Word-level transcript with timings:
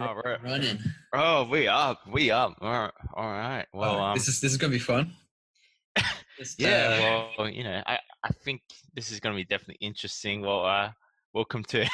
All 0.00 0.16
right. 0.16 0.42
running. 0.42 0.78
Oh, 1.12 1.44
we 1.44 1.66
up. 1.68 2.00
We 2.10 2.30
up. 2.30 2.56
All 2.60 2.70
right. 2.70 2.92
All 3.14 3.26
right. 3.30 3.66
Well, 3.72 3.98
um, 3.98 4.14
this 4.16 4.28
is 4.28 4.40
this 4.40 4.52
is 4.52 4.58
gonna 4.58 4.72
be 4.72 4.78
fun. 4.78 5.12
Just, 6.38 6.60
uh, 6.62 6.66
yeah. 6.68 7.26
Well, 7.36 7.48
you 7.48 7.64
know, 7.64 7.82
I, 7.86 7.98
I 8.22 8.28
think 8.44 8.60
this 8.94 9.10
is 9.10 9.18
going 9.18 9.34
to 9.34 9.36
be 9.40 9.44
definitely 9.44 9.78
interesting. 9.84 10.40
Well, 10.42 10.64
uh, 10.64 10.92
welcome 11.34 11.64
to 11.64 11.84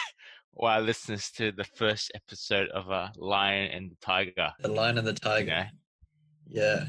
all 0.54 0.68
our 0.68 0.82
listeners 0.82 1.30
to 1.36 1.50
the 1.52 1.64
first 1.64 2.12
episode 2.14 2.68
of 2.70 2.90
uh, 2.90 3.08
Lion 3.16 3.70
and 3.70 3.90
the 3.90 3.96
Tiger. 4.02 4.52
the 4.60 4.68
lion 4.68 4.98
and 4.98 5.06
the 5.06 5.12
You 5.12 5.16
tiger. 5.16 5.46
know, 5.46 5.64
Yeah, 6.46 6.84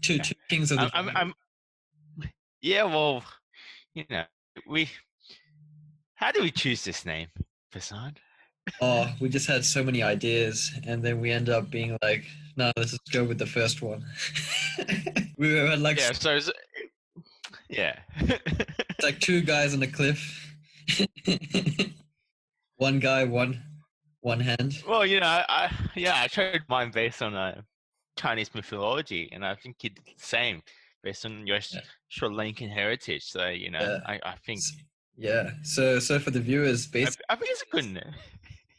two 0.00 0.18
two 0.18 0.34
kings 0.48 0.72
of 0.72 0.78
the. 0.78 0.90
I'm, 0.94 1.10
I'm. 1.10 1.34
I'm, 2.18 2.30
yeah. 2.62 2.84
Well, 2.84 3.22
you 3.94 4.04
know, 4.08 4.24
we. 4.66 4.88
How 6.14 6.32
do 6.32 6.40
we 6.40 6.50
choose 6.50 6.84
this 6.84 7.04
name, 7.04 7.28
Fasad? 7.74 8.16
Oh, 8.80 9.12
we 9.20 9.28
just 9.28 9.46
had 9.46 9.64
so 9.64 9.82
many 9.82 10.02
ideas, 10.02 10.72
and 10.86 11.02
then 11.02 11.20
we 11.20 11.30
end 11.30 11.48
up 11.48 11.70
being 11.70 11.96
like, 12.02 12.24
no, 12.56 12.70
let's 12.76 12.92
just 12.92 13.12
go 13.12 13.24
with 13.24 13.38
the 13.38 13.46
first 13.46 13.82
one. 13.82 14.04
we 15.38 15.52
had 15.54 15.80
like 15.80 15.98
Yeah. 15.98 16.12
So, 16.12 16.36
it's- 16.36 16.50
yeah. 17.68 17.98
It's 18.20 19.02
like 19.02 19.20
two 19.20 19.40
guys 19.42 19.74
on 19.74 19.82
a 19.82 19.86
cliff. 19.86 20.56
one 22.76 23.00
guy, 23.00 23.24
one 23.24 23.62
one 24.20 24.40
hand. 24.40 24.82
Well, 24.88 25.04
you 25.04 25.20
know, 25.20 25.26
I, 25.26 25.44
I 25.48 25.70
yeah, 25.94 26.20
I 26.22 26.28
tried 26.28 26.62
mine 26.68 26.90
based 26.90 27.22
on 27.22 27.34
uh, 27.34 27.60
Chinese 28.16 28.54
mythology, 28.54 29.28
and 29.32 29.44
I 29.44 29.54
think 29.54 29.76
you 29.82 29.90
did 29.90 30.04
the 30.04 30.12
same 30.16 30.62
based 31.02 31.26
on 31.26 31.46
your 31.46 31.56
Yeah. 31.56 31.80
Sri 32.08 32.28
Lankan 32.28 32.70
heritage. 32.72 33.24
So 33.24 33.48
you 33.48 33.70
know, 33.70 33.80
Yeah. 33.80 33.98
I, 34.06 34.20
I 34.24 34.34
think 34.46 34.60
Yeah. 35.16 35.50
So 35.62 35.98
so 35.98 36.18
for 36.18 36.30
the 36.30 36.40
viewers, 36.40 36.86
I, 36.86 36.90
basically, 36.92 37.24
I 37.28 37.36
think 37.36 37.50
it's 37.50 37.62
a 37.62 37.70
good 37.70 37.84
name. 37.92 38.14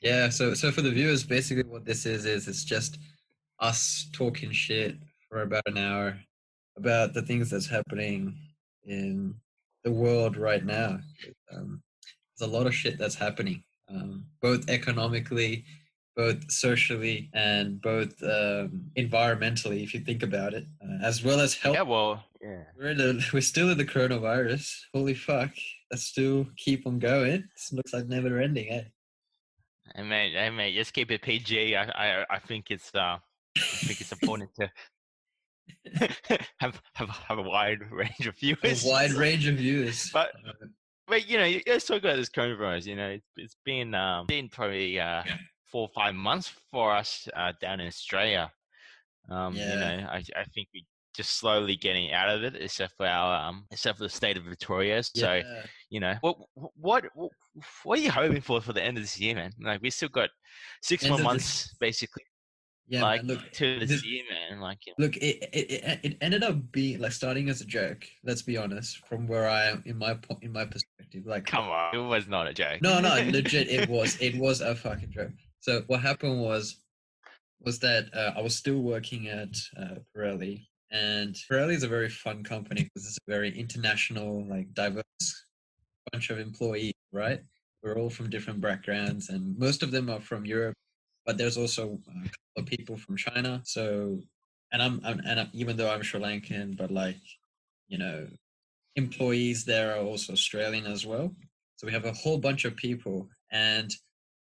Yeah. 0.01 0.29
So 0.29 0.53
so 0.53 0.71
for 0.71 0.81
the 0.81 0.91
viewers, 0.91 1.23
basically, 1.23 1.63
what 1.63 1.85
this 1.85 2.05
is 2.05 2.25
is 2.25 2.47
it's 2.47 2.63
just 2.63 2.97
us 3.59 4.09
talking 4.13 4.51
shit 4.51 4.97
for 5.29 5.41
about 5.41 5.63
an 5.65 5.77
hour 5.77 6.17
about 6.77 7.13
the 7.13 7.21
things 7.21 7.49
that's 7.49 7.67
happening 7.67 8.35
in 8.83 9.33
the 9.83 9.91
world 9.91 10.37
right 10.37 10.65
now. 10.65 10.99
Um, 11.53 11.81
there's 12.37 12.49
a 12.49 12.53
lot 12.53 12.67
of 12.67 12.75
shit 12.75 12.97
that's 12.97 13.15
happening, 13.15 13.63
um, 13.89 14.25
both 14.41 14.67
economically, 14.69 15.63
both 16.15 16.49
socially, 16.51 17.29
and 17.33 17.81
both 17.81 18.21
um, 18.23 18.89
environmentally. 18.97 19.83
If 19.83 19.93
you 19.93 20.01
think 20.01 20.23
about 20.23 20.53
it, 20.53 20.65
uh, 20.83 21.03
as 21.03 21.23
well 21.23 21.39
as 21.39 21.53
health. 21.53 21.75
Yeah, 21.75 21.83
well, 21.83 22.23
yeah. 22.41 22.63
We're, 22.77 22.89
in 22.89 22.97
the, 22.97 23.25
we're 23.33 23.41
still 23.41 23.69
in 23.69 23.77
the 23.77 23.85
coronavirus. 23.85 24.69
Holy 24.93 25.13
fuck! 25.13 25.51
Let's 25.91 26.03
still 26.03 26.47
keep 26.57 26.85
on 26.87 26.99
going. 26.99 27.47
This 27.55 27.71
looks 27.71 27.93
like 27.93 28.07
never 28.07 28.39
ending, 28.39 28.69
eh? 28.69 28.83
Hey 29.95 30.03
mate, 30.03 30.33
hey 30.33 30.49
mate, 30.49 30.75
just 30.75 30.93
keep 30.93 31.09
it 31.11 31.21
PG. 31.21 31.75
I, 31.75 31.83
I, 31.83 32.25
I 32.29 32.39
think 32.39 32.69
it's 32.69 32.93
uh, 32.93 33.17
I 33.17 33.77
think 33.87 34.01
it's 34.01 34.11
important 34.11 34.49
to 34.55 34.69
have 36.59 36.81
have 36.95 37.09
have 37.09 37.37
a 37.37 37.41
wide 37.41 37.79
range 37.91 38.27
of 38.27 38.35
viewers. 38.37 38.83
A 38.85 38.89
wide 38.89 39.13
range 39.13 39.47
of 39.47 39.55
views. 39.55 40.09
But 40.11 40.31
Uh, 40.45 40.51
But 41.07 41.27
you 41.29 41.37
know, 41.37 41.59
let's 41.67 41.85
talk 41.85 41.99
about 41.99 42.17
this 42.17 42.29
coronavirus. 42.29 42.87
You 42.87 42.95
know, 42.95 43.09
it's, 43.11 43.31
it's 43.37 43.55
been 43.63 43.93
um, 43.95 44.25
been 44.25 44.49
probably 44.49 44.99
uh, 44.99 45.23
Yeah. 45.23 45.37
four 45.71 45.83
or 45.87 45.93
five 45.95 46.15
months 46.15 46.51
for 46.71 46.91
us 46.91 47.29
uh, 47.35 47.53
down 47.61 47.79
in 47.79 47.87
Australia. 47.87 48.51
Um, 49.29 49.53
You 49.55 49.77
know, 49.77 50.07
I 50.11 50.17
I 50.35 50.43
think 50.53 50.67
we 50.73 50.85
just 51.15 51.37
slowly 51.37 51.75
getting 51.75 52.11
out 52.11 52.29
of 52.29 52.43
it, 52.43 52.55
except 52.55 52.95
for 52.97 53.05
our 53.07 53.49
um, 53.49 53.65
except 53.71 53.97
for 53.97 54.03
the 54.03 54.09
state 54.09 54.37
of 54.37 54.43
Victoria. 54.43 55.01
So 55.03 55.33
yeah. 55.33 55.63
you 55.89 55.99
know, 55.99 56.15
what 56.21 56.37
what 56.75 57.05
what 57.83 57.99
are 57.99 58.01
you 58.01 58.11
hoping 58.11 58.41
for 58.41 58.61
for 58.61 58.73
the 58.73 58.83
end 58.83 58.97
of 58.97 59.03
this 59.03 59.19
year, 59.19 59.35
man? 59.35 59.51
Like 59.61 59.81
we 59.81 59.89
still 59.89 60.09
got 60.09 60.29
six 60.81 61.03
End 61.03 61.11
more 61.11 61.19
of 61.19 61.23
this- 61.23 61.25
months 61.25 61.75
basically, 61.79 62.23
yeah, 62.87 63.01
like 63.01 63.23
man, 63.23 63.35
look, 63.37 63.51
to 63.53 63.79
this, 63.79 63.89
this- 63.89 64.05
year, 64.05 64.23
man. 64.29 64.59
Like 64.59 64.79
you 64.85 64.93
know, 64.97 65.05
look, 65.05 65.17
it, 65.17 65.49
it 65.53 65.71
it 65.71 65.99
it 66.03 66.17
ended 66.21 66.43
up 66.43 66.71
being 66.71 66.99
like 66.99 67.13
starting 67.13 67.49
as 67.49 67.61
a 67.61 67.65
joke. 67.65 68.05
Let's 68.23 68.41
be 68.41 68.57
honest, 68.57 69.05
from 69.07 69.27
where 69.27 69.47
I 69.47 69.65
am 69.69 69.83
in 69.85 69.97
my 69.97 70.15
po- 70.15 70.39
in 70.41 70.51
my 70.51 70.65
perspective. 70.65 71.23
Like, 71.25 71.45
come 71.45 71.65
on, 71.65 71.95
it 71.95 71.99
was 71.99 72.27
not 72.27 72.47
a 72.47 72.53
joke. 72.53 72.81
no, 72.81 72.99
no, 72.99 73.15
legit, 73.31 73.69
it 73.69 73.89
was 73.89 74.19
it 74.21 74.37
was 74.37 74.61
a 74.61 74.75
fucking 74.75 75.11
joke. 75.11 75.31
So 75.61 75.83
what 75.87 76.01
happened 76.01 76.41
was 76.41 76.81
was 77.61 77.79
that 77.79 78.13
uh, 78.13 78.33
I 78.37 78.41
was 78.41 78.55
still 78.55 78.79
working 78.79 79.27
at 79.27 79.55
uh, 79.79 79.95
Pirelli, 80.15 80.67
and 80.91 81.35
Pirelli 81.35 81.73
is 81.73 81.83
a 81.83 81.87
very 81.87 82.09
fun 82.09 82.43
company 82.43 82.83
because 82.83 83.07
it's 83.07 83.17
a 83.17 83.31
very 83.31 83.57
international, 83.57 84.45
like 84.45 84.73
diverse 84.73 85.03
bunch 86.11 86.29
of 86.29 86.39
employees, 86.39 86.93
right? 87.11 87.41
We're 87.83 87.97
all 87.97 88.09
from 88.09 88.29
different 88.29 88.61
backgrounds, 88.61 89.29
and 89.29 89.57
most 89.57 89.83
of 89.83 89.91
them 89.91 90.09
are 90.09 90.21
from 90.21 90.45
Europe, 90.45 90.75
but 91.25 91.37
there's 91.37 91.57
also 91.57 91.99
a 92.07 92.13
couple 92.13 92.57
of 92.57 92.65
people 92.65 92.97
from 92.97 93.17
China. 93.17 93.61
So, 93.63 94.19
and 94.71 94.81
I'm, 94.81 95.01
I'm 95.03 95.19
and 95.19 95.39
I'm, 95.41 95.49
even 95.53 95.77
though 95.77 95.89
I'm 95.89 96.03
Sri 96.03 96.19
Lankan, 96.19 96.77
but 96.77 96.91
like, 96.91 97.21
you 97.87 97.97
know, 97.97 98.27
employees 98.95 99.65
there 99.65 99.95
are 99.95 100.03
also 100.03 100.33
Australian 100.33 100.85
as 100.85 101.05
well. 101.05 101.35
So 101.75 101.85
we 101.85 101.93
have 101.93 102.05
a 102.05 102.13
whole 102.13 102.37
bunch 102.37 102.65
of 102.65 102.75
people, 102.75 103.29
and 103.51 103.93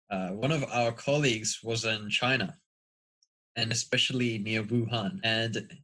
uh, 0.09 0.29
one 0.29 0.51
of 0.51 0.63
our 0.71 0.91
colleagues 0.91 1.59
was 1.63 1.85
in 1.85 2.09
China, 2.09 2.57
and 3.55 3.71
especially 3.71 4.39
near 4.39 4.63
Wuhan. 4.63 5.19
And 5.23 5.77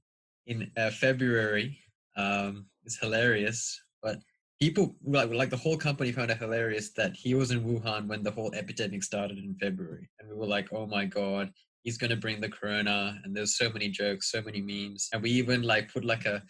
in 0.48 0.72
uh, 0.78 0.92
February, 0.92 1.78
um, 2.18 2.66
it's 2.84 3.00
hilarious, 3.00 3.80
but 4.02 4.20
people 4.62 4.96
like 5.04 5.30
like 5.32 5.50
the 5.50 5.58
whole 5.58 5.78
company 5.78 6.12
found 6.12 6.32
it 6.32 6.38
hilarious 6.38 6.92
that 6.94 7.16
he 7.16 7.34
was 7.34 7.52
in 7.52 7.64
Wuhan 7.64 8.08
when 8.08 8.24
the 8.24 8.32
whole 8.32 8.54
epidemic 8.54 9.04
started 9.04 9.38
in 9.38 9.56
February, 9.60 10.10
and 10.20 10.30
we 10.30 10.36
were 10.36 10.48
like, 10.48 10.72
oh 10.74 10.86
my 10.88 11.06
god. 11.06 11.52
He's 11.84 12.00
gonna 12.00 12.16
bring 12.16 12.42
the 12.42 12.50
corona, 12.50 13.20
and 13.24 13.36
there's 13.36 13.58
so 13.58 13.70
many 13.70 13.90
jokes, 13.90 14.32
so 14.32 14.42
many 14.42 14.60
memes, 14.60 15.08
and 15.14 15.22
we 15.22 15.30
even 15.30 15.62
like 15.62 15.94
put 15.94 16.04
like 16.04 16.26
a 16.26 16.42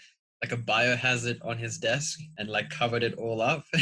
like 0.41 0.53
a 0.53 0.57
biohazard 0.63 1.39
on 1.43 1.57
his 1.57 1.77
desk 1.77 2.19
and 2.37 2.47
like 2.47 2.69
covered 2.69 3.03
it 3.03 3.15
all 3.15 3.41
up, 3.41 3.65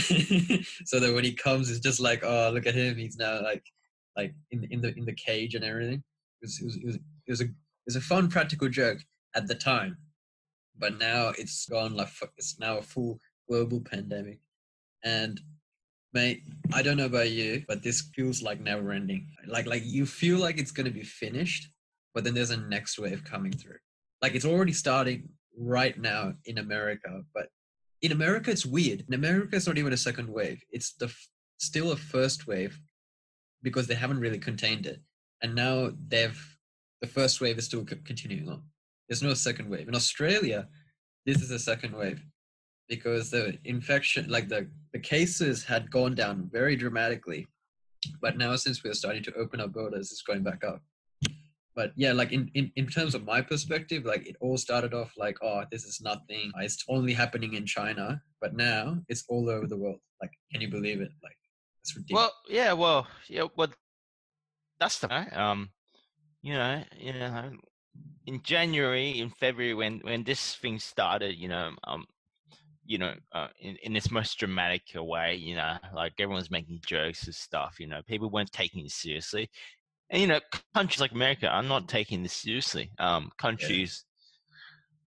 so 0.85 0.99
that 0.99 1.13
when 1.13 1.23
he 1.23 1.33
comes, 1.33 1.69
it's 1.69 1.79
just 1.79 1.99
like, 1.99 2.23
oh, 2.23 2.49
look 2.51 2.65
at 2.65 2.73
him, 2.73 2.97
he's 2.97 3.17
now 3.17 3.39
like 3.43 3.63
like 4.17 4.33
in 4.49 4.63
in 4.71 4.81
the 4.81 4.97
in 4.97 5.05
the 5.05 5.13
cage 5.13 5.53
and 5.53 5.63
everything. 5.63 6.03
It 6.41 6.45
was 6.45 6.59
it 6.59 6.65
was 6.65 6.75
it 6.75 6.85
was, 6.85 6.95
it 6.95 7.31
was 7.31 7.41
a 7.41 7.45
it 7.45 7.85
was 7.85 7.95
a 7.97 8.01
fun 8.01 8.29
practical 8.29 8.69
joke 8.69 8.99
at 9.35 9.47
the 9.47 9.55
time, 9.55 9.97
but 10.77 10.97
now 10.97 11.31
it's 11.37 11.65
gone 11.67 11.95
like 11.95 12.09
it's 12.37 12.59
now 12.59 12.77
a 12.77 12.81
full 12.81 13.19
global 13.47 13.81
pandemic, 13.81 14.39
and 15.03 15.39
mate, 16.13 16.43
I 16.73 16.81
don't 16.81 16.97
know 16.97 17.05
about 17.05 17.31
you, 17.31 17.63
but 17.67 17.83
this 17.83 18.01
feels 18.15 18.41
like 18.41 18.59
never 18.59 18.91
ending. 18.91 19.27
Like 19.47 19.65
like 19.65 19.83
you 19.85 20.05
feel 20.05 20.39
like 20.39 20.57
it's 20.57 20.71
gonna 20.71 20.91
be 20.91 21.03
finished, 21.03 21.69
but 22.13 22.23
then 22.23 22.33
there's 22.33 22.51
a 22.51 22.57
next 22.57 22.99
wave 22.99 23.23
coming 23.23 23.51
through. 23.51 23.77
Like 24.21 24.35
it's 24.35 24.45
already 24.45 24.73
starting 24.73 25.29
right 25.57 25.97
now 25.99 26.33
in 26.45 26.57
America, 26.57 27.23
but 27.33 27.49
in 28.01 28.11
America 28.11 28.51
it's 28.51 28.65
weird. 28.65 29.03
In 29.07 29.13
America 29.13 29.55
it's 29.55 29.67
not 29.67 29.77
even 29.77 29.93
a 29.93 29.97
second 29.97 30.29
wave. 30.29 30.61
It's 30.71 30.93
the 30.93 31.13
still 31.57 31.91
a 31.91 31.95
first 31.95 32.47
wave 32.47 32.79
because 33.61 33.87
they 33.87 33.95
haven't 33.95 34.19
really 34.19 34.39
contained 34.39 34.85
it, 34.85 35.01
and 35.41 35.55
now 35.55 35.91
they've 36.07 36.57
the 37.01 37.07
first 37.07 37.41
wave 37.41 37.57
is 37.57 37.65
still 37.65 37.85
continuing 37.85 38.47
on. 38.47 38.63
There's 39.07 39.23
no 39.23 39.33
second 39.33 39.69
wave. 39.69 39.87
In 39.87 39.95
Australia, 39.95 40.67
this 41.25 41.41
is 41.41 41.51
a 41.51 41.59
second 41.59 41.95
wave 41.95 42.23
because 42.89 43.29
the 43.29 43.57
infection, 43.65 44.29
like 44.29 44.49
the, 44.49 44.67
the 44.93 44.99
cases 44.99 45.63
had 45.63 45.89
gone 45.91 46.15
down 46.15 46.49
very 46.51 46.75
dramatically. 46.75 47.47
But 48.21 48.37
now, 48.37 48.55
since 48.55 48.83
we're 48.83 48.93
starting 48.93 49.23
to 49.23 49.33
open 49.35 49.61
up 49.61 49.73
borders, 49.73 50.11
it's 50.11 50.23
going 50.23 50.43
back 50.43 50.63
up. 50.63 50.81
But 51.75 51.91
yeah, 51.95 52.11
like 52.11 52.31
in, 52.31 52.51
in, 52.53 52.71
in 52.75 52.87
terms 52.87 53.15
of 53.15 53.25
my 53.25 53.41
perspective, 53.41 54.05
like 54.05 54.27
it 54.27 54.35
all 54.41 54.57
started 54.57 54.93
off 54.93 55.11
like, 55.17 55.37
oh, 55.41 55.63
this 55.71 55.85
is 55.85 56.01
nothing. 56.01 56.51
It's 56.59 56.83
only 56.87 57.13
happening 57.13 57.55
in 57.55 57.65
China. 57.65 58.21
But 58.41 58.55
now 58.55 58.99
it's 59.07 59.23
all 59.29 59.49
over 59.49 59.65
the 59.65 59.77
world. 59.77 59.99
Like, 60.21 60.31
can 60.51 60.61
you 60.61 60.69
believe 60.69 61.01
it? 61.01 61.11
Like, 61.23 61.37
it's 61.81 61.95
ridiculous. 61.95 62.23
Well, 62.23 62.33
yeah, 62.49 62.73
well, 62.73 63.07
yeah, 63.27 63.47
well, 63.55 63.69
that's 64.79 64.99
the. 64.99 65.41
Um, 65.41 65.69
you 66.41 66.53
know, 66.53 66.83
you 66.97 67.13
know, 67.13 67.51
in 68.25 68.41
January, 68.41 69.19
in 69.19 69.29
February, 69.29 69.73
when 69.73 69.99
when 69.99 70.23
this 70.23 70.55
thing 70.55 70.79
started, 70.79 71.35
you 71.37 71.47
know, 71.47 71.71
um, 71.85 72.05
you 72.85 72.97
know, 72.97 73.13
uh, 73.33 73.47
in 73.59 73.77
in 73.83 73.95
its 73.95 74.11
most 74.11 74.37
dramatic 74.39 74.83
way, 74.95 75.35
you 75.35 75.55
know, 75.55 75.77
like 75.93 76.13
everyone's 76.19 76.51
making 76.51 76.81
jokes 76.85 77.25
and 77.25 77.35
stuff. 77.35 77.79
You 77.79 77.87
know, 77.87 78.01
people 78.07 78.29
weren't 78.29 78.51
taking 78.51 78.85
it 78.85 78.91
seriously, 78.91 79.49
and 80.09 80.21
you 80.21 80.27
know, 80.27 80.39
countries 80.73 81.01
like 81.01 81.11
America 81.11 81.47
are 81.47 81.63
not 81.63 81.87
taking 81.87 82.23
this 82.23 82.33
seriously. 82.33 82.91
Um, 82.99 83.31
countries 83.37 84.05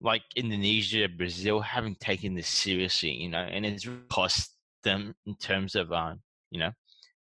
like 0.00 0.22
Indonesia, 0.36 1.08
Brazil 1.08 1.60
haven't 1.60 2.00
taken 2.00 2.34
this 2.34 2.48
seriously. 2.48 3.12
You 3.12 3.30
know, 3.30 3.38
and 3.38 3.64
it's 3.64 3.88
cost 4.10 4.52
them 4.82 5.14
in 5.26 5.34
terms 5.36 5.74
of, 5.74 5.92
um, 5.92 6.20
you 6.50 6.60
know 6.60 6.70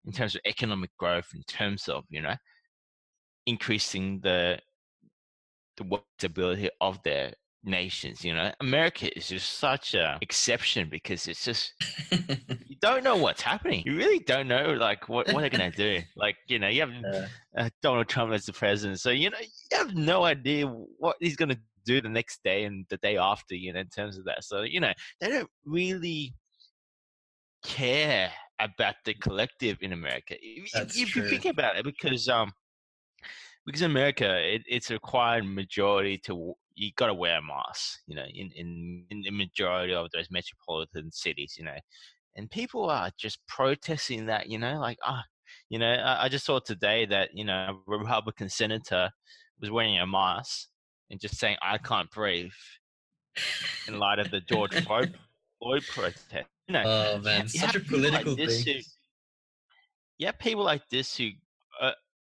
in 0.07 0.13
terms 0.13 0.35
of 0.35 0.41
economic 0.45 0.91
growth, 0.99 1.29
in 1.35 1.43
terms 1.45 1.89
of 1.89 2.05
you 2.11 2.21
know 2.21 2.35
increasing 3.47 4.21
the 4.21 4.59
the 5.77 5.85
workability 5.85 6.69
of 6.81 7.03
their 7.03 7.33
nations. 7.65 8.25
You 8.25 8.35
know, 8.35 8.53
America 8.61 9.17
is 9.17 9.29
just 9.29 9.59
such 9.59 9.95
a 9.95 10.19
exception 10.21 10.89
because 10.91 11.27
it's 11.27 11.45
just 11.45 11.73
you 12.67 12.77
don't 12.81 13.03
know 13.05 13.17
what's 13.17 13.43
happening. 13.43 13.83
You 13.87 13.97
really 13.97 14.19
don't 14.21 14.49
know 14.49 14.73
like 14.75 15.09
what 15.09 15.33
what 15.33 15.41
they're 15.41 15.51
gonna 15.51 15.71
do. 15.71 16.01
Like 16.17 16.37
you 16.47 16.59
know, 16.59 16.69
you 16.69 16.81
have 16.81 16.91
Yeah. 16.93 17.27
uh, 17.59 17.71
Donald 17.83 18.09
Trump 18.09 18.33
as 18.33 18.47
the 18.47 18.53
president, 18.53 19.01
so 19.01 19.11
you 19.11 19.31
know 19.31 19.39
you 19.41 19.79
have 19.79 19.95
no 19.95 20.25
idea 20.25 20.67
what 20.67 21.17
he's 21.21 21.37
gonna 21.37 21.57
do 21.85 22.01
the 22.01 22.09
next 22.09 22.43
day 22.45 22.65
and 22.65 22.87
the 22.91 22.97
day 22.99 23.17
after. 23.17 23.55
You 23.55 23.73
know, 23.73 23.81
in 23.81 23.89
terms 23.89 24.19
of 24.19 24.25
that, 24.27 24.45
so 24.45 24.63
you 24.63 24.81
know 24.81 24.93
they 25.21 25.29
don't 25.29 25.51
really 25.65 26.35
care 27.65 28.31
about 28.61 28.95
the 29.05 29.15
collective 29.15 29.79
in 29.81 29.93
America. 29.93 30.35
If, 30.41 30.71
if- 30.75 31.17
you 31.17 31.29
think 31.29 31.45
about 31.47 31.77
it, 31.77 31.85
because 31.85 32.29
um 32.29 32.53
because 33.67 33.83
in 33.83 33.91
America, 33.91 34.39
it, 34.55 34.63
it's 34.67 34.91
a 34.91 34.95
required 34.95 35.45
majority 35.45 36.19
to 36.19 36.55
you 36.77 36.91
got 36.97 37.07
to 37.07 37.15
wear 37.15 37.39
a 37.39 37.43
mask. 37.43 38.01
You 38.07 38.17
know, 38.17 38.25
in, 38.25 38.51
in 38.55 39.05
in 39.11 39.23
the 39.23 39.31
majority 39.31 39.95
of 39.95 40.09
those 40.13 40.29
metropolitan 40.31 41.11
cities, 41.13 41.55
you 41.59 41.65
know, 41.65 41.77
and 42.37 42.51
people 42.51 42.91
are 42.91 43.11
just 43.19 43.39
protesting 43.47 44.27
that. 44.27 44.49
You 44.49 44.59
know, 44.59 44.79
like 44.81 44.99
ah, 45.05 45.23
you 45.71 45.79
know, 45.79 45.91
I, 45.93 46.25
I 46.25 46.29
just 46.29 46.45
saw 46.45 46.59
today 46.59 47.07
that 47.07 47.31
you 47.35 47.45
know 47.45 47.81
a 47.89 47.91
Republican 47.91 48.49
senator 48.49 49.11
was 49.61 49.71
wearing 49.71 49.99
a 49.99 50.07
mask 50.07 50.69
and 51.11 51.21
just 51.21 51.39
saying 51.39 51.57
I 51.63 51.79
can't 51.79 52.11
breathe 52.11 52.51
in 53.89 53.99
light 53.99 54.19
of 54.19 54.31
the 54.31 54.41
George 54.41 54.73
Floyd 54.83 55.17
Floyd 55.63 55.85
protest. 55.89 56.47
You 56.69 56.73
know, 56.75 56.85
Oh 56.87 57.19
man, 57.19 57.49
such 57.49 57.77
a 57.77 57.81
people 57.81 58.01
like 58.11 58.25
political 58.25 58.37
thing. 58.37 58.83
who- 60.19 60.27
have 60.27 60.39
people 60.39 60.65
like 60.65 60.89
this 60.89 61.17
who 61.17 61.31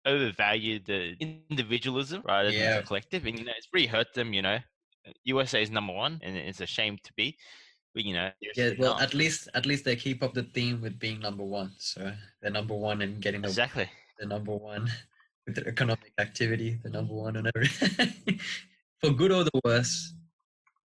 uh, 0.09 0.13
overvalue 0.13 0.79
the 0.79 1.15
individualism 1.19 2.21
rather 2.25 2.51
than 2.51 2.59
Yeah. 2.59 2.77
the 2.81 2.87
collective, 2.87 3.25
and 3.25 3.37
you 3.37 3.45
know 3.45 3.53
it's 3.57 3.67
really 3.73 3.87
hurt 3.87 4.13
them. 4.13 4.33
You 4.33 4.41
know, 4.41 4.59
USA 5.23 5.61
is 5.61 5.69
number 5.71 5.93
one, 5.93 6.19
and 6.23 6.35
it's 6.35 6.61
a 6.61 6.65
shame 6.65 6.97
to 7.03 7.13
be, 7.13 7.37
but 7.93 8.03
you 8.03 8.13
know, 8.13 8.31
Yeah, 8.55 8.71
well, 8.77 8.93
not. 8.93 9.01
at 9.01 9.13
least 9.13 9.49
at 9.53 9.65
least 9.65 9.85
they 9.85 9.95
keep 9.95 10.23
up 10.23 10.33
the 10.33 10.43
theme 10.43 10.81
with 10.81 10.99
being 10.99 11.19
number 11.19 11.43
one. 11.43 11.71
So 11.77 12.13
they're 12.41 12.51
number 12.51 12.75
one 12.75 13.01
in 13.01 13.19
getting 13.19 13.41
the, 13.41 13.47
exactly. 13.47 13.89
the 14.19 14.25
number 14.25 14.55
one 14.55 14.89
with 15.45 15.55
the 15.55 15.67
economic 15.67 16.13
activity, 16.19 16.79
the 16.83 16.89
number 16.89 17.13
one 17.13 17.35
and 17.37 17.47
everything. 17.55 18.39
For 19.01 19.11
good 19.11 19.31
or 19.31 19.43
the 19.45 19.61
worse, 19.63 20.13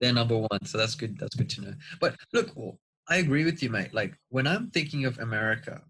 they're 0.01 0.13
number 0.13 0.39
one. 0.39 0.65
So 0.65 0.79
that's 0.79 0.95
good. 0.95 1.19
That's 1.19 1.35
good 1.35 1.51
to 1.51 1.61
know. 1.63 1.75
But 2.01 2.17
look, 2.33 2.53
I 3.09 3.17
agree 3.17 3.45
with 3.45 3.63
you, 3.63 3.71
mate. 3.71 3.93
Like 3.93 4.15
when 4.29 4.47
I'm 4.47 4.71
thinking 4.71 5.05
of 5.05 5.19
America, 5.19 5.83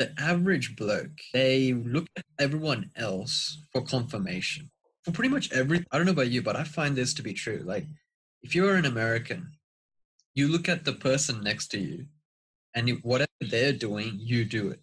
the 0.00 0.12
average 0.18 0.76
bloke, 0.76 1.20
they 1.34 1.74
look 1.74 2.06
at 2.16 2.24
everyone 2.38 2.90
else 2.96 3.62
for 3.70 3.82
confirmation. 3.82 4.70
For 5.04 5.12
pretty 5.12 5.28
much 5.28 5.52
every, 5.52 5.84
I 5.92 5.98
don't 5.98 6.06
know 6.06 6.12
about 6.12 6.30
you, 6.30 6.40
but 6.40 6.56
I 6.56 6.64
find 6.64 6.96
this 6.96 7.12
to 7.14 7.22
be 7.22 7.34
true. 7.34 7.62
Like 7.64 7.84
if 8.42 8.54
you're 8.54 8.76
an 8.76 8.86
American, 8.86 9.52
you 10.34 10.48
look 10.48 10.70
at 10.70 10.86
the 10.86 10.94
person 10.94 11.42
next 11.42 11.68
to 11.72 11.78
you, 11.78 12.06
and 12.74 12.88
whatever 13.02 13.28
they're 13.42 13.74
doing, 13.74 14.16
you 14.18 14.46
do 14.46 14.70
it. 14.70 14.80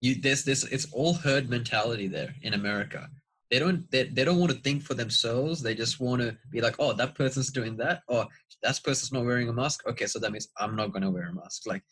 You 0.00 0.14
there's 0.14 0.44
this 0.44 0.62
it's 0.64 0.86
all 0.92 1.14
herd 1.14 1.50
mentality 1.50 2.06
there 2.06 2.34
in 2.42 2.54
America. 2.54 3.08
They 3.50 3.58
don't 3.58 3.90
they, 3.90 4.04
they 4.04 4.24
don't 4.24 4.38
want 4.38 4.52
to 4.52 4.58
think 4.58 4.84
for 4.84 4.94
themselves. 4.94 5.62
They 5.62 5.74
just 5.74 5.98
want 5.98 6.22
to 6.22 6.36
be 6.50 6.60
like, 6.60 6.76
oh, 6.78 6.92
that 6.92 7.16
person's 7.16 7.50
doing 7.50 7.76
that, 7.78 8.02
or 8.06 8.26
that 8.62 8.80
person's 8.84 9.12
not 9.12 9.24
wearing 9.24 9.48
a 9.48 9.52
mask. 9.52 9.82
Okay, 9.88 10.06
so 10.06 10.20
that 10.20 10.30
means 10.30 10.48
I'm 10.58 10.76
not 10.76 10.92
gonna 10.92 11.10
wear 11.10 11.30
a 11.30 11.34
mask. 11.34 11.66
Like 11.66 11.82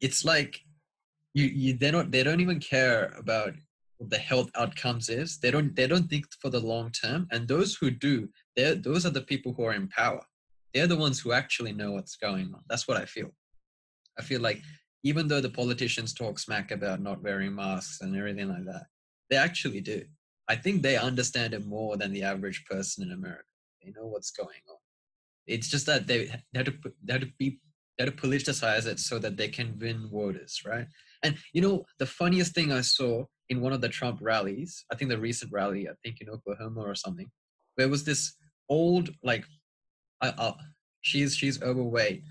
it's 0.00 0.24
like 0.24 0.60
you 1.34 1.46
you 1.46 1.74
they 1.74 1.90
don't 1.90 2.10
they 2.10 2.22
don't 2.22 2.40
even 2.40 2.60
care 2.60 3.12
about 3.18 3.52
what 3.98 4.10
the 4.10 4.18
health 4.18 4.50
outcomes 4.56 5.08
is. 5.08 5.38
They 5.38 5.50
don't 5.50 5.74
they 5.74 5.86
don't 5.86 6.08
think 6.08 6.26
for 6.40 6.50
the 6.50 6.60
long 6.60 6.90
term. 6.90 7.26
And 7.32 7.46
those 7.46 7.74
who 7.74 7.90
do, 7.90 8.28
they 8.56 8.74
those 8.74 9.04
are 9.04 9.10
the 9.10 9.20
people 9.20 9.52
who 9.52 9.64
are 9.64 9.74
in 9.74 9.88
power. 9.88 10.24
They're 10.72 10.86
the 10.86 10.96
ones 10.96 11.20
who 11.20 11.32
actually 11.32 11.72
know 11.72 11.92
what's 11.92 12.16
going 12.16 12.52
on. 12.54 12.62
That's 12.68 12.88
what 12.88 12.96
I 12.96 13.04
feel. 13.04 13.30
I 14.18 14.22
feel 14.22 14.40
like 14.40 14.60
even 15.02 15.28
though 15.28 15.40
the 15.40 15.50
politicians 15.50 16.14
talk 16.14 16.38
smack 16.38 16.70
about 16.70 17.00
not 17.00 17.22
wearing 17.22 17.54
masks 17.54 18.00
and 18.00 18.16
everything 18.16 18.48
like 18.48 18.64
that, 18.64 18.86
they 19.28 19.36
actually 19.36 19.80
do. 19.80 20.02
I 20.48 20.56
think 20.56 20.82
they 20.82 20.96
understand 20.96 21.54
it 21.54 21.66
more 21.66 21.96
than 21.96 22.12
the 22.12 22.22
average 22.22 22.64
person 22.66 23.04
in 23.04 23.12
America. 23.12 23.44
They 23.82 23.90
know 23.90 24.06
what's 24.06 24.30
going 24.30 24.62
on. 24.68 24.76
It's 25.46 25.68
just 25.68 25.86
that 25.86 26.06
they, 26.06 26.26
they 26.52 26.58
have 26.58 26.66
to 26.66 26.74
they 27.02 27.12
have 27.12 27.22
to 27.22 27.32
be 27.38 27.60
they 27.98 28.04
have 28.04 28.16
to 28.16 28.28
politicize 28.28 28.86
it 28.86 28.98
so 28.98 29.18
that 29.18 29.36
they 29.36 29.48
can 29.48 29.78
win 29.78 30.08
voters, 30.10 30.62
right? 30.66 30.86
And 31.24 31.36
you 31.52 31.62
know 31.62 31.84
the 31.98 32.06
funniest 32.06 32.54
thing 32.54 32.70
I 32.70 32.82
saw 32.82 33.24
in 33.48 33.60
one 33.60 33.72
of 33.72 33.80
the 33.80 33.88
Trump 33.88 34.18
rallies, 34.22 34.84
I 34.92 34.94
think 34.94 35.10
the 35.10 35.18
recent 35.18 35.52
rally, 35.52 35.88
I 35.88 35.92
think 36.04 36.20
in 36.20 36.28
Oklahoma 36.28 36.82
or 36.82 36.94
something, 36.94 37.30
there 37.76 37.88
was 37.88 38.04
this 38.04 38.34
old 38.68 39.10
like, 39.22 39.44
I, 40.20 40.32
I, 40.38 40.54
she's 41.02 41.34
she's 41.36 41.62
overweight. 41.62 42.22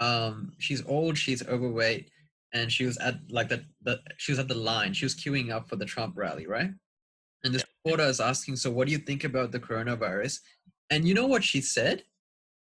Um, 0.00 0.52
she's 0.58 0.84
old, 0.86 1.16
she's 1.16 1.46
overweight, 1.46 2.10
and 2.52 2.70
she 2.70 2.84
was 2.84 2.96
at 2.98 3.16
like 3.30 3.48
the, 3.48 3.64
the 3.82 4.00
she 4.16 4.32
was 4.32 4.38
at 4.38 4.48
the 4.48 4.54
line. 4.54 4.92
She 4.92 5.04
was 5.04 5.14
queuing 5.14 5.50
up 5.50 5.68
for 5.68 5.76
the 5.76 5.84
Trump 5.84 6.14
rally, 6.16 6.46
right? 6.46 6.70
And 7.44 7.54
this 7.54 7.64
reporter 7.84 8.04
is 8.04 8.20
asking, 8.20 8.56
"So, 8.56 8.70
what 8.70 8.86
do 8.86 8.92
you 8.92 8.98
think 8.98 9.24
about 9.24 9.52
the 9.52 9.60
coronavirus?" 9.60 10.40
And 10.90 11.06
you 11.06 11.14
know 11.14 11.26
what 11.26 11.44
she 11.44 11.60
said? 11.60 12.02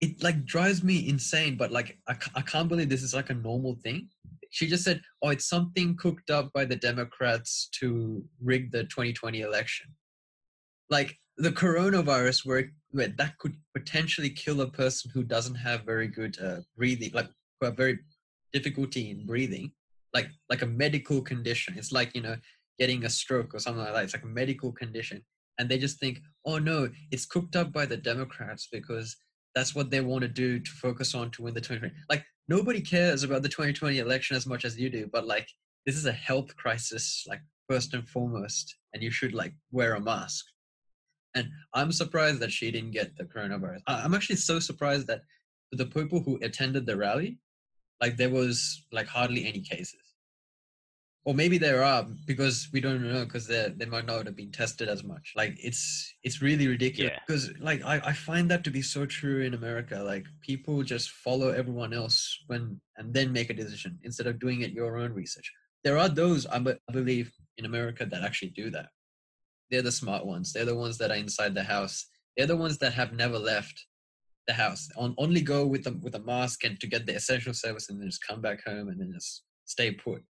It 0.00 0.23
like 0.23 0.44
drives 0.44 0.83
me 0.83 1.09
insane, 1.09 1.56
but 1.56 1.71
like 1.71 1.99
I, 2.09 2.17
I 2.35 2.43
can't 2.43 2.69
believe 2.69 2.88
this 2.88 3.03
is 3.03 3.15
like 3.15 3.31
a 3.31 3.35
normal 3.35 3.76
thing. 3.76 4.09
She 4.50 4.67
just 4.67 4.85
said, 4.85 5.02
"Oh, 5.23 5.29
it's 5.31 5.49
something 5.49 5.97
cooked 5.97 6.31
up 6.31 6.52
by 6.52 6.64
the 6.64 6.76
Democrats 6.76 7.69
to 7.81 8.25
rig 8.41 8.73
the 8.73 8.85
2020 8.85 9.41
election." 9.41 9.94
Like 10.91 11.19
the 11.37 11.52
coronavirus, 11.52 12.44
where, 12.44 12.73
where 12.91 13.08
that 13.08 13.38
could 13.38 13.56
potentially 13.75 14.31
kill 14.31 14.61
a 14.61 14.70
person 14.70 15.11
who 15.14 15.23
doesn't 15.23 15.55
have 15.55 15.85
very 15.85 16.08
good 16.08 16.37
uh, 16.41 16.61
breathing, 16.76 17.12
like 17.14 17.29
who 17.61 17.67
have 17.67 17.76
very 17.76 18.00
difficulty 18.52 19.11
in 19.11 19.25
breathing, 19.25 19.73
like 20.12 20.29
like 20.49 20.62
a 20.62 20.67
medical 20.67 21.23
condition. 21.23 21.75
It's 21.79 21.93
like 21.93 22.14
you 22.14 22.23
know 22.23 22.37
getting 22.79 23.05
a 23.05 23.11
stroke 23.11 23.55
or 23.55 23.61
something 23.61 23.85
like 23.85 23.94
that. 23.94 24.05
It's 24.05 24.14
like 24.14 24.25
a 24.25 24.26
medical 24.26 24.73
condition, 24.73 25.25
and 25.58 25.69
they 25.69 25.79
just 25.79 26.00
think, 26.00 26.20
"Oh 26.44 26.58
no, 26.58 26.91
it's 27.12 27.26
cooked 27.26 27.56
up 27.56 27.73
by 27.73 27.87
the 27.87 27.97
Democrats 27.97 28.69
because." 28.70 29.17
That's 29.55 29.75
what 29.75 29.91
they 29.91 30.00
want 30.00 30.23
to 30.23 30.29
do 30.29 30.61
to 30.61 30.70
focus 30.70 31.14
on 31.14 31.31
to 31.32 31.43
win 31.43 31.55
the 31.55 31.61
2020. 31.61 31.94
Like 32.08 32.25
nobody 32.49 32.81
cares 32.81 33.23
about 33.23 33.43
the 33.43 33.49
2020 33.49 33.99
election 33.99 34.37
as 34.37 34.47
much 34.47 34.64
as 34.64 34.79
you 34.79 34.91
do, 34.91 35.08
but 35.12 35.26
like 35.26 35.49
this 35.87 35.97
is 35.97 36.06
a 36.06 36.12
health 36.12 36.55
crisis, 36.56 37.25
like 37.26 37.41
first 37.69 37.94
and 37.94 38.08
foremost, 38.08 38.76
and 38.94 39.02
you 39.02 39.11
should 39.11 39.35
like 39.35 39.55
wear 39.73 39.94
a 39.94 40.00
mask. 40.00 40.44
And 41.35 41.49
I'm 41.75 41.93
surprised 41.93 42.41
that 42.41 42.52
she 42.52 42.70
didn't 42.70 42.91
get 42.91 43.17
the 43.17 43.25
coronavirus. 43.25 43.81
I'm 43.87 44.14
actually 44.14 44.37
so 44.37 44.58
surprised 44.58 45.06
that 45.06 45.23
the 45.73 45.87
people 45.87 46.20
who 46.20 46.38
attended 46.43 46.87
the 46.87 46.97
rally, 46.97 47.38
like 48.00 48.17
there 48.17 48.31
was 48.31 48.85
like 48.91 49.06
hardly 49.06 49.47
any 49.47 49.61
cases. 49.61 50.10
Or 51.27 51.35
maybe 51.35 51.59
there 51.59 51.83
are 51.85 52.07
because 52.27 52.69
we 52.73 52.81
don't 52.81 53.03
know 53.03 53.25
because 53.27 53.47
they 53.47 53.73
they 53.77 53.85
might 53.85 54.07
not 54.07 54.25
have 54.27 54.37
been 54.37 54.51
tested 54.51 54.89
as 54.89 55.05
much. 55.05 55.33
Like 55.37 55.55
it's 55.63 56.15
it's 56.23 56.41
really 56.41 56.67
ridiculous 56.67 57.13
Yeah. 57.13 57.21
because 57.27 57.53
like 57.61 57.85
I, 57.85 58.00
I 58.03 58.12
find 58.15 58.50
that 58.50 58.65
to 58.65 58.71
be 58.71 58.81
so 58.81 59.05
true 59.05 59.43
in 59.43 59.53
America. 59.55 60.03
Like 60.03 60.27
people 60.41 60.83
just 60.83 61.11
follow 61.11 61.49
everyone 61.50 61.93
else 61.93 62.19
when 62.47 62.81
and 62.97 63.12
then 63.12 63.33
make 63.33 63.50
a 63.50 63.55
decision 63.55 63.99
instead 64.03 64.27
of 64.29 64.41
doing 64.41 64.62
it 64.62 64.73
your 64.73 64.97
own 64.97 65.12
research. 65.12 65.53
There 65.85 65.99
are 65.99 66.09
those 66.09 66.47
I, 66.47 66.59
be- 66.59 66.81
I 66.89 66.93
believe 66.93 67.31
in 67.59 67.67
America 67.67 68.07
that 68.07 68.23
actually 68.25 68.50
do 68.50 68.71
that. 68.71 68.89
They're 69.71 69.83
the 69.83 69.93
smart 69.93 70.25
ones. 70.27 70.53
They're 70.53 70.65
the 70.65 70.75
ones 70.75 70.97
that 70.99 71.11
are 71.11 71.17
inside 71.17 71.55
the 71.55 71.62
house. 71.62 72.07
They're 72.37 72.47
the 72.47 72.57
ones 72.57 72.79
that 72.79 72.95
have 72.95 73.12
never 73.12 73.39
left 73.39 73.77
the 74.47 74.55
house. 74.55 74.89
On 74.97 75.15
only 75.19 75.43
go 75.43 75.67
with 75.67 75.85
them 75.85 76.00
with 76.03 76.15
a 76.15 76.21
mask 76.21 76.65
and 76.65 76.81
to 76.81 76.87
get 76.87 77.05
the 77.07 77.15
essential 77.15 77.53
service 77.53 77.91
and 77.91 78.00
then 78.00 78.09
just 78.09 78.27
come 78.27 78.41
back 78.41 78.65
home 78.65 78.89
and 78.89 78.99
then 78.99 79.12
just 79.12 79.43
stay 79.67 79.91
put. 79.93 80.23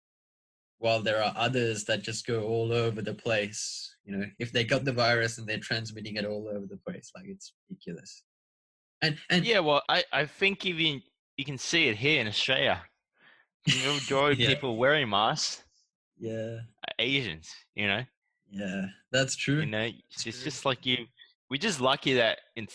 While 0.81 1.01
there 1.03 1.23
are 1.23 1.33
others 1.37 1.85
that 1.85 2.03
just 2.03 2.27
go 2.27 2.43
all 2.45 2.73
over 2.73 3.01
the 3.03 3.15
place. 3.15 3.95
You 4.05 4.17
know, 4.17 4.25
if 4.39 4.51
they 4.51 4.65
got 4.65 4.85
the 4.85 4.93
virus 5.07 5.39
and 5.39 5.47
they're 5.47 5.59
transmitting 5.71 6.17
it 6.17 6.25
all 6.25 6.49
over 6.49 6.67
the 6.67 6.81
place, 6.87 7.13
like 7.15 7.27
it's 7.29 7.53
ridiculous. 7.69 8.25
And 9.03 9.17
and 9.31 9.45
Yeah, 9.45 9.61
well, 9.61 9.83
I, 9.89 10.05
I 10.13 10.25
think 10.27 10.67
even 10.67 11.03
you 11.37 11.45
can 11.45 11.59
see 11.59 11.89
it 11.89 11.97
here 11.97 12.21
in 12.21 12.27
Australia. 12.27 12.83
The 13.67 13.93
majority 14.01 14.43
Yeah. 14.43 14.49
people 14.49 14.77
wearing 14.77 15.09
masks 15.09 15.63
yeah, 16.21 16.59
Asians. 16.99 17.49
You 17.75 17.87
know, 17.89 18.03
yeah, 18.51 18.87
that's 19.11 19.37
true. 19.37 19.61
you 19.61 19.67
know, 19.67 19.89
it's 20.11 20.27
it's 20.27 20.43
just 20.45 20.65
like 20.65 20.85
you. 20.85 21.07
We're 21.51 21.57
just 21.69 21.81
lucky 21.81 22.15
that 22.15 22.39
in 22.57 22.69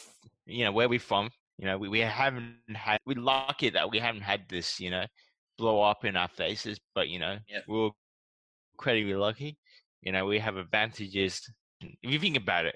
you 0.46 0.66
know 0.66 0.72
where 0.72 0.90
we're 0.90 1.00
from. 1.00 1.30
You 1.58 1.66
know, 1.68 1.78
we, 1.78 1.88
we 1.90 2.00
haven't 2.00 2.58
had. 2.74 3.00
We're 3.06 3.20
lucky 3.22 3.70
that 3.70 3.90
we 3.92 4.00
haven't 4.00 4.22
had 4.24 4.42
this. 4.50 4.80
You 4.80 4.90
know, 4.92 5.06
blow 5.58 5.82
up 5.82 6.06
in 6.06 6.16
our 6.16 6.28
faces. 6.30 6.80
But 6.94 7.10
you 7.10 7.20
know, 7.20 7.38
Yep. 7.48 7.64
we're 7.68 7.90
incredibly 8.74 9.16
lucky. 9.16 9.58
You 10.02 10.12
know, 10.12 10.26
we 10.26 10.40
have 10.40 10.58
advantages. 10.58 11.42
If 11.82 12.12
you 12.12 12.20
think 12.20 12.38
about 12.38 12.66
it, 12.66 12.76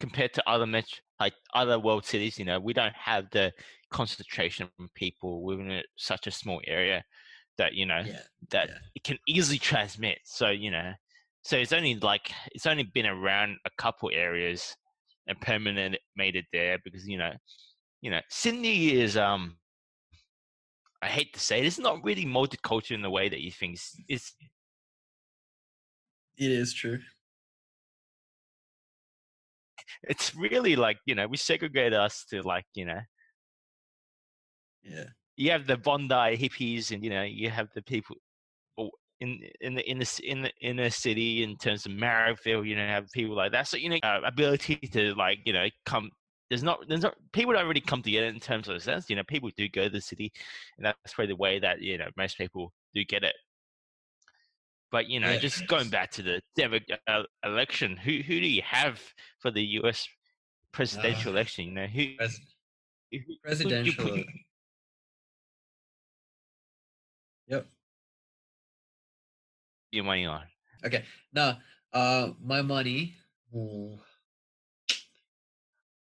compared 0.00 0.32
to 0.34 0.48
other 0.48 0.66
met- 0.66 1.00
like 1.18 1.34
other 1.54 1.78
world 1.78 2.04
cities, 2.06 2.38
you 2.38 2.44
know, 2.44 2.58
we 2.58 2.72
don't 2.72 2.94
have 2.96 3.30
the 3.30 3.52
concentration 3.90 4.68
of 4.78 4.94
people 4.94 5.42
within 5.42 5.82
such 5.96 6.26
a 6.26 6.30
small 6.30 6.60
area 6.66 7.04
that 7.58 7.74
you 7.74 7.84
know 7.84 8.02
yeah, 8.06 8.22
that 8.50 8.68
yeah. 8.68 8.78
it 8.94 9.04
can 9.04 9.18
easily 9.28 9.58
transmit. 9.58 10.18
So 10.24 10.48
you 10.48 10.70
know, 10.70 10.92
so 11.42 11.56
it's 11.56 11.72
only 11.72 11.94
like 11.96 12.32
it's 12.52 12.66
only 12.66 12.84
been 12.84 13.06
around 13.06 13.58
a 13.66 13.70
couple 13.76 14.10
areas, 14.12 14.74
and 15.26 15.40
permanent 15.40 15.96
made 16.16 16.36
it 16.36 16.46
there 16.52 16.78
because 16.82 17.06
you 17.06 17.18
know, 17.18 17.32
you 18.00 18.10
know, 18.10 18.20
Sydney 18.28 18.92
is 18.92 19.16
um. 19.16 19.56
I 21.02 21.08
hate 21.08 21.32
to 21.34 21.40
say 21.40 21.60
it, 21.60 21.66
it's 21.66 21.78
not 21.78 22.04
really 22.04 22.26
multicultural 22.26 22.92
in 22.92 23.02
the 23.02 23.10
way 23.10 23.28
that 23.28 23.40
you 23.40 23.50
think. 23.50 23.74
It's, 23.74 23.96
it's 24.08 24.34
It 26.36 26.50
is 26.50 26.72
true. 26.72 26.98
it's 30.04 30.34
really 30.34 30.76
like 30.76 30.98
you 31.06 31.14
know 31.14 31.26
we 31.26 31.36
segregate 31.36 31.92
us 31.92 32.24
to 32.30 32.42
like 32.42 32.64
you 32.74 32.84
know 32.84 33.00
Yeah. 34.82 35.04
you 35.36 35.50
have 35.50 35.66
the 35.66 35.76
Bondi 35.76 36.36
hippies 36.36 36.90
and 36.92 37.04
you 37.04 37.10
know 37.10 37.22
you 37.22 37.50
have 37.50 37.68
the 37.74 37.82
people 37.82 38.16
in 39.20 39.38
in 39.60 39.74
the 39.74 39.90
in 39.90 39.98
the 39.98 40.20
in 40.24 40.42
the 40.42 40.52
inner 40.62 40.90
city 40.90 41.42
in 41.42 41.56
terms 41.56 41.84
of 41.86 41.92
Marrickville 41.92 42.66
you 42.66 42.74
know 42.76 42.86
have 42.86 43.10
people 43.12 43.36
like 43.36 43.52
that 43.52 43.68
so 43.68 43.76
you 43.76 43.90
know 43.90 43.98
uh, 44.02 44.20
ability 44.24 44.76
to 44.76 45.14
like 45.14 45.38
you 45.44 45.52
know 45.52 45.66
come 45.84 46.10
there's 46.50 46.62
not 46.64 46.80
there's 46.88 47.02
not 47.02 47.14
people 47.32 47.52
don't 47.54 47.66
really 47.68 47.80
come 47.80 48.02
together 48.02 48.26
in 48.26 48.40
terms 48.40 48.68
of 48.68 48.74
a 48.76 48.80
sense 48.80 49.08
you 49.08 49.16
know 49.16 49.22
people 49.24 49.48
do 49.56 49.68
go 49.68 49.84
to 49.84 49.90
the 49.90 50.00
city 50.00 50.32
and 50.76 50.84
that's 50.84 51.14
probably 51.14 51.28
the 51.32 51.36
way 51.36 51.58
that 51.60 51.80
you 51.80 51.96
know 51.96 52.08
most 52.16 52.36
people 52.36 52.72
do 52.92 53.04
get 53.04 53.22
it 53.22 53.34
but 54.90 55.08
you 55.08 55.20
know 55.20 55.30
Yeah. 55.30 55.38
just 55.38 55.66
going 55.68 55.88
back 55.88 56.10
to 56.12 56.22
the 56.22 56.42
Demo- 56.56 56.80
uh, 57.06 57.22
election 57.44 57.96
who 57.96 58.18
who 58.18 58.40
do 58.40 58.46
you 58.48 58.62
have 58.62 59.00
for 59.38 59.50
the 59.52 59.62
US 59.80 60.08
presidential 60.72 61.30
Ah. 61.30 61.34
election 61.34 61.66
you 61.66 61.70
know 61.72 61.86
who, 61.86 62.16
Pres- 62.16 62.40
who- 63.12 63.18
who 63.18 63.24
would 63.28 63.28
you 63.28 63.38
presidential. 63.42 64.24
Yep. 67.48 67.66
your 69.92 70.04
money 70.04 70.26
on 70.26 70.42
Okay. 70.84 71.04
Now, 71.32 71.58
uh, 71.92 72.30
my 72.42 72.62
money. 72.62 73.14
ooh, 73.54 73.98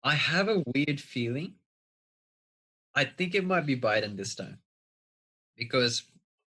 I 0.04 0.14
have 0.14 0.49
a 0.49 0.62
weird 0.75 1.00
feeling. 1.00 1.54
I 2.94 3.04
think 3.04 3.35
it 3.35 3.44
might 3.44 3.66
be 3.66 3.76
Biden 3.76 4.16
this 4.16 4.35
time, 4.35 4.59
because 5.56 6.02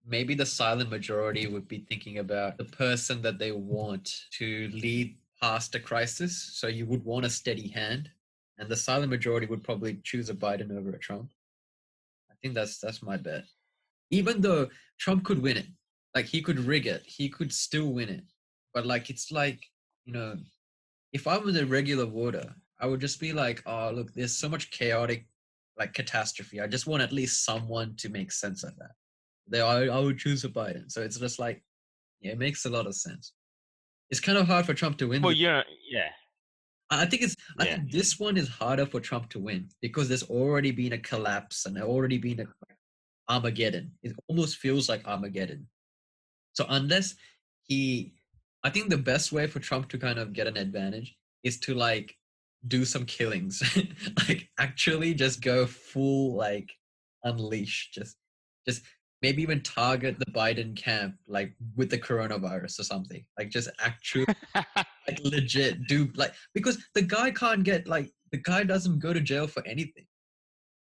maybe 0.06 0.36
the 0.36 0.46
silent 0.46 0.90
majority 0.90 1.48
would 1.48 1.68
be 1.68 1.86
thinking 1.88 2.18
about 2.18 2.58
the 2.58 2.66
person 2.66 3.22
that 3.22 3.40
they 3.40 3.52
want 3.52 4.26
to 4.32 4.70
lead 4.74 5.16
past 5.42 5.76
a 5.76 5.80
crisis. 5.80 6.52
So 6.54 6.68
you 6.68 6.86
would 6.88 7.06
want 7.06 7.26
a 7.26 7.30
steady 7.30 7.70
hand, 7.70 8.10
and 8.58 8.68
the 8.68 8.76
silent 8.76 9.12
majority 9.12 9.46
would 9.46 9.64
probably 9.64 10.00
choose 10.04 10.30
a 10.30 10.34
Biden 10.34 10.78
over 10.78 10.90
a 10.92 11.00
Trump. 11.00 11.32
I 12.30 12.34
think 12.42 12.56
that's 12.56 12.80
that's 12.80 13.02
my 13.02 13.18
bet. 13.18 13.46
Even 14.10 14.42
though 14.42 14.70
Trump 15.00 15.24
could 15.24 15.42
win 15.42 15.58
it, 15.58 15.68
like 16.16 16.26
he 16.26 16.42
could 16.42 16.60
rig 16.60 16.88
it, 16.88 17.04
he 17.06 17.30
could 17.30 17.54
still 17.54 17.94
win 17.94 18.10
it. 18.10 18.24
But 18.74 18.86
like 18.86 19.10
it's 19.10 19.32
like 19.32 19.64
you 20.06 20.14
know, 20.14 20.38
if 21.14 21.28
I 21.28 21.38
was 21.38 21.56
a 21.56 21.66
regular 21.66 22.06
voter, 22.06 22.54
I 22.80 22.88
would 22.88 23.00
just 23.02 23.20
be 23.20 23.34
like, 23.34 23.62
oh 23.66 23.92
look, 23.94 24.14
there's 24.14 24.38
so 24.38 24.50
much 24.50 24.72
chaotic 24.72 25.26
like 25.78 25.94
catastrophe. 25.94 26.60
I 26.62 26.68
just 26.68 26.88
want 26.88 27.02
at 27.04 27.12
least 27.12 27.46
someone 27.46 27.96
to 27.98 28.10
make 28.10 28.32
sense 28.32 28.64
of 28.64 28.76
that. 28.78 28.92
They, 29.48 29.62
I, 29.62 29.86
I 29.86 30.00
would 30.00 30.18
choose 30.18 30.44
a 30.44 30.50
Biden. 30.50 30.92
So 30.92 31.02
it's 31.02 31.18
just 31.20 31.40
like, 31.40 31.64
yeah, 32.22 32.32
it 32.34 32.40
makes 32.40 32.66
a 32.66 32.70
lot 32.70 32.88
of 32.88 32.96
sense. 32.96 33.34
It's 34.10 34.20
kind 34.20 34.38
of 34.38 34.48
hard 34.48 34.66
for 34.66 34.74
Trump 34.74 34.98
to 34.98 35.08
win. 35.08 35.22
well 35.22 35.32
yeah 35.32 35.64
yeah 35.90 36.10
I 36.90 37.06
think 37.06 37.24
it's. 37.24 37.36
I 37.58 37.66
Yeah. 37.66 37.76
think 37.78 37.92
this 37.92 38.20
one 38.20 38.38
is 38.38 38.48
harder 38.48 38.86
for 38.86 39.00
Trump 39.00 39.30
to 39.30 39.40
win 39.40 39.70
because 39.82 40.08
there's 40.08 40.30
already 40.30 40.72
been 40.72 40.94
a 40.94 40.98
collapse 41.00 41.66
and 41.66 41.82
already 41.82 42.20
been 42.20 42.42
a 42.42 42.46
Armageddon. 43.30 43.92
It 44.04 44.14
almost 44.28 44.58
feels 44.58 44.90
like 44.90 45.08
Armageddon. 45.08 45.68
So 46.54 46.66
unless 46.70 47.16
he, 47.64 48.14
I 48.64 48.70
think 48.70 48.90
the 48.90 48.98
best 48.98 49.32
way 49.32 49.48
for 49.48 49.60
Trump 49.60 49.90
to 49.90 49.98
kind 49.98 50.20
of 50.20 50.34
get 50.34 50.46
an 50.46 50.58
advantage 50.58 51.16
is 51.44 51.60
to 51.62 51.74
like 51.74 52.16
do 52.68 52.86
some 52.86 53.06
killings, 53.06 53.62
like 54.28 54.50
actually 54.60 55.14
just 55.14 55.42
go 55.42 55.66
full 55.66 56.36
like 56.36 56.72
unleash, 57.24 57.92
just 57.94 58.18
just 58.68 58.82
maybe 59.22 59.42
even 59.42 59.62
target 59.62 60.20
the 60.20 60.32
Biden 60.32 60.76
camp 60.76 61.16
like 61.28 61.54
with 61.76 61.90
the 61.90 61.98
coronavirus 61.98 62.80
or 62.80 62.84
something, 62.84 63.26
like 63.38 63.50
just 63.50 63.70
actually 63.80 64.26
like 64.56 65.20
legit 65.24 65.88
do 65.88 66.10
like 66.16 66.34
because 66.54 66.78
the 66.94 67.02
guy 67.02 67.32
can't 67.32 67.64
get 67.64 67.88
like 67.88 68.12
the 68.32 68.38
guy 68.38 68.64
doesn't 68.64 69.00
go 69.00 69.14
to 69.14 69.22
jail 69.22 69.48
for 69.48 69.66
anything. 69.66 70.06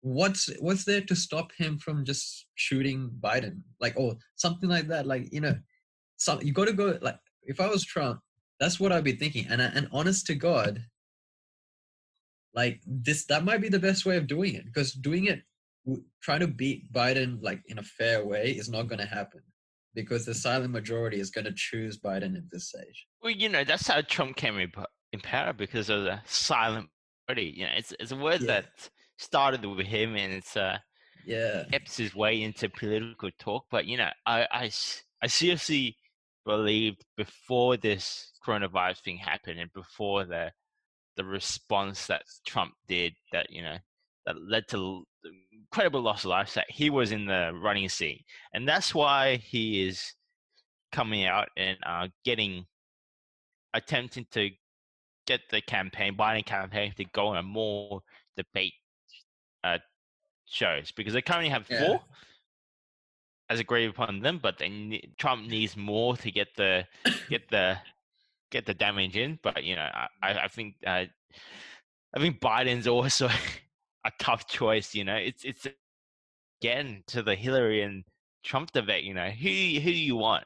What's 0.00 0.48
what's 0.60 0.84
there 0.84 1.00
to 1.02 1.16
stop 1.16 1.52
him 1.58 1.78
from 1.78 2.04
just 2.04 2.46
shooting 2.54 3.10
biden? 3.20 3.62
Like 3.80 3.94
or 3.96 4.16
something 4.36 4.68
like 4.68 4.88
that. 4.88 5.06
Like 5.06 5.32
you 5.32 5.40
know 5.40 5.56
some 6.18 6.40
you 6.42 6.52
got 6.52 6.66
to 6.66 6.72
go 6.72 6.98
like 7.00 7.18
if 7.44 7.60
i 7.60 7.66
was 7.68 7.84
trump 7.84 8.20
that's 8.60 8.78
what 8.78 8.92
i'd 8.92 9.04
be 9.04 9.12
thinking. 9.12 9.46
And 9.48 9.62
and 9.62 9.88
honest 9.92 10.26
to 10.26 10.34
god 10.34 10.84
like 12.60 12.76
this 12.86 13.20
that 13.30 13.44
might 13.48 13.62
be 13.66 13.68
the 13.76 13.84
best 13.88 14.02
way 14.08 14.16
of 14.20 14.26
doing 14.26 14.52
it 14.58 14.64
because 14.70 14.88
doing 15.10 15.24
it 15.32 15.40
trying 16.26 16.40
to 16.46 16.52
beat 16.62 16.80
biden 16.98 17.30
like 17.48 17.60
in 17.72 17.78
a 17.78 17.86
fair 17.98 18.18
way 18.32 18.44
is 18.60 18.68
not 18.74 18.88
going 18.90 18.98
to 19.06 19.12
happen 19.20 19.42
because 19.94 20.22
the 20.26 20.34
silent 20.34 20.72
majority 20.78 21.18
is 21.24 21.30
going 21.36 21.44
to 21.50 21.56
choose 21.66 21.94
biden 22.08 22.32
at 22.40 22.46
this 22.52 22.64
stage 22.72 22.98
Well, 23.22 23.32
you 23.42 23.48
know, 23.54 23.64
that's 23.64 23.86
how 23.88 24.00
Trump 24.14 24.36
came 24.36 24.56
in, 24.58 24.70
power 25.22 25.52
because 25.64 25.88
of 25.94 26.00
the 26.08 26.16
silent 26.24 26.86
majority 27.28 27.48
You 27.58 27.64
know, 27.66 27.72
it's 27.80 27.92
it's 28.00 28.12
a 28.12 28.16
word 28.26 28.40
Yeah. 28.42 28.52
that 28.52 28.66
started 29.28 29.64
with 29.64 29.86
him 29.96 30.10
and 30.22 30.30
it's 30.40 30.54
uh 30.56 30.78
yeah 31.34 31.64
ebbs 31.72 31.96
his 32.02 32.14
way 32.22 32.32
into 32.46 32.68
political 32.82 33.30
talk. 33.38 33.62
But 33.74 33.82
you 33.90 33.96
know, 34.00 34.10
i 34.26 34.38
i, 34.62 34.70
I 35.24 35.26
seriously 35.40 35.96
believed 36.52 37.00
before 37.16 37.72
this 37.76 38.32
coronavirus 38.44 39.00
thing 39.04 39.18
happened 39.32 39.58
and 39.60 39.72
before 39.82 40.24
the 40.32 40.44
the 41.18 41.24
response 41.24 42.06
that 42.06 42.22
Trump 42.46 42.72
did 42.86 43.12
that 43.32 43.50
you 43.50 43.60
know 43.60 43.76
that 44.24 44.36
led 44.40 44.66
to 44.68 45.04
the 45.22 45.30
incredible 45.52 46.00
loss 46.00 46.24
of 46.24 46.30
life 46.30 46.54
that 46.54 46.70
he 46.70 46.88
was 46.88 47.12
in 47.12 47.26
the 47.26 47.52
running 47.62 47.88
seat, 47.90 48.24
and 48.54 48.66
that's 48.66 48.94
why 48.94 49.36
he 49.36 49.86
is 49.86 50.14
coming 50.92 51.26
out 51.26 51.48
and 51.58 51.76
uh, 51.84 52.08
getting 52.24 52.64
attempting 53.74 54.26
to 54.30 54.48
get 55.26 55.40
the 55.50 55.60
campaign, 55.60 56.16
Biden 56.16 56.46
campaign, 56.46 56.94
to 56.96 57.04
go 57.04 57.28
on 57.28 57.44
more 57.44 58.00
debate 58.36 58.72
uh, 59.64 59.78
shows 60.46 60.90
because 60.92 61.12
they 61.12 61.20
currently 61.20 61.50
have 61.50 61.66
Yeah. 61.68 61.80
four 61.80 62.00
as 63.50 63.60
agreed 63.60 63.86
upon 63.86 64.20
them, 64.20 64.38
but 64.42 64.58
they 64.58 65.02
Trump 65.18 65.46
needs 65.48 65.76
more 65.76 66.16
to 66.16 66.30
get 66.30 66.48
the 66.56 66.86
get 67.28 67.48
the 67.50 67.78
get 68.50 68.66
the 68.66 68.74
damage 68.74 69.16
in. 69.16 69.38
But 69.42 69.64
you 69.64 69.76
know, 69.76 69.88
I 69.92 70.08
I 70.22 70.44
I 70.44 70.48
think 70.48 70.74
uh, 70.86 71.04
I 72.14 72.18
think 72.18 72.40
Biden's 72.40 72.86
also 72.96 73.28
a 74.04 74.12
tough 74.18 74.46
choice. 74.46 74.94
You 74.94 75.04
know, 75.04 75.16
it's 75.16 75.44
it's 75.44 75.66
again 76.62 77.02
to 77.08 77.22
the 77.22 77.34
Hillary 77.34 77.82
and 77.82 78.04
Trump 78.44 78.72
debate. 78.72 79.04
You 79.04 79.14
know, 79.14 79.28
who 79.30 79.48
who 79.48 79.90
do 79.90 79.92
you 79.92 80.16
want? 80.16 80.44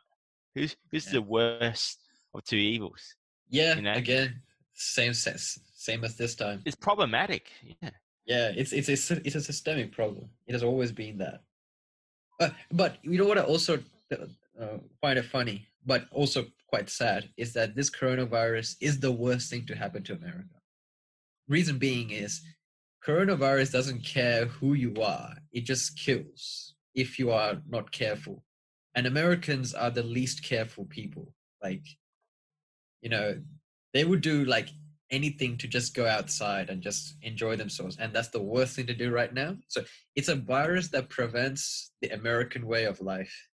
Who's 0.55 0.77
who's 0.91 1.07
Yeah. 1.07 1.13
the 1.15 1.23
worst 1.23 2.01
of 2.35 2.45
two 2.45 2.57
evils? 2.57 3.17
Yeah, 3.49 3.77
you 3.77 3.83
know? 3.83 3.93
again, 3.95 4.41
same 4.75 5.15
sense, 5.15 5.59
same 5.75 6.05
as 6.05 6.17
this 6.17 6.35
time. 6.35 6.63
It's 6.65 6.77
problematic. 6.77 7.51
Yeah. 7.83 7.91
Yeah, 8.25 8.53
it's 8.55 8.73
it's 8.73 8.89
a 8.89 9.27
it's 9.27 9.35
a 9.35 9.41
systemic 9.41 9.93
problem. 9.93 10.29
It 10.47 10.53
has 10.53 10.63
always 10.63 10.93
been 10.93 11.19
that. 11.19 11.43
Uh, 12.41 12.51
but 12.71 12.99
you 13.03 13.19
know 13.19 13.27
what? 13.27 13.39
I 13.39 13.43
also 13.43 13.79
uh, 14.61 14.79
it 15.03 15.25
funny, 15.25 15.69
but 15.85 16.07
also 16.11 16.47
quite 16.67 16.91
sad, 16.91 17.29
is 17.37 17.53
that 17.53 17.75
this 17.75 17.91
coronavirus 17.91 18.77
is 18.81 19.01
the 19.01 19.13
worst 19.13 19.51
thing 19.51 19.67
to 19.67 19.77
happen 19.77 20.03
to 20.05 20.15
America. 20.15 20.61
Reason 21.49 21.79
being 21.79 22.11
is, 22.11 22.41
coronavirus 23.07 23.73
doesn't 23.73 24.05
care 24.05 24.47
who 24.47 24.75
you 24.75 24.95
are; 25.03 25.35
it 25.53 25.65
just 25.65 25.99
kills 25.99 26.75
if 26.95 27.19
you 27.19 27.31
are 27.31 27.61
not 27.69 27.93
careful. 27.93 28.45
And 28.95 29.07
Americans 29.07 29.75
are 29.75 29.91
the 29.91 30.03
least 30.03 30.45
careful 30.45 30.85
people. 30.85 31.35
Like, 31.63 31.87
you 33.01 33.09
know, 33.09 33.41
they 33.95 34.05
would 34.05 34.21
do 34.21 34.45
like 34.45 34.69
anything 35.11 35.59
to 35.59 35.69
just 35.69 35.95
go 35.95 36.07
outside 36.07 36.71
and 36.71 36.83
just 36.83 37.17
enjoy 37.23 37.57
themselves. 37.57 37.97
And 37.99 38.13
that's 38.13 38.29
the 38.29 38.43
worst 38.43 38.75
thing 38.77 38.87
to 38.87 38.95
do 38.95 39.11
right 39.11 39.33
now. 39.33 39.57
So 39.69 39.85
it's 40.17 40.29
a 40.29 40.35
virus 40.35 40.89
that 40.89 41.11
prevents 41.11 41.93
the 42.01 42.09
American 42.09 42.67
way 42.67 42.85
of 42.85 43.01
life. 43.01 43.49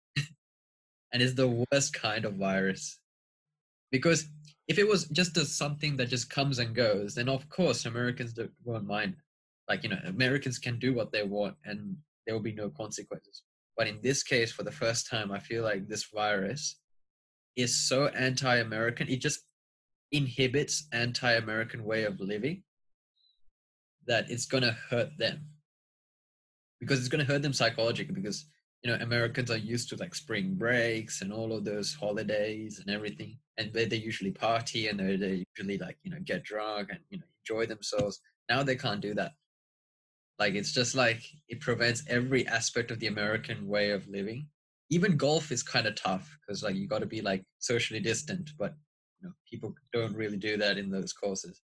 And 1.11 1.21
is 1.21 1.35
the 1.35 1.65
worst 1.71 1.93
kind 1.93 2.25
of 2.25 2.35
virus. 2.35 2.99
Because 3.91 4.27
if 4.67 4.77
it 4.77 4.87
was 4.87 5.05
just 5.05 5.37
a, 5.37 5.45
something 5.45 5.97
that 5.97 6.09
just 6.09 6.29
comes 6.29 6.59
and 6.59 6.75
goes, 6.75 7.15
then 7.15 7.27
of 7.29 7.49
course 7.49 7.85
Americans 7.85 8.33
don't, 8.33 8.51
won't 8.63 8.85
mind. 8.85 9.15
Like, 9.67 9.83
you 9.83 9.89
know, 9.89 9.99
Americans 10.05 10.59
can 10.59 10.79
do 10.79 10.93
what 10.93 11.11
they 11.11 11.23
want 11.23 11.55
and 11.65 11.95
there 12.25 12.35
will 12.35 12.43
be 12.43 12.53
no 12.53 12.69
consequences. 12.69 13.43
But 13.75 13.87
in 13.87 13.99
this 14.03 14.23
case, 14.23 14.51
for 14.51 14.63
the 14.63 14.71
first 14.71 15.09
time, 15.09 15.31
I 15.31 15.39
feel 15.39 15.63
like 15.63 15.87
this 15.87 16.05
virus 16.13 16.77
is 17.55 17.87
so 17.87 18.07
anti-American. 18.07 19.07
It 19.09 19.21
just 19.21 19.39
inhibits 20.11 20.87
anti-American 20.91 21.83
way 21.83 22.03
of 22.03 22.19
living 22.19 22.63
that 24.07 24.29
it's 24.29 24.45
gonna 24.45 24.75
hurt 24.89 25.09
them 25.17 25.45
because 26.79 26.99
it's 26.99 27.07
gonna 27.07 27.23
hurt 27.23 27.41
them 27.41 27.53
psychologically 27.53 28.15
because 28.15 28.45
you 28.83 28.89
know 28.89 28.97
Americans 29.01 29.51
are 29.51 29.57
used 29.57 29.89
to 29.89 29.97
like 29.97 30.15
spring 30.15 30.55
breaks 30.55 31.21
and 31.21 31.33
all 31.33 31.53
of 31.53 31.65
those 31.65 31.93
holidays 31.93 32.79
and 32.79 32.93
everything, 32.93 33.37
and 33.57 33.73
they, 33.73 33.85
they 33.85 33.97
usually 33.97 34.31
party 34.31 34.87
and 34.87 34.99
they 34.99 35.15
they 35.15 35.45
usually 35.55 35.77
like 35.77 35.97
you 36.03 36.11
know 36.11 36.19
get 36.23 36.43
drunk 36.43 36.89
and 36.91 36.99
you 37.09 37.17
know 37.17 37.25
enjoy 37.43 37.65
themselves. 37.65 38.21
Now 38.49 38.63
they 38.63 38.75
can't 38.75 39.01
do 39.01 39.13
that. 39.15 39.33
Like 40.39 40.55
it's 40.55 40.71
just 40.71 40.95
like 40.95 41.21
it 41.49 41.59
prevents 41.59 42.03
every 42.07 42.47
aspect 42.47 42.91
of 42.91 42.99
the 42.99 43.07
American 43.07 43.67
way 43.67 43.91
of 43.91 44.07
living. 44.07 44.47
Even 44.89 45.17
golf 45.17 45.51
is 45.51 45.61
kind 45.61 45.85
of 45.85 45.95
tough 45.95 46.37
because 46.41 46.63
like 46.63 46.75
you 46.75 46.87
got 46.87 46.99
to 46.99 47.05
be 47.05 47.21
like 47.21 47.43
socially 47.59 47.99
distant, 47.99 48.51
but 48.57 48.73
you 49.19 49.27
know, 49.27 49.33
people 49.49 49.75
don't 49.91 50.15
really 50.15 50.37
do 50.37 50.55
that 50.57 50.77
in 50.77 50.89
those 50.89 51.11
courses. 51.11 51.61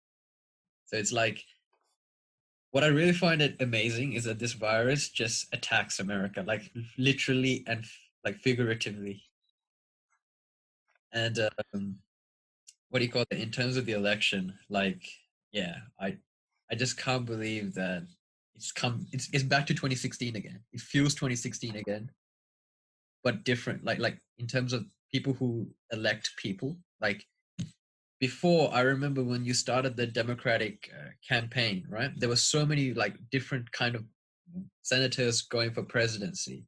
So 0.86 0.98
it's 0.98 1.12
like 1.12 1.44
what 2.72 2.84
I 2.84 2.88
really 2.88 3.13
find 3.13 3.42
it 3.42 3.58
amazing 3.60 4.13
is 4.13 4.24
that 4.24 4.40
this 4.40 4.54
virus 4.54 5.10
just 5.10 5.54
attacks 5.54 6.00
America, 6.00 6.44
like 6.46 6.72
literally 6.98 7.63
and 7.68 7.86
like 8.24 8.38
figuratively. 8.38 9.24
And 11.13 11.38
um, 11.74 11.98
what 12.90 13.00
do 13.00 13.06
you 13.06 13.12
call 13.12 13.25
it? 13.30 13.40
In 13.40 13.51
terms 13.51 13.75
of 13.75 13.86
the 13.86 13.92
election, 13.92 14.54
like, 14.70 15.04
yeah, 15.51 15.75
I, 16.00 16.18
I 16.72 16.75
just 16.75 16.98
can't 16.98 17.25
believe 17.25 17.74
that 17.74 18.04
it's 18.56 18.72
come. 18.72 19.06
It's 19.12 19.30
it's 19.34 19.44
back 19.44 19.66
to 19.68 19.74
2016 19.74 20.36
again. 20.38 20.60
It 20.72 20.80
feels 20.80 21.13
2016 21.16 21.75
again, 21.75 22.10
but 23.24 23.44
different. 23.44 23.84
Like 23.84 24.00
like 24.00 24.18
in 24.40 24.48
terms 24.48 24.72
of 24.72 24.86
people 25.12 25.34
who 25.34 25.68
elect 25.92 26.32
people, 26.38 26.78
like 27.01 27.25
before 28.22 28.74
i 28.74 28.80
remember 28.80 29.22
when 29.22 29.44
you 29.44 29.54
started 29.54 29.98
the 29.98 30.08
democratic 30.08 30.90
uh, 30.98 31.10
campaign 31.28 31.86
right? 31.90 32.12
There 32.18 32.30
were 32.30 32.36
so 32.36 32.66
many 32.66 32.94
like 32.94 33.16
different 33.32 33.72
kind 33.72 33.96
of 33.96 34.06
senators 34.82 35.42
going 35.44 35.72
for 35.72 35.84
presidency. 35.84 36.66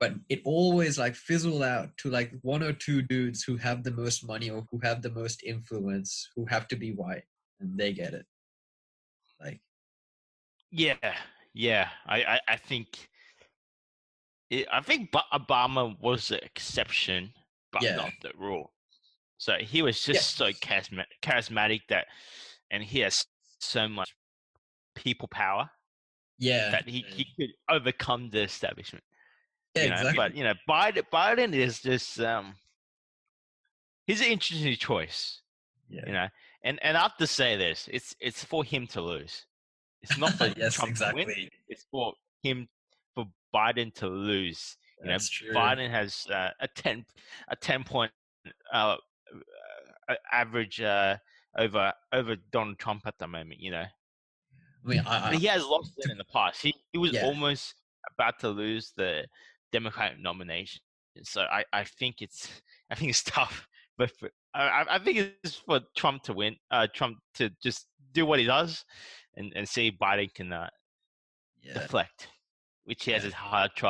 But 0.00 0.14
it 0.28 0.40
always 0.44 0.98
like 0.98 1.14
fizzled 1.14 1.62
out 1.62 1.96
to 1.98 2.10
like 2.10 2.32
one 2.42 2.62
or 2.62 2.72
two 2.72 3.02
dudes 3.02 3.44
who 3.44 3.56
have 3.56 3.84
the 3.84 3.92
most 3.92 4.26
money 4.26 4.50
or 4.50 4.66
who 4.70 4.80
have 4.82 5.00
the 5.00 5.10
most 5.10 5.42
influence 5.44 6.28
who 6.34 6.44
have 6.46 6.66
to 6.68 6.76
be 6.76 6.92
white 6.92 7.22
and 7.60 7.78
they 7.78 7.92
get 7.92 8.14
it. 8.14 8.26
Like 9.40 9.60
yeah 10.70 10.94
yeah. 11.54 11.88
I 12.06 12.24
i, 12.24 12.40
I 12.48 12.56
think 12.56 13.08
it, 14.50 14.66
i 14.72 14.80
think 14.80 15.10
obama 15.32 15.98
was 16.00 16.28
the 16.28 16.42
exception 16.44 17.32
but 17.72 17.82
yeah. 17.82 17.96
not 17.96 18.12
the 18.22 18.32
rule 18.38 18.72
so 19.42 19.54
he 19.58 19.82
was 19.82 20.00
just 20.00 20.38
yeah. 20.38 20.52
so 20.52 20.52
charismatic, 20.52 21.06
charismatic 21.20 21.80
that, 21.88 22.06
and 22.70 22.80
he 22.80 23.00
has 23.00 23.26
so 23.58 23.88
much 23.88 24.14
people 24.94 25.26
power. 25.26 25.68
Yeah, 26.38 26.70
that 26.70 26.88
he, 26.88 27.04
he 27.08 27.26
could 27.36 27.50
overcome 27.68 28.30
the 28.30 28.42
establishment. 28.42 29.02
Yeah, 29.74 29.82
you 29.82 29.88
know? 29.88 29.94
exactly. 29.96 30.16
But 30.16 30.36
you 30.36 30.44
know, 30.44 30.54
Biden 30.68 31.02
Biden 31.12 31.54
is 31.54 31.80
just 31.80 32.20
um, 32.20 32.54
he's 34.06 34.20
an 34.20 34.28
interesting 34.28 34.76
choice. 34.76 35.40
Yeah. 35.88 36.02
You 36.06 36.12
know, 36.12 36.28
and 36.62 36.78
and 36.80 36.96
I 36.96 37.00
have 37.02 37.16
to 37.16 37.26
say 37.26 37.56
this: 37.56 37.88
it's 37.92 38.14
it's 38.20 38.44
for 38.44 38.62
him 38.62 38.86
to 38.88 39.00
lose. 39.00 39.44
It's 40.02 40.18
not 40.18 40.34
for 40.34 40.46
yes, 40.56 40.74
Trump 40.74 40.90
exactly. 40.90 41.24
to 41.24 41.26
win. 41.26 41.48
It's 41.66 41.84
for 41.90 42.12
him 42.44 42.68
for 43.16 43.24
Biden 43.52 43.92
to 43.94 44.06
lose. 44.06 44.76
You 45.00 45.10
That's 45.10 45.42
know, 45.42 45.48
true. 45.48 45.56
Biden 45.56 45.90
has 45.90 46.28
uh, 46.30 46.50
a 46.60 46.68
ten 46.68 47.04
a 47.48 47.56
ten 47.56 47.82
point 47.82 48.12
uh, 48.72 48.98
average 50.32 50.80
uh, 50.80 51.16
over 51.56 51.92
over 52.12 52.36
Donald 52.50 52.78
Trump 52.78 53.02
at 53.06 53.18
the 53.18 53.26
moment. 53.26 53.60
You 53.60 53.70
know, 53.72 53.84
I 54.84 54.88
mean, 54.88 55.00
I, 55.06 55.30
I, 55.30 55.34
he 55.36 55.46
has 55.46 55.64
lost 55.64 55.92
it 55.98 56.10
in 56.10 56.18
the 56.18 56.24
past. 56.24 56.62
He 56.62 56.74
he 56.92 56.98
was 56.98 57.12
Yeah. 57.12 57.26
almost 57.26 57.74
about 58.16 58.38
to 58.40 58.48
lose 58.48 58.92
the 58.96 59.26
Democratic 59.70 60.18
nomination. 60.20 60.80
So 61.22 61.42
I, 61.42 61.64
I 61.72 61.84
think 61.84 62.22
it's 62.22 62.62
I 62.90 62.94
think 62.94 63.10
it's 63.10 63.22
tough, 63.38 63.68
but 63.98 64.10
for, 64.18 64.30
I 64.54 64.84
I 64.88 64.98
think 64.98 65.34
it's 65.44 65.56
for 65.56 65.80
Trump 65.96 66.22
to 66.24 66.32
win. 66.32 66.56
Uh, 66.70 66.86
Trump 66.94 67.18
to 67.34 67.50
just 67.62 67.88
do 68.12 68.26
what 68.26 68.38
he 68.38 68.44
does, 68.44 68.84
and 69.36 69.52
and 69.54 69.68
see 69.68 69.96
Biden 70.00 70.32
can 70.34 70.52
uh, 70.52 70.68
yeah, 71.62 71.74
deflect, 71.74 72.28
which 72.84 73.04
he 73.04 73.12
has 73.12 73.24
Yeah. 73.24 73.30
a 73.30 73.34
hard, 73.34 73.70
tr- 73.76 73.86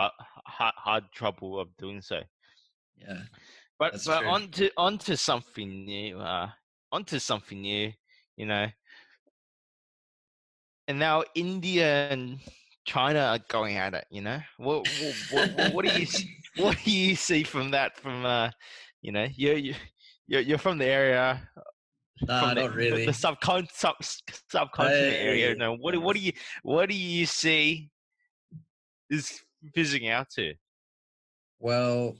hard 0.47 0.75
hard 0.77 1.05
trouble 1.13 1.59
of 1.59 1.77
doing 1.77 2.01
so. 2.03 2.21
yeah, 2.97 3.23
But 3.79 3.93
That's 3.93 4.07
but 4.07 4.21
true. 4.21 4.29
on 4.29 4.49
to 4.51 4.71
onto 4.77 5.17
something 5.17 5.85
new. 5.85 6.19
Uh, 6.19 6.51
onto 6.91 7.19
something 7.19 7.61
new. 7.61 7.93
You 8.37 8.47
know. 8.47 8.67
And 10.89 10.99
now 10.99 11.25
India 11.35 12.09
and 12.11 12.39
China 12.85 13.21
are 13.21 13.41
going 13.49 13.77
at 13.77 13.95
it. 13.95 14.07
You 14.11 14.23
know. 14.23 14.41
What 14.59 14.89
what, 15.31 15.51
what, 15.57 15.75
what 15.75 15.85
do 15.85 15.99
you 15.99 16.07
see, 16.07 16.31
what 16.57 16.79
do 16.85 16.91
you 16.91 17.17
see 17.17 17.43
from 17.43 17.71
that? 17.73 17.99
From 17.99 18.25
uh, 18.25 18.51
you 19.01 19.13
know, 19.13 19.27
you 19.35 19.55
you 19.55 19.75
you're, 20.27 20.41
you're 20.41 20.59
from 20.59 20.79
the 20.79 20.87
area. 20.87 21.49
Nah, 22.23 22.55
the, 22.55 22.63
not 22.63 22.75
really. 22.75 23.05
The, 23.05 23.13
subcon 23.13 23.69
sub 23.73 23.97
subcontinent 24.51 25.17
area. 25.17 25.55
No, 25.55 25.75
what 25.75 25.97
what 26.01 26.17
do 26.17 26.23
you 26.23 26.33
what 26.63 26.89
do 26.89 26.95
you 26.95 27.27
see 27.27 27.91
is 29.11 29.41
fizzing 29.75 30.09
out 30.09 30.31
to? 30.31 30.55
Well, 31.59 32.17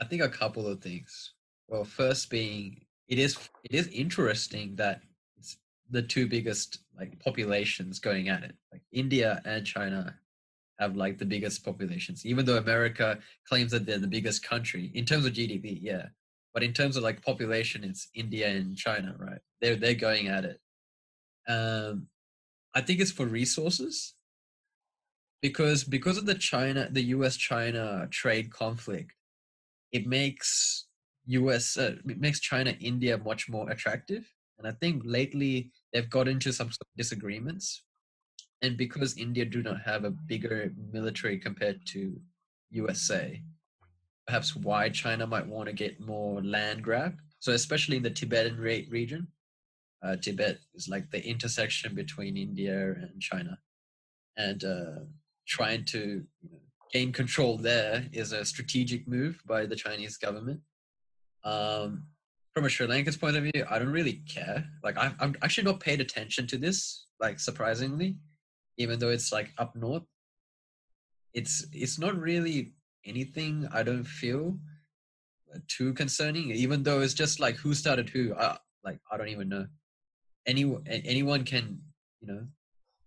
I 0.00 0.04
think 0.04 0.22
a 0.22 0.28
couple 0.28 0.66
of 0.66 0.80
things. 0.80 1.32
Well, 1.68 1.84
first 1.84 2.30
being 2.30 2.80
it 3.08 3.18
is 3.18 3.36
it 3.64 3.74
is 3.74 3.88
interesting 3.88 4.76
that 4.76 5.02
it's 5.36 5.58
the 5.90 6.02
two 6.02 6.26
biggest 6.26 6.78
like 6.96 7.18
populations 7.20 7.98
going 7.98 8.28
at 8.28 8.42
it. 8.42 8.54
Like 8.72 8.82
India 8.92 9.40
and 9.44 9.66
China 9.66 10.14
have 10.78 10.96
like 10.96 11.18
the 11.18 11.26
biggest 11.26 11.64
populations, 11.64 12.24
even 12.24 12.44
though 12.44 12.56
America 12.56 13.18
claims 13.46 13.70
that 13.72 13.84
they're 13.84 13.98
the 13.98 14.06
biggest 14.06 14.42
country 14.42 14.90
in 14.94 15.04
terms 15.04 15.26
of 15.26 15.34
GDP. 15.34 15.78
Yeah, 15.82 16.06
but 16.54 16.62
in 16.62 16.72
terms 16.72 16.96
of 16.96 17.02
like 17.02 17.22
population, 17.22 17.84
it's 17.84 18.08
India 18.14 18.48
and 18.48 18.76
China, 18.76 19.14
right? 19.18 19.40
They're 19.60 19.76
they're 19.76 19.94
going 19.94 20.28
at 20.28 20.44
it. 20.44 20.60
Um, 21.48 22.06
I 22.74 22.80
think 22.80 23.00
it's 23.00 23.12
for 23.12 23.26
resources 23.26 24.14
because 25.42 25.84
because 25.84 26.16
of 26.16 26.26
the 26.26 26.34
China 26.34 26.88
the 26.90 27.02
U.S. 27.16 27.36
China 27.36 28.06
trade 28.10 28.50
conflict 28.50 29.12
it 29.92 30.06
makes 30.06 30.86
US 31.26 31.76
uh, 31.76 31.96
it 32.08 32.20
makes 32.20 32.40
China 32.40 32.74
India 32.80 33.18
much 33.18 33.48
more 33.48 33.70
attractive. 33.70 34.24
And 34.58 34.66
I 34.66 34.72
think 34.72 35.02
lately 35.04 35.72
they've 35.92 36.10
got 36.10 36.28
into 36.28 36.52
some 36.52 36.68
sort 36.68 36.82
of 36.82 36.96
disagreements. 36.96 37.84
And 38.62 38.76
because 38.76 39.16
India 39.16 39.44
do 39.46 39.62
not 39.62 39.80
have 39.82 40.04
a 40.04 40.10
bigger 40.10 40.72
military 40.92 41.38
compared 41.38 41.80
to 41.86 42.20
USA, 42.70 43.42
perhaps 44.26 44.54
why 44.54 44.90
China 44.90 45.26
might 45.26 45.46
want 45.46 45.66
to 45.68 45.72
get 45.72 45.98
more 45.98 46.42
land 46.42 46.82
grab. 46.82 47.16
So 47.38 47.52
especially 47.52 47.96
in 47.96 48.02
the 48.02 48.10
Tibetan 48.10 48.58
re- 48.58 48.86
region, 48.90 49.28
uh, 50.02 50.16
Tibet 50.16 50.58
is 50.74 50.88
like 50.88 51.10
the 51.10 51.24
intersection 51.26 51.94
between 51.94 52.36
India 52.36 52.92
and 52.92 53.20
China, 53.20 53.58
and 54.36 54.62
uh, 54.64 55.00
trying 55.46 55.84
to 55.86 56.24
you 56.42 56.50
know, 56.50 56.60
gain 56.92 57.12
control 57.12 57.56
there 57.56 58.06
is 58.12 58.32
a 58.32 58.44
strategic 58.44 59.06
move 59.06 59.40
by 59.46 59.66
the 59.66 59.76
Chinese 59.76 60.16
government. 60.16 60.60
Um, 61.44 62.04
from 62.52 62.64
a 62.64 62.68
Sri 62.68 62.86
Lanka's 62.86 63.16
point 63.16 63.36
of 63.36 63.44
view, 63.44 63.64
I 63.70 63.78
don't 63.78 63.92
really 63.92 64.22
care. 64.28 64.64
Like 64.82 64.98
I, 64.98 65.12
I'm 65.20 65.36
actually 65.42 65.64
not 65.64 65.80
paid 65.80 66.00
attention 66.00 66.46
to 66.48 66.58
this. 66.58 67.06
Like 67.20 67.38
surprisingly, 67.38 68.16
even 68.76 68.98
though 68.98 69.10
it's 69.10 69.32
like 69.32 69.52
up 69.58 69.76
north, 69.76 70.02
it's 71.32 71.66
it's 71.72 71.98
not 71.98 72.16
really 72.16 72.72
anything. 73.04 73.68
I 73.72 73.82
don't 73.82 74.04
feel 74.04 74.58
too 75.68 75.94
concerning. 75.94 76.50
Even 76.50 76.82
though 76.82 77.00
it's 77.00 77.14
just 77.14 77.38
like 77.40 77.56
who 77.56 77.74
started 77.74 78.08
who. 78.08 78.34
I, 78.34 78.58
like 78.84 78.98
I 79.12 79.16
don't 79.16 79.28
even 79.28 79.48
know. 79.48 79.66
Anyone 80.46 80.82
anyone 80.86 81.44
can 81.44 81.80
you 82.20 82.28
know 82.28 82.46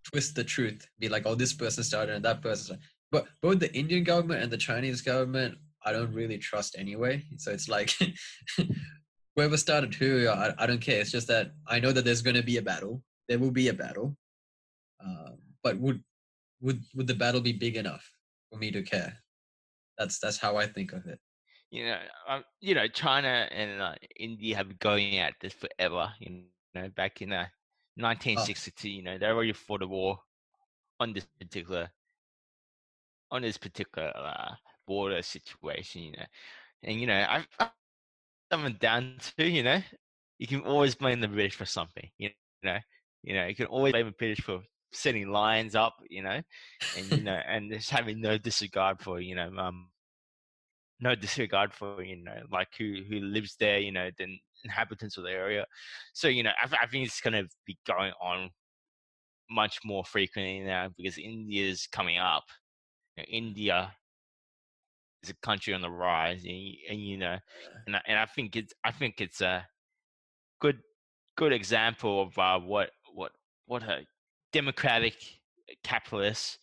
twist 0.04 0.34
the 0.34 0.44
truth. 0.44 0.88
Be 0.98 1.08
like, 1.08 1.26
oh, 1.26 1.34
this 1.34 1.52
person 1.52 1.84
started 1.84 2.14
and 2.14 2.24
that 2.24 2.40
person. 2.40 2.64
Started 2.66 2.86
but 3.14 3.28
both 3.40 3.60
the 3.60 3.72
Indian 3.78 4.02
government 4.02 4.42
and 4.42 4.50
the 4.50 4.56
Chinese 4.56 5.00
government, 5.00 5.56
I 5.84 5.92
don't 5.92 6.12
really 6.12 6.36
trust 6.36 6.74
anyway. 6.76 7.22
So 7.36 7.52
it's 7.52 7.68
like 7.68 7.92
whoever 9.36 9.56
started 9.56 9.94
who, 9.94 10.26
I, 10.28 10.52
I 10.58 10.66
don't 10.66 10.80
care. 10.80 11.00
It's 11.00 11.12
just 11.12 11.28
that 11.28 11.52
I 11.68 11.78
know 11.78 11.92
that 11.92 12.04
there's 12.04 12.22
going 12.22 12.34
to 12.34 12.42
be 12.42 12.56
a 12.56 12.62
battle. 12.62 13.04
There 13.28 13.38
will 13.38 13.52
be 13.52 13.68
a 13.68 13.72
battle. 13.72 14.16
Um, 15.04 15.36
but 15.62 15.78
would 15.78 16.02
would 16.60 16.80
would 16.96 17.06
the 17.06 17.14
battle 17.14 17.40
be 17.40 17.52
big 17.52 17.76
enough 17.76 18.04
for 18.50 18.58
me 18.58 18.72
to 18.72 18.82
care? 18.82 19.16
That's 19.96 20.18
that's 20.18 20.38
how 20.38 20.56
I 20.56 20.66
think 20.66 20.92
of 20.92 21.06
it. 21.06 21.20
You 21.70 21.86
know, 21.86 21.98
um, 22.28 22.44
you 22.60 22.74
know, 22.74 22.88
China 22.88 23.46
and 23.52 23.80
uh, 23.80 23.94
India 24.18 24.56
have 24.56 24.66
been 24.66 24.78
going 24.80 25.18
at 25.18 25.34
this 25.40 25.52
forever. 25.52 26.12
You 26.18 26.42
know, 26.74 26.88
back 26.96 27.22
in 27.22 27.32
uh, 27.32 27.46
1962, 27.94 28.90
you 28.90 29.02
know, 29.04 29.18
they 29.18 29.26
already 29.26 29.52
fought 29.52 29.82
a 29.82 29.86
war 29.86 30.18
on 30.98 31.12
this 31.12 31.26
particular 31.38 31.90
on 33.30 33.42
this 33.42 33.56
particular 33.56 34.12
uh, 34.16 34.54
border 34.86 35.22
situation, 35.22 36.02
you 36.02 36.12
know. 36.12 36.24
And 36.82 37.00
you 37.00 37.06
know, 37.06 37.26
I've, 37.28 37.70
someone 38.52 38.76
down 38.80 39.16
to, 39.36 39.48
you 39.48 39.62
know, 39.62 39.80
you 40.38 40.46
can 40.46 40.60
always 40.60 40.94
blame 40.94 41.20
the 41.20 41.28
British 41.28 41.56
for 41.56 41.64
something, 41.64 42.08
you 42.18 42.30
know. 42.62 42.78
You 43.22 43.34
know, 43.34 43.46
you 43.46 43.54
can 43.54 43.66
always 43.66 43.92
blame 43.92 44.06
the 44.06 44.12
British 44.12 44.44
for 44.44 44.60
setting 44.92 45.30
lines 45.30 45.74
up, 45.74 45.94
you 46.10 46.22
know, 46.22 46.40
and 46.96 47.06
you 47.10 47.22
know, 47.22 47.40
and 47.48 47.72
just 47.72 47.90
having 47.90 48.20
no 48.20 48.38
disregard 48.38 49.00
for, 49.00 49.20
you 49.20 49.34
know, 49.34 49.50
um, 49.58 49.88
no 51.00 51.14
disregard 51.14 51.72
for, 51.72 52.02
you 52.02 52.22
know, 52.22 52.36
like 52.52 52.68
who 52.78 53.02
who 53.08 53.20
lives 53.20 53.56
there, 53.58 53.78
you 53.78 53.92
know, 53.92 54.10
then 54.18 54.38
inhabitants 54.64 55.16
of 55.16 55.24
the 55.24 55.30
area. 55.30 55.64
So 56.12 56.28
you 56.28 56.42
know, 56.42 56.52
I, 56.60 56.68
I 56.82 56.86
think 56.86 57.06
it's 57.06 57.20
going 57.20 57.34
to 57.34 57.48
be 57.66 57.78
going 57.86 58.12
on 58.20 58.50
much 59.50 59.80
more 59.84 60.04
frequently 60.04 60.60
now 60.60 60.88
because 60.96 61.18
India 61.18 61.68
is 61.68 61.86
coming 61.86 62.18
up. 62.18 62.44
Know, 63.16 63.24
India 63.24 63.94
is 65.22 65.30
a 65.30 65.34
country 65.34 65.74
on 65.74 65.80
the 65.80 65.90
rise, 65.90 66.44
and, 66.44 66.74
and 66.90 67.00
you 67.00 67.16
know, 67.18 67.38
and 67.86 67.96
I, 67.96 68.02
and 68.06 68.18
I 68.18 68.26
think 68.26 68.56
it's 68.56 68.72
I 68.84 68.92
think 68.92 69.20
it's 69.20 69.40
a 69.40 69.66
good 70.60 70.80
good 71.36 71.52
example 71.52 72.22
of 72.22 72.38
uh, 72.38 72.58
what 72.60 72.90
what 73.12 73.32
what 73.66 73.82
a 73.82 74.06
democratic 74.52 75.14
capitalist 75.82 76.58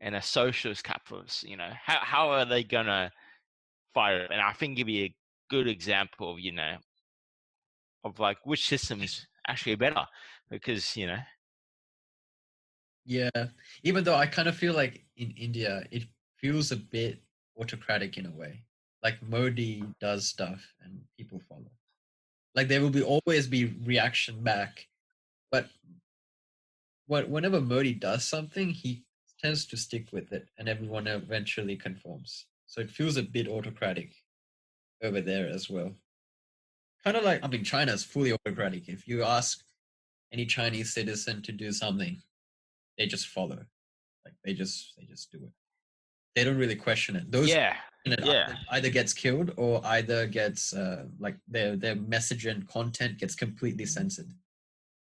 and 0.00 0.14
a 0.16 0.22
socialist 0.22 0.84
capitalist, 0.84 1.44
you 1.44 1.56
know, 1.56 1.70
how 1.84 1.98
how 2.00 2.30
are 2.30 2.44
they 2.44 2.64
gonna 2.64 3.10
fight? 3.94 4.30
And 4.30 4.40
I 4.40 4.52
think 4.52 4.78
it'd 4.78 4.86
be 4.86 5.04
a 5.04 5.16
good 5.50 5.68
example 5.68 6.32
of 6.32 6.40
you 6.40 6.52
know 6.52 6.78
of 8.04 8.18
like 8.18 8.38
which 8.44 8.66
system's 8.66 9.26
actually 9.48 9.76
better 9.76 10.06
because 10.50 10.96
you 10.96 11.06
know 11.06 11.18
Yeah, 13.04 13.30
even 13.82 14.04
though 14.04 14.14
I 14.14 14.26
kind 14.26 14.48
of 14.48 14.56
feel 14.56 14.74
like 14.74 15.04
in 15.22 15.34
India 15.36 15.84
it 15.90 16.04
feels 16.36 16.72
a 16.72 16.76
bit 16.76 17.22
autocratic 17.60 18.18
in 18.18 18.26
a 18.26 18.30
way. 18.30 18.64
Like 19.02 19.22
Modi 19.22 19.84
does 20.00 20.26
stuff 20.26 20.74
and 20.82 21.00
people 21.16 21.40
follow. 21.48 21.70
Like 22.54 22.68
there 22.68 22.80
will 22.80 22.90
be 22.90 23.02
always 23.02 23.46
be 23.46 23.76
reaction 23.84 24.42
back, 24.42 24.86
but 25.50 25.68
what 27.06 27.28
whenever 27.28 27.60
Modi 27.60 27.94
does 27.94 28.24
something, 28.24 28.70
he 28.70 29.04
tends 29.42 29.64
to 29.66 29.76
stick 29.76 30.12
with 30.12 30.32
it, 30.32 30.48
and 30.58 30.68
everyone 30.68 31.06
eventually 31.06 31.76
conforms. 31.76 32.46
So 32.66 32.80
it 32.80 32.90
feels 32.90 33.16
a 33.16 33.22
bit 33.22 33.48
autocratic 33.48 34.14
over 35.02 35.20
there 35.20 35.48
as 35.48 35.68
well. 35.68 35.92
Kind 37.04 37.16
of 37.16 37.24
like 37.24 37.42
I 37.42 37.48
mean, 37.48 37.64
China 37.64 37.92
is 37.92 38.04
fully 38.04 38.32
autocratic. 38.32 38.88
If 38.88 39.08
you 39.08 39.24
ask 39.24 39.64
any 40.32 40.46
Chinese 40.46 40.92
citizen 40.92 41.42
to 41.42 41.52
do 41.52 41.72
something, 41.72 42.22
they 42.98 43.06
just 43.06 43.26
follow. 43.26 43.64
Like 44.24 44.34
they 44.44 44.54
just 44.54 44.94
they 44.96 45.04
just 45.04 45.30
do 45.32 45.38
it. 45.38 45.50
They 46.34 46.44
don't 46.44 46.56
really 46.58 46.76
question 46.76 47.16
it. 47.16 47.30
Those 47.30 47.48
yeah 47.48 47.76
it 48.04 48.18
Yeah. 48.24 48.46
either, 48.48 48.58
either 48.70 48.90
gets 48.90 49.12
killed 49.12 49.52
or 49.56 49.80
either 49.84 50.26
gets 50.26 50.72
uh, 50.74 51.06
like 51.20 51.36
their 51.46 51.76
their 51.76 51.94
message 51.96 52.46
and 52.46 52.66
content 52.66 53.18
gets 53.18 53.34
completely 53.34 53.86
censored 53.86 54.30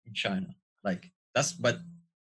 in 0.07 0.15
China. 0.15 0.49
Like 0.85 1.11
that's 1.35 1.53
but 1.53 1.79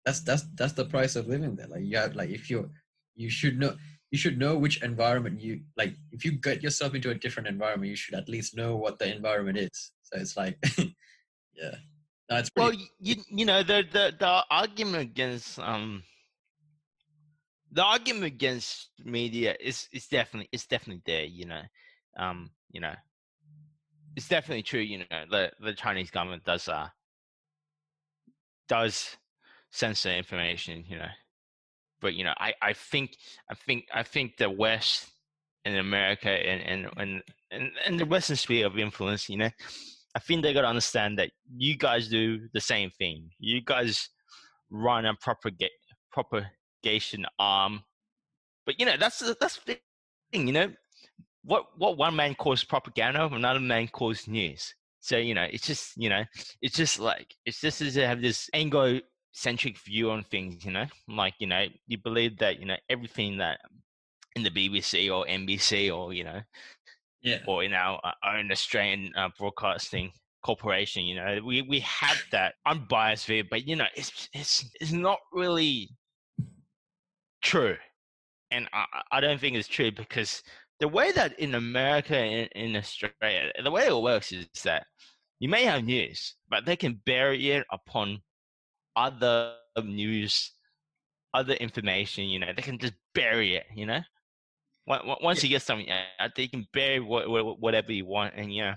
that's 0.05 0.21
that's 0.21 0.43
that's 0.55 0.73
the 0.73 0.85
price 0.85 1.15
of 1.15 1.27
living 1.27 1.55
there. 1.55 1.67
Like 1.67 1.83
you 1.83 1.97
have 1.97 2.15
like 2.15 2.29
if 2.29 2.49
you 2.49 2.69
you 3.15 3.29
should 3.29 3.57
know 3.59 3.75
you 4.11 4.17
should 4.17 4.37
know 4.37 4.57
which 4.57 4.81
environment 4.83 5.39
you 5.41 5.61
like 5.75 5.93
if 6.11 6.23
you 6.25 6.31
get 6.31 6.63
yourself 6.63 6.95
into 6.95 7.09
a 7.11 7.15
different 7.15 7.47
environment 7.47 7.89
you 7.89 7.95
should 7.95 8.15
at 8.15 8.29
least 8.29 8.55
know 8.55 8.75
what 8.75 8.99
the 8.99 9.13
environment 9.13 9.57
is. 9.57 9.91
So 10.03 10.17
it's 10.19 10.35
like 10.37 10.57
yeah. 11.53 11.75
No, 12.29 12.37
it's 12.37 12.51
Well, 12.57 12.69
pretty 12.69 12.83
y- 12.83 12.89
you 12.99 13.15
you 13.29 13.45
know 13.45 13.63
the 13.63 13.83
the 13.91 14.13
the 14.19 14.43
argument 14.49 15.03
against 15.03 15.59
um 15.59 16.03
the 17.77 17.83
argument 17.83 18.25
against 18.25 18.89
media 19.05 19.55
is 19.59 19.87
is 19.93 20.07
definitely 20.07 20.49
it's 20.51 20.65
definitely 20.65 21.03
there. 21.05 21.25
You 21.25 21.45
know, 21.45 21.61
um, 22.17 22.49
you 22.71 22.81
know, 22.81 22.95
it's 24.15 24.27
definitely 24.27 24.63
true. 24.63 24.79
You 24.79 24.99
know, 24.99 25.25
the 25.29 25.51
the 25.61 25.73
Chinese 25.73 26.09
government 26.09 26.43
does 26.43 26.67
uh 26.67 26.87
does 28.67 29.15
censor 29.69 30.09
information. 30.09 30.85
You 30.87 30.97
know, 30.97 31.11
but 32.01 32.15
you 32.15 32.23
know, 32.23 32.33
I 32.39 32.55
I 32.63 32.73
think 32.73 33.15
I 33.51 33.53
think 33.53 33.85
I 33.93 34.01
think 34.01 34.37
the 34.37 34.49
West 34.49 35.11
and 35.63 35.77
America 35.77 36.31
and 36.31 36.61
and 36.63 36.91
and 36.97 37.21
and, 37.51 37.71
and 37.85 37.99
the 37.99 38.07
Western 38.07 38.37
sphere 38.37 38.65
of 38.65 38.79
influence. 38.79 39.29
You 39.29 39.37
know, 39.37 39.51
I 40.15 40.19
think 40.19 40.41
they 40.41 40.51
got 40.51 40.61
to 40.61 40.67
understand 40.67 41.19
that 41.19 41.29
you 41.55 41.77
guys 41.77 42.09
do 42.09 42.39
the 42.55 42.61
same 42.61 42.89
thing. 42.89 43.29
You 43.37 43.61
guys 43.61 44.09
run 44.71 45.05
a 45.05 45.13
propagate 45.21 45.69
propagation 46.81 47.25
arm, 47.39 47.83
but 48.65 48.79
you 48.79 48.85
know 48.85 48.97
that's 48.97 49.19
that's 49.39 49.59
the 49.65 49.77
thing. 50.31 50.47
You 50.47 50.53
know, 50.53 50.71
what 51.43 51.65
what 51.77 51.97
one 51.97 52.15
man 52.15 52.35
calls 52.35 52.63
propaganda, 52.63 53.25
another 53.25 53.59
man 53.59 53.87
calls 53.87 54.27
news. 54.27 54.73
So 54.99 55.17
you 55.17 55.33
know, 55.33 55.47
it's 55.49 55.65
just 55.65 55.97
you 55.97 56.09
know, 56.09 56.23
it's 56.61 56.75
just 56.75 56.99
like 56.99 57.35
it's 57.45 57.61
just 57.61 57.81
as 57.81 57.95
they 57.95 58.05
have 58.05 58.21
this 58.21 58.49
Anglo-centric 58.53 59.77
view 59.79 60.11
on 60.11 60.23
things. 60.23 60.65
You 60.65 60.71
know, 60.71 60.85
like 61.07 61.35
you 61.39 61.47
know, 61.47 61.65
you 61.87 61.97
believe 61.97 62.37
that 62.39 62.59
you 62.59 62.65
know 62.65 62.77
everything 62.89 63.37
that 63.37 63.59
in 64.35 64.43
the 64.43 64.51
BBC 64.51 65.13
or 65.13 65.25
NBC 65.25 65.95
or 65.95 66.13
you 66.13 66.23
know 66.23 66.41
yeah. 67.21 67.39
or 67.47 67.63
in 67.63 67.73
our 67.73 67.99
uh, 68.03 68.35
own 68.35 68.51
Australian 68.51 69.11
uh, 69.15 69.29
broadcasting 69.37 70.11
corporation. 70.43 71.03
You 71.03 71.15
know, 71.15 71.39
we 71.45 71.61
we 71.61 71.79
have 71.81 72.21
that 72.31 72.55
unbiased 72.65 73.25
view, 73.25 73.43
but 73.49 73.67
you 73.67 73.75
know, 73.75 73.87
it's 73.95 74.29
it's 74.33 74.69
it's 74.79 74.91
not 74.91 75.19
really 75.33 75.89
true, 77.47 77.77
and 78.51 78.67
I 78.73 78.85
I- 79.11 79.21
don't 79.21 79.39
think 79.41 79.55
it's 79.57 79.67
true 79.67 79.91
because 79.91 80.43
the 80.79 80.87
way 80.87 81.11
that 81.13 81.39
in 81.39 81.55
America 81.55 82.17
and 82.17 82.49
in 82.55 82.75
Australia, 82.75 83.51
the 83.63 83.71
way 83.71 83.87
it 83.87 84.01
works 84.01 84.31
is 84.31 84.47
that 84.63 84.87
you 85.39 85.49
may 85.49 85.63
have 85.65 85.83
news, 85.83 86.35
but 86.49 86.65
they 86.65 86.75
can 86.75 87.01
bury 87.05 87.51
it 87.51 87.65
upon 87.71 88.23
other 88.95 89.55
news, 89.83 90.51
other 91.33 91.55
information. 91.55 92.25
You 92.25 92.39
know, 92.39 92.53
they 92.55 92.61
can 92.63 92.79
just 92.79 92.95
bury 93.13 93.55
it. 93.57 93.65
You 93.75 93.85
know. 93.87 94.01
Once 94.87 95.43
you 95.43 95.49
get 95.49 95.61
something 95.63 95.89
out, 95.91 96.35
they 96.35 96.47
can 96.47 96.67
bury 96.73 96.99
what, 97.01 97.29
what, 97.29 97.59
whatever 97.59 97.91
you 97.91 98.05
want, 98.05 98.33
and 98.35 98.53
yeah, 98.53 98.75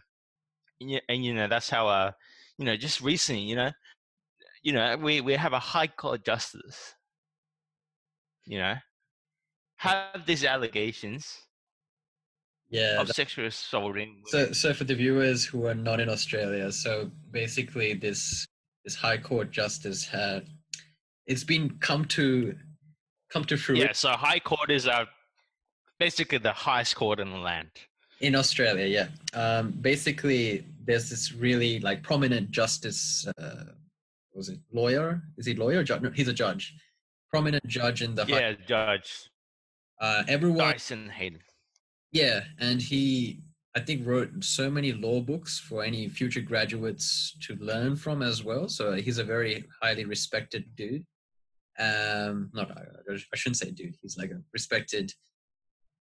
and, 0.80 0.90
you- 0.90 1.00
and 1.08 1.24
you 1.24 1.34
know 1.34 1.48
that's 1.48 1.70
how 1.70 1.88
uh, 1.88 2.12
you 2.58 2.64
know, 2.66 2.76
just 2.76 3.00
recently, 3.00 3.42
you 3.42 3.56
know, 3.56 3.70
you 4.62 4.72
know, 4.72 4.96
we 4.98 5.20
we 5.20 5.34
have 5.34 5.52
a 5.52 5.58
high 5.60 5.86
court 5.88 6.24
justice, 6.24 6.94
you 8.50 8.58
know, 8.58 8.74
have 9.76 10.26
these 10.26 10.44
allegations 10.44 11.22
Yeah. 12.68 13.00
of 13.00 13.08
sexual 13.10 13.46
assaulting. 13.46 14.22
So, 14.26 14.52
so 14.52 14.74
for 14.74 14.84
the 14.84 14.94
viewers 14.94 15.44
who 15.44 15.66
are 15.68 15.74
not 15.88 15.98
in 16.00 16.08
Australia, 16.08 16.70
so 16.72 17.10
basically 17.30 17.94
this 17.94 18.20
this 18.84 18.96
High 18.96 19.18
Court 19.18 19.50
justice 19.60 20.00
had 20.04 20.42
it's 21.26 21.44
been 21.44 21.66
come 21.88 22.04
to 22.16 22.56
come 23.32 23.44
to 23.44 23.56
fruition 23.56 23.86
yeah, 23.86 23.92
so 23.92 24.10
high 24.28 24.40
court 24.40 24.70
is 24.78 24.88
uh, 24.88 25.04
basically 25.98 26.38
the 26.38 26.52
highest 26.52 26.96
court 26.96 27.20
in 27.20 27.30
the 27.30 27.42
land. 27.50 27.70
in 28.28 28.34
Australia. 28.34 28.86
Yeah, 28.98 29.08
um, 29.42 29.64
basically 29.90 30.64
there's 30.86 31.08
this 31.12 31.24
really 31.46 31.72
like 31.88 32.02
prominent 32.02 32.50
justice. 32.50 33.02
Uh, 33.38 33.66
was 34.34 34.48
it 34.48 34.58
lawyer? 34.72 35.08
Is 35.38 35.46
he 35.46 35.54
lawyer? 35.54 35.82
Judge? 35.84 36.02
No, 36.02 36.10
he's 36.10 36.28
a 36.36 36.38
judge. 36.44 36.64
Prominent 37.32 37.66
judge 37.66 38.02
in 38.02 38.14
the 38.14 38.24
high, 38.24 38.40
Yeah, 38.40 38.52
Judge 38.66 39.30
uh, 40.00 40.24
everyone 40.28 40.58
Dyson 40.72 41.12
Heydon. 41.16 41.40
Yeah, 42.12 42.40
and 42.58 42.80
he, 42.82 43.40
I 43.76 43.80
think, 43.80 44.04
wrote 44.06 44.30
so 44.42 44.68
many 44.70 44.92
law 44.92 45.20
books 45.20 45.58
for 45.60 45.84
any 45.84 46.08
future 46.08 46.40
graduates 46.40 47.36
to 47.42 47.54
learn 47.56 47.94
from 47.96 48.20
as 48.22 48.42
well. 48.42 48.68
So 48.68 48.94
he's 48.94 49.18
a 49.18 49.24
very 49.24 49.64
highly 49.80 50.04
respected 50.06 50.64
dude. 50.74 51.04
Um, 51.78 52.50
not 52.52 52.70
I, 52.76 52.82
I 53.32 53.36
shouldn't 53.36 53.58
say 53.58 53.70
dude. 53.70 53.94
He's 54.02 54.16
like 54.16 54.30
a 54.32 54.40
respected. 54.52 55.12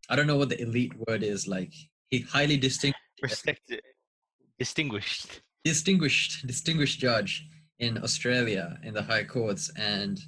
I 0.10 0.16
don't 0.16 0.28
know 0.28 0.38
what 0.38 0.50
the 0.50 0.62
elite 0.62 0.94
word 1.08 1.24
is. 1.24 1.48
Like 1.48 1.74
he 2.10 2.20
highly 2.20 2.58
distinct, 2.58 3.00
Respected, 3.24 3.82
distinguished. 4.60 5.42
distinguished, 5.66 6.46
distinguished 6.46 7.00
judge 7.00 7.44
in 7.80 7.98
Australia 8.04 8.78
in 8.84 8.94
the 8.94 9.02
high 9.02 9.24
courts, 9.24 9.72
and 9.78 10.20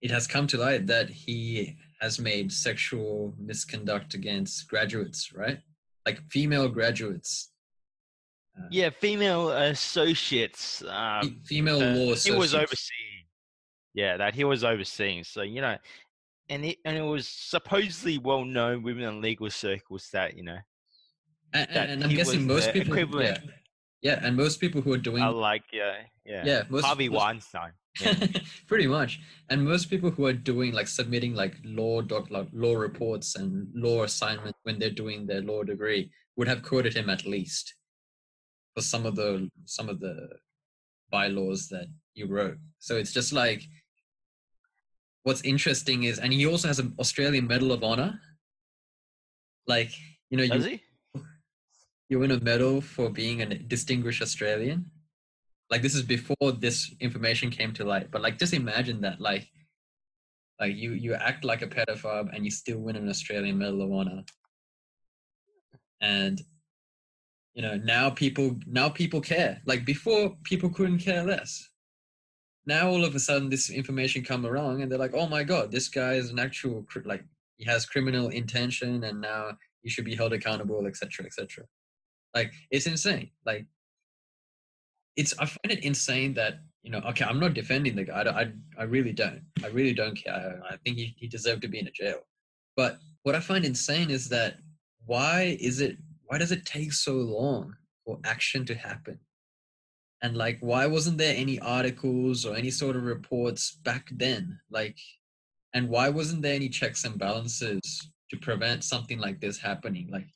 it 0.00 0.10
has 0.10 0.26
come 0.26 0.46
to 0.48 0.58
light 0.58 0.86
that 0.86 1.08
he 1.10 1.76
has 2.00 2.18
made 2.20 2.52
sexual 2.52 3.34
misconduct 3.38 4.14
against 4.14 4.68
graduates, 4.68 5.32
right? 5.32 5.58
Like 6.06 6.20
female 6.30 6.68
graduates. 6.68 7.50
Uh, 8.56 8.68
Yeah, 8.70 8.90
female 8.90 9.50
associates. 9.50 10.82
Um, 10.88 11.40
female 11.44 11.82
uh, 11.82 11.94
law 11.94 12.14
he 12.14 12.30
was 12.30 12.54
overseeing. 12.54 13.24
Yeah, 13.94 14.16
that 14.16 14.34
he 14.34 14.44
was 14.44 14.62
overseeing. 14.62 15.24
So 15.24 15.42
you 15.42 15.60
know, 15.60 15.76
and 16.48 16.64
it 16.64 16.78
and 16.84 16.96
it 16.96 17.02
was 17.02 17.26
supposedly 17.26 18.18
well 18.18 18.44
known 18.44 18.82
within 18.82 19.02
the 19.02 19.12
legal 19.12 19.50
circles 19.50 20.08
that 20.12 20.36
you 20.36 20.44
know 20.44 20.58
And, 21.52 21.68
that 21.74 21.90
and 21.90 22.04
I'm 22.04 22.10
guessing 22.10 22.46
most 22.46 22.72
people, 22.72 22.96
yeah, 23.22 23.38
yeah, 24.02 24.20
and 24.22 24.36
most 24.36 24.60
people 24.60 24.80
who 24.80 24.92
are 24.92 24.98
doing, 24.98 25.22
are 25.22 25.32
like 25.32 25.64
yeah, 25.72 25.96
yeah, 26.24 26.44
yeah, 26.46 26.62
most, 26.68 26.84
Harvey 26.84 27.08
most- 27.08 27.18
Weinstein. 27.18 27.72
Yeah. 28.00 28.14
pretty 28.66 28.86
much. 28.86 29.20
And 29.50 29.64
most 29.64 29.90
people 29.90 30.10
who 30.10 30.26
are 30.26 30.32
doing 30.32 30.72
like 30.72 30.88
submitting 30.88 31.34
like 31.34 31.56
law 31.64 32.00
doc 32.02 32.30
like 32.30 32.48
law 32.52 32.74
reports 32.74 33.36
and 33.36 33.68
law 33.74 34.04
assignments 34.04 34.58
when 34.62 34.78
they're 34.78 34.90
doing 34.90 35.26
their 35.26 35.42
law 35.42 35.62
degree 35.62 36.10
would 36.36 36.48
have 36.48 36.62
quoted 36.62 36.94
him 36.94 37.10
at 37.10 37.26
least 37.26 37.74
for 38.74 38.82
some 38.82 39.06
of 39.06 39.16
the 39.16 39.48
some 39.64 39.88
of 39.88 40.00
the 40.00 40.28
bylaws 41.10 41.68
that 41.68 41.86
you 42.14 42.26
wrote. 42.26 42.58
So 42.78 42.96
it's 42.96 43.12
just 43.12 43.32
like 43.32 43.62
what's 45.22 45.42
interesting 45.42 46.04
is 46.04 46.18
and 46.18 46.32
he 46.32 46.46
also 46.46 46.68
has 46.68 46.78
an 46.78 46.94
Australian 46.98 47.46
Medal 47.46 47.72
of 47.72 47.82
Honor. 47.82 48.20
Like, 49.66 49.90
you 50.30 50.38
know, 50.38 50.46
Does 50.46 50.64
you 50.66 50.80
he? 51.14 51.20
you 52.08 52.18
win 52.18 52.30
a 52.30 52.40
medal 52.40 52.80
for 52.80 53.10
being 53.10 53.42
a 53.42 53.46
distinguished 53.46 54.22
Australian. 54.22 54.90
Like 55.70 55.82
this 55.82 55.94
is 55.94 56.02
before 56.02 56.52
this 56.58 56.94
information 57.00 57.50
came 57.50 57.72
to 57.74 57.84
light, 57.84 58.10
but 58.10 58.22
like 58.22 58.38
just 58.38 58.54
imagine 58.54 59.02
that, 59.02 59.20
like, 59.20 59.48
like 60.60 60.74
you 60.76 60.92
you 60.92 61.14
act 61.14 61.44
like 61.44 61.62
a 61.62 61.66
pedophile 61.66 62.34
and 62.34 62.44
you 62.44 62.50
still 62.50 62.78
win 62.78 62.96
an 62.96 63.08
Australian 63.08 63.58
Medal 63.58 63.82
of 63.82 63.92
Honor, 63.92 64.22
and 66.00 66.40
you 67.54 67.62
know 67.62 67.76
now 67.76 68.10
people 68.10 68.56
now 68.66 68.88
people 68.88 69.20
care. 69.20 69.60
Like 69.66 69.84
before, 69.84 70.36
people 70.44 70.70
couldn't 70.70 70.98
care 71.00 71.24
less. 71.24 71.68
Now 72.66 72.88
all 72.88 73.04
of 73.04 73.14
a 73.14 73.20
sudden, 73.20 73.48
this 73.50 73.70
information 73.70 74.22
come 74.24 74.44
along, 74.44 74.82
and 74.82 74.90
they're 74.90 74.98
like, 74.98 75.14
"Oh 75.14 75.28
my 75.28 75.44
god, 75.44 75.70
this 75.70 75.88
guy 75.88 76.14
is 76.14 76.30
an 76.30 76.38
actual 76.38 76.86
like 77.04 77.24
he 77.56 77.64
has 77.66 77.86
criminal 77.86 78.28
intention, 78.28 79.04
and 79.04 79.20
now 79.20 79.52
he 79.82 79.90
should 79.90 80.04
be 80.04 80.16
held 80.16 80.32
accountable, 80.32 80.86
etc., 80.86 81.26
etc." 81.26 81.64
Like 82.34 82.52
it's 82.70 82.86
insane. 82.86 83.30
Like 83.46 83.66
it's 85.18 85.34
I 85.38 85.46
find 85.46 85.70
it 85.76 85.84
insane 85.84 86.32
that 86.34 86.60
you 86.82 86.90
know. 86.90 87.02
Okay, 87.10 87.24
I'm 87.24 87.40
not 87.40 87.52
defending 87.52 87.96
the 87.96 88.04
guy. 88.04 88.22
I 88.22 88.40
I, 88.42 88.52
I 88.78 88.82
really 88.84 89.12
don't. 89.12 89.42
I 89.64 89.66
really 89.68 89.92
don't 89.92 90.14
care. 90.14 90.62
I 90.70 90.76
think 90.76 90.96
he, 90.96 91.14
he 91.18 91.26
deserved 91.26 91.62
to 91.62 91.68
be 91.68 91.80
in 91.80 91.88
a 91.88 91.90
jail. 91.90 92.20
But 92.76 92.98
what 93.24 93.34
I 93.34 93.40
find 93.40 93.64
insane 93.64 94.10
is 94.10 94.28
that 94.28 94.58
why 95.04 95.58
is 95.60 95.80
it? 95.80 95.98
Why 96.26 96.38
does 96.38 96.52
it 96.52 96.64
take 96.64 96.92
so 96.92 97.14
long 97.14 97.74
for 98.04 98.20
action 98.24 98.64
to 98.66 98.74
happen? 98.74 99.18
And 100.22 100.36
like, 100.36 100.58
why 100.60 100.86
wasn't 100.86 101.18
there 101.18 101.34
any 101.36 101.58
articles 101.60 102.46
or 102.46 102.56
any 102.56 102.70
sort 102.70 102.96
of 102.96 103.02
reports 103.02 103.72
back 103.84 104.08
then? 104.12 104.58
Like, 104.70 104.98
and 105.74 105.88
why 105.88 106.08
wasn't 106.10 106.42
there 106.42 106.54
any 106.54 106.68
checks 106.68 107.04
and 107.04 107.18
balances 107.18 107.82
to 108.30 108.36
prevent 108.36 108.84
something 108.84 109.18
like 109.18 109.40
this 109.40 109.58
happening? 109.58 110.08
Like, 110.10 110.28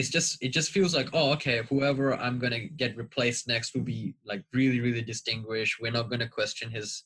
it's 0.00 0.08
just 0.08 0.42
it 0.42 0.48
just 0.48 0.70
feels 0.70 0.94
like 0.94 1.08
oh 1.12 1.32
okay 1.32 1.60
whoever 1.68 2.14
i'm 2.14 2.38
gonna 2.38 2.64
get 2.82 2.96
replaced 2.96 3.46
next 3.46 3.74
will 3.74 3.82
be 3.82 4.14
like 4.24 4.42
really 4.52 4.80
really 4.80 5.02
distinguished. 5.02 5.78
We're 5.80 5.92
not 5.92 6.10
gonna 6.10 6.28
question 6.28 6.70
his 6.70 7.04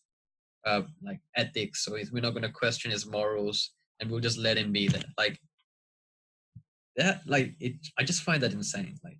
uh 0.64 0.83
like 1.02 1.20
ethics 1.37 1.88
or 1.88 1.98
we're 2.12 2.26
not 2.26 2.35
gonna 2.35 2.52
question 2.62 2.92
his 2.92 3.04
morals 3.04 3.72
and 3.98 4.09
we'll 4.09 4.20
just 4.28 4.38
let 4.38 4.57
him 4.57 4.70
be 4.72 4.87
there. 4.88 5.02
Like 5.18 5.37
that 6.96 7.22
like 7.26 7.48
it 7.59 7.74
i 7.98 8.04
just 8.04 8.22
find 8.22 8.40
that 8.42 8.52
insane 8.52 8.96
like. 9.02 9.18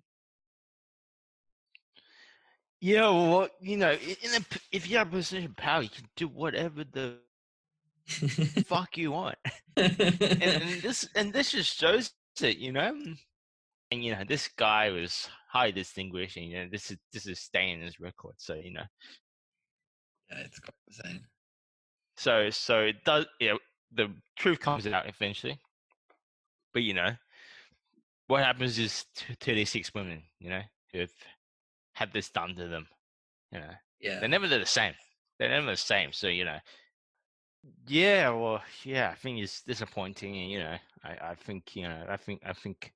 Yeah 2.79 3.09
well 3.09 3.49
you 3.59 3.77
know 3.77 3.91
in 3.91 4.31
a, 4.39 4.41
if 4.71 4.89
you 4.89 4.97
have 4.97 5.09
a 5.09 5.17
position 5.17 5.45
of 5.45 5.57
power 5.57 5.81
you 5.81 5.89
can 5.89 6.07
do 6.15 6.27
whatever 6.29 6.85
the 6.85 7.17
fuck 8.71 8.97
you 8.97 9.11
want. 9.11 9.37
And, 9.77 10.41
and 10.41 10.81
this 10.81 11.09
and 11.17 11.33
this 11.33 11.51
just 11.51 11.77
shows 11.77 12.13
it 12.41 12.57
you 12.57 12.71
know 12.71 12.93
and 13.91 14.03
you 14.03 14.13
know 14.13 14.23
this 14.27 14.47
guy 14.47 14.89
was 14.89 15.27
highly 15.49 15.71
distinguished, 15.71 16.37
and 16.37 16.45
you 16.47 16.57
know 16.57 16.67
this 16.71 16.91
is 16.91 16.97
this 17.13 17.27
is 17.27 17.39
staying 17.39 17.79
in 17.79 17.85
his 17.85 17.99
record. 17.99 18.35
So 18.37 18.55
you 18.55 18.73
know, 18.73 18.83
yeah, 20.29 20.39
it's 20.39 20.59
quite 20.59 20.75
insane. 20.87 21.21
So 22.17 22.49
so 22.49 22.79
it 22.81 23.03
does. 23.03 23.25
You 23.39 23.49
know, 23.49 23.59
the 23.93 24.11
truth 24.35 24.59
comes 24.59 24.87
out 24.87 25.07
eventually, 25.07 25.59
but 26.73 26.83
you 26.83 26.93
know, 26.93 27.11
what 28.27 28.43
happens 28.43 28.77
is 28.79 29.05
to, 29.15 29.35
to 29.35 29.55
these 29.55 29.69
six 29.69 29.93
women, 29.93 30.23
you 30.39 30.49
know, 30.49 30.61
who've 30.91 31.13
had 31.93 32.11
this 32.11 32.29
done 32.29 32.55
to 32.55 32.67
them, 32.67 32.87
you 33.51 33.59
know, 33.59 33.71
yeah, 34.01 34.19
they're 34.19 34.29
never 34.29 34.47
the 34.47 34.65
same. 34.65 34.93
They're 35.39 35.49
never 35.49 35.71
the 35.71 35.77
same. 35.77 36.11
So 36.11 36.27
you 36.27 36.45
know, 36.45 36.57
yeah, 37.87 38.29
well, 38.29 38.61
yeah, 38.83 39.09
I 39.11 39.15
think 39.15 39.39
it's 39.39 39.61
disappointing, 39.61 40.35
and 40.35 40.51
you 40.51 40.59
know, 40.59 40.75
I, 41.03 41.29
I 41.29 41.35
think 41.35 41.75
you 41.75 41.83
know, 41.83 42.05
I 42.09 42.17
think 42.17 42.41
I 42.45 42.53
think 42.53 42.93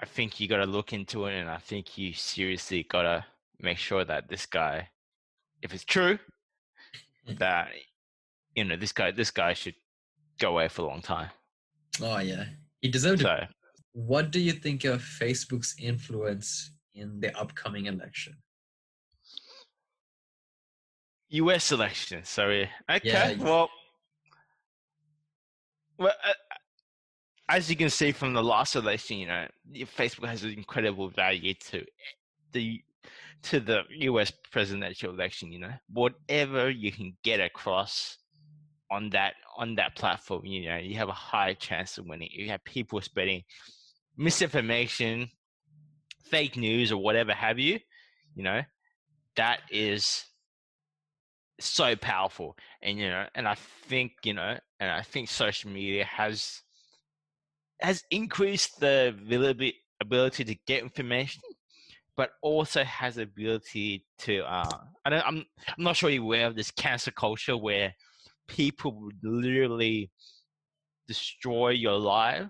I 0.00 0.04
think 0.06 0.40
you 0.40 0.48
got 0.48 0.58
to 0.58 0.66
look 0.66 0.92
into 0.92 1.26
it, 1.26 1.34
and 1.34 1.48
I 1.48 1.58
think 1.58 1.96
you 1.96 2.12
seriously 2.12 2.82
got 2.82 3.02
to 3.02 3.24
make 3.60 3.78
sure 3.78 4.04
that 4.04 4.28
this 4.28 4.44
guy, 4.46 4.88
if 5.62 5.72
it's 5.72 5.84
true, 5.84 6.18
that 7.38 7.68
you 8.54 8.64
know 8.64 8.76
this 8.76 8.92
guy, 8.92 9.10
this 9.10 9.30
guy 9.30 9.54
should 9.54 9.74
go 10.38 10.50
away 10.50 10.68
for 10.68 10.82
a 10.82 10.86
long 10.86 11.00
time. 11.00 11.30
Oh 12.02 12.18
yeah, 12.18 12.44
he 12.80 12.88
deserved 12.88 13.22
so, 13.22 13.32
it. 13.32 13.48
What 13.92 14.30
do 14.30 14.40
you 14.40 14.52
think 14.52 14.84
of 14.84 15.00
Facebook's 15.00 15.74
influence 15.80 16.70
in 16.94 17.20
the 17.20 17.36
upcoming 17.38 17.86
election? 17.86 18.36
U.S. 21.30 21.72
election. 21.72 22.24
Sorry. 22.24 22.68
Okay. 22.90 23.08
Yeah, 23.08 23.34
well, 23.42 23.68
well, 25.98 26.12
uh, 26.24 26.32
as 27.48 27.70
you 27.70 27.76
can 27.76 27.90
see 27.90 28.12
from 28.12 28.32
the 28.32 28.42
last 28.42 28.74
election, 28.74 29.18
you 29.18 29.26
know, 29.26 29.46
Facebook 29.96 30.28
has 30.28 30.42
an 30.42 30.52
incredible 30.52 31.08
value 31.08 31.54
to 31.54 31.80
eh, 31.80 31.84
the 32.52 32.82
to 33.42 33.60
the 33.60 33.82
U.S. 33.90 34.32
presidential 34.50 35.12
election. 35.12 35.52
You 35.52 35.60
know, 35.60 35.72
whatever 35.92 36.68
you 36.70 36.90
can 36.90 37.16
get 37.22 37.40
across 37.40 38.18
on 38.90 39.10
that 39.10 39.34
on 39.56 39.76
that 39.76 39.96
platform, 39.96 40.44
you 40.44 40.68
know, 40.68 40.76
you 40.76 40.96
have 40.96 41.08
a 41.08 41.12
high 41.12 41.54
chance 41.54 41.98
of 41.98 42.06
winning. 42.06 42.30
You 42.32 42.48
have 42.48 42.64
people 42.64 43.00
spreading 43.00 43.42
misinformation, 44.16 45.28
fake 46.24 46.56
news, 46.56 46.90
or 46.90 46.98
whatever 46.98 47.32
have 47.32 47.58
you. 47.58 47.78
You 48.34 48.42
know, 48.42 48.62
that 49.36 49.60
is 49.70 50.24
so 51.60 51.94
powerful, 51.94 52.56
and 52.82 52.98
you 52.98 53.08
know, 53.08 53.26
and 53.36 53.46
I 53.46 53.54
think 53.54 54.12
you 54.24 54.34
know, 54.34 54.58
and 54.80 54.90
I 54.90 55.02
think 55.02 55.28
social 55.28 55.70
media 55.70 56.04
has 56.04 56.62
has 57.80 58.02
increased 58.10 58.80
the 58.80 59.14
ability 60.00 60.44
to 60.44 60.56
get 60.66 60.82
information, 60.82 61.42
but 62.16 62.30
also 62.42 62.82
has 62.84 63.16
the 63.16 63.22
ability 63.22 64.04
to. 64.18 64.40
Uh, 64.40 64.78
I 65.04 65.10
don't, 65.10 65.26
I'm 65.26 65.44
I'm 65.68 65.84
not 65.84 65.96
sure 65.96 66.10
you're 66.10 66.22
aware 66.22 66.46
of 66.46 66.56
this 66.56 66.70
cancer 66.70 67.10
culture 67.10 67.56
where 67.56 67.94
people 68.48 68.92
would 69.00 69.18
literally 69.22 70.10
destroy 71.08 71.70
your 71.70 71.98
life 71.98 72.48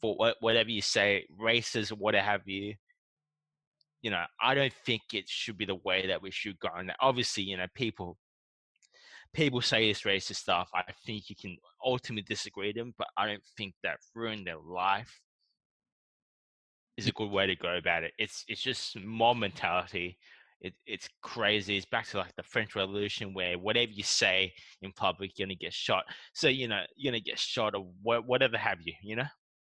for 0.00 0.14
what, 0.16 0.36
whatever 0.40 0.70
you 0.70 0.82
say, 0.82 1.26
races, 1.38 1.90
what 1.90 2.14
have 2.14 2.42
you. 2.46 2.74
You 4.02 4.10
know, 4.10 4.24
I 4.40 4.54
don't 4.54 4.72
think 4.84 5.02
it 5.12 5.28
should 5.28 5.56
be 5.56 5.64
the 5.64 5.76
way 5.76 6.08
that 6.08 6.20
we 6.20 6.32
should 6.32 6.58
go. 6.58 6.68
And 6.76 6.92
obviously, 7.00 7.44
you 7.44 7.56
know, 7.56 7.66
people 7.74 8.16
people 9.32 9.60
say 9.60 9.88
this 9.88 10.02
racist 10.02 10.36
stuff. 10.36 10.68
I 10.74 10.84
think 11.06 11.30
you 11.30 11.36
can 11.36 11.56
ultimately 11.84 12.22
disagree 12.22 12.68
with 12.68 12.76
them, 12.76 12.94
but 12.98 13.08
I 13.16 13.26
don't 13.26 13.42
think 13.56 13.74
that 13.82 13.98
ruin 14.14 14.44
their 14.44 14.58
life 14.58 15.20
is 16.96 17.08
a 17.08 17.12
good 17.12 17.30
way 17.30 17.46
to 17.46 17.56
go 17.56 17.76
about 17.76 18.04
it. 18.04 18.12
It's 18.18 18.44
it's 18.48 18.62
just 18.62 18.98
mob 19.00 19.38
mentality. 19.38 20.18
It, 20.60 20.74
it's 20.86 21.08
crazy. 21.22 21.76
It's 21.76 21.86
back 21.86 22.06
to 22.08 22.18
like 22.18 22.34
the 22.36 22.42
French 22.42 22.76
Revolution, 22.76 23.34
where 23.34 23.58
whatever 23.58 23.90
you 23.90 24.04
say 24.04 24.52
in 24.82 24.92
public, 24.92 25.32
you're 25.36 25.46
gonna 25.46 25.56
get 25.56 25.72
shot. 25.72 26.04
So 26.34 26.48
you 26.48 26.68
know 26.68 26.82
you're 26.96 27.12
gonna 27.12 27.20
get 27.20 27.38
shot 27.38 27.74
or 27.74 27.86
wh- 28.02 28.26
whatever 28.28 28.56
have 28.56 28.78
you. 28.82 28.92
You 29.02 29.16
know. 29.16 29.26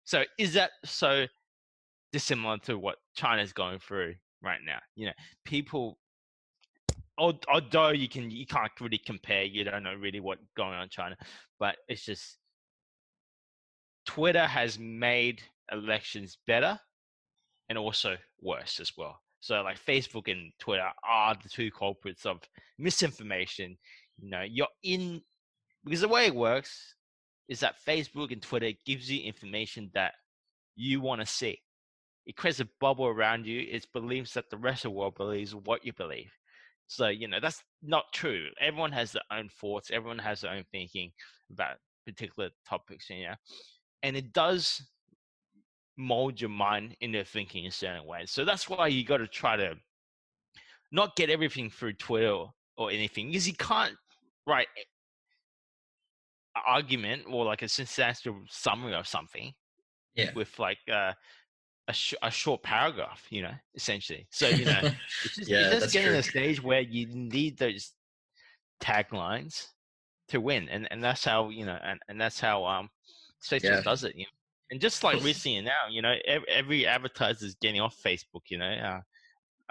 So 0.05 0.23
is 0.39 0.53
that 0.53 0.71
so 0.85 1.27
dissimilar 2.11 2.57
to 2.59 2.77
what 2.77 2.95
China's 3.15 3.53
going 3.53 3.79
through 3.79 4.15
right 4.41 4.61
now? 4.65 4.79
You 4.95 5.07
know, 5.07 5.13
people 5.45 5.99
although 7.19 7.89
you 7.89 8.07
can 8.07 8.31
you 8.31 8.45
can't 8.45 8.71
really 8.79 8.97
compare 8.97 9.43
you 9.43 9.63
don't 9.63 9.83
know 9.83 9.93
really 9.93 10.19
what's 10.19 10.41
going 10.55 10.73
on 10.73 10.83
in 10.83 10.89
china 10.89 11.17
but 11.59 11.75
it's 11.87 12.05
just 12.05 12.37
twitter 14.05 14.45
has 14.45 14.79
made 14.79 15.41
elections 15.71 16.37
better 16.47 16.79
and 17.69 17.77
also 17.77 18.17
worse 18.41 18.79
as 18.79 18.91
well. 18.97 19.19
So 19.39 19.61
like 19.61 19.79
facebook 19.79 20.29
and 20.31 20.51
twitter 20.59 20.89
are 21.07 21.35
the 21.41 21.49
two 21.49 21.71
culprits 21.71 22.25
of 22.25 22.41
misinformation 22.77 23.77
you 24.21 24.29
know? 24.29 24.41
You're 24.41 24.67
in 24.83 25.21
because 25.85 26.01
the 26.01 26.07
way 26.07 26.25
it 26.25 26.35
works 26.35 26.95
is 27.47 27.61
that 27.61 27.75
facebook 27.87 28.31
and 28.31 28.41
twitter 28.41 28.71
gives 28.85 29.09
you 29.09 29.23
information 29.23 29.91
that 29.93 30.13
you 30.75 31.01
want 31.01 31.21
to 31.21 31.27
see. 31.27 31.59
It 32.25 32.35
creates 32.35 32.59
a 32.59 32.67
bubble 32.79 33.05
around 33.05 33.45
you 33.45 33.65
it 33.69 33.85
believes 33.93 34.33
that 34.33 34.49
the 34.49 34.57
rest 34.57 34.85
of 34.85 34.91
the 34.91 34.97
world 34.97 35.15
believes 35.15 35.53
what 35.53 35.85
you 35.85 35.93
believe 35.93 36.31
so, 36.89 37.07
you 37.07 37.27
know, 37.27 37.39
that's 37.39 37.63
not 37.83 38.05
true. 38.13 38.47
Everyone 38.59 38.91
has 38.91 39.11
their 39.11 39.21
own 39.31 39.47
thoughts, 39.61 39.91
everyone 39.93 40.17
has 40.17 40.41
their 40.41 40.51
own 40.51 40.63
thinking 40.71 41.11
about 41.51 41.75
particular 42.05 42.49
topics, 42.67 43.11
you 43.11 43.27
know. 43.27 43.35
And 44.01 44.17
it 44.17 44.33
does 44.33 44.81
mold 45.95 46.41
your 46.41 46.49
mind 46.49 46.95
into 46.99 47.23
thinking 47.23 47.65
in 47.65 47.71
certain 47.71 48.07
ways. 48.07 48.31
So 48.31 48.43
that's 48.43 48.67
why 48.67 48.87
you 48.87 49.05
got 49.05 49.17
to 49.17 49.27
try 49.27 49.55
to 49.55 49.75
not 50.91 51.15
get 51.15 51.29
everything 51.29 51.69
through 51.69 51.93
Twitter 51.93 52.31
or, 52.31 52.53
or 52.75 52.89
anything 52.89 53.27
because 53.27 53.47
you 53.47 53.53
can't 53.53 53.95
write 54.47 54.67
argument 56.67 57.21
or 57.29 57.45
like 57.45 57.61
a 57.61 57.67
substantial 57.67 58.35
summary 58.49 58.95
of 58.95 59.07
something 59.07 59.53
yeah. 60.15 60.31
with 60.35 60.57
like 60.57 60.79
uh, 60.91 61.13
a, 61.89 61.93
sh- 61.93 62.13
a 62.21 62.29
short 62.29 62.61
paragraph, 62.61 63.25
you 63.31 63.41
know, 63.41 63.53
essentially. 63.75 64.27
So, 64.29 64.47
you 64.47 64.65
know, 64.65 64.79
it's 65.25 65.35
just, 65.35 65.49
yeah, 65.49 65.71
it's 65.71 65.81
just 65.81 65.93
getting 65.93 66.11
to 66.11 66.19
a 66.19 66.23
stage 66.23 66.63
where 66.63 66.81
you 66.81 67.07
need 67.07 67.57
those 67.57 67.91
taglines 68.79 69.65
to 70.29 70.39
win. 70.39 70.69
And, 70.69 70.87
and 70.91 71.03
that's 71.03 71.25
how, 71.25 71.49
you 71.49 71.65
know, 71.65 71.77
and, 71.83 71.99
and 72.07 72.21
that's 72.21 72.39
how 72.39 72.65
um 72.65 72.89
Facebook 73.43 73.63
yeah. 73.63 73.81
does 73.81 74.03
it. 74.03 74.15
You 74.15 74.23
know? 74.23 74.29
And 74.71 74.79
just 74.79 75.03
like 75.03 75.21
we're 75.21 75.33
seeing 75.45 75.65
now, 75.65 75.89
you 75.89 76.03
know, 76.03 76.13
every, 76.25 76.47
every 76.47 76.87
advertiser 76.87 77.47
is 77.47 77.55
getting 77.55 77.81
off 77.81 77.97
Facebook. 78.05 78.43
You 78.49 78.59
know, 78.59 78.69
uh, 78.71 78.99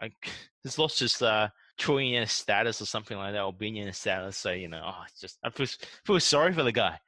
I, 0.01 0.11
there's 0.65 0.79
lots 0.79 0.99
just 0.99 1.23
uh, 1.23 1.49
in 1.89 2.23
a 2.23 2.27
status 2.27 2.83
or 2.83 2.87
something 2.87 3.17
like 3.17 3.33
that, 3.33 3.43
or 3.43 3.53
being 3.53 3.77
in 3.77 3.87
a 3.87 3.93
status. 3.93 4.37
So 4.37 4.51
you 4.51 4.67
know, 4.67 4.83
oh, 4.85 5.03
it's 5.09 5.21
just 5.21 5.39
I 5.45 5.51
feel 5.51 5.67
feel 6.05 6.19
sorry 6.19 6.53
for 6.53 6.65
the 6.65 6.73
guy. 6.73 6.99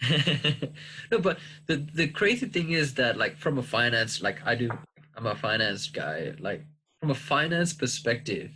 no, 1.10 1.18
but 1.18 1.38
the 1.66 1.76
the 1.94 2.08
crazy 2.08 2.46
thing 2.46 2.72
is 2.72 2.94
that 2.94 3.16
like 3.16 3.36
from 3.36 3.58
a 3.58 3.62
finance, 3.62 4.22
like 4.22 4.44
I 4.44 4.54
do, 4.54 4.70
I'm 5.16 5.26
a 5.26 5.34
finance 5.34 5.88
guy. 5.88 6.34
Like 6.38 6.64
from 7.00 7.10
a 7.10 7.14
finance 7.14 7.72
perspective, 7.72 8.50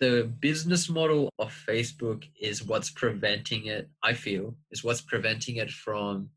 the 0.00 0.30
business 0.40 0.88
model 0.88 1.30
of 1.38 1.52
Facebook 1.68 2.24
is 2.40 2.64
what's 2.64 2.90
preventing 2.90 3.66
it. 3.66 3.88
I 4.02 4.14
feel 4.14 4.54
is 4.70 4.84
what's 4.84 5.00
preventing 5.00 5.56
it 5.56 5.70
from 5.70 6.30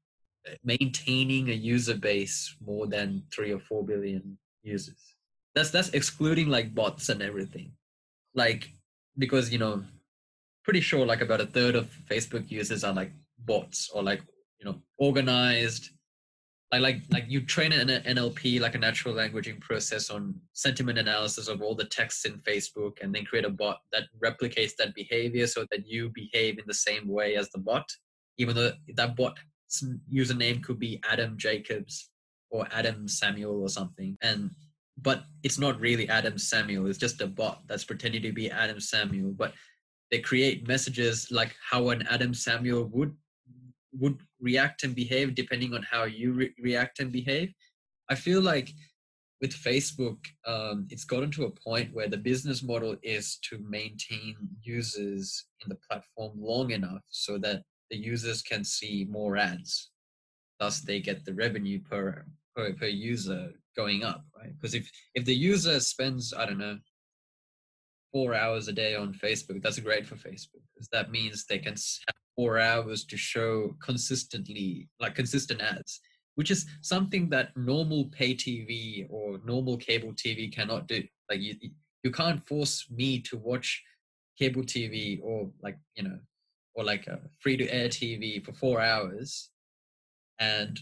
uh, 0.48 0.56
maintaining 0.64 1.50
a 1.50 1.54
user 1.54 1.96
base 1.96 2.56
more 2.66 2.88
than 2.88 3.24
three 3.34 3.52
or 3.52 3.60
four 3.60 3.84
billion 3.86 4.38
users. 4.64 5.16
That's 5.56 5.72
that's 5.72 5.90
excluding 5.90 6.50
like 6.50 6.76
bots 6.76 7.10
and 7.10 7.22
everything. 7.22 7.72
Like 8.36 8.72
because 9.18 9.52
you 9.52 9.60
know, 9.60 9.84
pretty 10.64 10.82
sure 10.82 11.06
like 11.06 11.22
about 11.22 11.42
a 11.42 11.46
third 11.46 11.76
of 11.76 11.90
Facebook 12.10 12.52
users 12.52 12.84
are 12.84 12.94
like 12.94 13.12
bots 13.48 13.90
or 13.94 14.04
like 14.04 14.22
you 14.60 14.66
know 14.66 14.78
organized. 15.00 15.90
Like 16.72 16.82
like 16.82 17.02
like 17.10 17.26
you 17.30 17.46
train 17.46 17.72
an 17.72 17.88
NLP 17.88 18.60
like 18.60 18.76
a 18.76 18.78
natural 18.78 19.16
languaging 19.16 19.62
process 19.62 20.10
on 20.10 20.36
sentiment 20.52 21.00
analysis 21.00 21.48
of 21.48 21.62
all 21.62 21.76
the 21.76 21.86
texts 21.86 22.26
in 22.26 22.40
Facebook 22.40 23.02
and 23.02 23.16
then 23.16 23.24
create 23.24 23.46
a 23.46 23.50
bot 23.50 23.78
that 23.94 24.04
replicates 24.22 24.74
that 24.78 24.94
behavior 24.94 25.48
so 25.48 25.66
that 25.72 25.88
you 25.88 26.12
behave 26.14 26.60
in 26.60 26.66
the 26.68 26.74
same 26.74 27.08
way 27.08 27.38
as 27.38 27.50
the 27.52 27.60
bot 27.60 27.90
even 28.38 28.54
though 28.54 28.74
that 28.96 29.16
bot 29.16 29.38
username 30.14 30.62
could 30.62 30.78
be 30.78 31.02
Adam 31.10 31.38
Jacobs 31.38 32.10
or 32.50 32.68
Adam 32.74 33.08
Samuel 33.08 33.62
or 33.62 33.70
something. 33.70 34.18
And 34.22 34.52
but 35.02 35.24
it's 35.44 35.60
not 35.60 35.80
really 35.80 36.10
Adam 36.10 36.38
Samuel 36.38 36.88
it's 36.88 36.98
just 36.98 37.22
a 37.22 37.28
bot 37.28 37.62
that's 37.68 37.86
pretending 37.86 38.24
to 38.24 38.34
be 38.34 38.50
Adam 38.50 38.80
Samuel 38.80 39.32
but 39.32 39.54
they 40.12 40.20
create 40.20 40.68
messages 40.68 41.28
like 41.32 41.56
how 41.70 41.90
an 41.90 42.06
Adam 42.10 42.34
Samuel 42.34 42.86
would 42.86 43.16
would 43.94 44.20
react 44.40 44.84
and 44.84 44.96
behave 44.96 45.36
depending 45.36 45.74
on 45.74 45.84
how 45.84 46.04
you 46.04 46.34
re- 46.34 46.54
react 46.60 47.00
and 47.00 47.12
behave. 47.12 47.54
I 48.10 48.16
feel 48.16 48.42
like 48.42 48.72
with 49.42 49.54
Facebook, 49.54 50.18
um, 50.46 50.88
it's 50.90 51.06
gotten 51.06 51.30
to 51.32 51.46
a 51.46 51.52
point 51.52 51.94
where 51.94 52.08
the 52.08 52.18
business 52.18 52.64
model 52.64 52.96
is 53.04 53.38
to 53.50 53.60
maintain 53.70 54.36
users 54.62 55.46
in 55.64 55.70
the 55.70 55.78
platform 55.90 56.34
long 56.36 56.72
enough 56.72 57.04
so 57.10 57.38
that 57.40 57.62
the 57.92 57.98
users 57.98 58.42
can 58.42 58.64
see 58.64 59.06
more 59.10 59.38
ads. 59.38 59.92
Thus, 60.60 60.82
they 60.82 61.00
get 61.00 61.24
the 61.24 61.34
revenue 61.34 61.80
per 61.80 62.26
per, 62.56 62.74
per 62.74 62.88
user 62.88 63.52
going 63.76 64.04
up, 64.04 64.26
right? 64.36 64.52
Because 64.60 64.74
if 64.74 64.90
if 65.14 65.24
the 65.26 65.36
user 65.36 65.80
spends, 65.80 66.34
I 66.34 66.46
don't 66.48 66.58
know, 66.58 66.80
four 68.12 68.34
hours 68.34 68.68
a 68.68 68.74
day 68.74 68.96
on 68.96 69.14
Facebook, 69.14 69.62
that's 69.62 69.80
great 69.80 70.06
for 70.06 70.16
Facebook 70.16 70.64
because 70.74 70.90
that 70.92 71.12
means 71.12 71.46
they 71.46 71.60
can 71.60 71.74
have 71.74 72.16
four 72.36 72.60
hours 72.60 73.04
to 73.06 73.18
show 73.18 73.76
consistently, 73.82 74.88
like 75.00 75.16
consistent 75.16 75.62
ads, 75.62 76.00
which 76.36 76.52
is 76.52 76.66
something 76.82 77.30
that 77.30 77.56
normal 77.58 78.06
pay 78.06 78.34
TV 78.34 79.08
or 79.10 79.40
normal 79.46 79.78
cable 79.78 80.14
TV 80.14 80.54
cannot 80.54 80.88
do. 80.88 81.04
Like 81.30 81.42
you, 81.42 81.56
you 82.04 82.12
can't 82.12 82.46
force 82.48 82.86
me 82.90 83.20
to 83.22 83.38
watch 83.38 83.84
cable 84.38 84.62
TV 84.62 85.20
or 85.24 85.50
like 85.62 85.78
you 85.96 86.04
know, 86.04 86.20
or 86.76 86.84
like 86.84 87.08
uh, 87.08 87.14
a 87.14 87.30
free 87.40 87.58
to 87.58 87.68
air 87.70 87.90
TV 87.90 88.44
for 88.46 88.54
four 88.54 88.80
hours, 88.80 89.50
and 90.40 90.80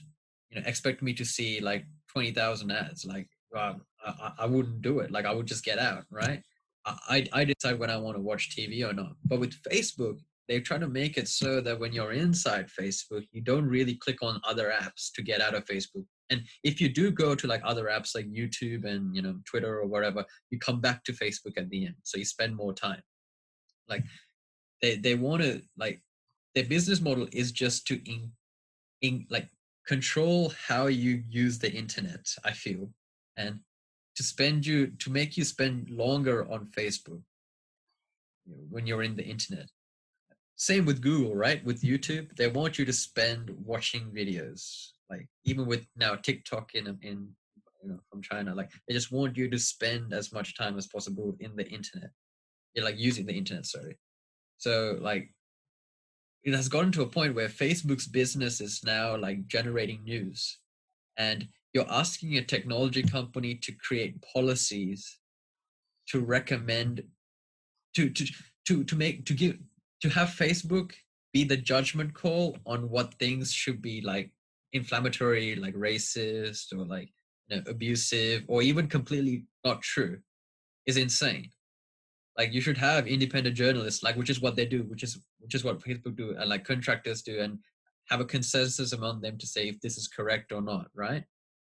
you 0.49 0.59
know 0.59 0.67
expect 0.67 1.01
me 1.01 1.13
to 1.13 1.25
see 1.25 1.61
like 1.61 1.85
twenty 2.11 2.31
thousand 2.31 2.71
ads. 2.71 3.05
Like 3.05 3.27
well, 3.51 3.81
I, 4.05 4.31
I 4.39 4.45
wouldn't 4.45 4.81
do 4.81 4.99
it. 4.99 5.11
Like 5.11 5.25
I 5.25 5.33
would 5.33 5.47
just 5.47 5.63
get 5.63 5.79
out, 5.79 6.03
right? 6.11 6.43
I, 6.85 7.27
I 7.33 7.45
decide 7.45 7.79
when 7.79 7.89
I 7.89 7.97
want 7.97 8.15
to 8.15 8.21
watch 8.21 8.55
TV 8.55 8.87
or 8.87 8.93
not. 8.93 9.13
But 9.25 9.39
with 9.39 9.61
Facebook, 9.63 10.19
they're 10.47 10.61
trying 10.61 10.81
to 10.81 10.87
make 10.87 11.17
it 11.17 11.27
so 11.27 11.59
that 11.61 11.79
when 11.79 11.93
you're 11.93 12.13
inside 12.13 12.67
Facebook, 12.67 13.25
you 13.31 13.41
don't 13.41 13.65
really 13.65 13.95
click 13.95 14.21
on 14.21 14.39
other 14.47 14.71
apps 14.75 15.11
to 15.15 15.23
get 15.23 15.41
out 15.41 15.55
of 15.55 15.65
Facebook. 15.65 16.05
And 16.29 16.41
if 16.63 16.79
you 16.79 16.89
do 16.89 17.11
go 17.11 17.35
to 17.35 17.47
like 17.47 17.61
other 17.63 17.85
apps 17.85 18.15
like 18.15 18.31
YouTube 18.31 18.85
and 18.85 19.15
you 19.15 19.21
know 19.21 19.35
Twitter 19.45 19.79
or 19.79 19.87
whatever, 19.87 20.23
you 20.49 20.59
come 20.59 20.81
back 20.81 21.03
to 21.05 21.13
Facebook 21.13 21.57
at 21.57 21.69
the 21.69 21.85
end. 21.85 21.95
So 22.03 22.17
you 22.17 22.25
spend 22.25 22.55
more 22.55 22.73
time. 22.73 23.01
Like 23.87 24.03
they 24.81 24.95
they 24.95 25.15
want 25.15 25.43
to 25.43 25.61
like 25.77 26.01
their 26.53 26.65
business 26.65 27.01
model 27.01 27.27
is 27.31 27.51
just 27.51 27.85
to 27.87 28.01
in, 28.09 28.31
in 29.01 29.27
like 29.29 29.49
control 29.87 30.53
how 30.67 30.87
you 30.87 31.23
use 31.29 31.59
the 31.59 31.71
internet. 31.71 32.25
I 32.43 32.51
feel 32.51 32.89
and 33.37 33.59
to 34.15 34.23
spend 34.23 34.65
you 34.65 34.87
to 34.87 35.11
make 35.11 35.37
you 35.37 35.43
spend 35.43 35.89
longer 35.89 36.49
on 36.51 36.67
Facebook 36.67 37.21
when 38.69 38.87
you're 38.87 39.03
in 39.03 39.15
the 39.15 39.23
internet. 39.25 39.69
Same 40.55 40.85
with 40.85 41.01
google 41.01 41.35
right? 41.35 41.63
With 41.65 41.81
youtube 41.81 42.35
they 42.37 42.47
want 42.47 42.79
you 42.79 42.85
to 42.85 42.93
spend 42.93 43.49
watching 43.65 44.11
videos 44.11 44.91
like 45.09 45.27
even 45.43 45.65
with 45.65 45.85
now 45.95 46.15
tiktok 46.15 46.73
in 46.75 46.87
in 47.01 47.27
you 47.83 47.89
know 47.89 47.99
from 48.09 48.21
china 48.21 48.55
like 48.55 48.71
they 48.87 48.93
just 48.93 49.11
want 49.11 49.37
you 49.37 49.49
to 49.49 49.59
spend 49.59 50.13
as 50.13 50.31
much 50.31 50.57
time 50.57 50.77
as 50.77 50.87
possible 50.87 51.35
in 51.39 51.55
the 51.55 51.67
internet. 51.67 52.11
Like 52.77 52.97
using 52.97 53.25
the 53.25 53.33
internet 53.33 53.65
sorry. 53.65 53.97
So 54.57 54.97
like 55.01 55.33
it 56.43 56.53
has 56.53 56.69
gotten 56.69 56.91
to 56.93 57.01
a 57.01 57.07
point 57.07 57.35
where 57.35 57.49
facebook's 57.49 58.07
business 58.07 58.61
is 58.61 58.81
now 58.83 59.17
like 59.17 59.47
generating 59.47 60.03
news. 60.03 60.59
And 61.17 61.47
you're 61.75 61.91
asking 61.91 62.37
a 62.37 62.41
technology 62.41 63.03
company 63.03 63.53
to 63.53 63.73
create 63.73 64.23
policies 64.33 65.19
to 66.07 66.21
recommend 66.21 67.03
to 67.93 68.09
to 68.09 68.25
to 68.65 68.83
to 68.85 68.95
make 68.95 69.25
to 69.25 69.33
give 69.33 69.57
to 70.01 70.09
have 70.09 70.29
Facebook 70.29 70.93
be 71.33 71.43
the 71.43 71.57
judgment 71.57 72.13
call 72.13 72.57
on 72.65 72.89
what 72.89 73.13
things 73.15 73.51
should 73.51 73.81
be 73.81 73.99
like 74.01 74.31
inflammatory, 74.71 75.55
like 75.57 75.75
racist 75.75 76.71
or 76.71 76.85
like 76.85 77.09
you 77.47 77.57
know, 77.57 77.63
abusive 77.67 78.45
or 78.47 78.61
even 78.61 78.87
completely 78.87 79.43
not 79.65 79.81
true 79.81 80.19
is 80.85 80.95
insane. 80.95 81.49
Like 82.37 82.53
you 82.53 82.61
should 82.61 82.77
have 82.77 83.05
independent 83.05 83.57
journalists, 83.57 84.01
like 84.01 84.15
which 84.15 84.29
is 84.29 84.39
what 84.39 84.55
they 84.55 84.65
do, 84.65 84.83
which 84.83 85.03
is 85.03 85.19
which 85.39 85.55
is 85.55 85.65
what 85.65 85.81
Facebook 85.81 86.15
do, 86.15 86.35
and 86.39 86.49
like 86.49 86.63
contractors 86.63 87.21
do, 87.21 87.41
and 87.41 87.59
have 88.09 88.21
a 88.21 88.25
consensus 88.25 88.93
among 88.93 89.19
them 89.19 89.37
to 89.37 89.45
say 89.45 89.67
if 89.67 89.81
this 89.81 89.97
is 89.97 90.07
correct 90.07 90.53
or 90.53 90.61
not, 90.61 90.87
right? 90.95 91.25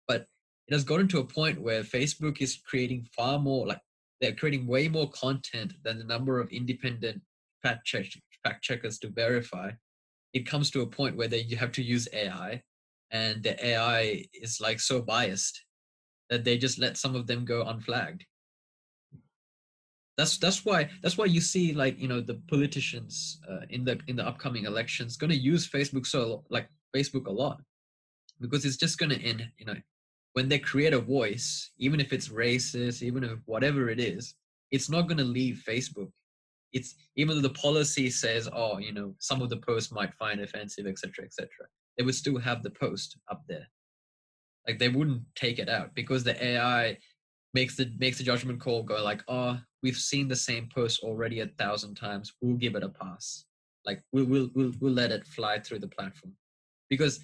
But 0.07 0.27
it 0.69 0.75
has 0.75 0.85
gotten 0.85 1.09
to 1.09 1.21
a 1.21 1.25
point 1.25 1.61
where 1.61 1.83
Facebook 1.83 2.41
is 2.41 2.59
creating 2.65 3.07
far 3.17 3.39
more, 3.39 3.67
like 3.67 3.81
they're 4.21 4.35
creating 4.35 4.67
way 4.67 4.89
more 4.89 5.11
content 5.11 5.75
than 5.83 5.99
the 5.99 6.05
number 6.05 6.41
of 6.41 6.51
independent 6.51 7.21
fact, 7.63 7.87
check, 7.87 8.07
fact 8.45 8.63
checkers 8.63 8.99
to 9.01 9.09
verify, 9.09 9.71
it 10.33 10.47
comes 10.47 10.71
to 10.71 10.83
a 10.83 10.87
point 10.87 11.17
where 11.17 11.29
they, 11.29 11.43
you 11.43 11.57
have 11.57 11.73
to 11.73 11.83
use 11.83 12.09
AI, 12.13 12.63
and 13.11 13.43
the 13.43 13.65
AI 13.65 14.25
is 14.35 14.61
like 14.61 14.81
so 14.81 15.01
biased 15.01 15.65
that 16.31 16.45
they 16.45 16.59
just 16.59 16.79
let 16.79 16.97
some 16.97 17.15
of 17.15 17.27
them 17.27 17.45
go 17.45 17.63
unflagged. 17.63 18.25
That's 20.17 20.39
that's 20.39 20.65
why 20.65 20.91
that's 21.03 21.19
why 21.19 21.25
you 21.25 21.41
see 21.41 21.73
like 21.73 21.99
you 21.99 22.07
know 22.07 22.21
the 22.21 22.41
politicians 22.49 23.41
uh, 23.51 23.67
in 23.71 23.85
the 23.85 23.99
in 24.07 24.15
the 24.15 24.27
upcoming 24.27 24.65
elections 24.65 25.17
going 25.17 25.31
to 25.31 25.37
use 25.37 25.69
Facebook 25.69 26.07
so 26.07 26.45
like 26.51 26.69
Facebook 26.95 27.27
a 27.27 27.33
lot 27.33 27.61
because 28.41 28.65
it's 28.65 28.77
just 28.77 28.97
going 28.97 29.11
to 29.11 29.21
end 29.21 29.45
you 29.59 29.67
know 29.67 29.75
when 30.35 30.49
they 30.49 30.59
create 30.59 30.93
a 30.93 31.01
voice 31.01 31.71
even 31.79 32.01
if 32.01 32.13
it's 32.13 32.29
racist 32.29 33.03
even 33.03 33.25
if 33.25 33.39
whatever 33.47 33.89
it 33.89 33.99
is 33.99 34.35
it's 34.71 34.91
not 34.91 35.09
going 35.09 35.19
to 35.19 35.25
leave 35.25 35.65
Facebook 35.67 36.11
it's 36.75 36.97
even 37.17 37.37
though 37.37 37.49
the 37.49 37.55
policy 37.55 38.11
says, 38.11 38.49
oh, 38.53 38.79
you 38.79 38.93
know, 38.93 39.15
some 39.21 39.41
of 39.41 39.49
the 39.49 39.57
posts 39.57 39.93
might 39.93 40.13
find 40.15 40.41
offensive, 40.41 40.87
etc., 40.87 41.25
etc., 41.25 41.49
they 41.97 42.05
would 42.05 42.17
still 42.17 42.39
have 42.39 42.63
the 42.63 42.71
post 42.71 43.17
up 43.31 43.43
there. 43.49 43.67
Like 44.67 44.81
they 44.81 44.89
wouldn't 44.89 45.23
take 45.37 45.61
it 45.61 45.69
out 45.69 45.95
because 45.95 46.25
the 46.25 46.45
AI 46.45 46.99
makes 47.55 47.77
the 47.77 47.93
makes 47.99 48.19
the 48.19 48.25
judgment 48.25 48.61
call 48.61 48.83
go 48.83 49.03
like, 49.03 49.23
oh, 49.29 49.59
we've 49.83 49.97
seen 49.97 50.27
the 50.27 50.37
same 50.37 50.69
post 50.75 51.05
already 51.05 51.41
a 51.41 51.47
thousand 51.47 51.95
times. 51.95 52.33
We'll 52.43 52.57
give 52.57 52.75
it 52.75 52.83
a 52.83 52.89
pass. 52.89 53.45
Like 53.87 54.03
we'll 54.13 54.25
we'll 54.25 54.51
we'll, 54.55 54.73
we'll 54.81 54.93
let 54.93 55.13
it 55.13 55.27
fly 55.27 55.61
through 55.61 55.79
the 55.79 55.89
platform 55.89 56.33
because 56.91 57.21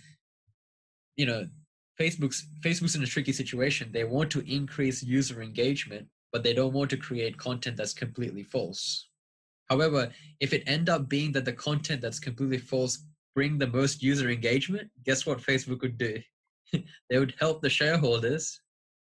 you 1.17 1.27
know 1.27 1.49
Facebook's 2.01 2.47
Facebook's 2.61 2.97
in 2.97 3.03
a 3.03 3.07
tricky 3.07 3.33
situation. 3.33 3.91
They 3.93 4.05
want 4.05 4.31
to 4.31 4.41
increase 4.51 5.03
user 5.03 5.43
engagement, 5.43 6.09
but 6.33 6.43
they 6.43 6.55
don't 6.55 6.73
want 6.73 6.89
to 6.91 6.97
create 6.97 7.37
content 7.37 7.77
that's 7.77 7.93
completely 7.93 8.43
false. 8.43 9.09
However, 9.69 10.11
if 10.41 10.55
it 10.55 10.63
end 10.67 10.89
up 10.89 11.09
being 11.09 11.31
that 11.33 11.45
the 11.45 11.53
content 11.53 12.01
that's 12.01 12.19
completely 12.19 12.59
false 12.59 13.05
bring 13.35 13.59
the 13.59 13.67
most 13.67 14.03
user 14.03 14.31
engagement, 14.31 14.91
guess 15.05 15.27
what 15.27 15.39
Facebook 15.43 15.83
would 15.83 15.99
do? 15.99 16.19
they 17.11 17.19
would 17.19 17.35
help 17.39 17.61
the 17.61 17.71
shareholders 17.71 18.61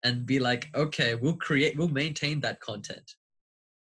and 0.04 0.26
be 0.26 0.40
like, 0.40 0.68
okay, 0.76 1.16
we'll 1.16 1.38
create, 1.38 1.78
we'll 1.78 1.88
maintain 1.88 2.42
that 2.42 2.60
content. 2.60 3.16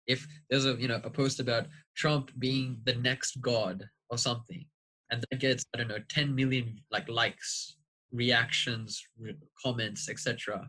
If 0.06 0.26
there's 0.50 0.66
a 0.66 0.74
you 0.74 0.88
know 0.88 1.00
a 1.04 1.10
post 1.10 1.40
about 1.40 1.68
Trump 1.96 2.32
being 2.38 2.80
the 2.84 2.96
next 2.96 3.40
god 3.40 3.88
or 4.10 4.18
something, 4.18 4.66
and 5.10 5.24
that 5.30 5.40
gets 5.40 5.64
I 5.74 5.78
don't 5.78 5.88
know 5.88 6.04
10 6.10 6.34
million 6.34 6.80
like 6.90 7.08
likes 7.08 7.76
reactions, 8.12 9.02
re- 9.18 9.36
comments, 9.62 10.08
etc., 10.08 10.68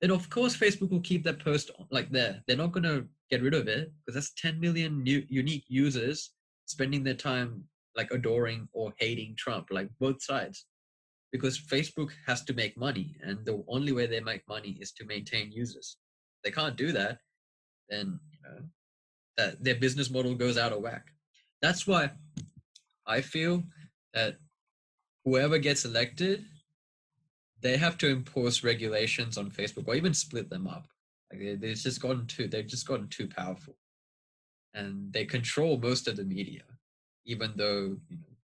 then 0.00 0.10
of 0.10 0.28
course 0.28 0.56
Facebook 0.56 0.90
will 0.90 1.00
keep 1.00 1.24
that 1.24 1.38
post 1.38 1.70
like 1.90 2.10
there. 2.10 2.42
They're 2.46 2.56
not 2.58 2.72
going 2.72 2.84
to 2.84 3.06
get 3.30 3.42
rid 3.42 3.54
of 3.54 3.68
it 3.68 3.90
because 4.04 4.14
that's 4.14 4.34
10 4.40 4.60
million 4.60 5.02
new, 5.02 5.24
unique 5.28 5.64
users 5.68 6.32
spending 6.66 7.02
their 7.02 7.14
time 7.14 7.64
like 7.96 8.10
adoring 8.10 8.68
or 8.72 8.92
hating 8.98 9.34
Trump, 9.38 9.68
like 9.70 9.88
both 10.00 10.22
sides. 10.22 10.66
Because 11.32 11.58
Facebook 11.58 12.10
has 12.26 12.44
to 12.44 12.52
make 12.52 12.76
money, 12.76 13.16
and 13.22 13.44
the 13.44 13.64
only 13.66 13.92
way 13.92 14.06
they 14.06 14.20
make 14.20 14.46
money 14.48 14.76
is 14.80 14.92
to 14.92 15.04
maintain 15.04 15.50
users. 15.50 15.96
They 16.44 16.50
can't 16.50 16.76
do 16.76 16.92
that, 16.92 17.18
then 17.88 18.20
you 18.30 18.38
know 18.42 18.62
that 19.36 19.64
their 19.64 19.74
business 19.74 20.10
model 20.10 20.34
goes 20.34 20.56
out 20.56 20.72
of 20.72 20.82
whack. 20.82 21.06
That's 21.60 21.86
why 21.86 22.10
I 23.06 23.20
feel 23.20 23.64
that 24.12 24.36
whoever 25.24 25.58
gets 25.58 25.84
elected, 25.84 26.44
they 27.64 27.78
have 27.78 27.96
to 27.98 28.08
impose 28.08 28.62
regulations 28.62 29.38
on 29.38 29.50
Facebook 29.50 29.88
or 29.88 29.94
even 29.94 30.12
split 30.12 30.50
them 30.50 30.68
up. 30.68 30.86
Like 31.32 31.40
they, 31.40 31.54
they've 31.56 31.76
just 31.76 32.00
gotten 32.00 32.26
too, 32.26 32.46
they've 32.46 32.66
just 32.66 32.86
gotten 32.86 33.08
too 33.08 33.26
powerful, 33.26 33.74
and 34.74 35.10
they 35.12 35.24
control 35.24 35.78
most 35.78 36.06
of 36.06 36.16
the 36.16 36.24
media, 36.24 36.62
even 37.24 37.54
though 37.56 37.96
you 38.08 38.18
know 38.18 38.34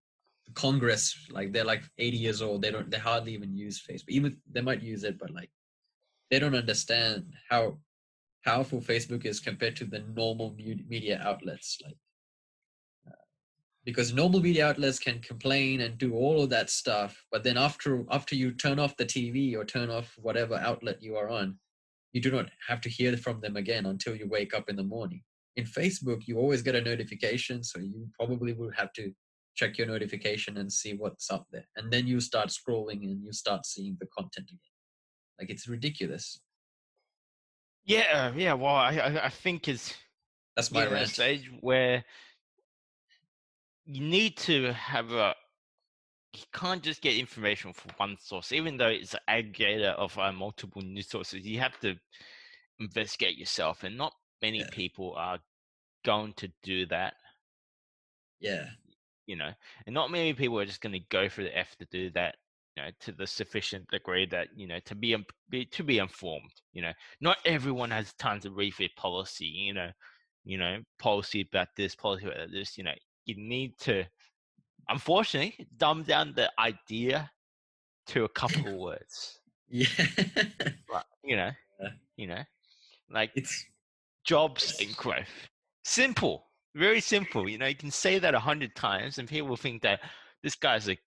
Congress, 0.55 1.15
like 1.31 1.53
they're 1.53 1.65
like 1.65 1.83
80 1.99 2.17
years 2.17 2.43
old, 2.43 2.63
they 2.63 2.71
don't, 2.71 2.91
they 2.91 2.99
hardly 2.99 3.35
even 3.35 3.55
use 3.55 3.81
Facebook. 3.81 4.09
Even 4.09 4.39
they 4.51 4.63
might 4.63 4.83
use 4.83 5.05
it, 5.05 5.19
but 5.19 5.31
like 5.31 5.51
they 6.31 6.39
don't 6.39 6.57
understand 6.57 7.35
how 7.49 7.79
powerful 8.45 8.81
Facebook 8.81 9.27
is 9.27 9.39
compared 9.39 9.77
to 9.77 9.85
the 9.85 10.03
normal 10.17 10.57
media 10.89 11.21
outlets. 11.23 11.79
Like 11.85 11.97
because 13.85 14.13
normal 14.13 14.41
media 14.41 14.67
outlets 14.67 14.99
can 14.99 15.19
complain 15.21 15.81
and 15.81 15.97
do 15.99 16.15
all 16.15 16.43
of 16.43 16.51
that 16.51 16.71
stuff 16.71 17.25
but 17.33 17.43
then 17.43 17.57
after 17.57 18.05
after 18.11 18.35
you 18.35 18.53
turn 18.53 18.79
off 18.79 18.97
the 18.97 19.07
tv 19.07 19.55
or 19.57 19.65
turn 19.65 19.91
off 19.91 20.15
whatever 20.21 20.57
outlet 20.57 21.03
you 21.03 21.17
are 21.17 21.29
on 21.31 21.59
you 22.13 22.21
do 22.21 22.31
not 22.31 22.51
have 22.67 22.81
to 22.81 22.89
hear 22.89 23.17
from 23.17 23.41
them 23.41 23.57
again 23.57 23.87
until 23.87 24.15
you 24.15 24.29
wake 24.29 24.55
up 24.55 24.69
in 24.69 24.77
the 24.77 24.83
morning. 24.83 25.23
In 25.57 25.65
facebook 25.65 26.27
you 26.27 26.39
always 26.39 26.63
get 26.63 26.75
a 26.75 26.81
notification 26.81 27.63
so 27.63 27.79
you 27.79 28.09
probably 28.19 28.53
will 28.53 28.71
have 28.77 28.93
to 28.95 29.13
check 29.57 29.77
your 29.77 29.87
notification 29.87 30.57
and 30.59 30.73
see 30.73 30.95
what's 30.95 31.31
up 31.31 31.47
there. 31.51 31.67
And 31.77 31.93
then 31.93 32.07
you 32.07 32.21
start 32.21 32.49
scrolling 32.49 33.03
and 33.03 33.23
you 33.23 33.33
start 33.33 33.67
seeing 33.67 33.97
the 34.01 34.07
content 34.17 34.49
again. 34.49 34.61
Like 35.39 35.51
it's 35.51 35.69
ridiculous. 35.69 36.41
Yeah, 37.85 38.33
yeah. 38.37 38.55
Well, 38.55 38.75
I 38.75 39.21
I, 39.25 39.29
think 39.29 39.67
is 39.67 39.95
that's 40.57 40.71
my 40.71 40.87
rant. 40.87 41.09
stage 41.09 41.51
where 41.61 42.05
you 43.93 44.01
need 44.07 44.37
to 44.39 44.73
have 44.73 45.13
a. 45.13 45.35
You 46.35 46.43
can't 46.53 46.83
just 46.83 47.03
get 47.03 47.17
information 47.17 47.73
from 47.73 47.93
one 47.97 48.17
source, 48.19 48.53
even 48.53 48.77
though 48.77 48.89
it's 48.89 49.15
an 49.15 49.21
aggregator 49.29 49.95
of 49.95 50.17
uh, 50.19 50.33
multiple 50.33 50.83
news 50.83 51.09
sources. 51.09 51.47
You 51.47 51.59
have 51.61 51.79
to 51.81 51.97
investigate 52.79 53.37
yourself, 53.39 53.85
and 53.85 53.97
not 53.97 54.15
many 54.43 54.65
Yeah. 54.65 54.71
people 54.71 55.15
are 55.17 55.41
going 56.05 56.35
to 56.35 56.53
do 56.63 56.87
that. 56.87 57.15
yeah 58.41 58.67
You 59.27 59.37
know, 59.37 59.53
and 59.87 59.95
not 59.95 60.11
many 60.11 60.35
people 60.35 60.59
are 60.59 60.65
just 60.67 60.81
going 60.81 60.93
to 60.93 60.99
go 61.09 61.29
for 61.29 61.43
the 61.45 61.57
effort 61.57 61.79
to 61.79 61.87
do 61.87 62.11
that. 62.11 62.37
You 62.77 62.83
know, 62.85 62.91
to 63.01 63.13
the 63.13 63.27
sufficient 63.27 63.89
degree 63.91 64.27
that 64.27 64.49
you 64.57 64.67
know 64.67 64.81
to 64.81 64.95
be, 64.95 65.17
be 65.49 65.67
to 65.67 65.85
be 65.85 65.99
informed. 65.99 66.53
You 66.73 66.83
know, 66.83 66.93
not 67.21 67.39
everyone 67.45 67.91
has 67.91 68.13
time 68.15 68.41
to 68.41 68.51
read 68.51 68.75
their 68.79 68.89
policy. 68.97 69.47
You 69.47 69.75
know, 69.75 69.91
you 70.45 70.59
know, 70.59 70.79
policy 70.99 71.43
about 71.43 71.69
this, 71.77 71.95
policy 71.95 72.27
about 72.27 72.51
this. 72.51 72.77
You 72.79 72.85
know, 72.85 72.95
you 73.27 73.35
need 73.37 73.79
to, 73.81 74.05
unfortunately, 74.89 75.67
dumb 75.77 76.03
down 76.03 76.33
the 76.35 76.51
idea 76.59 77.31
to 78.09 78.25
a 78.25 78.29
couple 78.29 78.67
of 78.67 78.75
words. 78.75 79.41
yeah? 79.69 79.87
You 81.23 81.37
know, 81.37 81.51
you 82.17 82.27
know, 82.27 82.43
like 83.11 83.31
it's 83.35 83.65
jobs 84.25 84.77
and 84.81 84.97
growth. 84.97 85.49
Simple, 85.85 86.47
very 86.75 87.01
simple. 87.01 87.49
You 87.49 87.59
know, 87.59 87.67
you 87.67 87.75
can 87.77 87.91
say 87.91 88.19
that 88.19 88.35
a 88.35 88.41
hundred 88.41 88.75
times, 88.75 89.19
and 89.19 89.29
people 89.29 89.49
will 89.49 89.57
think 89.57 89.83
that 89.83 90.01
this 90.43 90.55
guy's 90.57 90.89
a 90.89 90.99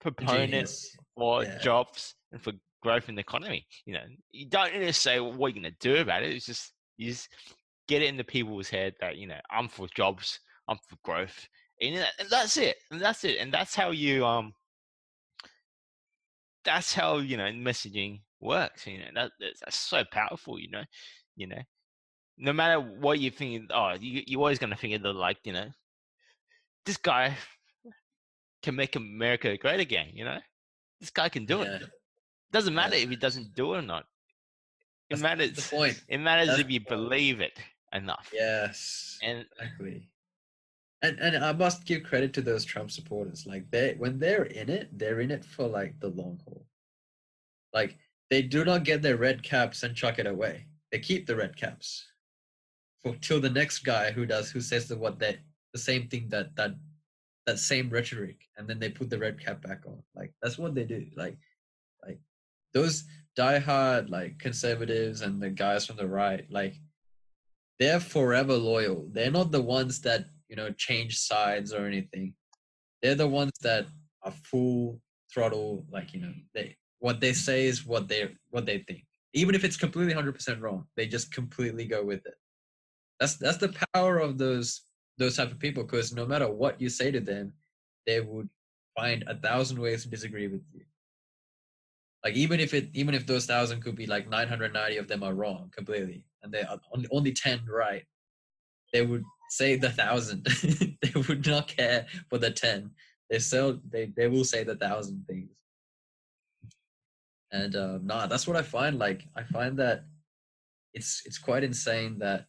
proponent 0.00 0.50
genius. 0.50 0.96
for 1.16 1.44
Yeah. 1.44 1.58
jobs 1.58 2.14
and 2.32 2.42
for 2.42 2.52
growth 2.82 3.08
in 3.08 3.14
the 3.16 3.20
economy. 3.20 3.66
You 3.84 3.94
know, 3.94 4.04
you 4.30 4.48
don't 4.48 4.72
need 4.72 4.86
to 4.86 4.92
say 4.92 5.18
what 5.20 5.54
you're 5.54 5.62
going 5.62 5.74
to 5.74 5.78
do 5.80 5.96
about 5.96 6.22
it. 6.22 6.32
It's 6.34 6.46
just 6.46 6.72
you 6.96 7.10
just 7.10 7.28
get 7.88 8.02
it 8.02 8.06
into 8.06 8.24
people's 8.24 8.68
head 8.68 8.94
that 9.00 9.16
you 9.16 9.26
know 9.26 9.40
I'm 9.50 9.68
for 9.68 9.86
jobs, 9.94 10.40
I'm 10.68 10.78
for 10.88 10.96
growth, 11.04 11.48
and, 11.80 11.96
that- 11.96 12.12
and 12.18 12.28
that's 12.30 12.56
it. 12.56 12.76
And 12.90 13.00
that's 13.00 13.24
it. 13.24 13.38
And 13.38 13.52
that's 13.52 13.74
how 13.74 13.90
you 13.90 14.24
um. 14.26 14.52
That's 16.64 16.92
how 16.92 17.18
you 17.18 17.36
know 17.36 17.44
messaging 17.44 18.20
works. 18.40 18.86
You 18.86 18.98
know 18.98 19.04
that 19.14 19.30
that's, 19.38 19.60
that's 19.60 19.76
so 19.76 20.02
powerful. 20.10 20.58
You 20.58 20.70
know, 20.70 20.82
you 21.36 21.46
know, 21.46 21.62
no 22.38 22.52
matter 22.52 22.80
what 22.80 23.20
you 23.20 23.30
think. 23.30 23.70
Oh, 23.72 23.94
you 24.00 24.22
you're 24.26 24.40
always 24.40 24.58
gonna 24.58 24.74
think 24.76 24.94
of 24.94 25.02
the 25.02 25.12
like 25.12 25.38
you 25.44 25.52
know, 25.52 25.68
this 26.84 26.96
guy 26.96 27.36
can 28.62 28.74
make 28.74 28.96
America 28.96 29.56
great 29.56 29.78
again. 29.80 30.08
You 30.12 30.24
know, 30.24 30.38
this 31.00 31.10
guy 31.10 31.28
can 31.28 31.46
do 31.46 31.62
it. 31.62 31.82
Doesn't 32.50 32.74
matter 32.74 32.96
Yeah. 32.96 33.04
if 33.04 33.10
he 33.10 33.16
doesn't 33.16 33.54
do 33.54 33.74
it 33.74 33.78
or 33.78 33.82
not. 33.82 34.04
It 35.08 35.16
That's- 35.16 35.22
matters. 35.22 35.56
the 35.70 35.76
point. 35.76 36.02
It 36.08 36.18
matters 36.18 36.48
That's 36.48 36.60
if 36.60 36.70
you 36.70 36.80
believe 36.80 37.40
it 37.40 37.56
enough. 37.92 38.28
Yes, 38.32 39.18
And 39.22 39.46
exactly. 39.60 40.08
And 41.06 41.20
and 41.20 41.44
I 41.44 41.52
must 41.52 41.84
give 41.84 42.02
credit 42.02 42.32
to 42.34 42.42
those 42.42 42.64
Trump 42.64 42.90
supporters. 42.90 43.46
Like 43.46 43.70
they 43.70 43.94
when 43.96 44.18
they're 44.18 44.44
in 44.44 44.68
it, 44.68 44.88
they're 44.98 45.20
in 45.20 45.30
it 45.30 45.44
for 45.44 45.68
like 45.68 45.98
the 46.00 46.08
long 46.08 46.40
haul. 46.44 46.66
Like 47.72 47.96
they 48.30 48.42
do 48.42 48.64
not 48.64 48.84
get 48.84 49.02
their 49.02 49.16
red 49.16 49.42
caps 49.42 49.84
and 49.84 49.94
chuck 49.94 50.18
it 50.18 50.26
away. 50.26 50.66
They 50.90 50.98
keep 50.98 51.26
the 51.26 51.36
red 51.36 51.56
caps 51.56 52.04
for 53.02 53.14
till 53.20 53.40
the 53.40 53.50
next 53.50 53.80
guy 53.80 54.10
who 54.10 54.26
does 54.26 54.50
who 54.50 54.60
says 54.60 54.88
the 54.88 54.96
what 54.96 55.18
they 55.20 55.38
the 55.72 55.78
same 55.78 56.08
thing 56.08 56.28
that 56.30 56.56
that 56.56 56.74
that 57.46 57.60
same 57.60 57.88
rhetoric, 57.88 58.40
and 58.56 58.66
then 58.68 58.80
they 58.80 58.90
put 58.90 59.08
the 59.08 59.18
red 59.18 59.38
cap 59.38 59.62
back 59.62 59.82
on. 59.86 60.02
Like 60.16 60.32
that's 60.42 60.58
what 60.58 60.74
they 60.74 60.84
do. 60.84 61.06
Like 61.16 61.38
like 62.04 62.18
those 62.74 63.04
diehard 63.38 64.10
like 64.10 64.38
conservatives 64.38 65.20
and 65.20 65.40
the 65.40 65.50
guys 65.50 65.86
from 65.86 65.96
the 65.96 66.08
right, 66.08 66.44
like 66.50 66.74
they're 67.78 68.00
forever 68.00 68.54
loyal. 68.54 69.08
They're 69.12 69.30
not 69.30 69.52
the 69.52 69.62
ones 69.62 70.00
that 70.00 70.24
you 70.48 70.56
know 70.56 70.70
change 70.72 71.18
sides 71.18 71.72
or 71.72 71.86
anything. 71.86 72.34
They're 73.02 73.14
the 73.14 73.28
ones 73.28 73.52
that 73.62 73.86
are 74.22 74.32
full 74.32 75.00
throttle. 75.32 75.84
Like 75.90 76.14
you 76.14 76.20
know, 76.20 76.32
they 76.54 76.76
what 76.98 77.20
they 77.20 77.32
say 77.32 77.66
is 77.66 77.86
what 77.86 78.08
they 78.08 78.30
what 78.50 78.66
they 78.66 78.78
think, 78.78 79.04
even 79.34 79.54
if 79.54 79.64
it's 79.64 79.76
completely 79.76 80.14
hundred 80.14 80.34
percent 80.34 80.60
wrong. 80.60 80.86
They 80.96 81.06
just 81.06 81.32
completely 81.32 81.84
go 81.86 82.04
with 82.04 82.24
it. 82.26 82.34
That's 83.20 83.36
that's 83.36 83.58
the 83.58 83.74
power 83.94 84.18
of 84.18 84.38
those 84.38 84.82
those 85.18 85.36
type 85.36 85.50
of 85.50 85.58
people. 85.58 85.84
Because 85.84 86.12
no 86.12 86.26
matter 86.26 86.50
what 86.50 86.80
you 86.80 86.88
say 86.88 87.10
to 87.10 87.20
them, 87.20 87.52
they 88.06 88.20
would 88.20 88.48
find 88.96 89.24
a 89.26 89.36
thousand 89.36 89.78
ways 89.78 90.02
to 90.02 90.10
disagree 90.10 90.48
with 90.48 90.62
you. 90.72 90.82
Like 92.24 92.34
even 92.34 92.60
if 92.60 92.74
it 92.74 92.88
even 92.92 93.14
if 93.14 93.26
those 93.26 93.46
thousand 93.46 93.82
could 93.82 93.94
be 93.94 94.06
like 94.06 94.28
990 94.28 94.96
of 94.96 95.06
them 95.08 95.22
are 95.22 95.34
wrong 95.34 95.70
completely, 95.74 96.24
and 96.42 96.52
they 96.52 96.62
are 96.62 96.80
only 96.92 97.06
only 97.12 97.32
10 97.32 97.60
right, 97.68 98.04
they 98.92 99.06
would 99.06 99.22
say 99.50 99.76
the 99.76 99.90
thousand. 99.90 100.44
they 101.02 101.12
would 101.28 101.46
not 101.46 101.68
care 101.68 102.06
for 102.28 102.38
the 102.38 102.50
10. 102.50 102.90
They 103.30 103.38
still 103.38 103.80
they 103.88 104.12
they 104.16 104.28
will 104.28 104.44
say 104.44 104.62
the 104.64 104.76
thousand 104.76 105.24
things. 105.28 105.50
And 107.52 107.74
um, 107.76 108.06
nah, 108.06 108.26
that's 108.26 108.46
what 108.46 108.56
I 108.56 108.62
find. 108.62 108.98
Like 108.98 109.24
I 109.36 109.42
find 109.42 109.78
that 109.78 110.04
it's 110.94 111.22
it's 111.24 111.38
quite 111.38 111.64
insane 111.64 112.18
that, 112.20 112.46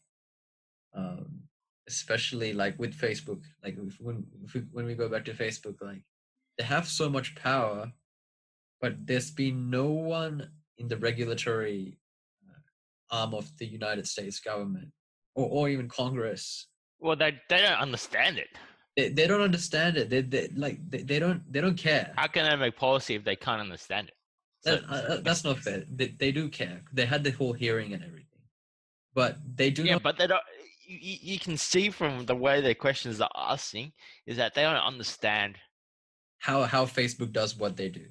um, 0.96 1.44
especially 1.88 2.54
like 2.54 2.78
with 2.78 2.98
Facebook, 2.98 3.42
like 3.64 3.78
if, 3.78 4.00
when 4.00 4.26
if 4.46 4.54
we, 4.54 4.62
when 4.72 4.86
we 4.86 4.96
go 4.96 5.10
back 5.10 5.26
to 5.26 5.34
Facebook, 5.34 5.82
like 5.82 6.02
they 6.58 6.64
have 6.64 6.88
so 6.88 7.10
much 7.10 7.36
power, 7.36 7.92
but 8.82 9.06
there's 9.06 9.32
been 9.32 9.70
no 9.70 9.86
one 9.88 10.50
in 10.78 10.88
the 10.88 10.98
regulatory 10.98 12.00
uh, 12.48 13.16
arm 13.16 13.34
of 13.34 13.50
the 13.58 13.66
United 13.66 14.08
States 14.08 14.40
government 14.40 14.92
or, 15.36 15.48
or 15.50 15.70
even 15.70 15.88
Congress. 15.88 16.68
Well, 17.00 17.16
they 17.16 17.40
they 17.50 17.62
don't 17.62 17.80
understand 17.80 18.38
it. 18.38 18.50
They, 18.96 19.10
they 19.10 19.28
don't 19.28 19.42
understand 19.42 19.98
it. 19.98 20.10
They, 20.10 20.22
they 20.22 20.50
like 20.56 20.80
they, 20.90 21.04
they 21.04 21.20
don't 21.20 21.42
they 21.52 21.62
don't 21.62 21.78
care. 21.78 22.14
How 22.16 22.28
can 22.28 22.50
they 22.50 22.56
make 22.56 22.76
policy 22.76 23.16
if 23.16 23.24
they 23.24 23.36
can't 23.36 23.62
understand 23.62 24.08
it? 24.10 24.14
That, 24.64 24.84
uh, 24.90 24.94
uh, 25.14 25.22
that's 25.22 25.44
not 25.44 25.60
fair. 25.60 25.84
They, 25.90 26.08
they 26.08 26.32
do 26.32 26.50
care. 26.50 26.82
They 26.92 27.06
had 27.06 27.24
the 27.24 27.32
whole 27.32 27.54
hearing 27.54 27.94
and 27.94 28.04
everything, 28.04 28.42
but 29.14 29.38
they 29.56 29.70
do 29.70 29.84
yeah, 29.84 29.94
not. 29.94 30.04
but 30.04 30.18
they 30.18 30.28
don't. 30.28 30.42
You, 30.88 31.18
you 31.34 31.40
can 31.40 31.58
see 31.58 31.90
from 31.90 32.26
the 32.26 32.36
way 32.36 32.62
their 32.62 32.74
questions 32.74 33.22
are 33.22 33.30
asking 33.36 33.92
is 34.26 34.38
that 34.38 34.56
they 34.56 34.64
don't 34.64 34.76
understand. 34.76 35.58
how 36.40 36.64
how 36.64 36.86
Facebook 36.86 37.32
does 37.32 37.56
what 37.58 37.76
they 37.78 37.90
do. 37.90 38.06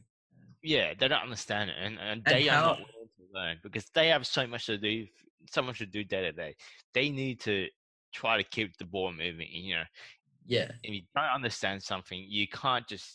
Yeah, 0.62 0.94
they 0.98 1.08
don't 1.08 1.22
understand 1.22 1.70
it, 1.70 1.76
and, 1.80 1.98
and 1.98 2.22
And 2.26 2.36
they 2.36 2.48
are 2.48 2.60
not 2.60 2.78
willing 2.78 3.08
to 3.18 3.24
learn 3.32 3.58
because 3.62 3.86
they 3.94 4.08
have 4.08 4.26
so 4.26 4.46
much 4.46 4.66
to 4.66 4.78
do, 4.78 5.06
so 5.50 5.62
much 5.62 5.78
to 5.78 5.86
do 5.86 6.04
day 6.04 6.22
to 6.22 6.32
day. 6.32 6.56
They 6.92 7.08
need 7.10 7.40
to 7.40 7.68
try 8.20 8.34
to 8.42 8.44
keep 8.56 8.68
the 8.78 8.84
ball 8.94 9.10
moving. 9.12 9.48
You 9.68 9.74
know, 9.76 9.88
Yeah, 10.56 10.68
if 10.82 10.90
you 10.94 11.02
don't 11.14 11.34
understand 11.40 11.82
something, 11.82 12.18
you 12.38 12.46
can't 12.62 12.86
just 12.94 13.08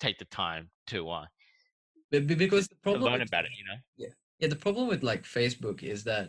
take 0.00 0.18
the 0.18 0.28
time 0.44 0.64
to 0.92 0.98
uh, 1.18 1.26
Be- 2.10 2.20
be- 2.20 2.34
because 2.44 2.66
the 2.68 2.76
problem 2.86 3.04
learn 3.10 3.20
with- 3.20 3.28
about 3.30 3.44
it. 3.48 3.52
You 3.60 3.64
know. 3.70 3.78
yeah 4.02 4.12
yeah. 4.40 4.48
the 4.54 4.60
problem 4.66 4.84
with 4.92 5.02
like 5.10 5.22
facebook 5.40 5.78
is 5.94 6.00
that 6.10 6.26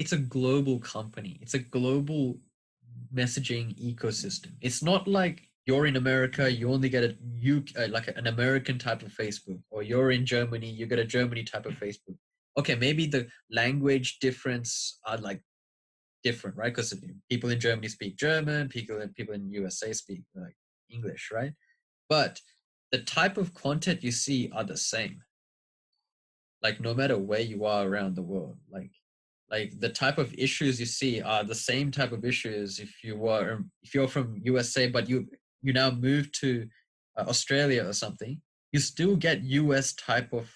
it's 0.00 0.12
a 0.18 0.22
global 0.36 0.76
company 0.94 1.32
it's 1.42 1.54
a 1.60 1.62
global 1.78 2.22
messaging 3.20 3.66
ecosystem 3.90 4.50
it's 4.68 4.82
not 4.90 5.02
like 5.18 5.36
you're 5.66 5.86
in 5.90 5.96
america 6.04 6.44
you 6.58 6.66
only 6.76 6.88
get 6.96 7.04
a 7.08 7.10
you 7.46 7.54
uh, 7.80 7.88
like 7.96 8.08
an 8.22 8.26
american 8.36 8.76
type 8.86 9.02
of 9.06 9.12
facebook 9.22 9.60
or 9.74 9.80
you're 9.90 10.10
in 10.18 10.24
germany 10.34 10.68
you 10.78 10.86
get 10.92 10.98
a 10.98 11.04
germany 11.16 11.42
type 11.52 11.66
of 11.70 11.74
facebook 11.84 12.16
okay 12.58 12.74
maybe 12.86 13.04
the 13.06 13.22
language 13.60 14.08
difference 14.26 14.98
are 15.08 15.18
like 15.28 15.40
different 16.22 16.56
right? 16.56 16.74
Because 16.74 16.94
people 17.30 17.50
in 17.50 17.60
germany 17.60 17.88
speak 17.88 18.16
german 18.16 18.68
people 18.68 19.00
in 19.00 19.08
people 19.10 19.34
in 19.34 19.50
usa 19.50 19.92
speak 19.92 20.22
like 20.34 20.56
english 20.90 21.30
right? 21.32 21.52
But 22.08 22.40
the 22.90 22.98
type 22.98 23.38
of 23.38 23.54
content 23.54 24.04
you 24.04 24.12
see 24.12 24.50
are 24.54 24.64
the 24.64 24.76
same. 24.76 25.22
Like 26.62 26.78
no 26.80 26.94
matter 26.94 27.18
where 27.18 27.40
you 27.40 27.64
are 27.64 27.86
around 27.86 28.14
the 28.14 28.22
world 28.22 28.58
like 28.70 28.90
like 29.50 29.78
the 29.78 29.88
type 29.88 30.18
of 30.18 30.34
issues 30.34 30.80
you 30.80 30.86
see 30.86 31.20
are 31.20 31.44
the 31.44 31.54
same 31.54 31.90
type 31.90 32.12
of 32.12 32.24
issues 32.24 32.78
if 32.78 33.04
you 33.04 33.16
were 33.16 33.60
if 33.82 33.94
you're 33.94 34.08
from 34.08 34.40
usa 34.42 34.88
but 34.88 35.08
you 35.08 35.26
you 35.60 35.72
now 35.72 35.90
move 35.90 36.32
to 36.32 36.66
uh, 37.18 37.24
australia 37.28 37.84
or 37.86 37.92
something 37.92 38.40
you 38.72 38.80
still 38.80 39.14
get 39.14 39.42
us 39.42 39.92
type 39.92 40.32
of 40.32 40.50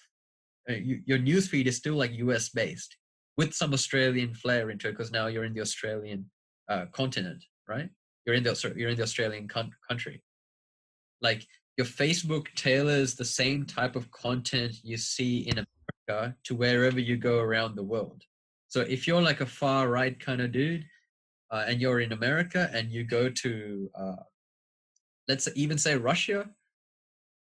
uh, 0.70 0.72
you, 0.72 1.00
your 1.04 1.18
news 1.18 1.46
feed 1.48 1.66
is 1.66 1.76
still 1.76 1.94
like 1.94 2.12
us 2.12 2.48
based 2.48 2.96
with 3.36 3.52
some 3.54 3.72
australian 3.72 4.34
flair 4.34 4.70
into 4.70 4.88
it 4.88 4.92
because 4.92 5.12
now 5.12 5.26
you're 5.26 5.44
in 5.44 5.54
the 5.54 5.60
australian 5.60 6.28
uh, 6.68 6.86
continent 6.92 7.44
right 7.68 7.90
you're 8.24 8.34
in 8.34 8.42
the 8.42 8.74
you're 8.76 8.90
in 8.90 8.96
the 8.96 9.02
australian 9.02 9.46
con- 9.46 9.72
country 9.88 10.22
like 11.20 11.46
your 11.76 11.86
facebook 11.86 12.46
tailors 12.54 13.14
the 13.14 13.24
same 13.24 13.64
type 13.64 13.96
of 13.96 14.10
content 14.10 14.76
you 14.82 14.96
see 14.96 15.40
in 15.48 15.64
America 16.06 16.34
to 16.44 16.54
wherever 16.54 17.00
you 17.00 17.16
go 17.16 17.38
around 17.38 17.74
the 17.74 17.82
world. 17.82 18.22
So 18.68 18.80
if 18.80 19.06
you're 19.06 19.22
like 19.22 19.40
a 19.40 19.46
far 19.46 19.88
right 19.88 20.18
kind 20.18 20.40
of 20.40 20.52
dude, 20.52 20.84
uh, 21.50 21.64
and 21.68 21.80
you're 21.80 22.00
in 22.00 22.12
America 22.12 22.68
and 22.72 22.90
you 22.90 23.04
go 23.04 23.28
to, 23.28 23.90
uh, 23.94 24.16
let's 25.28 25.48
even 25.54 25.78
say 25.78 25.96
Russia, 25.96 26.50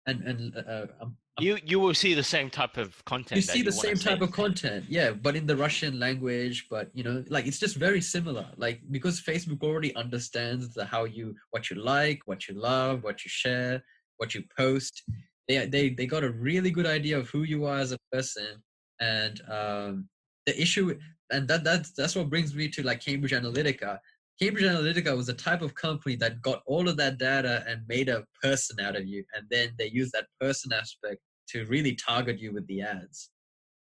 and 0.07 0.21
and 0.23 0.57
uh, 0.57 0.87
um, 1.01 1.17
You 1.39 1.59
you 1.65 1.79
will 1.79 1.93
see 1.93 2.15
the 2.15 2.23
same 2.23 2.49
type 2.49 2.79
of 2.79 3.05
content. 3.05 3.37
you 3.37 3.43
see 3.43 3.61
the 3.61 3.71
same 3.71 3.97
type 3.97 4.23
of 4.23 4.33
content, 4.33 4.87
yeah, 4.89 5.11
but 5.11 5.37
in 5.37 5.47
the 5.47 5.57
Russian 5.57 5.99
language. 5.99 6.67
But 6.71 6.91
you 6.95 7.05
know, 7.05 7.25
like 7.29 7.47
it's 7.47 7.59
just 7.59 7.77
very 7.77 8.01
similar. 8.01 8.47
Like 8.57 8.81
because 8.91 9.21
Facebook 9.21 9.63
already 9.63 9.95
understands 9.97 10.73
the 10.73 10.87
how 10.87 11.05
you 11.05 11.35
what 11.51 11.69
you 11.69 11.77
like, 11.77 12.21
what 12.25 12.49
you 12.49 12.55
love, 12.55 13.05
what 13.05 13.23
you 13.25 13.29
share, 13.29 13.83
what 14.17 14.35
you 14.35 14.45
post. 14.57 15.03
They 15.47 15.67
they 15.67 15.91
they 15.91 16.07
got 16.07 16.25
a 16.25 16.31
really 16.31 16.71
good 16.71 16.87
idea 16.87 17.19
of 17.19 17.29
who 17.29 17.43
you 17.43 17.67
are 17.67 17.79
as 17.79 17.93
a 17.93 17.99
person, 18.13 18.63
and 19.01 19.41
um, 19.51 20.09
the 20.47 20.61
issue, 20.61 20.99
and 21.31 21.47
that 21.49 21.65
that's 21.65 21.93
that's 21.93 22.17
what 22.17 22.31
brings 22.31 22.55
me 22.55 22.69
to 22.69 22.83
like 22.83 23.05
Cambridge 23.05 23.33
Analytica. 23.33 23.99
Cambridge 24.41 24.65
Analytica 24.65 25.17
was 25.17 25.29
a 25.29 25.35
type 25.35 25.63
of 25.63 25.75
company 25.75 26.15
that 26.17 26.43
got 26.43 26.63
all 26.67 26.89
of 26.89 26.97
that 26.99 27.19
data 27.19 27.65
and 27.67 27.81
made 27.89 28.09
a 28.09 28.25
person 28.43 28.81
out 28.81 28.97
of 28.97 29.07
you, 29.07 29.23
and 29.35 29.47
then 29.51 29.71
they 29.79 29.91
use 29.91 30.11
that 30.13 30.27
person 30.41 30.73
aspect 30.73 31.21
to 31.49 31.65
really 31.67 31.95
target 31.95 32.39
you 32.39 32.53
with 32.53 32.67
the 32.67 32.83
ads. 32.83 33.31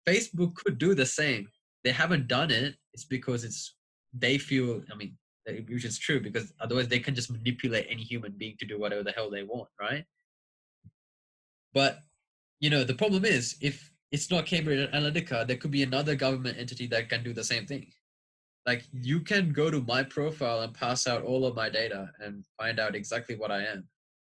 Facebook 0.07 0.55
could 0.55 0.77
do 0.77 0.93
the 0.95 1.05
same. 1.05 1.47
They 1.83 1.91
haven't 1.91 2.27
done 2.27 2.51
it. 2.51 2.75
It's 2.93 3.05
because 3.05 3.43
it's 3.43 3.75
they 4.13 4.37
feel. 4.37 4.81
I 4.91 4.95
mean, 4.95 5.17
eh, 5.47 5.61
which 5.69 5.85
is 5.85 5.97
true 5.97 6.19
because 6.19 6.53
otherwise 6.59 6.87
they 6.87 6.99
can 6.99 7.15
just 7.15 7.31
manipulate 7.31 7.87
any 7.89 8.03
human 8.03 8.33
being 8.37 8.55
to 8.59 8.65
do 8.65 8.79
whatever 8.79 9.03
the 9.03 9.11
hell 9.11 9.29
they 9.29 9.43
want, 9.43 9.69
right? 9.79 10.05
But 11.73 11.99
you 12.59 12.69
know, 12.69 12.83
the 12.83 12.95
problem 12.95 13.25
is 13.25 13.55
if 13.61 13.91
it's 14.11 14.31
not 14.31 14.45
Cambridge 14.45 14.89
Analytica, 14.91 15.47
there 15.47 15.57
could 15.57 15.71
be 15.71 15.83
another 15.83 16.15
government 16.15 16.57
entity 16.57 16.87
that 16.87 17.09
can 17.09 17.23
do 17.23 17.33
the 17.33 17.43
same 17.43 17.65
thing. 17.65 17.87
Like 18.65 18.83
you 18.91 19.21
can 19.21 19.51
go 19.51 19.71
to 19.71 19.81
my 19.81 20.03
profile 20.03 20.61
and 20.61 20.73
pass 20.73 21.07
out 21.07 21.23
all 21.23 21.45
of 21.45 21.55
my 21.55 21.69
data 21.69 22.11
and 22.19 22.43
find 22.57 22.79
out 22.79 22.95
exactly 22.95 23.35
what 23.35 23.51
I 23.51 23.63
am. 23.63 23.87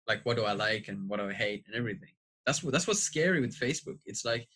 Like 0.06 0.24
what 0.24 0.36
do 0.36 0.44
I 0.44 0.52
like 0.52 0.88
and 0.88 1.08
what 1.08 1.18
do 1.18 1.28
I 1.28 1.32
hate 1.32 1.64
and 1.66 1.74
everything. 1.74 2.10
That's 2.46 2.62
what 2.62 2.72
that's 2.72 2.86
what's 2.86 3.00
scary 3.00 3.40
with 3.40 3.58
Facebook. 3.58 3.98
It's 4.06 4.24
like 4.24 4.46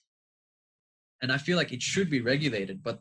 and 1.23 1.33
I 1.33 1.39
feel 1.39 1.57
like 1.57 1.73
it 1.73 1.83
should 1.83 2.11
be 2.11 2.21
regulated, 2.21 2.83
but 2.83 3.01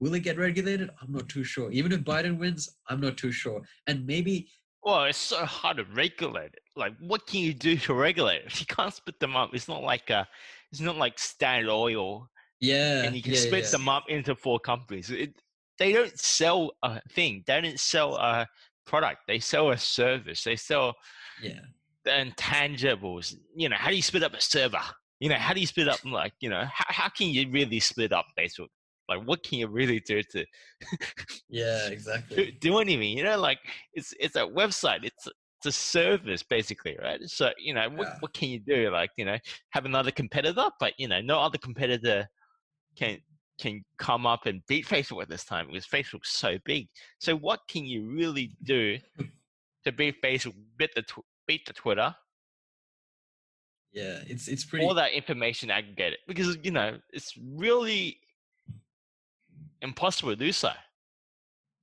will 0.00 0.14
it 0.14 0.20
get 0.20 0.38
regulated? 0.38 0.90
I'm 1.00 1.12
not 1.12 1.28
too 1.28 1.44
sure. 1.44 1.70
Even 1.72 1.92
if 1.92 2.00
Biden 2.00 2.38
wins, 2.38 2.68
I'm 2.88 3.00
not 3.00 3.16
too 3.16 3.32
sure. 3.32 3.62
And 3.86 4.06
maybe 4.06 4.48
Well, 4.82 5.04
it's 5.04 5.18
so 5.18 5.44
hard 5.44 5.78
to 5.78 5.84
regulate 5.94 6.52
it. 6.52 6.62
Like, 6.76 6.94
what 7.00 7.26
can 7.26 7.40
you 7.40 7.54
do 7.54 7.76
to 7.78 7.94
regulate 7.94 8.42
it? 8.44 8.60
You 8.60 8.66
can't 8.66 8.92
split 8.92 9.18
them 9.20 9.36
up. 9.36 9.50
It's 9.54 9.68
not 9.68 9.82
like 9.82 10.10
uh 10.10 10.24
it's 10.72 10.80
not 10.80 10.96
like 10.96 11.18
Standard 11.18 11.70
Oil, 11.70 12.28
yeah, 12.60 13.02
and 13.02 13.14
you 13.14 13.22
can 13.22 13.34
yeah, 13.34 13.38
split 13.38 13.64
yeah. 13.64 13.70
them 13.70 13.88
up 13.88 14.04
into 14.08 14.34
four 14.34 14.58
companies. 14.58 15.10
It, 15.10 15.34
they 15.78 15.92
don't 15.92 16.18
sell 16.18 16.72
a 16.82 17.00
thing. 17.10 17.44
They 17.46 17.60
don't 17.60 17.78
sell 17.78 18.16
a 18.16 18.46
product. 18.86 19.20
They 19.28 19.38
sell 19.38 19.70
a 19.70 19.78
service. 19.78 20.42
They 20.42 20.56
sell 20.56 20.94
yeah. 21.42 21.60
The 22.04 22.10
intangibles. 22.10 23.34
You 23.54 23.68
know, 23.68 23.76
how 23.76 23.90
do 23.90 23.96
you 23.96 24.02
split 24.02 24.22
up 24.22 24.34
a 24.34 24.40
server? 24.40 24.80
You 25.20 25.28
know, 25.28 25.36
how 25.36 25.54
do 25.54 25.60
you 25.60 25.66
split 25.66 25.88
up 25.88 26.00
like 26.04 26.32
you 26.40 26.50
know 26.50 26.64
how 26.72 26.84
how 26.88 27.08
can 27.08 27.28
you 27.28 27.50
really 27.50 27.80
split 27.80 28.12
up 28.12 28.26
Facebook? 28.38 28.68
Like, 29.08 29.22
what 29.26 29.42
can 29.42 29.58
you 29.58 29.68
really 29.68 30.00
do 30.00 30.22
to 30.22 30.46
Yeah, 31.48 31.86
exactly. 31.88 32.56
do 32.60 32.78
anything? 32.78 33.16
You 33.18 33.24
know, 33.24 33.38
like 33.38 33.58
it's 33.94 34.14
it's 34.18 34.36
a 34.36 34.40
website. 34.40 35.04
It's 35.04 35.26
it's 35.58 35.66
a 35.66 35.72
service 35.72 36.42
basically, 36.42 36.96
right? 37.02 37.20
So 37.26 37.50
you 37.58 37.74
know, 37.74 37.88
what 37.90 38.08
Yeah. 38.08 38.14
what 38.20 38.34
can 38.34 38.48
you 38.50 38.60
do? 38.60 38.90
Like 38.90 39.10
you 39.16 39.24
know, 39.24 39.38
have 39.70 39.84
another 39.84 40.10
competitor, 40.10 40.66
but 40.80 40.92
you 40.98 41.08
know, 41.08 41.20
no 41.20 41.40
other 41.40 41.58
competitor 41.58 42.26
can 42.96 43.18
can 43.58 43.82
come 43.98 44.26
up 44.26 44.46
and 44.46 44.62
beat 44.66 44.86
Facebook 44.86 45.22
at 45.22 45.28
this 45.28 45.44
time 45.44 45.66
because 45.68 45.86
Facebook's 45.86 46.30
so 46.30 46.58
big. 46.64 46.88
So 47.20 47.36
what 47.36 47.60
can 47.68 47.84
you 47.84 48.04
really 48.10 48.56
do 48.64 48.98
to 49.84 49.92
beat 49.92 50.20
Facebook, 50.22 50.54
beat 50.76 50.90
the 50.94 51.04
beat 51.46 51.66
the 51.66 51.72
Twitter, 51.72 52.14
Yeah, 53.92 54.20
it's 54.26 54.48
it's 54.48 54.64
pretty. 54.64 54.84
all 54.84 54.94
that 54.94 55.12
information 55.12 55.70
aggregated? 55.70 56.18
Because 56.26 56.56
you 56.62 56.70
know, 56.70 56.98
it's 57.12 57.36
really 57.38 58.20
impossible 59.82 60.30
to 60.30 60.36
do 60.36 60.52
so. 60.52 60.70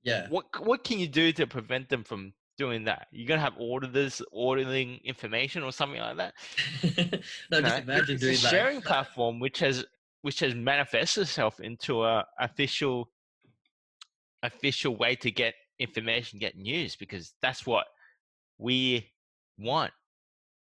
Yeah, 0.02 0.28
what 0.28 0.46
what 0.66 0.84
can 0.84 0.98
you 0.98 1.06
do 1.08 1.32
to 1.32 1.46
prevent 1.46 1.88
them 1.88 2.04
from 2.04 2.34
doing 2.58 2.84
that? 2.84 3.06
You're 3.12 3.28
gonna 3.28 3.40
have 3.40 3.58
auditors 3.58 4.20
auditing 4.32 5.00
information 5.04 5.62
or 5.62 5.72
something 5.72 6.00
like 6.00 6.16
that. 6.16 6.34
no, 7.50 7.58
You 7.58 7.62
just 7.64 7.86
know, 7.86 7.92
imagine 7.94 8.14
it's 8.16 8.20
doing 8.20 8.34
a 8.34 8.38
that. 8.38 8.50
sharing 8.50 8.82
platform 8.82 9.38
which 9.40 9.60
has 9.60 9.84
which 10.22 10.40
has 10.40 10.54
manifested 10.54 11.22
itself 11.22 11.60
into 11.60 12.02
a 12.04 12.26
official 12.40 13.10
official 14.42 14.96
way 14.96 15.14
to 15.16 15.30
get 15.30 15.54
information, 15.78 16.38
get 16.38 16.56
news, 16.56 16.96
because 16.96 17.34
that's 17.40 17.64
what 17.66 17.86
we 18.58 19.11
want. 19.62 19.92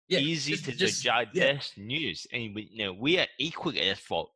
Yeah, 0.07 0.19
Easy 0.19 0.51
just- 0.53 0.65
to 0.65 0.71
just- 0.75 1.05
yeah. 1.05 1.23
digest 1.25 1.77
news, 1.77 2.27
and 2.33 2.53
we 2.55 2.63
you 2.71 2.85
know 2.85 2.93
we 2.93 3.17
are 3.19 3.27
equally 3.39 3.79
at 3.81 3.97
fault. 3.97 4.31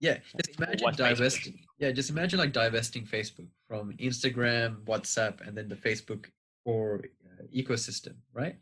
Yeah, 0.00 0.18
just 0.36 0.58
imagine 0.58 0.84
what's 0.84 0.96
Facebook? 0.96 1.08
divesting. 1.18 1.58
Yeah, 1.78 1.90
just 1.92 2.10
imagine 2.10 2.38
like 2.38 2.52
divesting 2.52 3.04
Facebook 3.04 3.48
from 3.66 3.92
Instagram, 3.98 4.84
WhatsApp, 4.84 5.46
and 5.46 5.56
then 5.58 5.68
the 5.68 5.74
Facebook 5.76 6.26
or 6.64 7.02
uh, 7.26 7.42
ecosystem, 7.54 8.14
right? 8.32 8.56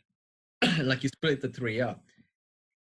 like 0.80 1.02
you 1.02 1.11
split 1.11 1.40
the 1.42 1.48
three 1.48 1.80
up. 1.80 2.02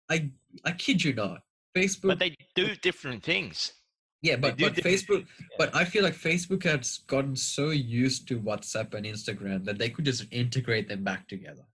I 0.10 0.30
I 0.64 0.72
kid 0.74 1.04
you 1.04 1.14
not, 1.14 1.42
Facebook. 1.76 2.10
But 2.10 2.20
they 2.20 2.36
do 2.54 2.76
different 2.76 3.24
things. 3.24 3.74
yeah, 4.22 4.36
but 4.36 4.58
but 4.60 4.76
Facebook. 4.76 5.26
yeah. 5.40 5.56
But 5.58 5.76
I 5.76 5.84
feel 5.84 6.04
like 6.04 6.14
Facebook 6.16 6.64
has 6.64 7.00
gotten 7.08 7.36
so 7.36 7.72
used 7.72 8.28
to 8.28 8.40
WhatsApp 8.40 8.94
and 8.94 9.06
Instagram 9.06 9.66
that 9.66 9.78
they 9.80 9.90
could 9.90 10.06
just 10.06 10.26
integrate 10.32 10.88
them 10.88 11.04
back 11.04 11.28
together. 11.28 11.66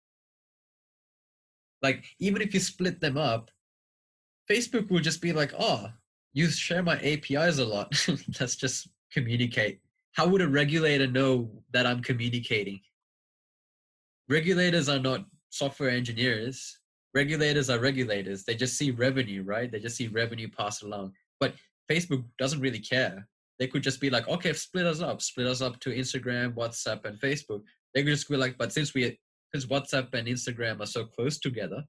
Like 1.81 2.03
even 2.19 2.41
if 2.41 2.53
you 2.53 2.59
split 2.59 2.99
them 2.99 3.17
up, 3.17 3.51
Facebook 4.49 4.89
will 4.89 4.99
just 4.99 5.21
be 5.21 5.33
like, 5.33 5.53
"Oh, 5.57 5.89
you 6.33 6.47
share 6.49 6.83
my 6.83 6.97
APIs 6.99 7.59
a 7.59 7.65
lot. 7.65 8.07
Let's 8.39 8.55
just 8.55 8.89
communicate." 9.13 9.79
How 10.13 10.27
would 10.27 10.41
a 10.41 10.47
regulator 10.47 11.07
know 11.07 11.49
that 11.71 11.87
I'm 11.87 12.01
communicating? 12.01 12.81
Regulators 14.27 14.89
are 14.89 14.99
not 14.99 15.25
software 15.49 15.89
engineers. 15.89 16.79
Regulators 17.13 17.69
are 17.69 17.79
regulators. 17.79 18.43
They 18.43 18.55
just 18.55 18.77
see 18.77 18.91
revenue, 18.91 19.43
right? 19.43 19.71
They 19.71 19.79
just 19.79 19.95
see 19.95 20.07
revenue 20.07 20.49
passed 20.49 20.83
along. 20.83 21.13
But 21.39 21.55
Facebook 21.89 22.23
doesn't 22.37 22.59
really 22.59 22.79
care. 22.79 23.27
They 23.59 23.67
could 23.67 23.83
just 23.83 24.01
be 24.01 24.09
like, 24.09 24.27
okay, 24.27 24.53
split 24.53 24.85
us 24.85 25.01
up, 25.01 25.21
split 25.21 25.47
us 25.47 25.61
up 25.61 25.79
to 25.81 25.91
Instagram, 25.91 26.55
WhatsApp, 26.55 27.05
and 27.05 27.19
Facebook. 27.19 27.61
They 27.93 28.03
could 28.03 28.13
just 28.13 28.29
be 28.29 28.37
like, 28.37 28.57
but 28.57 28.71
since 28.73 28.93
we, 28.93 29.19
since 29.53 29.65
WhatsApp 29.65 30.13
and 30.13 30.27
Instagram 30.27 30.81
are 30.81 30.85
so 30.85 31.05
close 31.05 31.39
together, 31.39 31.83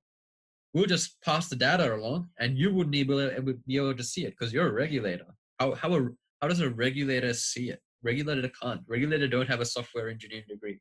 we'll 0.74 0.86
just 0.86 1.20
pass 1.22 1.48
the 1.48 1.56
data 1.56 1.94
along, 1.94 2.28
and 2.38 2.58
you 2.58 2.72
wouldn't 2.72 2.92
be 2.92 3.00
able, 3.00 3.54
be 3.66 3.76
able 3.76 3.94
to 3.94 4.04
see 4.04 4.24
it 4.24 4.30
because 4.30 4.52
you're 4.52 4.68
a 4.68 4.72
regulator. 4.72 5.26
How 5.58 5.74
how 5.74 5.94
a, 5.94 6.08
how 6.40 6.48
does 6.48 6.60
a 6.60 6.70
regulator 6.70 7.32
see 7.34 7.70
it? 7.70 7.80
Regulator 8.02 8.50
can't. 8.60 8.80
Regulator 8.86 9.28
don't 9.28 9.48
have 9.48 9.60
a 9.60 9.64
software 9.64 10.08
engineering 10.08 10.44
degree. 10.48 10.80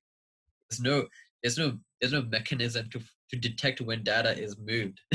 There's 0.70 0.82
no 0.82 1.06
there's 1.44 1.58
no 1.58 1.78
there's 2.00 2.14
no 2.14 2.24
mechanism 2.24 2.90
to 2.92 3.02
to 3.30 3.38
detect 3.38 3.82
when 3.82 4.04
data 4.04 4.38
is 4.38 4.58
moved. 4.58 5.00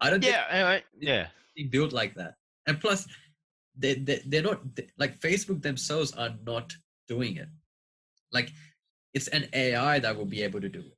I 0.00 0.10
don't 0.10 0.24
Yeah, 0.24 0.44
anyway, 0.50 0.82
yeah. 0.98 1.26
built 1.70 1.92
like 1.92 2.14
that. 2.14 2.34
And 2.66 2.80
plus, 2.80 3.06
they, 3.76 3.94
they 3.94 4.22
they're 4.26 4.42
not 4.42 4.60
like 4.98 5.20
Facebook 5.20 5.62
themselves 5.62 6.12
are 6.12 6.34
not 6.44 6.72
doing 7.08 7.36
it. 7.36 7.48
Like 8.32 8.50
it's 9.14 9.28
an 9.28 9.48
AI 9.52 9.98
that 9.98 10.16
will 10.16 10.26
be 10.26 10.42
able 10.42 10.60
to 10.60 10.68
do 10.68 10.80
it. 10.80 10.96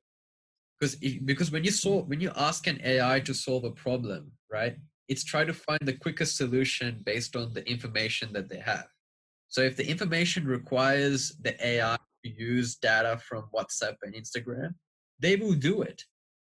Because 0.79 0.95
because 0.95 1.51
when 1.51 1.63
you 1.63 1.71
solve 1.71 2.07
when 2.07 2.19
you 2.19 2.31
ask 2.35 2.67
an 2.67 2.79
AI 2.83 3.19
to 3.21 3.33
solve 3.33 3.63
a 3.63 3.71
problem, 3.71 4.31
right? 4.51 4.75
It's 5.07 5.23
try 5.23 5.43
to 5.45 5.53
find 5.53 5.79
the 5.81 5.93
quickest 5.93 6.35
solution 6.37 7.01
based 7.05 7.35
on 7.35 7.53
the 7.53 7.67
information 7.69 8.33
that 8.33 8.49
they 8.49 8.59
have. 8.59 8.87
So 9.47 9.61
if 9.61 9.77
the 9.77 9.87
information 9.87 10.45
requires 10.47 11.33
the 11.41 11.53
AI 11.65 11.97
to 12.25 12.31
use 12.31 12.75
data 12.75 13.17
from 13.17 13.45
WhatsApp 13.55 13.95
and 14.01 14.13
Instagram, 14.13 14.73
they 15.19 15.35
will 15.35 15.53
do 15.53 15.81
it. 15.81 16.03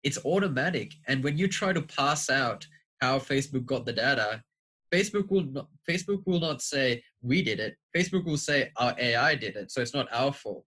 It's 0.02 0.18
automatic. 0.24 0.94
And 1.06 1.22
when 1.22 1.36
you 1.38 1.48
try 1.48 1.72
to 1.72 1.82
pass 1.82 2.30
out 2.30 2.66
how 3.00 3.18
Facebook 3.18 3.66
got 3.66 3.84
the 3.84 3.92
data, 3.92 4.42
Facebook 4.92 5.30
will 5.30 5.44
not, 5.44 5.68
Facebook 5.88 6.22
will 6.26 6.40
not 6.40 6.62
say 6.62 7.02
we 7.20 7.42
did 7.42 7.60
it. 7.60 7.76
Facebook 7.96 8.24
will 8.24 8.38
say 8.38 8.70
our 8.76 8.94
AI 8.98 9.34
did 9.34 9.56
it, 9.56 9.70
so 9.70 9.80
it's 9.80 9.94
not 9.94 10.08
our 10.12 10.32
fault. 10.32 10.64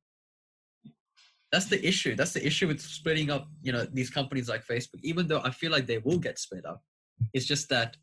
That's 1.51 1.65
the 1.65 1.85
issue. 1.85 2.15
That's 2.15 2.31
the 2.33 2.45
issue 2.45 2.67
with 2.67 2.79
splitting 2.79 3.29
up, 3.29 3.47
you 3.61 3.73
know, 3.73 3.85
these 3.91 4.09
companies 4.09 4.47
like 4.47 4.65
Facebook. 4.65 5.01
Even 5.03 5.27
though 5.27 5.41
I 5.43 5.51
feel 5.51 5.71
like 5.71 5.85
they 5.85 5.97
will 5.97 6.17
get 6.17 6.39
split 6.39 6.65
up, 6.65 6.81
it's 7.33 7.45
just 7.45 7.67
that 7.69 7.97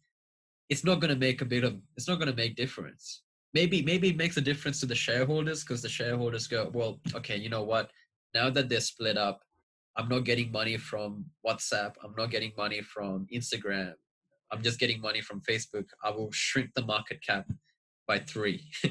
it's 0.69 0.85
not 0.85 1.01
going 1.01 1.13
to 1.13 1.19
make 1.19 1.41
a 1.41 1.47
bit 1.47 1.65
of. 1.65 1.77
It's 1.97 2.09
not 2.09 2.17
going 2.17 2.31
to 2.31 2.37
make 2.37 2.57
difference. 2.57 3.23
Maybe 3.55 3.81
maybe 3.81 4.11
it 4.11 4.19
makes 4.19 4.37
a 4.37 4.43
difference 4.43 4.81
to 4.81 4.87
the 4.87 4.95
shareholders 4.95 5.65
because 5.65 5.81
the 5.81 5.89
shareholders 5.89 6.47
go, 6.47 6.71
well, 6.75 7.01
okay, 7.15 7.37
you 7.37 7.49
know 7.49 7.63
what? 7.63 7.91
Now 8.35 8.51
that 8.51 8.69
they're 8.69 8.81
split 8.81 9.17
up, 9.17 9.41
I'm 9.97 10.09
not 10.09 10.25
getting 10.25 10.53
money 10.53 10.77
from 10.77 11.25
WhatsApp. 11.47 11.95
I'm 12.05 12.15
not 12.19 12.31
getting 12.31 12.53
money 12.57 12.83
from 12.83 13.27
Instagram. 13.35 13.95
I'm 14.53 14.63
just 14.63 14.79
getting 14.79 15.01
money 15.01 15.23
from 15.23 15.41
Facebook. 15.41 15.87
I 16.05 16.11
will 16.11 16.31
shrink 16.33 16.71
the 16.75 16.85
market 16.85 17.23
cap 17.27 17.47
by 18.07 18.19
three. 18.19 18.71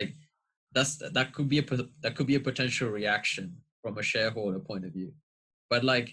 like, 0.00 0.14
that's 0.72 0.96
that 0.96 1.32
could 1.32 1.48
be 1.48 1.60
a 1.60 1.64
that 2.00 2.16
could 2.16 2.26
be 2.26 2.34
a 2.34 2.40
potential 2.40 2.88
reaction 2.88 3.56
from 3.84 3.98
a 3.98 4.02
shareholder 4.02 4.58
point 4.58 4.86
of 4.86 4.92
view. 4.92 5.12
But 5.68 5.84
like 5.84 6.10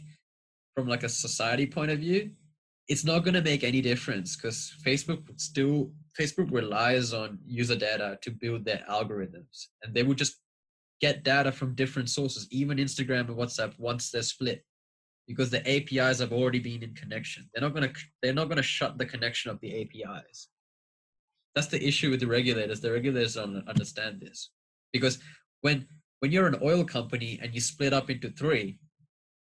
from 0.76 0.88
like 0.88 1.03
a 1.03 1.09
society 1.09 1.65
point 1.65 1.89
of 1.89 1.99
view, 1.99 2.32
it's 2.89 3.05
not 3.05 3.19
going 3.19 3.34
to 3.36 3.41
make 3.41 3.63
any 3.63 3.82
difference 3.82 4.36
because 4.36 4.76
Facebook 4.86 5.24
still 5.39 5.91
Facebook 6.19 6.51
relies 6.51 7.13
on 7.13 7.39
user 7.45 7.76
data 7.76 8.19
to 8.22 8.32
build 8.32 8.65
their 8.65 8.84
algorithms, 8.89 9.67
and 9.84 9.95
they 9.95 10.03
will 10.03 10.13
just 10.13 10.36
get 10.99 11.24
data 11.24 11.51
from 11.51 11.74
different 11.74 12.09
sources, 12.09 12.47
even 12.51 12.78
Instagram 12.78 13.30
and 13.30 13.38
WhatsApp 13.38 13.80
once 13.80 14.11
they're 14.11 14.22
split, 14.22 14.63
because 15.26 15.49
the 15.49 15.65
APIs 15.65 16.19
have 16.19 16.34
already 16.34 16.59
been 16.59 16.84
in 16.84 16.93
connection. 16.93 17.49
They're 17.53 17.61
not 17.61 17.74
going 17.74 17.88
to 17.88 17.99
they're 18.22 18.34
not 18.34 18.49
going 18.49 18.57
to 18.57 18.63
shut 18.63 18.97
the 18.97 19.05
connection 19.05 19.51
of 19.51 19.59
the 19.61 19.82
APIs. 19.82 20.49
That's 21.55 21.67
the 21.67 21.86
issue 21.86 22.09
with 22.09 22.19
the 22.19 22.28
regulators. 22.28 22.82
The 22.82 22.91
regulators 22.91 23.36
don't 23.36 23.67
understand 23.67 24.19
this 24.19 24.51
because 24.91 25.19
when 25.61 25.88
when 26.22 26.32
you're 26.32 26.47
an 26.47 26.59
oil 26.61 26.84
company 26.84 27.39
and 27.41 27.53
you 27.53 27.59
split 27.59 27.93
up 27.93 28.09
into 28.11 28.30
three, 28.30 28.78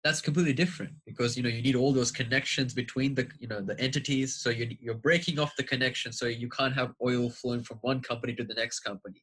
that's 0.04 0.20
completely 0.20 0.52
different 0.52 0.92
because 1.04 1.36
you 1.36 1.42
know 1.42 1.48
you 1.48 1.60
need 1.60 1.74
all 1.74 1.92
those 1.92 2.12
connections 2.12 2.72
between 2.72 3.14
the 3.14 3.28
you 3.38 3.48
know 3.48 3.60
the 3.60 3.78
entities. 3.78 4.36
So 4.36 4.50
you're, 4.50 4.68
you're 4.80 4.94
breaking 4.94 5.38
off 5.38 5.56
the 5.56 5.64
connection 5.64 6.12
so 6.12 6.26
you 6.26 6.48
can't 6.48 6.74
have 6.74 6.92
oil 7.04 7.28
flowing 7.28 7.64
from 7.64 7.78
one 7.82 8.00
company 8.00 8.34
to 8.36 8.44
the 8.44 8.54
next 8.54 8.80
company. 8.80 9.22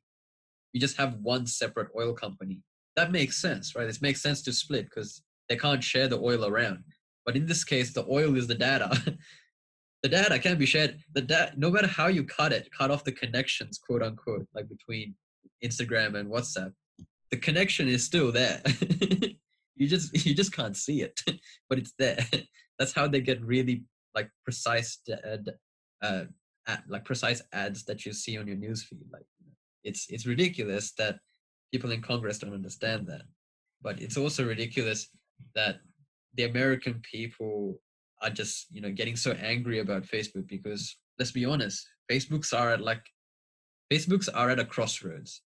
You 0.74 0.82
just 0.82 0.98
have 0.98 1.16
one 1.22 1.48
separate 1.48 1.88
oil 1.98 2.14
company. 2.14 2.62
That 2.98 3.12
makes 3.12 3.42
sense 3.42 3.76
right? 3.76 3.88
It 3.88 4.02
makes 4.02 4.22
sense 4.22 4.42
to 4.44 4.54
split 4.54 4.86
because 4.86 5.24
they 5.48 5.56
can't 5.56 5.84
share 5.84 6.10
the 6.10 6.20
oil 6.20 6.46
around. 6.46 6.84
But 7.26 7.38
in 7.38 7.46
this 7.46 7.64
case 7.64 7.94
the 7.94 8.06
oil 8.10 8.36
is 8.36 8.48
the 8.48 8.56
data. 8.56 8.92
The 10.04 10.10
data 10.10 10.38
can't 10.38 10.60
be 10.60 10.68
shared. 10.68 11.00
The 11.16 11.24
data 11.24 11.54
no 11.58 11.72
matter 11.72 11.88
how 11.88 12.06
you 12.06 12.24
cut 12.24 12.54
it 12.54 12.70
cut 12.72 12.92
off 12.92 13.04
the 13.04 13.12
connections 13.12 13.80
quote 13.80 14.04
unquote 14.04 14.46
like 14.54 14.70
between 14.70 15.16
instagram 15.66 16.16
and 16.16 16.30
whatsapp 16.32 16.72
the 17.32 17.38
connection 17.38 17.88
is 17.88 18.04
still 18.04 18.32
there. 18.32 18.62
You 19.80 19.88
just 19.88 20.26
you 20.26 20.34
just 20.34 20.54
can't 20.54 20.76
see 20.76 21.04
it 21.04 21.22
but 21.70 21.78
it's 21.78 21.94
there. 22.00 22.26
That's 22.80 22.94
how 22.94 23.08
they 23.08 23.22
get 23.22 23.40
really 23.46 23.84
like 24.16 24.28
precise 24.44 24.98
ad, 25.08 25.52
uh, 26.02 26.24
ad, 26.68 26.82
like 26.90 27.06
precise 27.06 27.44
ads 27.54 27.86
that 27.86 28.04
you 28.04 28.12
see 28.12 28.40
on 28.40 28.48
your 28.48 28.58
newsfeed 28.58 29.06
like 29.14 29.28
it's 29.84 30.08
it's 30.10 30.26
ridiculous 30.26 30.94
that 30.94 31.20
people 31.72 31.92
in 31.92 32.02
congress 32.02 32.40
don't 32.40 32.56
understand 32.56 33.06
that 33.06 33.22
but 33.84 34.02
it's 34.02 34.18
also 34.18 34.44
ridiculous 34.44 35.10
that 35.54 35.76
the 36.34 36.46
american 36.46 37.00
people 37.04 37.80
are 38.24 38.32
just 38.32 38.66
you 38.72 38.82
know 38.82 38.92
getting 38.92 39.16
so 39.16 39.34
angry 39.34 39.78
about 39.78 40.02
facebook 40.02 40.48
because 40.48 40.98
let's 41.20 41.32
be 41.32 41.46
honest 41.46 41.88
facebooks 42.10 42.52
are 42.58 42.72
at 42.72 42.82
like 42.82 43.04
facebooks 43.92 44.30
are 44.34 44.50
at 44.50 44.60
a 44.60 44.66
crossroads. 44.66 45.42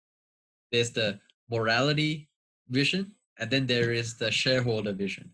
There's 0.71 0.91
the 0.91 1.19
morality 1.51 2.29
vision 2.69 3.11
and 3.39 3.49
then 3.49 3.67
there 3.67 3.91
is 3.91 4.17
the 4.17 4.31
shareholder 4.31 4.93
vision. 4.93 5.31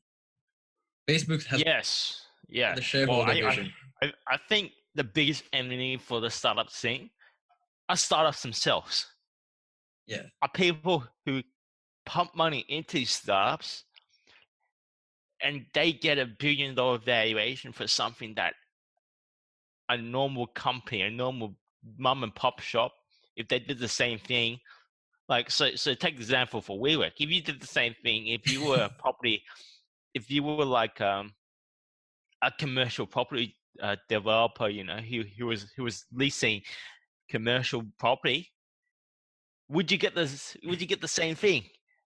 Facebook 1.09 1.45
has 1.45 1.63
yes, 1.63 2.21
yeah, 2.49 2.75
the 2.75 2.81
shareholder 2.81 3.33
well, 3.33 3.47
I, 3.47 3.49
vision. 3.49 3.73
I, 4.01 4.11
I 4.27 4.37
think 4.49 4.71
the 4.95 5.03
biggest 5.03 5.43
enemy 5.53 5.97
for 5.97 6.19
the 6.19 6.29
startup 6.29 6.69
scene 6.69 7.09
are 7.87 7.95
startups 7.95 8.41
themselves. 8.41 9.05
Yeah, 10.07 10.23
are 10.41 10.49
people 10.53 11.05
who 11.25 11.43
pump 12.05 12.35
money 12.35 12.65
into 12.69 12.97
these 12.97 13.11
startups 13.11 13.83
and 15.41 15.65
they 15.73 15.91
get 15.91 16.17
a 16.17 16.25
billion 16.25 16.75
dollar 16.75 16.97
valuation 16.97 17.71
for 17.71 17.87
something 17.87 18.33
that 18.35 18.53
a 19.89 19.97
normal 19.97 20.47
company, 20.47 21.01
a 21.01 21.09
normal 21.09 21.55
mom 21.97 22.23
and 22.23 22.33
pop 22.33 22.59
shop, 22.59 22.93
if 23.35 23.47
they 23.47 23.59
did 23.59 23.79
the 23.79 23.87
same 23.87 24.19
thing, 24.19 24.59
like 25.29 25.51
so, 25.51 25.75
so 25.75 25.93
take 25.93 26.15
the 26.15 26.21
example 26.21 26.61
for 26.61 26.79
WeWork. 26.79 27.11
If 27.19 27.29
you 27.29 27.41
did 27.41 27.59
the 27.61 27.67
same 27.67 27.95
thing, 28.01 28.27
if 28.27 28.51
you 28.51 28.65
were 28.65 28.81
a 28.81 28.89
property, 28.89 29.43
if 30.13 30.31
you 30.31 30.43
were 30.43 30.65
like 30.65 31.01
um, 31.01 31.33
a 32.41 32.51
commercial 32.57 33.05
property 33.05 33.55
uh, 33.81 33.97
developer, 34.09 34.69
you 34.69 34.83
know, 34.83 34.97
who 34.97 35.23
who 35.37 35.47
was 35.47 35.71
who 35.75 35.83
was 35.83 36.05
leasing 36.13 36.61
commercial 37.29 37.83
property, 37.99 38.49
would 39.69 39.91
you 39.91 39.97
get 39.97 40.15
this? 40.15 40.55
Would 40.63 40.81
you 40.81 40.87
get 40.87 41.01
the 41.01 41.07
same 41.07 41.35
thing 41.35 41.63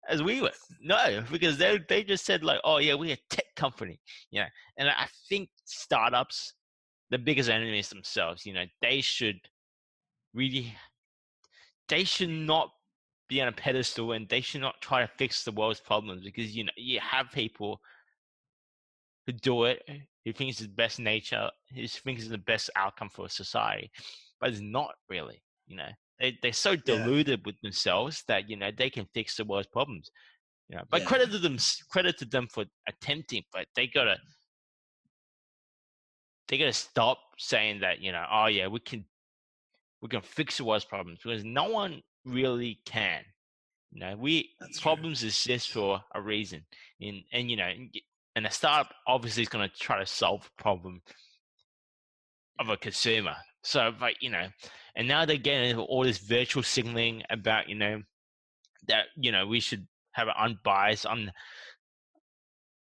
as 0.07 0.22
WeWork? 0.22 0.55
No, 0.82 1.24
because 1.32 1.57
they 1.57 1.80
they 1.89 2.03
just 2.03 2.26
said 2.26 2.43
like, 2.43 2.59
oh 2.63 2.78
yeah, 2.78 2.93
we're 2.93 3.13
a 3.13 3.20
tech 3.30 3.45
company, 3.55 3.99
you 4.30 4.41
know. 4.41 4.47
And 4.78 4.89
I 4.89 5.07
think 5.28 5.49
startups, 5.65 6.53
the 7.09 7.18
biggest 7.18 7.49
enemies 7.49 7.89
themselves, 7.89 8.45
you 8.45 8.53
know, 8.53 8.65
they 8.82 9.01
should 9.01 9.39
really, 10.36 10.76
they 11.89 12.03
should 12.03 12.30
not 12.30 12.70
be 13.28 13.42
on 13.42 13.48
a 13.48 13.52
pedestal 13.52 14.14
and 14.14 14.28
they 14.30 14.42
should 14.42 14.62
not 14.62 14.82
try 14.82 15.02
to 15.02 15.12
fix 15.18 15.44
the 15.44 15.52
world's 15.52 15.80
problems 15.80 16.24
because 16.24 16.56
you 16.56 16.64
know 16.64 16.72
you 16.78 17.00
have 17.00 17.32
people 17.32 17.80
who 19.26 19.34
do 19.34 19.66
it 19.66 19.84
who 20.26 20.34
thinks 20.34 20.60
it's 20.60 20.68
the 20.68 20.76
best 20.76 21.00
nature 21.00 21.50
who 21.76 21.88
thinks 21.88 22.22
it's 22.22 22.32
the 22.32 22.38
best 22.38 22.70
outcome 22.76 23.10
for 23.10 23.28
society 23.30 23.92
but 24.40 24.50
it's 24.50 24.62
not 24.62 24.92
really 25.10 25.42
you 25.68 25.76
know 25.76 25.90
they, 26.20 26.38
they're 26.42 26.54
so 26.54 26.76
deluded 26.76 27.40
yeah. 27.40 27.44
with 27.46 27.56
themselves 27.62 28.24
that 28.28 28.50
you 28.50 28.56
know 28.56 28.72
they 28.78 28.90
can 28.90 29.06
fix 29.14 29.36
the 29.36 29.46
world's 29.46 29.68
problems 29.68 30.10
you 30.70 30.76
know 30.76 30.84
but 30.90 31.02
yeah. 31.02 31.08
credit 31.08 31.32
to 31.32 31.40
them 31.40 31.58
credit 31.90 32.18
to 32.18 32.26
them 32.26 32.48
for 32.52 32.66
attempting 32.88 33.44
but 33.52 33.66
they 33.76 33.88
gotta 33.88 34.18
they 36.48 36.58
gotta 36.58 36.74
stop 36.74 37.18
saying 37.38 37.82
that 37.82 38.00
you 38.00 38.12
know 38.12 38.26
oh 38.32 38.48
yeah 38.48 38.68
we 38.68 38.80
can 38.80 39.04
we 40.02 40.08
can 40.08 40.22
fix 40.22 40.58
the 40.58 40.64
world's 40.64 40.86
problems 40.86 41.20
because 41.24 41.44
no 41.44 41.70
one 41.70 42.02
really 42.28 42.80
can. 42.86 43.24
You 43.92 44.02
know, 44.02 44.16
we 44.18 44.50
That's 44.60 44.80
problems 44.80 45.20
true. 45.20 45.28
exist 45.28 45.72
for 45.72 46.02
a 46.14 46.22
reason, 46.22 46.66
and 47.02 47.24
and 47.32 47.50
you 47.50 47.58
know, 47.58 47.72
and 48.36 48.46
a 48.46 48.52
startup 48.52 48.94
obviously 49.08 49.44
is 49.44 49.50
going 49.50 49.68
to 49.68 49.76
try 49.76 50.00
to 50.00 50.06
solve 50.06 50.50
a 50.58 50.62
problem 50.62 51.02
of 52.60 52.70
a 52.70 52.78
consumer. 52.78 53.36
So, 53.64 53.92
but 53.98 54.22
you 54.22 54.30
know, 54.30 54.48
and 54.96 55.08
now 55.08 55.26
they're 55.26 55.38
getting 55.38 55.78
all 55.78 56.04
this 56.04 56.20
virtual 56.20 56.64
signaling 56.64 57.24
about 57.30 57.70
you 57.70 57.76
know 57.76 58.02
that 58.88 59.06
you 59.16 59.32
know 59.32 59.48
we 59.48 59.60
should 59.60 59.88
have 60.12 60.28
an 60.28 60.34
unbiased, 60.38 61.06
un 61.06 61.32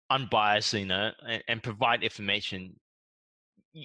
unbiased, 0.09 0.73
you 0.73 0.85
know, 0.85 1.11
and, 1.27 1.43
and 1.47 1.63
provide 1.63 2.03
information 2.03 2.75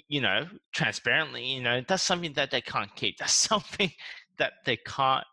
you 0.08 0.20
know, 0.20 0.46
transparently, 0.72 1.44
you 1.44 1.62
know, 1.62 1.82
that's 1.86 2.04
something 2.04 2.32
that 2.34 2.50
they 2.50 2.60
can't 2.60 2.94
keep. 2.94 3.18
That's 3.18 3.34
something 3.48 3.90
that 4.38 4.52
they 4.64 4.76
can't 4.76 5.24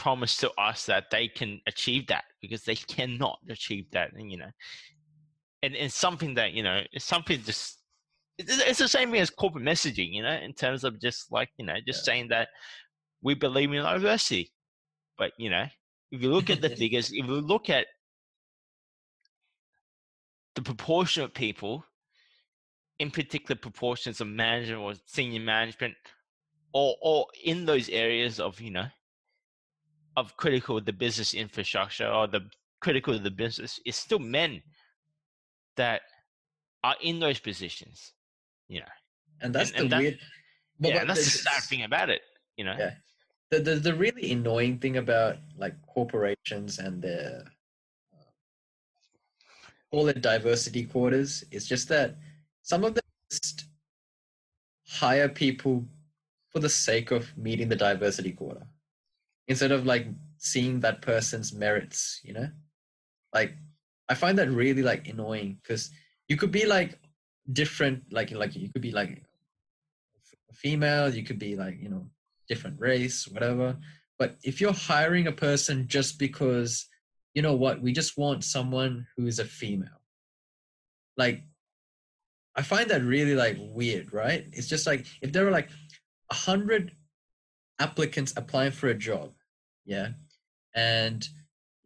promise 0.00 0.36
to 0.38 0.50
us 0.52 0.86
that 0.86 1.10
they 1.10 1.28
can 1.28 1.60
achieve 1.66 2.06
that 2.06 2.24
because 2.40 2.64
they 2.64 2.74
cannot 2.74 3.38
achieve 3.50 3.84
that 3.92 4.12
and 4.14 4.30
you 4.32 4.38
know 4.38 4.50
and 5.62 5.74
it's 5.74 5.94
something 5.94 6.32
that 6.34 6.52
you 6.52 6.62
know 6.62 6.80
it's 6.92 7.04
something 7.04 7.38
just 7.42 7.82
it's 8.38 8.78
the 8.78 8.88
same 8.88 9.10
thing 9.10 9.20
as 9.20 9.28
corporate 9.28 9.62
messaging 9.62 10.10
you 10.10 10.22
know 10.22 10.38
in 10.48 10.54
terms 10.54 10.84
of 10.84 10.98
just 11.00 11.30
like 11.30 11.50
you 11.58 11.66
know 11.66 11.76
just 11.86 12.00
yeah. 12.00 12.12
saying 12.12 12.28
that 12.28 12.48
we 13.22 13.34
believe 13.34 13.70
in 13.72 13.82
diversity 13.82 14.50
but 15.18 15.32
you 15.36 15.50
know 15.50 15.66
if 16.10 16.22
you 16.22 16.30
look 16.32 16.48
at 16.48 16.62
the 16.62 16.70
figures 16.82 17.10
if 17.12 17.26
you 17.26 17.40
look 17.40 17.68
at 17.68 17.86
the 20.54 20.62
proportion 20.62 21.22
of 21.22 21.32
people, 21.32 21.84
in 22.98 23.10
particular 23.10 23.58
proportions 23.58 24.20
of 24.20 24.28
management 24.28 24.80
or 24.80 24.94
senior 25.06 25.40
management, 25.40 25.94
or 26.72 26.96
or 27.00 27.26
in 27.44 27.66
those 27.66 27.88
areas 27.88 28.40
of 28.40 28.60
you 28.60 28.70
know 28.70 28.86
of 30.16 30.36
critical 30.36 30.80
the 30.80 30.92
business 30.92 31.34
infrastructure 31.34 32.08
or 32.08 32.26
the 32.26 32.40
critical 32.80 33.14
of 33.14 33.22
the 33.22 33.30
business, 33.30 33.78
is 33.86 33.96
still 33.96 34.18
men 34.18 34.62
that 35.76 36.02
are 36.82 36.96
in 37.02 37.20
those 37.20 37.38
positions. 37.38 38.12
You 38.68 38.80
know, 38.80 38.86
and 39.40 39.54
that's 39.54 39.70
and- 39.70 39.78
the 39.78 39.82
and 39.82 39.92
that- 39.92 39.98
weird. 39.98 40.18
yeah, 40.80 40.98
but 41.00 41.06
that's 41.08 41.24
the 41.24 41.38
sad 41.38 41.62
thing 41.64 41.82
about 41.82 42.10
it. 42.10 42.22
You 42.56 42.64
know, 42.64 42.76
Yeah. 42.78 42.94
the, 43.50 43.60
the 43.60 43.74
the 43.76 43.94
really 43.94 44.32
annoying 44.32 44.78
thing 44.78 44.96
about 44.96 45.38
like 45.56 45.74
corporations 45.86 46.78
and 46.78 47.02
their 47.02 47.44
uh, 48.12 48.24
call 49.90 50.08
it 50.08 50.20
diversity 50.22 50.84
quarters 50.84 51.44
is 51.50 51.66
just 51.66 51.88
that 51.88 52.16
some 52.62 52.84
of 52.84 52.94
them 52.94 53.02
just 53.30 53.64
hire 54.88 55.28
people 55.28 55.84
for 56.50 56.58
the 56.60 56.68
sake 56.68 57.10
of 57.10 57.36
meeting 57.36 57.68
the 57.68 57.76
diversity 57.76 58.32
quota 58.32 58.66
instead 59.50 59.72
of 59.72 59.84
like 59.84 60.06
seeing 60.38 60.80
that 60.80 61.02
person's 61.02 61.52
merits 61.52 62.20
you 62.24 62.32
know? 62.32 62.48
Like 63.34 63.52
i 64.08 64.14
find 64.14 64.38
that 64.38 64.50
really 64.50 64.82
like 64.82 65.06
annoying 65.06 65.58
because 65.62 65.90
you 66.28 66.36
could 66.36 66.50
be 66.50 66.66
like 66.66 66.98
different 67.52 68.02
like 68.10 68.30
like 68.30 68.54
you 68.56 68.70
could 68.72 68.82
be 68.82 68.92
like 68.92 69.22
female 70.52 71.08
you 71.14 71.22
could 71.22 71.38
be 71.38 71.54
like 71.56 71.76
you 71.80 71.88
know 71.88 72.06
different 72.48 72.80
race 72.80 73.28
whatever. 73.28 73.76
But 74.18 74.36
if 74.42 74.60
you're 74.60 74.72
hiring 74.72 75.26
a 75.26 75.32
person 75.32 75.86
just 75.88 76.18
because 76.18 76.86
you 77.34 77.42
know 77.42 77.54
what 77.54 77.80
we 77.80 77.92
just 77.92 78.18
want 78.18 78.44
someone 78.44 79.06
who 79.16 79.26
is 79.26 79.38
a 79.38 79.44
female. 79.44 80.00
Like 81.16 81.44
i 82.56 82.62
find 82.62 82.90
that 82.90 83.02
really 83.02 83.34
like 83.34 83.56
weird 83.58 84.12
right? 84.12 84.44
It's 84.52 84.68
just 84.68 84.86
like 84.86 85.06
if 85.22 85.32
there 85.32 85.44
were 85.44 85.56
like 85.58 85.70
a 86.30 86.34
hundred 86.34 86.92
applicants 87.80 88.34
applying 88.36 88.72
for 88.72 88.88
a 88.88 88.94
job 89.10 89.32
yeah. 89.84 90.08
And 90.74 91.26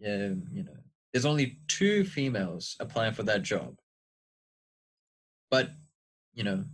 um, 0.05 0.45
you 0.53 0.65
know 0.65 0.77
there's 1.13 1.25
only 1.25 1.59
two 1.69 2.05
females 2.05 2.77
applying 2.81 3.15
for 3.15 3.23
that 3.25 3.43
job. 3.43 3.77
But 5.51 5.71
you 6.33 6.45
know 6.45 6.65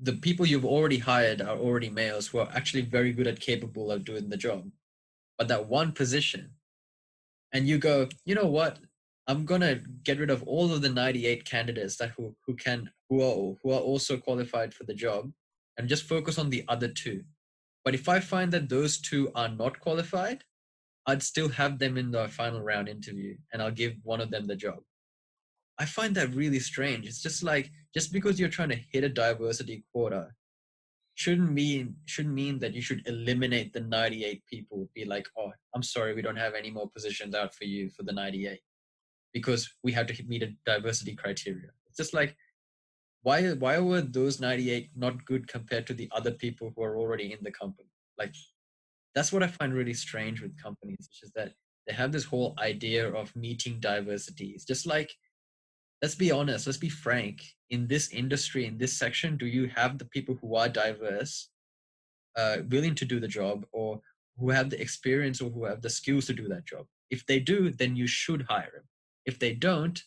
the 0.00 0.14
people 0.14 0.46
you've 0.46 0.64
already 0.64 0.98
hired 0.98 1.40
are 1.40 1.56
already 1.56 1.90
males 1.90 2.28
who 2.28 2.38
are 2.38 2.48
actually 2.54 2.82
very 2.82 3.12
good 3.12 3.26
at 3.26 3.40
capable 3.40 3.90
of 3.90 4.04
doing 4.04 4.28
the 4.28 4.36
job. 4.36 4.70
But 5.36 5.48
that 5.48 5.68
one 5.68 5.92
position 5.92 6.50
and 7.52 7.66
you 7.68 7.78
go 7.78 8.08
you 8.24 8.34
know 8.34 8.46
what? 8.46 8.78
I'm 9.26 9.44
gonna 9.44 9.80
get 10.04 10.18
rid 10.18 10.30
of 10.30 10.42
all 10.44 10.72
of 10.72 10.80
the 10.80 10.88
98 10.88 11.44
candidates 11.44 11.96
that 11.96 12.12
who, 12.16 12.34
who 12.46 12.54
can 12.54 12.90
who 13.08 13.22
are 13.22 13.54
who 13.62 13.72
are 13.72 13.80
also 13.80 14.16
qualified 14.16 14.72
for 14.72 14.84
the 14.84 14.94
job 14.94 15.30
and 15.76 15.88
just 15.88 16.04
focus 16.04 16.38
on 16.38 16.50
the 16.50 16.64
other 16.68 16.88
two 16.88 17.22
but 17.88 17.94
if 17.94 18.06
i 18.06 18.20
find 18.20 18.52
that 18.52 18.68
those 18.68 18.98
two 19.00 19.30
are 19.34 19.48
not 19.48 19.80
qualified 19.80 20.44
i'd 21.06 21.22
still 21.22 21.48
have 21.48 21.78
them 21.78 21.96
in 21.96 22.10
the 22.10 22.28
final 22.28 22.60
round 22.60 22.86
interview 22.86 23.34
and 23.50 23.62
i'll 23.62 23.78
give 23.82 23.94
one 24.02 24.20
of 24.20 24.30
them 24.30 24.46
the 24.46 24.54
job. 24.54 24.80
I 25.78 25.84
find 25.84 26.14
that 26.16 26.34
really 26.34 26.58
strange. 26.58 27.06
It's 27.06 27.22
just 27.22 27.42
like 27.42 27.70
just 27.94 28.12
because 28.12 28.38
you're 28.38 28.56
trying 28.56 28.70
to 28.70 28.84
hit 28.92 29.04
a 29.04 29.08
diversity 29.08 29.84
quota 29.90 30.28
shouldn't 31.14 31.50
mean 31.50 31.94
shouldn't 32.04 32.34
mean 32.34 32.58
that 32.58 32.74
you 32.74 32.82
should 32.82 33.02
eliminate 33.06 33.72
the 33.72 33.80
98 33.80 34.42
people. 34.52 34.88
Be 34.94 35.06
like 35.06 35.26
oh 35.38 35.52
i'm 35.74 35.82
sorry 35.82 36.14
we 36.14 36.20
don't 36.20 36.44
have 36.44 36.54
any 36.54 36.70
more 36.70 36.90
positions 36.90 37.34
out 37.34 37.54
for 37.54 37.64
you 37.64 37.88
for 37.96 38.02
the 38.02 38.12
98 38.12 38.60
because 39.32 39.62
we 39.82 39.92
have 39.92 40.06
to 40.08 40.24
meet 40.26 40.42
a 40.42 40.52
diversity 40.66 41.14
criteria. 41.14 41.70
It's 41.86 41.96
just 41.96 42.12
like 42.12 42.36
why 43.22 43.50
why 43.52 43.78
were 43.78 44.00
those 44.00 44.40
98 44.40 44.90
not 44.96 45.24
good 45.24 45.48
compared 45.48 45.86
to 45.88 45.94
the 45.94 46.08
other 46.12 46.32
people 46.32 46.72
who 46.74 46.82
are 46.82 46.96
already 46.98 47.32
in 47.32 47.38
the 47.42 47.50
company? 47.50 47.90
Like 48.18 48.34
that's 49.14 49.32
what 49.32 49.42
i 49.42 49.46
find 49.48 49.74
really 49.74 49.94
strange 49.94 50.40
with 50.40 50.62
companies 50.62 51.08
which 51.10 51.22
is 51.24 51.32
that 51.34 51.52
they 51.86 51.94
have 51.94 52.12
this 52.12 52.24
whole 52.24 52.54
idea 52.60 53.10
of 53.10 53.34
meeting 53.34 53.80
diversity. 53.80 54.48
It's 54.54 54.66
just 54.66 54.86
like 54.86 55.10
let's 56.02 56.14
be 56.14 56.30
honest 56.30 56.66
let's 56.66 56.78
be 56.78 56.90
frank. 56.90 57.42
In 57.70 57.86
this 57.88 58.10
industry 58.10 58.66
in 58.66 58.78
this 58.78 58.98
section 58.98 59.36
do 59.36 59.46
you 59.46 59.68
have 59.74 59.98
the 59.98 60.04
people 60.04 60.38
who 60.40 60.54
are 60.54 60.68
diverse 60.68 61.50
uh, 62.36 62.58
willing 62.70 62.94
to 62.94 63.04
do 63.04 63.18
the 63.18 63.28
job 63.28 63.66
or 63.72 64.00
who 64.38 64.50
have 64.50 64.70
the 64.70 64.80
experience 64.80 65.40
or 65.40 65.50
who 65.50 65.64
have 65.64 65.82
the 65.82 65.90
skills 65.90 66.26
to 66.26 66.34
do 66.34 66.46
that 66.48 66.66
job? 66.66 66.86
If 67.10 67.26
they 67.26 67.40
do 67.40 67.70
then 67.70 67.96
you 67.96 68.06
should 68.06 68.42
hire 68.48 68.70
them 68.74 68.84
if 69.24 69.38
they 69.38 69.54
don't 69.54 70.00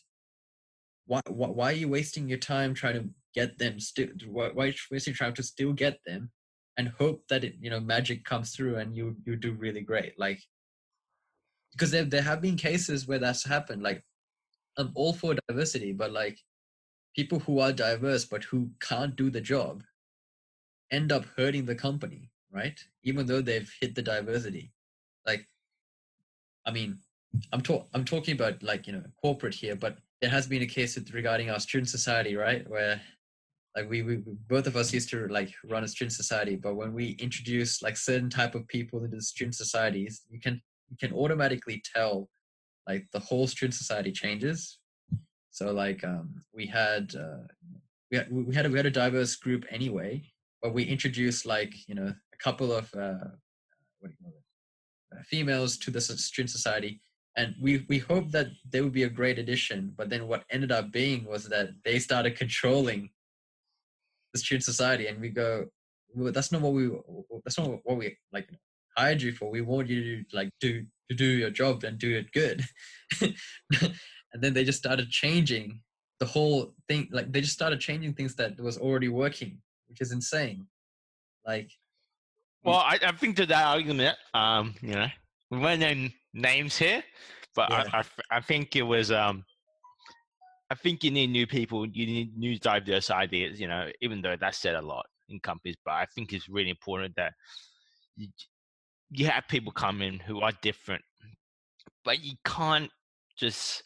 why, 1.06 1.20
why, 1.28 1.48
why 1.48 1.70
are 1.70 1.76
you 1.76 1.88
wasting 1.88 2.28
your 2.28 2.38
time 2.38 2.74
trying 2.74 2.94
to 2.94 3.08
get 3.34 3.58
them 3.58 3.80
still 3.80 4.08
why, 4.28 4.50
why 4.52 4.64
are 4.64 4.68
you 4.68 4.74
wasting 4.90 5.14
time 5.14 5.34
to 5.34 5.42
still 5.42 5.72
get 5.72 5.98
them 6.06 6.30
and 6.76 6.88
hope 6.98 7.22
that 7.28 7.44
it 7.44 7.54
you 7.60 7.70
know 7.70 7.80
magic 7.80 8.24
comes 8.24 8.54
through 8.54 8.76
and 8.76 8.96
you 8.96 9.16
you 9.24 9.36
do 9.36 9.52
really 9.52 9.80
great? 9.80 10.18
Like 10.18 10.40
because 11.72 11.90
there, 11.90 12.04
there 12.04 12.22
have 12.22 12.42
been 12.42 12.56
cases 12.56 13.08
where 13.08 13.18
that's 13.18 13.44
happened. 13.44 13.82
Like 13.82 14.02
i'm 14.78 14.90
all 14.94 15.12
for 15.12 15.34
diversity 15.48 15.92
but 15.92 16.12
like 16.12 16.38
people 17.14 17.38
who 17.40 17.58
are 17.58 17.72
diverse 17.72 18.24
but 18.24 18.42
who 18.44 18.70
can't 18.80 19.16
do 19.16 19.28
the 19.28 19.40
job 19.40 19.82
end 20.90 21.12
up 21.12 21.26
hurting 21.36 21.66
the 21.66 21.74
company 21.74 22.30
right? 22.52 22.78
Even 23.02 23.26
though 23.26 23.40
they've 23.40 23.72
hit 23.80 23.94
the 23.94 24.02
diversity. 24.02 24.72
Like 25.26 25.46
i 26.66 26.70
mean 26.70 26.98
i'm 27.52 27.60
talk 27.60 27.88
i'm 27.94 28.04
talking 28.04 28.34
about 28.34 28.62
like 28.62 28.86
you 28.86 28.92
know 28.92 29.02
corporate 29.20 29.54
here 29.54 29.74
but 29.74 29.96
there 30.22 30.30
has 30.30 30.46
been 30.46 30.62
a 30.62 30.66
case 30.66 30.94
with, 30.94 31.12
regarding 31.12 31.50
our 31.50 31.60
student 31.60 31.90
society 31.90 32.36
right? 32.36 32.66
Where 32.70 33.00
like 33.76 33.90
we, 33.90 34.02
we 34.02 34.22
both 34.48 34.66
of 34.66 34.76
us 34.76 34.92
used 34.92 35.10
to 35.10 35.26
like 35.28 35.52
run 35.64 35.84
a 35.84 35.88
student 35.88 36.12
society 36.12 36.56
but 36.56 36.76
when 36.76 36.92
we 36.92 37.10
introduce 37.18 37.82
like 37.82 37.96
certain 37.96 38.30
type 38.30 38.54
of 38.54 38.68
people 38.68 39.02
into 39.02 39.16
the 39.16 39.22
student 39.22 39.54
societies 39.54 40.22
you 40.30 40.38
can 40.38 40.60
you 40.90 40.96
can 41.00 41.12
automatically 41.16 41.82
tell 41.94 42.28
like 42.86 43.06
the 43.12 43.18
whole 43.18 43.46
student 43.46 43.74
society 43.74 44.12
changes. 44.12 44.78
So 45.50 45.72
like 45.72 46.04
um 46.04 46.34
we 46.54 46.66
had 46.66 47.14
uh 47.16 47.46
we 48.10 48.18
had, 48.18 48.26
we 48.30 48.54
had 48.54 48.66
a, 48.66 48.70
we 48.70 48.78
had 48.78 48.86
a 48.86 48.90
diverse 48.90 49.36
group 49.36 49.64
anyway 49.70 50.22
but 50.60 50.74
we 50.74 50.84
introduced 50.84 51.46
like 51.46 51.74
you 51.88 51.94
know 51.94 52.08
a 52.34 52.38
couple 52.44 52.72
of 52.72 52.92
uh 52.94 53.26
what 53.98 54.10
do 54.10 54.14
you 54.16 54.16
call 54.22 54.34
it? 54.36 55.18
Uh, 55.18 55.22
females 55.24 55.76
to 55.78 55.90
the 55.90 56.00
student 56.00 56.50
society 56.50 57.00
and 57.36 57.54
we 57.60 57.84
we 57.88 57.98
hoped 57.98 58.32
that 58.32 58.48
they 58.70 58.80
would 58.80 58.92
be 58.92 59.04
a 59.04 59.08
great 59.08 59.38
addition 59.38 59.92
but 59.96 60.10
then 60.10 60.28
what 60.28 60.44
ended 60.50 60.72
up 60.72 60.92
being 60.92 61.24
was 61.24 61.48
that 61.48 61.70
they 61.84 61.98
started 61.98 62.36
controlling 62.36 63.10
the 64.32 64.38
student 64.38 64.64
society 64.64 65.06
and 65.06 65.20
we 65.20 65.28
go 65.28 65.66
well, 66.14 66.32
that's 66.32 66.52
not 66.52 66.60
what 66.60 66.72
we 66.72 66.90
that's 67.44 67.58
not 67.58 67.80
what 67.84 67.96
we 67.96 68.16
like 68.32 68.48
hired 68.96 69.22
you 69.22 69.32
for. 69.32 69.50
We 69.50 69.60
want 69.60 69.88
you 69.88 70.24
to 70.24 70.36
like 70.36 70.50
do 70.60 70.84
to 71.10 71.16
do 71.16 71.24
your 71.24 71.50
job 71.50 71.84
and 71.84 71.98
do 71.98 72.16
it 72.16 72.32
good. 72.32 72.64
And 74.34 74.42
then 74.42 74.54
they 74.54 74.64
just 74.64 74.78
started 74.78 75.10
changing 75.10 75.82
the 76.18 76.24
whole 76.24 76.72
thing 76.88 77.06
like 77.12 77.30
they 77.30 77.42
just 77.42 77.52
started 77.52 77.80
changing 77.80 78.14
things 78.14 78.34
that 78.36 78.58
was 78.58 78.78
already 78.78 79.08
working 79.08 79.58
which 79.88 80.00
is 80.00 80.10
insane. 80.10 80.66
Like 81.46 81.70
Well, 82.64 82.76
I, 82.76 82.98
I 83.06 83.12
think 83.12 83.36
to 83.36 83.44
that 83.46 83.66
argument, 83.66 84.16
um, 84.32 84.74
you 84.80 84.94
know, 84.94 85.08
we 85.52 85.58
won't 85.58 85.80
name 85.80 86.10
names 86.32 86.78
here, 86.78 87.04
but 87.54 87.70
Yeah. 87.70 87.84
I, 87.92 87.98
I, 87.98 88.04
I 88.38 88.40
think 88.40 88.74
it 88.74 88.82
was, 88.82 89.12
um, 89.12 89.44
I 90.70 90.74
think 90.74 91.04
you 91.04 91.10
need 91.10 91.28
new 91.28 91.46
people, 91.46 91.86
you 91.86 92.06
need 92.06 92.38
new 92.38 92.58
diverse 92.58 93.10
ideas, 93.10 93.60
you 93.60 93.68
know, 93.68 93.90
even 94.00 94.22
though 94.22 94.34
that's 94.34 94.56
said 94.56 94.74
a 94.74 94.80
lot 94.80 95.04
in 95.28 95.38
companies, 95.40 95.76
but 95.84 95.92
I 95.92 96.06
think 96.14 96.32
it's 96.32 96.48
really 96.48 96.70
important 96.70 97.14
that 97.16 97.34
you, 98.16 98.28
you 99.10 99.26
have 99.26 99.44
people 99.46 99.72
come 99.72 100.00
in 100.00 100.18
who 100.18 100.40
are 100.40 100.52
different, 100.62 101.02
but 102.02 102.24
you 102.24 102.32
can't 102.46 102.90
just, 103.36 103.82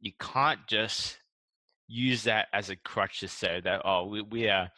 you 0.00 0.12
can't 0.20 0.60
just 0.68 1.18
use 1.88 2.24
that 2.24 2.48
as 2.52 2.68
a 2.68 2.76
crutch 2.76 3.20
to 3.20 3.28
say 3.28 3.62
that, 3.64 3.80
oh, 3.86 4.04
we, 4.04 4.20
we 4.20 4.48
are 4.50 4.68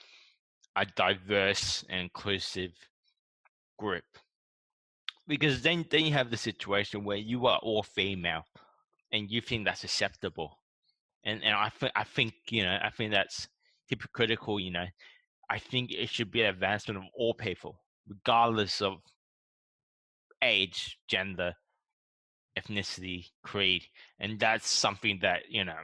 a 0.77 0.87
diverse 0.87 1.85
and 1.89 2.03
inclusive 2.03 2.71
group 3.77 4.05
because 5.27 5.63
then 5.63 5.85
then 5.91 6.05
you 6.05 6.13
have 6.13 6.31
the 6.31 6.37
situation 6.37 7.05
where 7.05 7.17
you 7.17 7.47
are 7.47 7.59
all 7.59 7.83
female 7.83 8.45
and 9.13 9.31
you 9.31 9.41
think 9.41 9.65
that's 9.65 9.85
acceptable. 9.85 10.59
And 11.25 11.43
and 11.43 11.55
i 11.55 11.69
think 11.69 11.93
i 11.97 12.05
think 12.05 12.35
you 12.51 12.63
know 12.63 12.79
i 12.83 12.91
think 12.91 13.13
that's 13.13 13.49
hypocritical 13.89 14.61
you 14.61 14.71
know. 14.71 14.87
I 15.49 15.61
think 15.61 15.93
it 15.93 16.09
should 16.09 16.33
be 16.33 16.43
an 16.43 16.49
advancement 16.49 16.99
of 16.99 17.05
all 17.15 17.33
people 17.35 17.81
regardless 18.09 18.83
of 18.83 18.99
age 20.43 20.99
gender 21.09 21.55
ethnicity 22.59 23.27
creed. 23.43 23.85
And 24.19 24.39
that's 24.39 24.69
something 24.69 25.19
that 25.23 25.43
you 25.49 25.65
know 25.65 25.77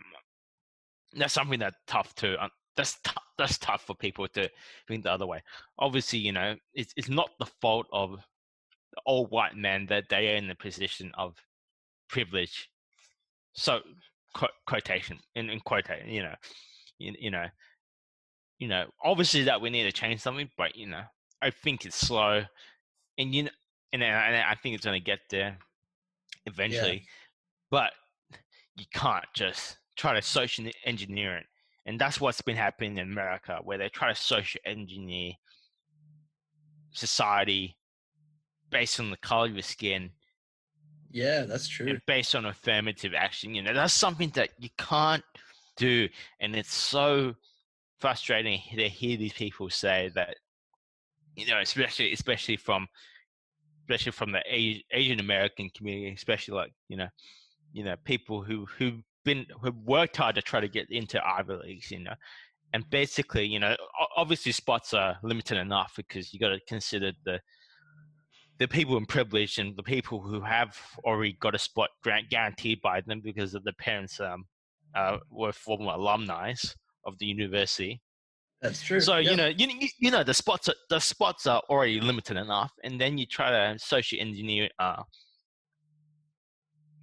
that's 1.15 1.35
something 1.35 1.61
that's 1.61 1.77
tough 1.87 2.15
to 2.17 2.43
um, 2.43 2.51
that's 2.77 2.99
tough 3.05 3.23
that's 3.39 3.59
tough 3.59 3.83
for 3.87 3.95
people 3.95 4.29
to 4.29 4.49
think 4.89 5.05
the 5.05 5.13
other 5.13 5.27
way. 5.27 5.43
Obviously 5.79 6.19
you 6.19 6.33
know 6.33 6.57
it's 6.75 6.93
it's 6.97 7.09
not 7.09 7.31
the 7.39 7.47
fault 7.47 7.87
of 7.93 8.19
old 9.07 9.31
white 9.31 9.57
men 9.57 9.87
that 9.87 10.09
they 10.09 10.33
are 10.33 10.37
in 10.37 10.49
the 10.49 10.55
position 10.55 11.13
of 11.17 11.37
privilege. 12.09 12.69
So 13.55 13.81
qu- 14.35 14.47
quotation 14.67 15.19
in, 15.35 15.51
in 15.51 15.61
quotation, 15.61 16.09
you 16.09 16.23
know, 16.23 16.35
you, 16.99 17.15
you 17.19 17.31
know, 17.31 17.47
you 18.59 18.69
know, 18.69 18.87
obviously 19.03 19.45
that 19.45 19.61
we 19.61 19.71
need 19.71 19.85
to 19.85 19.93
change 19.93 20.21
something, 20.21 20.49
but 20.57 20.77
you 20.77 20.87
know, 20.87 21.03
I 21.41 21.51
think 21.51 21.85
it's 21.85 21.97
slow, 21.97 22.45
and 23.19 23.35
you 23.35 23.45
know, 23.45 23.51
and, 23.93 24.03
and 24.03 24.37
I 24.37 24.55
think 24.55 24.75
it's 24.75 24.85
going 24.85 25.01
to 25.01 25.05
get 25.05 25.19
there 25.31 25.59
eventually, 26.47 26.95
yeah. 26.95 27.01
but 27.71 27.91
you 28.77 28.85
can't 28.95 29.25
just 29.35 29.79
try 29.97 30.15
to 30.15 30.23
social 30.23 30.67
engineer 30.85 31.39
it, 31.39 31.47
and 31.87 32.01
that's 32.01 32.21
what's 32.21 32.41
been 32.41 32.57
happening 32.57 32.99
in 32.99 33.11
America, 33.11 33.59
where 33.65 33.79
they 33.79 33.89
try 33.89 34.13
to 34.13 34.15
social 34.15 34.61
engineer 34.65 35.33
society 36.93 37.77
based 38.73 38.99
on 38.99 39.11
the 39.11 39.17
color 39.19 39.47
of 39.47 39.55
your 39.55 39.63
skin. 39.63 40.11
Yeah, 41.11 41.43
that's 41.43 41.69
true. 41.69 41.99
based 42.07 42.35
on 42.35 42.47
affirmative 42.47 43.13
action, 43.15 43.55
you 43.55 43.63
know, 43.63 43.75
that's 43.75 43.93
something 43.93 44.31
that 44.31 44.51
you 44.59 44.71
can't 44.79 45.23
do, 45.77 46.09
and 46.41 46.57
it's 46.57 46.73
so 46.73 47.35
frustrating 48.01 48.61
to 48.75 48.89
hear 48.89 49.17
these 49.17 49.35
people 49.35 49.69
say 49.71 50.11
that, 50.15 50.37
you 51.37 51.47
know, 51.47 51.61
especially 51.61 52.13
especially 52.13 52.57
from 52.57 52.89
especially 53.83 54.13
from 54.13 54.33
the 54.33 54.43
Asian 54.91 55.21
American 55.21 55.69
community, 55.77 56.15
especially 56.15 56.55
like 56.55 56.73
you 56.89 56.97
know, 56.97 57.09
you 57.73 57.85
know, 57.85 57.97
people 58.05 58.43
who 58.43 58.67
who've 58.79 59.03
been 59.25 59.45
who've 59.61 59.77
worked 59.85 60.17
hard 60.17 60.35
to 60.37 60.43
try 60.43 60.61
to 60.61 60.69
get 60.69 60.91
into 60.91 61.25
Ivy 61.25 61.55
leagues, 61.55 61.91
you 61.91 62.01
know, 62.01 62.15
and 62.73 62.89
basically, 62.89 63.47
you 63.47 63.61
know, 63.61 63.77
obviously 64.17 64.53
spots 64.53 64.95
are 64.95 65.19
limited 65.23 65.59
enough 65.59 65.93
because 65.97 66.33
you 66.33 66.41
got 66.41 66.49
to 66.49 66.61
consider 66.67 67.13
the 67.25 67.41
the 68.63 68.69
people 68.69 68.97
in 68.97 69.05
privilege 69.05 69.59
and 69.59 69.77
the 69.77 69.83
people 69.83 70.21
who 70.21 70.41
have 70.41 70.77
already 71.05 71.37
got 71.41 71.53
a 71.53 71.59
spot 71.59 71.91
grant 72.05 72.31
guaranteed 72.31 72.81
by 72.81 73.01
them 73.01 73.21
because 73.21 73.55
of 73.55 73.65
the 73.65 73.73
parents 73.73 74.21
um, 74.21 74.45
uh, 74.95 75.19
were 75.31 75.53
former 75.53 75.91
alumni 75.91 76.55
of 77.05 77.19
the 77.19 77.27
university. 77.27 78.01
That's 78.61 78.81
true. 78.81 79.01
So 79.01 79.17
yep. 79.17 79.31
you 79.33 79.37
know, 79.37 79.47
you, 79.49 79.89
you 79.99 80.11
know 80.13 80.23
the 80.23 80.33
spots 80.33 80.69
are 80.69 80.75
the 80.89 81.01
spots 81.01 81.49
are 81.49 81.61
already 81.69 82.01
limited 82.01 82.37
enough, 82.37 82.73
and 82.85 83.01
then 83.01 83.19
you 83.19 83.27
try 83.27 83.51
to 83.51 83.77
social 83.81 84.21
engineer 84.21 84.69
uh, 84.79 85.03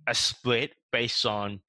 a 0.08 0.16
split 0.16 0.72
based 0.94 1.26
on 1.26 1.60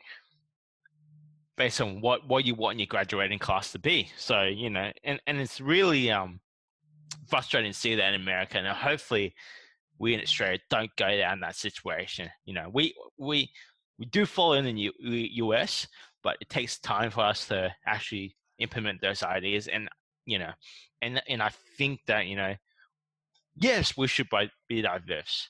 based 1.57 1.80
on 1.80 2.01
what 2.01 2.28
what 2.28 2.45
you 2.45 2.55
want 2.55 2.78
your 2.78 2.86
graduating 2.86 3.41
class 3.41 3.72
to 3.72 3.80
be. 3.80 4.09
So 4.16 4.45
you 4.45 4.70
know, 4.70 4.93
and 5.03 5.20
and 5.26 5.41
it's 5.41 5.61
really 5.61 6.12
um 6.12 6.38
frustrating 7.26 7.72
to 7.72 7.76
see 7.76 7.97
that 7.97 8.14
in 8.14 8.20
America, 8.20 8.59
and 8.59 8.68
hopefully 8.68 9.34
we 10.01 10.14
in 10.14 10.20
Australia 10.20 10.59
don't 10.68 10.90
go 10.96 11.16
down 11.16 11.40
that 11.40 11.55
situation. 11.55 12.28
You 12.44 12.55
know, 12.55 12.68
we 12.72 12.94
we 13.18 13.51
we 13.98 14.07
do 14.07 14.26
follow 14.26 14.55
in 14.55 14.64
the 14.64 14.72
U- 14.72 15.46
US, 15.46 15.86
but 16.22 16.36
it 16.40 16.48
takes 16.48 16.78
time 16.78 17.11
for 17.11 17.20
us 17.20 17.46
to 17.48 17.72
actually 17.86 18.34
implement 18.59 19.01
those 19.01 19.22
ideas 19.22 19.68
and 19.68 19.88
you 20.26 20.38
know 20.38 20.53
and 21.03 21.20
and 21.28 21.42
i 21.42 21.51
think 21.76 22.01
that 22.07 22.26
you 22.26 22.36
know 22.36 22.55
yes 23.57 23.96
we 23.96 24.07
should 24.07 24.28
be 24.68 24.82
diverse 24.82 25.48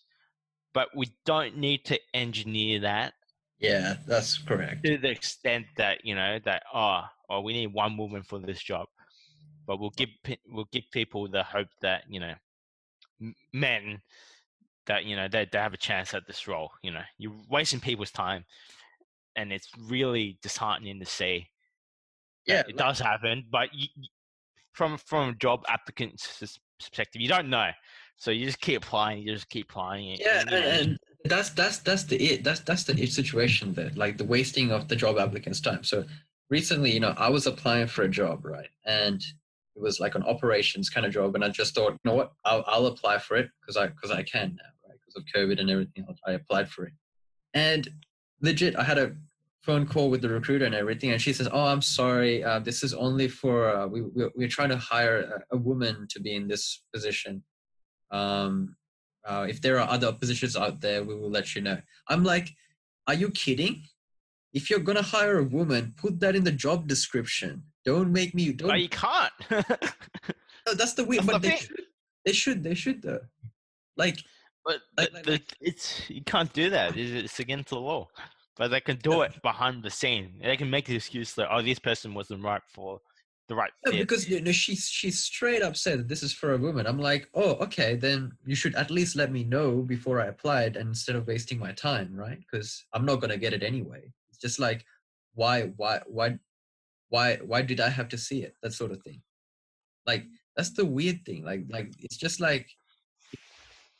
but 0.72 0.88
we 0.96 1.08
don't 1.26 1.56
need 1.56 1.84
to 1.84 1.98
engineer 2.14 2.80
that 2.80 3.12
yeah 3.58 3.96
that's 4.06 4.38
correct 4.38 4.84
to 4.84 4.96
the 4.96 5.10
extent 5.10 5.66
that 5.76 6.04
you 6.04 6.14
know 6.14 6.38
that 6.44 6.62
oh 6.72 7.02
oh 7.28 7.40
we 7.40 7.52
need 7.52 7.72
one 7.72 7.96
woman 7.96 8.22
for 8.22 8.38
this 8.38 8.62
job 8.62 8.86
but 9.66 9.78
we'll 9.78 9.90
give 9.96 10.08
we'll 10.48 10.68
give 10.72 10.84
people 10.92 11.28
the 11.28 11.42
hope 11.42 11.68
that 11.82 12.04
you 12.08 12.20
know 12.20 12.34
men 13.52 14.00
that 14.86 15.04
you 15.04 15.16
know 15.16 15.28
they, 15.28 15.46
they 15.50 15.58
have 15.58 15.74
a 15.74 15.78
chance 15.78 16.14
at 16.14 16.26
this 16.26 16.48
role 16.48 16.70
you 16.82 16.90
know 16.90 17.02
you're 17.18 17.32
wasting 17.48 17.80
people's 17.80 18.10
time 18.10 18.44
and 19.36 19.52
it's 19.52 19.68
really 19.78 20.38
disheartening 20.42 20.98
to 20.98 21.06
see 21.06 21.46
yeah, 22.46 22.62
it 22.68 22.76
does 22.76 22.98
happen, 22.98 23.44
but 23.50 23.68
you, 23.72 23.88
from 24.72 24.98
from 24.98 25.30
a 25.30 25.34
job 25.34 25.64
applicant's 25.68 26.58
perspective, 26.78 27.20
you 27.20 27.28
don't 27.28 27.50
know, 27.50 27.70
so 28.16 28.30
you 28.30 28.46
just 28.46 28.60
keep 28.60 28.82
applying. 28.82 29.22
You 29.22 29.34
just 29.34 29.48
keep 29.48 29.70
applying. 29.70 30.16
Yeah, 30.18 30.42
and, 30.42 30.54
and 30.54 30.98
that's 31.24 31.50
that's 31.50 31.78
that's 31.78 32.04
the 32.04 32.16
it. 32.16 32.44
That's 32.44 32.60
that's 32.60 32.84
the 32.84 33.00
it 33.00 33.12
situation 33.12 33.72
there, 33.74 33.90
like 33.94 34.18
the 34.18 34.24
wasting 34.24 34.72
of 34.72 34.88
the 34.88 34.96
job 34.96 35.18
applicant's 35.18 35.60
time. 35.60 35.84
So 35.84 36.04
recently, 36.48 36.92
you 36.92 37.00
know, 37.00 37.14
I 37.16 37.28
was 37.28 37.46
applying 37.46 37.86
for 37.86 38.02
a 38.02 38.08
job, 38.08 38.44
right, 38.44 38.70
and 38.84 39.22
it 39.76 39.82
was 39.82 40.00
like 40.00 40.14
an 40.14 40.24
operations 40.24 40.90
kind 40.90 41.06
of 41.06 41.12
job, 41.12 41.34
and 41.34 41.44
I 41.44 41.48
just 41.48 41.74
thought, 41.74 41.92
you 41.92 41.98
know 42.04 42.14
what, 42.14 42.32
I'll 42.44 42.64
I'll 42.66 42.86
apply 42.86 43.18
for 43.18 43.36
it 43.36 43.48
because 43.60 43.76
I 43.76 43.88
because 43.88 44.10
I 44.10 44.22
can 44.22 44.56
now, 44.56 44.88
right, 44.88 44.98
because 44.98 45.16
of 45.16 45.24
COVID 45.34 45.60
and 45.60 45.70
everything. 45.70 46.06
I 46.26 46.32
applied 46.32 46.68
for 46.68 46.86
it, 46.86 46.92
and 47.54 47.88
legit, 48.40 48.76
I 48.76 48.84
had 48.84 48.98
a 48.98 49.12
phone 49.62 49.86
call 49.86 50.08
with 50.08 50.22
the 50.22 50.28
recruiter 50.28 50.64
and 50.64 50.74
everything 50.74 51.10
and 51.10 51.20
she 51.20 51.32
says 51.32 51.48
oh 51.52 51.66
i'm 51.66 51.82
sorry 51.82 52.42
uh, 52.42 52.58
this 52.58 52.82
is 52.82 52.94
only 52.94 53.28
for 53.28 53.68
uh, 53.68 53.86
we, 53.86 54.00
we, 54.00 54.28
we're 54.34 54.48
trying 54.48 54.70
to 54.70 54.76
hire 54.76 55.44
a, 55.50 55.54
a, 55.54 55.58
woman 55.58 56.06
to 56.08 56.18
be 56.18 56.34
in 56.34 56.48
this 56.48 56.82
position. 56.94 57.42
Um, 58.10 58.76
uh, 59.24 59.46
if 59.48 59.60
there 59.60 59.78
are 59.78 59.88
other 59.88 60.12
positions 60.12 60.56
out 60.56 60.80
there 60.80 61.04
we 61.04 61.14
will 61.14 61.30
let 61.30 61.54
you 61.54 61.60
know. 61.60 61.78
I'm 62.08 62.24
like 62.24 62.50
are 63.06 63.14
you 63.14 63.30
kidding? 63.30 63.82
If 64.52 64.70
you're 64.70 64.80
gonna 64.80 65.02
hire 65.02 65.38
a 65.38 65.44
woman 65.44 65.94
put 65.96 66.20
that 66.20 66.34
in 66.34 66.44
the 66.44 66.52
job 66.52 66.88
description 66.88 67.64
don't 67.84 68.12
make 68.12 68.34
me 68.34 68.52
don't 68.52 68.68
no, 68.68 68.74
you 68.74 68.88
can't 68.88 69.32
no, 69.50 70.74
that's 70.74 70.94
the 70.94 71.04
way 71.04 71.18
but 71.18 71.42
they 71.42 71.56
should, 71.56 71.82
they 72.24 72.32
should 72.32 72.62
they 72.62 72.74
should 72.74 73.02
though 73.02 73.20
like 73.96 74.18
but, 74.64 74.80
like, 74.98 75.12
like, 75.14 75.26
like, 75.26 75.54
it's 75.60 76.08
you 76.10 76.22
can't 76.22 76.52
do 76.52 76.68
that 76.70 76.96
it's 76.96 77.40
against 77.40 77.70
the 77.70 77.78
law 77.78 78.06
but 78.60 78.70
they 78.70 78.80
can 78.80 78.98
do 78.98 79.22
it 79.22 79.40
behind 79.42 79.82
the 79.82 79.88
scene. 79.88 80.34
They 80.42 80.54
can 80.54 80.68
make 80.68 80.84
the 80.84 80.94
excuse 80.94 81.32
that 81.34 81.48
oh, 81.50 81.62
this 81.62 81.78
person 81.78 82.12
wasn't 82.12 82.44
right 82.44 82.60
for 82.68 83.00
the 83.48 83.54
right 83.54 83.70
fit. 83.86 83.98
because 83.98 84.28
you 84.28 84.38
know 84.42 84.52
she's 84.52 84.86
she's 84.86 85.18
straight 85.18 85.62
up 85.62 85.76
said 85.76 86.10
this 86.10 86.22
is 86.22 86.34
for 86.34 86.52
a 86.52 86.58
woman. 86.58 86.86
I'm 86.86 86.98
like, 86.98 87.26
oh, 87.32 87.52
okay, 87.54 87.96
then 87.96 88.32
you 88.44 88.54
should 88.54 88.74
at 88.74 88.90
least 88.90 89.16
let 89.16 89.32
me 89.32 89.44
know 89.44 89.80
before 89.80 90.20
I 90.20 90.26
applied, 90.26 90.76
and 90.76 90.88
instead 90.88 91.16
of 91.16 91.26
wasting 91.26 91.58
my 91.58 91.72
time, 91.72 92.14
right? 92.14 92.38
Because 92.38 92.84
I'm 92.92 93.06
not 93.06 93.22
gonna 93.22 93.38
get 93.38 93.54
it 93.54 93.62
anyway. 93.62 94.02
It's 94.28 94.38
just 94.38 94.58
like, 94.58 94.84
why, 95.32 95.72
why, 95.78 96.00
why, 96.06 96.38
why, 97.10 97.36
why 97.36 97.62
did 97.62 97.80
I 97.80 97.90
have 97.90 98.08
to 98.08 98.18
see 98.18 98.42
it? 98.42 98.56
That 98.62 98.72
sort 98.72 98.90
of 98.90 99.02
thing. 99.02 99.20
Like 100.06 100.24
that's 100.56 100.72
the 100.72 100.86
weird 100.86 101.24
thing. 101.24 101.44
Like, 101.44 101.64
like 101.68 101.92
it's 101.98 102.16
just 102.16 102.40
like 102.40 102.68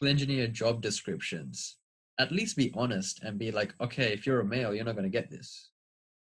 engineer 0.02 0.46
job 0.46 0.80
descriptions 0.80 1.76
at 2.20 2.30
least 2.30 2.54
be 2.54 2.70
honest 2.74 3.22
and 3.22 3.38
be 3.38 3.50
like, 3.50 3.74
okay, 3.80 4.12
if 4.12 4.26
you're 4.26 4.40
a 4.40 4.44
male, 4.44 4.74
you're 4.74 4.84
not 4.84 4.94
going 4.94 5.11
to 5.11 5.18
get 5.18 5.30
this. 5.30 5.70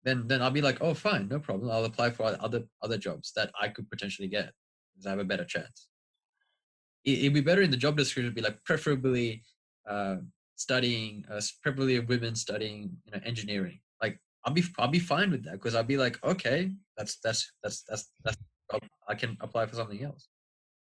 Then, 0.05 0.29
then 0.29 0.43
I'll 0.43 0.51
be 0.51 0.61
like, 0.61 0.83
oh, 0.83 0.93
fine, 0.93 1.27
no 1.27 1.39
problem. 1.39 1.71
I'll 1.71 1.87
apply 1.87 2.11
for 2.11 2.37
other 2.39 2.65
other 2.83 2.99
jobs 2.99 3.33
that 3.35 3.51
I 3.61 3.69
could 3.69 3.91
potentially 3.91 4.29
get 4.29 4.53
because 4.93 5.07
I 5.07 5.11
have 5.11 5.19
a 5.19 5.25
better 5.25 5.45
chance. 5.45 5.89
It, 7.05 7.23
would 7.25 7.35
be 7.35 7.41
better 7.41 7.63
in 7.63 7.71
the 7.71 7.77
job 7.79 7.97
description 7.97 8.31
to 8.31 8.35
be 8.35 8.43
like 8.43 8.63
preferably 8.65 9.43
uh, 9.89 10.17
studying, 10.57 11.25
uh, 11.31 11.41
preferably 11.63 11.99
women 12.01 12.35
studying, 12.35 12.91
you 13.07 13.13
know, 13.13 13.21
engineering. 13.25 13.81
I'll 14.47 14.53
be 14.53 14.65
I'll 14.79 14.89
be 14.89 15.01
fine 15.01 15.33
with 15.33 15.45
that 15.45 15.55
because 15.55 15.75
I'll 15.75 15.83
be 15.83 15.97
like, 15.97 16.23
okay, 16.25 16.71
that's 16.97 17.19
that's 17.23 17.53
that's 17.63 17.83
that's 17.83 18.09
that's 18.25 18.39
I 19.09 19.15
can 19.15 19.37
apply 19.41 19.67
for 19.67 19.75
something 19.75 20.03
else. 20.03 20.29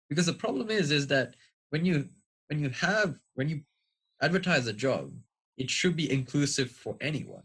Because 0.10 0.26
the 0.26 0.34
problem 0.34 0.70
is, 0.70 0.92
is 0.92 1.08
that 1.08 1.36
when 1.70 1.86
you 1.86 2.10
when 2.50 2.60
you 2.60 2.70
have 2.70 3.16
when 3.36 3.50
you 3.50 3.62
advertise 4.22 4.66
a 4.68 4.74
job, 4.74 5.12
it 5.58 5.70
should 5.70 5.96
be 5.96 6.12
inclusive 6.12 6.72
for 6.72 6.98
anyone 7.02 7.44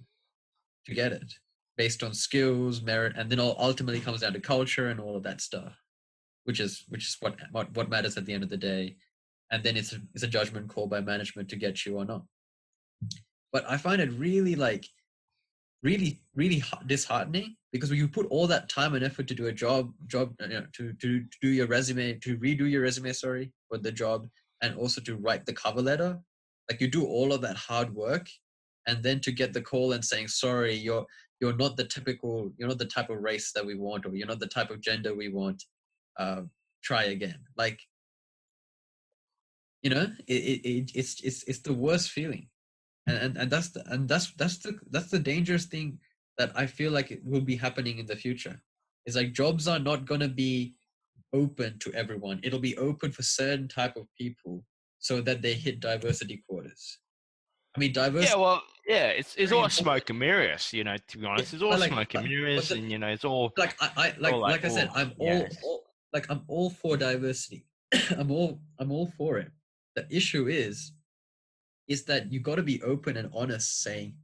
to 0.86 0.94
get 0.94 1.12
it 1.12 1.34
based 1.76 2.02
on 2.02 2.14
skills, 2.14 2.80
merit, 2.80 3.14
and 3.16 3.30
then 3.30 3.38
all 3.38 3.54
ultimately 3.58 4.00
comes 4.00 4.20
down 4.22 4.32
to 4.32 4.40
culture 4.40 4.88
and 4.88 4.98
all 4.98 5.16
of 5.16 5.22
that 5.24 5.42
stuff, 5.42 5.76
which 6.44 6.60
is 6.60 6.84
which 6.88 7.04
is 7.04 7.16
what 7.20 7.36
what, 7.52 7.70
what 7.76 7.90
matters 7.90 8.16
at 8.16 8.24
the 8.24 8.32
end 8.32 8.42
of 8.42 8.48
the 8.48 8.56
day. 8.56 8.96
And 9.50 9.62
then 9.62 9.76
it's 9.76 9.92
a, 9.92 9.98
it's 10.14 10.24
a 10.24 10.28
judgment 10.28 10.68
call 10.68 10.86
by 10.86 11.00
management 11.00 11.50
to 11.50 11.56
get 11.56 11.84
you 11.84 11.98
or 11.98 12.04
not. 12.04 12.22
But 13.52 13.64
I 13.68 13.76
find 13.76 14.00
it 14.00 14.10
really 14.12 14.56
like 14.56 14.86
really 15.88 16.12
really 16.34 16.62
disheartening 16.86 17.48
because 17.72 17.90
when 17.90 17.98
you 17.98 18.08
put 18.08 18.26
all 18.34 18.46
that 18.46 18.68
time 18.68 18.94
and 18.94 19.04
effort 19.04 19.26
to 19.28 19.34
do 19.40 19.46
a 19.46 19.58
job 19.64 19.92
job 20.06 20.26
you 20.40 20.48
know, 20.48 20.66
to, 20.76 20.92
to 21.00 21.08
to 21.20 21.38
do 21.40 21.48
your 21.58 21.68
resume 21.76 22.18
to 22.26 22.36
redo 22.38 22.70
your 22.70 22.82
resume 22.82 23.12
sorry 23.12 23.52
for 23.68 23.78
the 23.78 23.92
job 24.02 24.28
and 24.62 24.76
also 24.76 25.00
to 25.00 25.16
write 25.16 25.44
the 25.46 25.58
cover 25.64 25.82
letter 25.90 26.18
like 26.68 26.80
you 26.80 26.88
do 26.88 27.04
all 27.04 27.32
of 27.32 27.40
that 27.40 27.56
hard 27.56 27.94
work 27.94 28.26
and 28.88 29.02
then 29.02 29.18
to 29.20 29.32
get 29.40 29.52
the 29.52 29.66
call 29.70 29.92
and 29.92 30.04
saying 30.04 30.28
sorry 30.28 30.74
you're 30.74 31.06
you're 31.40 31.56
not 31.56 31.76
the 31.76 31.88
typical 31.96 32.50
you're 32.56 32.68
not 32.68 32.78
the 32.78 32.94
type 32.96 33.10
of 33.10 33.22
race 33.22 33.52
that 33.54 33.66
we 33.66 33.74
want 33.74 34.06
or 34.06 34.14
you're 34.14 34.26
not 34.26 34.40
the 34.40 34.54
type 34.58 34.70
of 34.70 34.80
gender 34.80 35.14
we 35.14 35.28
want 35.28 35.62
uh, 36.18 36.42
try 36.82 37.04
again. 37.04 37.38
Like 37.56 37.80
you 39.82 39.90
know 39.90 40.06
it, 40.26 40.34
it, 40.52 40.68
it, 40.68 40.90
it's 40.94 41.20
it's 41.22 41.42
it's 41.44 41.60
the 41.60 41.74
worst 41.74 42.10
feeling 42.10 42.48
and, 43.06 43.16
and 43.18 43.36
and 43.36 43.50
that's 43.50 43.68
the 43.70 43.82
and 43.92 44.08
that's 44.08 44.32
that's 44.34 44.58
the 44.58 44.78
that's 44.90 45.10
the 45.10 45.18
dangerous 45.18 45.66
thing 45.66 45.98
that 46.38 46.52
i 46.54 46.66
feel 46.66 46.92
like 46.92 47.10
it 47.10 47.20
will 47.24 47.40
be 47.40 47.56
happening 47.56 47.98
in 47.98 48.06
the 48.06 48.16
future 48.16 48.60
is 49.06 49.16
like 49.16 49.32
jobs 49.32 49.68
are 49.68 49.78
not 49.78 50.04
going 50.04 50.20
to 50.20 50.28
be 50.28 50.74
open 51.32 51.78
to 51.78 51.92
everyone 51.94 52.40
it'll 52.42 52.58
be 52.58 52.76
open 52.78 53.10
for 53.12 53.22
certain 53.22 53.68
type 53.68 53.96
of 53.96 54.06
people 54.18 54.64
so 54.98 55.20
that 55.20 55.42
they 55.42 55.54
hit 55.54 55.80
diversity 55.80 56.42
quotas. 56.48 56.98
I 57.76 57.78
mean, 57.78 57.92
diversity. 57.92 58.32
Yeah, 58.32 58.40
well, 58.40 58.62
Yeah, 58.88 59.08
it's 59.08 59.36
it's 59.36 59.52
all 59.52 59.68
smoke 59.68 60.08
and 60.10 60.18
mirrors, 60.18 60.72
you 60.72 60.82
know. 60.84 60.96
To 60.96 61.18
be 61.18 61.26
honest, 61.26 61.52
it's 61.54 61.62
all 61.62 61.78
like- 61.78 61.92
smoke 61.92 62.14
and 62.14 62.28
mirrors, 62.28 62.70
the- 62.70 62.76
and 62.76 62.90
you 62.90 62.98
know, 62.98 63.08
it's 63.08 63.24
all 63.24 63.52
like 63.56 63.76
I, 63.80 63.90
I 63.96 64.06
like 64.18 64.32
like, 64.32 64.34
like 64.34 64.64
I 64.64 64.68
said, 64.68 64.90
I'm 64.94 65.12
all, 65.18 65.26
yes. 65.26 65.56
all 65.62 65.84
like 66.12 66.26
I'm 66.30 66.42
all 66.48 66.70
for 66.70 66.96
diversity. 66.96 67.66
I'm 68.18 68.30
all 68.30 68.60
I'm 68.80 68.90
all 68.90 69.12
for 69.18 69.38
it. 69.38 69.50
The 69.94 70.06
issue 70.10 70.48
is 70.48 70.92
is 71.88 72.04
that 72.04 72.32
you 72.32 72.40
got 72.40 72.56
to 72.56 72.62
be 72.62 72.82
open 72.82 73.16
and 73.16 73.30
honest 73.34 73.82
saying 73.82 74.14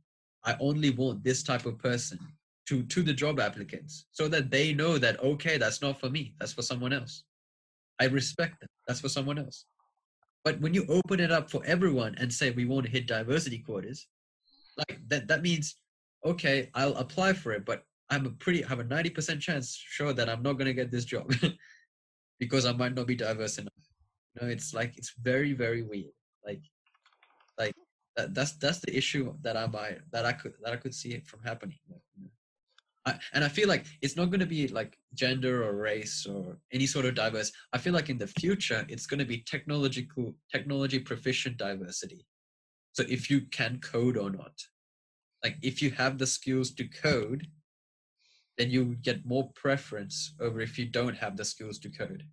I 0.44 0.56
only 0.60 0.90
want 0.90 1.22
this 1.22 1.42
type 1.42 1.66
of 1.66 1.78
person 1.78 2.18
to 2.68 2.82
to 2.84 3.02
the 3.02 3.12
job 3.12 3.40
applicants 3.40 4.06
so 4.12 4.28
that 4.28 4.50
they 4.50 4.72
know 4.72 4.98
that 4.98 5.22
okay 5.22 5.58
that's 5.58 5.82
not 5.82 5.98
for 5.98 6.10
me 6.10 6.34
that's 6.38 6.52
for 6.52 6.62
someone 6.62 6.92
else. 6.92 7.24
I 8.00 8.06
respect 8.06 8.60
that. 8.60 8.70
That's 8.86 9.00
for 9.00 9.08
someone 9.08 9.38
else. 9.38 9.64
But 10.44 10.60
when 10.60 10.74
you 10.74 10.84
open 10.88 11.20
it 11.20 11.30
up 11.30 11.50
for 11.50 11.62
everyone 11.64 12.16
and 12.18 12.32
say 12.32 12.50
we 12.50 12.64
want 12.64 12.86
to 12.86 12.90
hit 12.90 13.06
diversity 13.06 13.58
quotas, 13.58 14.08
like 14.76 14.98
that 15.08 15.28
that 15.28 15.42
means 15.42 15.76
okay, 16.24 16.70
I'll 16.74 16.96
apply 16.96 17.32
for 17.32 17.52
it, 17.52 17.64
but 17.64 17.84
I'm 18.10 18.26
a 18.26 18.30
pretty 18.30 18.62
have 18.62 18.80
a 18.80 18.84
90% 18.84 19.40
chance 19.40 19.74
sure 19.74 20.12
that 20.12 20.28
I'm 20.28 20.42
not 20.42 20.54
gonna 20.54 20.72
get 20.72 20.90
this 20.90 21.04
job 21.04 21.32
because 22.40 22.66
I 22.66 22.72
might 22.72 22.94
not 22.94 23.06
be 23.06 23.14
diverse 23.14 23.58
enough. 23.58 23.72
You 24.34 24.46
know, 24.46 24.52
it's 24.52 24.74
like 24.74 24.96
it's 24.96 25.14
very, 25.22 25.52
very 25.52 25.82
weird. 25.82 26.12
Like 26.44 26.62
that, 28.16 28.34
that's 28.34 28.52
that's 28.52 28.80
the 28.80 28.96
issue 28.96 29.34
that 29.42 29.56
I 29.56 29.66
buy 29.66 29.98
that 30.12 30.24
I 30.24 30.32
could 30.32 30.54
that 30.62 30.72
I 30.72 30.76
could 30.76 30.94
see 30.94 31.12
it 31.12 31.26
from 31.26 31.40
happening. 31.42 31.78
I, 33.04 33.18
and 33.32 33.42
I 33.42 33.48
feel 33.48 33.68
like 33.68 33.84
it's 34.00 34.16
not 34.16 34.26
going 34.26 34.40
to 34.40 34.46
be 34.46 34.68
like 34.68 34.96
gender 35.14 35.64
or 35.64 35.74
race 35.74 36.24
or 36.24 36.58
any 36.72 36.86
sort 36.86 37.04
of 37.04 37.16
diverse. 37.16 37.50
I 37.72 37.78
feel 37.78 37.92
like 37.92 38.10
in 38.10 38.18
the 38.18 38.28
future 38.28 38.86
it's 38.88 39.06
going 39.06 39.18
to 39.18 39.24
be 39.24 39.38
technological 39.38 40.34
technology 40.50 41.00
proficient 41.00 41.56
diversity. 41.56 42.24
So 42.92 43.04
if 43.08 43.28
you 43.28 43.40
can 43.50 43.80
code 43.80 44.16
or 44.16 44.30
not, 44.30 44.52
like 45.42 45.56
if 45.62 45.82
you 45.82 45.90
have 45.92 46.18
the 46.18 46.26
skills 46.26 46.70
to 46.72 46.84
code, 46.86 47.48
then 48.58 48.70
you 48.70 48.96
get 49.02 49.26
more 49.26 49.50
preference 49.54 50.34
over 50.40 50.60
if 50.60 50.78
you 50.78 50.86
don't 50.86 51.16
have 51.16 51.36
the 51.36 51.44
skills 51.44 51.78
to 51.80 51.88
code. 51.88 52.24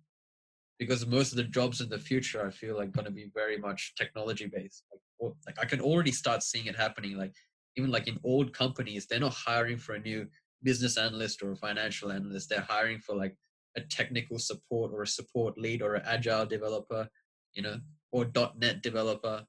Because 0.78 1.06
most 1.06 1.32
of 1.32 1.36
the 1.36 1.44
jobs 1.44 1.80
in 1.80 1.88
the 1.88 1.98
future, 1.98 2.46
I 2.46 2.50
feel 2.50 2.76
like 2.76 2.92
going 2.92 3.04
to 3.06 3.10
be 3.10 3.30
very 3.34 3.58
much 3.58 3.94
technology 3.96 4.46
based. 4.46 4.84
Like, 4.92 5.00
like 5.46 5.58
I 5.60 5.64
can 5.64 5.80
already 5.80 6.12
start 6.12 6.42
seeing 6.42 6.66
it 6.66 6.76
happening. 6.76 7.16
Like 7.16 7.34
even 7.76 7.90
like 7.90 8.08
in 8.08 8.18
old 8.24 8.52
companies, 8.52 9.06
they're 9.06 9.20
not 9.20 9.34
hiring 9.34 9.78
for 9.78 9.94
a 9.94 10.00
new 10.00 10.26
business 10.62 10.96
analyst 10.96 11.42
or 11.42 11.52
a 11.52 11.56
financial 11.56 12.12
analyst. 12.12 12.48
They're 12.48 12.60
hiring 12.60 12.98
for 13.00 13.16
like 13.16 13.36
a 13.76 13.80
technical 13.82 14.38
support 14.38 14.92
or 14.92 15.02
a 15.02 15.06
support 15.06 15.56
lead 15.56 15.82
or 15.82 15.94
an 15.94 16.02
agile 16.04 16.46
developer, 16.46 17.08
you 17.54 17.62
know, 17.62 17.78
or 18.12 18.30
.NET 18.58 18.82
developer, 18.82 19.44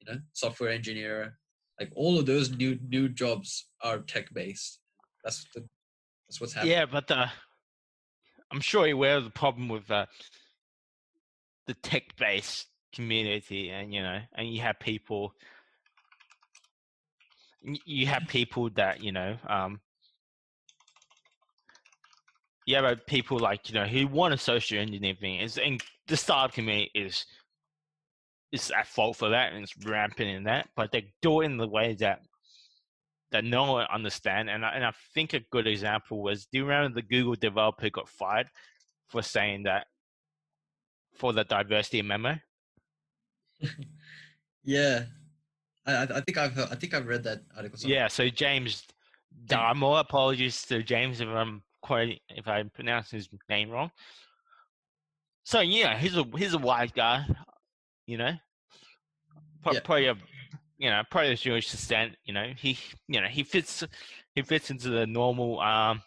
you 0.00 0.12
know, 0.12 0.20
software 0.32 0.70
engineer. 0.70 1.38
Like 1.80 1.90
all 1.94 2.18
of 2.18 2.26
those 2.26 2.50
new 2.50 2.78
new 2.88 3.08
jobs 3.08 3.68
are 3.82 3.98
tech 3.98 4.32
based. 4.32 4.80
That's 5.24 5.46
the 5.54 5.66
that's 6.28 6.40
what's 6.40 6.54
happening. 6.54 6.72
yeah, 6.72 6.86
but 6.86 7.10
uh, 7.10 7.26
I'm 8.50 8.60
sure 8.60 8.86
you're 8.86 8.96
aware 8.96 9.16
of 9.16 9.24
the 9.24 9.30
problem 9.30 9.68
with 9.68 9.90
uh, 9.90 10.06
the 11.66 11.74
tech-based 11.74 12.66
community, 12.96 13.70
and 13.70 13.94
you 13.94 14.02
know, 14.02 14.18
and 14.34 14.48
you 14.48 14.60
have 14.62 14.78
people, 14.80 15.32
you 17.62 18.06
have 18.06 18.24
people 18.28 18.70
that 18.70 19.02
you 19.02 19.12
know, 19.12 19.36
um, 19.48 19.80
you 22.66 22.74
have 22.76 22.84
uh, 22.84 22.96
people 23.06 23.38
like 23.38 23.68
you 23.68 23.74
know 23.74 23.86
who 23.86 24.06
want 24.08 24.34
a 24.34 24.38
social 24.38 24.78
engineering 24.78 25.16
thing, 25.20 25.40
is 25.40 25.58
and 25.58 25.80
the 26.08 26.16
startup 26.16 26.54
community 26.54 26.90
is 26.94 27.24
is 28.52 28.70
at 28.70 28.86
fault 28.86 29.16
for 29.16 29.30
that, 29.30 29.52
and 29.52 29.62
it's 29.62 29.76
rampant 29.86 30.28
in 30.28 30.44
that, 30.44 30.68
but 30.76 30.90
they 30.90 31.12
do 31.22 31.40
it 31.40 31.46
in 31.46 31.56
the 31.56 31.68
way 31.68 31.94
that 31.94 32.20
that 33.32 33.44
no 33.44 33.72
one 33.72 33.86
understand. 33.92 34.48
And 34.48 34.64
I, 34.64 34.70
and 34.70 34.84
I 34.84 34.92
think 35.14 35.34
a 35.34 35.40
good 35.50 35.66
example 35.66 36.22
was, 36.22 36.46
do 36.46 36.58
you 36.58 36.64
remember 36.64 36.94
the 36.94 37.06
Google 37.06 37.34
developer 37.34 37.90
got 37.90 38.08
fired 38.08 38.48
for 39.08 39.22
saying 39.22 39.64
that 39.64 39.86
for 41.16 41.32
the 41.32 41.44
diversity 41.44 42.02
memo? 42.02 42.36
Yeah, 44.68 45.04
I 45.86 46.02
I 46.02 46.20
think 46.22 46.36
I've 46.38 46.52
heard, 46.52 46.68
I 46.72 46.74
think 46.74 46.92
I've 46.92 47.06
read 47.06 47.22
that 47.22 47.42
article. 47.56 47.78
somewhere. 47.78 47.98
Yeah. 48.00 48.08
So 48.08 48.28
James 48.28 48.82
Damore, 49.46 50.00
apologies 50.00 50.62
to 50.62 50.82
James 50.82 51.20
if 51.20 51.28
I'm 51.28 51.62
quite 51.82 52.20
if 52.30 52.48
I 52.48 52.64
pronounce 52.64 53.10
his 53.12 53.28
name 53.48 53.70
wrong. 53.70 53.92
So 55.44 55.60
yeah, 55.60 55.96
he's 55.96 56.16
a 56.16 56.24
he's 56.36 56.54
a 56.54 56.58
white 56.58 56.94
guy, 56.94 57.24
you 58.06 58.18
know, 58.18 58.32
Pro- 59.62 59.74
Yeah. 59.74 59.80
probably 59.84 60.06
a 60.08 60.16
you 60.78 60.90
know 60.90 61.02
probably 61.12 61.30
a 61.32 61.36
Jewish 61.36 61.70
descent. 61.70 62.16
You 62.24 62.34
know, 62.34 62.52
he 62.56 62.76
you 63.06 63.20
know 63.20 63.28
he 63.28 63.44
fits 63.44 63.84
he 64.34 64.42
fits 64.42 64.70
into 64.72 64.88
the 64.88 65.06
normal 65.06 65.60
um 65.60 66.02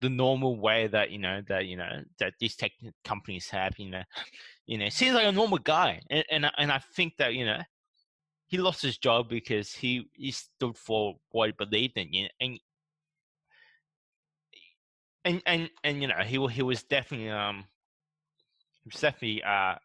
the 0.00 0.08
normal 0.08 0.58
way 0.58 0.86
that 0.86 1.10
you 1.10 1.18
know 1.18 1.42
that 1.48 1.66
you 1.66 1.76
know 1.76 2.02
that 2.20 2.32
these 2.40 2.56
tech 2.56 2.72
companies 3.04 3.50
have. 3.50 3.78
You 3.78 3.90
know, 3.90 4.02
you 4.68 4.78
know, 4.78 4.90
seems 4.90 5.14
like 5.16 5.26
a 5.26 5.32
normal 5.32 5.58
guy, 5.58 6.02
and 6.10 6.24
and 6.30 6.46
I- 6.46 6.54
and 6.58 6.70
I 6.72 6.78
think 6.94 7.16
that 7.18 7.34
you 7.34 7.46
know 7.46 7.62
he 8.48 8.58
lost 8.58 8.82
his 8.82 8.98
job 8.98 9.28
because 9.30 9.72
he 9.72 10.10
he 10.14 10.30
stood 10.32 10.76
for 10.76 11.16
what 11.30 11.48
he 11.48 11.52
believed 11.52 11.96
in, 11.96 12.12
you 12.12 12.24
know, 12.24 12.30
and 12.40 12.60
and 15.24 15.42
and 15.46 15.70
and 15.84 16.02
you 16.02 16.08
know 16.08 16.22
he 16.24 16.46
he 16.48 16.62
was 16.62 16.82
definitely 16.82 17.30
um 17.30 17.64
he 18.84 18.90
was 18.92 19.00
definitely 19.00 19.42
uh 19.42 19.76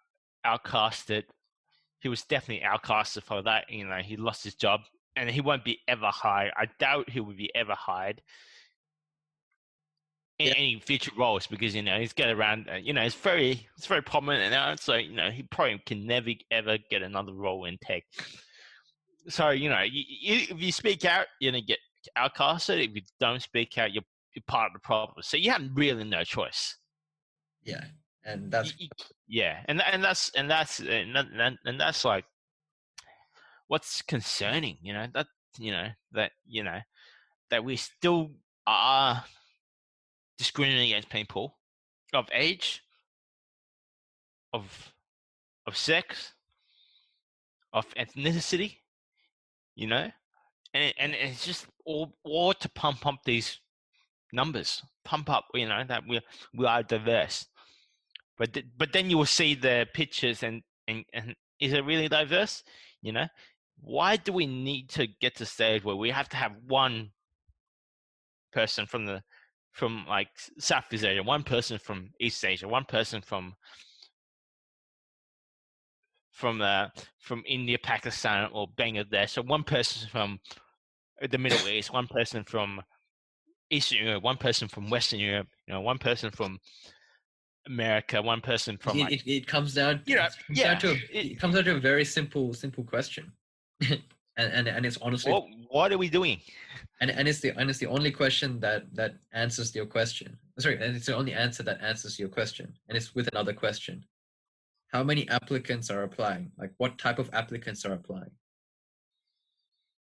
outcasted. 0.45 1.23
He 2.01 2.09
was 2.09 2.23
definitely 2.23 2.67
outcasted 2.67 3.23
for 3.23 3.41
that. 3.43 3.69
You 3.69 3.87
know, 3.87 3.97
he 4.03 4.17
lost 4.17 4.43
his 4.43 4.55
job, 4.55 4.81
and 5.15 5.29
he 5.29 5.41
won't 5.41 5.63
be 5.63 5.79
ever 5.87 6.07
hired. 6.07 6.51
I 6.57 6.67
doubt 6.79 7.09
he 7.09 7.21
will 7.21 7.33
be 7.35 7.55
ever 7.55 7.75
hired 7.75 8.21
Yeah. 10.39 10.53
any 10.57 10.79
future 10.79 11.11
roles 11.17 11.45
because 11.45 11.75
you 11.75 11.83
know 11.83 11.99
he's 11.99 12.13
got 12.13 12.29
around. 12.29 12.67
Uh, 12.69 12.75
you 12.75 12.91
know, 12.91 13.03
it's 13.03 13.15
very 13.15 13.67
it's 13.77 13.85
very 13.85 14.01
prominent 14.01 14.51
now. 14.51 14.75
So 14.75 14.95
you 14.95 15.15
know 15.15 15.29
he 15.29 15.43
probably 15.43 15.81
can 15.85 16.05
never 16.07 16.31
ever 16.51 16.77
get 16.89 17.03
another 17.03 17.33
role 17.33 17.65
in 17.65 17.77
tech. 17.83 18.03
So 19.29 19.51
you 19.51 19.69
know, 19.69 19.81
you, 19.81 20.03
you, 20.07 20.47
if 20.49 20.61
you 20.61 20.71
speak 20.71 21.05
out, 21.05 21.27
you're 21.39 21.51
gonna 21.51 21.61
get 21.61 21.79
outcasted. 22.17 22.83
If 22.83 22.95
you 22.95 23.01
don't 23.19 23.41
speak 23.41 23.77
out, 23.77 23.93
you're, 23.93 24.03
you're 24.35 24.43
part 24.47 24.67
of 24.67 24.73
the 24.73 24.79
problem. 24.79 25.17
So 25.21 25.37
you 25.37 25.51
have 25.51 25.61
really 25.75 26.03
no 26.03 26.23
choice. 26.23 26.77
yeah, 27.63 27.85
and 28.25 28.51
that's 28.51 28.73
yeah, 29.27 29.59
and 29.65 29.81
and 29.81 30.03
that's 30.03 30.31
and 30.35 30.49
that's 30.49 30.79
and, 30.79 31.15
that, 31.15 31.53
and 31.63 31.79
that's 31.79 32.03
like 32.03 32.25
what's 33.67 34.01
concerning. 34.01 34.77
You 34.81 34.93
know 34.93 35.07
that 35.13 35.27
you 35.59 35.71
know 35.71 35.87
that 36.11 36.31
you 36.47 36.63
know 36.63 36.79
that 37.49 37.63
we 37.63 37.75
still 37.75 38.31
are 38.65 39.23
discriminating 40.43 40.91
against 40.91 41.09
people 41.09 41.55
of 42.13 42.27
age, 42.33 42.83
of 44.51 44.93
of 45.65 45.77
sex, 45.77 46.33
of 47.71 47.85
ethnicity. 47.95 48.77
You 49.75 49.87
know, 49.87 50.11
and 50.73 50.93
and 50.99 51.13
it's 51.13 51.45
just 51.45 51.65
all 51.85 52.13
all 52.23 52.53
to 52.53 52.69
pump 52.69 53.05
up 53.05 53.19
these 53.25 53.59
numbers, 54.33 54.83
pump 55.05 55.29
up. 55.29 55.45
You 55.53 55.67
know 55.67 55.83
that 55.87 56.03
we 56.07 56.19
we 56.53 56.65
are 56.65 56.83
diverse. 56.83 57.47
But 58.37 58.53
th- 58.53 58.65
but 58.77 58.91
then 58.91 59.09
you 59.09 59.17
will 59.17 59.25
see 59.39 59.55
the 59.55 59.87
pictures 59.93 60.43
and, 60.43 60.61
and 60.89 61.05
and 61.13 61.35
is 61.59 61.71
it 61.71 61.85
really 61.85 62.09
diverse? 62.09 62.63
You 63.01 63.13
know, 63.13 63.27
why 63.79 64.17
do 64.17 64.33
we 64.33 64.45
need 64.45 64.89
to 64.89 65.07
get 65.07 65.35
to 65.37 65.45
stage 65.45 65.83
where 65.85 65.95
we 65.95 66.09
have 66.09 66.27
to 66.29 66.37
have 66.37 66.53
one 66.67 67.11
person 68.51 68.85
from 68.85 69.05
the 69.05 69.23
from 69.73 70.05
like 70.07 70.29
Southeast 70.59 71.03
Asia, 71.03 71.23
one 71.23 71.43
person 71.43 71.77
from 71.79 72.11
East 72.19 72.45
Asia, 72.45 72.67
one 72.67 72.85
person 72.85 73.21
from 73.21 73.55
from 76.31 76.61
uh, 76.61 76.87
from 77.19 77.43
India, 77.47 77.77
Pakistan, 77.81 78.49
or 78.53 78.67
Bangladesh, 78.77 79.29
so 79.31 79.41
one 79.41 79.63
person 79.63 80.07
from 80.09 80.39
the 81.29 81.37
Middle 81.37 81.67
East, 81.67 81.91
one 81.91 82.07
person 82.07 82.43
from 82.43 82.81
Eastern 83.69 84.05
Europe, 84.05 84.23
one 84.23 84.37
person 84.37 84.67
from 84.67 84.89
Western 84.89 85.19
Europe, 85.19 85.47
you 85.67 85.73
know, 85.73 85.81
one 85.81 85.97
person 85.97 86.29
from 86.31 86.59
America, 87.67 88.21
one 88.21 88.41
person 88.41 88.77
from 88.77 88.97
it, 88.97 89.01
like, 89.01 89.13
it, 89.13 89.27
it 89.31 89.47
comes 89.47 89.73
down 89.73 90.01
you 90.05 90.15
know, 90.15 90.23
it 90.25 90.33
comes 90.47 90.59
yeah, 90.59 90.73
down 90.73 90.79
to 90.81 90.89
a, 90.91 90.93
it- 91.11 91.31
it 91.31 91.39
comes 91.39 91.55
down 91.55 91.63
to 91.65 91.75
a 91.75 91.79
very 91.79 92.05
simple 92.05 92.53
simple 92.53 92.83
question 92.83 93.31
and, 94.37 94.51
and 94.53 94.67
and 94.67 94.85
it's 94.85 94.97
honestly 95.01 95.31
what 95.31 95.45
what 95.69 95.91
are 95.91 95.97
we 95.97 96.09
doing? 96.09 96.39
and, 97.01 97.11
and 97.11 97.27
it's 97.27 97.39
the 97.39 97.49
and 97.57 97.69
it's 97.69 97.79
the 97.79 97.87
only 97.87 98.11
question 98.11 98.59
that 98.59 98.83
that 98.95 99.15
answers 99.33 99.75
your 99.75 99.85
question. 99.85 100.37
Sorry 100.59 100.75
and 100.75 100.95
it's 100.95 101.05
the 101.05 101.15
only 101.15 101.33
answer 101.33 101.63
that 101.63 101.81
answers 101.81 102.19
your 102.19 102.29
question 102.29 102.73
and 102.87 102.97
it's 102.97 103.13
with 103.15 103.27
another 103.27 103.53
question. 103.53 104.05
How 104.87 105.03
many 105.03 105.27
applicants 105.29 105.89
are 105.89 106.03
applying? 106.03 106.51
Like 106.57 106.71
what 106.77 106.97
type 106.97 107.19
of 107.19 107.29
applicants 107.33 107.85
are 107.85 107.93
applying? 107.93 108.31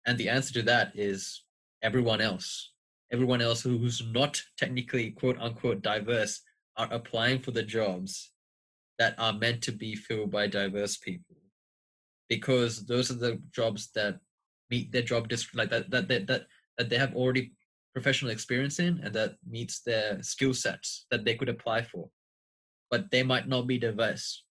And 0.06 0.18
the 0.18 0.30
answer 0.30 0.54
to 0.54 0.62
that 0.64 0.92
is 0.96 1.44
everyone 1.82 2.22
else. 2.22 2.72
Everyone 3.12 3.42
else 3.42 3.62
who's 3.62 4.04
not 4.12 4.42
technically 4.58 5.12
quote 5.12 5.40
unquote 5.40 5.82
diverse 5.82 6.42
are 6.78 6.88
applying 6.92 7.40
for 7.40 7.52
the 7.52 7.64
jobs 7.64 8.32
that 9.00 9.16
are 9.18 9.34
meant 9.34 9.62
to 9.64 9.72
be 9.72 9.96
filled 9.96 10.32
by 10.32 10.48
diverse 10.48 10.98
people 10.98 11.41
because 12.32 12.86
those 12.86 13.12
are 13.12 13.20
the 13.26 13.38
jobs 13.54 13.90
that 13.94 14.18
meet 14.70 14.90
their 14.94 15.02
job 15.12 15.28
dis- 15.28 15.54
like 15.54 15.70
that 15.70 15.92
that 15.92 16.08
that 16.08 16.26
that, 16.28 16.44
that 16.78 16.90
they 16.90 16.98
have 16.98 17.14
already 17.14 17.52
professional 17.94 18.32
experience 18.32 18.80
in 18.80 19.02
and 19.04 19.14
that 19.14 19.32
meets 19.56 19.82
their 19.82 20.24
skill 20.24 20.54
sets 20.54 21.06
that 21.12 21.26
they 21.26 21.36
could 21.36 21.50
apply 21.50 21.84
for 21.84 22.10
but 22.90 23.12
they 23.12 23.22
might 23.22 23.50
not 23.50 23.68
be 23.68 23.78
diverse 23.78 24.46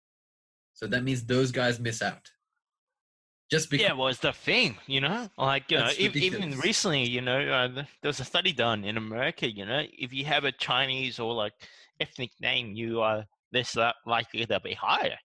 so 0.74 0.88
that 0.88 1.04
means 1.04 1.24
those 1.24 1.52
guys 1.52 1.80
miss 1.80 2.02
out 2.02 2.26
just 3.52 3.70
because 3.70 3.86
yeah, 3.86 3.94
well, 3.94 4.10
it's 4.10 4.20
the 4.20 4.34
thing, 4.34 4.76
you 4.88 5.00
know. 5.00 5.30
Like, 5.38 5.72
you 5.72 5.78
know, 5.78 5.86
That's 5.86 6.00
even 6.00 6.60
recently, 6.60 7.08
you 7.08 7.22
know, 7.22 7.40
uh, 7.40 7.68
there 8.02 8.10
was 8.10 8.20
a 8.20 8.26
study 8.26 8.52
done 8.52 8.84
in 8.84 8.98
America. 8.98 9.50
You 9.50 9.66
know, 9.66 9.84
if 9.98 10.12
you 10.12 10.26
have 10.26 10.44
a 10.44 10.52
Chinese 10.52 11.18
or 11.18 11.34
like 11.34 11.54
ethnic 12.02 12.32
name, 12.42 12.74
you 12.74 13.00
are 13.00 13.24
less 13.54 13.74
li- 13.78 14.02
likely 14.06 14.46
to 14.46 14.60
be 14.60 14.74
higher. 14.74 15.18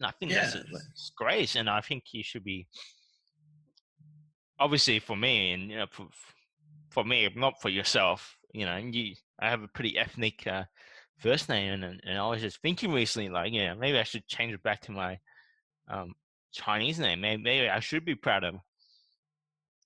And 0.00 0.06
I 0.06 0.12
think 0.12 0.32
that's 0.32 0.54
Yeah. 0.54 0.62
a 0.62 0.64
disgrace. 0.94 1.56
And 1.56 1.68
I 1.68 1.80
think 1.82 2.04
you 2.12 2.22
should 2.22 2.42
be, 2.42 2.66
obviously, 4.58 4.98
for 4.98 5.16
me, 5.16 5.52
and 5.52 5.70
you 5.70 5.76
know, 5.76 5.86
for, 5.90 6.08
for 6.90 7.04
me, 7.04 7.28
not 7.36 7.60
for 7.60 7.68
yourself. 7.68 8.36
You 8.52 8.64
know, 8.66 8.72
and 8.72 8.94
you, 8.94 9.14
I 9.38 9.50
have 9.50 9.62
a 9.62 9.68
pretty 9.68 9.96
ethnic 9.98 10.46
uh, 10.46 10.64
first 11.18 11.48
name, 11.48 11.82
and 11.82 12.00
and 12.02 12.18
I 12.18 12.26
was 12.26 12.40
just 12.40 12.60
thinking 12.62 12.92
recently, 12.92 13.28
like, 13.28 13.52
yeah, 13.52 13.74
maybe 13.74 13.98
I 13.98 14.02
should 14.04 14.26
change 14.26 14.52
it 14.54 14.62
back 14.62 14.80
to 14.82 14.92
my 14.92 15.18
um, 15.88 16.14
Chinese 16.52 16.98
name. 16.98 17.20
Maybe, 17.20 17.42
maybe 17.42 17.68
I 17.68 17.80
should 17.80 18.04
be 18.04 18.14
proud 18.14 18.44
of 18.44 18.54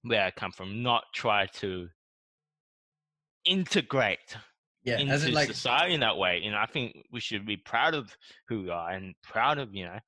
where 0.02 0.22
I 0.24 0.30
come 0.30 0.52
from, 0.52 0.82
not 0.82 1.04
try 1.14 1.46
to 1.46 1.88
integrate 3.44 4.36
yeah 4.85 4.99
into 4.99 5.12
as 5.12 5.24
in 5.24 5.32
like 5.32 5.49
society 5.49 5.95
in 5.95 6.01
that 6.01 6.16
way. 6.16 6.41
You 6.43 6.51
know, 6.51 6.59
I 6.59 6.66
think 6.66 7.05
we 7.11 7.20
should 7.20 7.47
be 7.47 7.57
proud 7.57 7.95
of 7.95 8.16
who 8.49 8.62
we 8.62 8.70
are 8.70 8.91
and 8.91 9.14
proud 9.22 9.59
of, 9.59 9.74
you 9.74 9.85
know, 9.85 9.99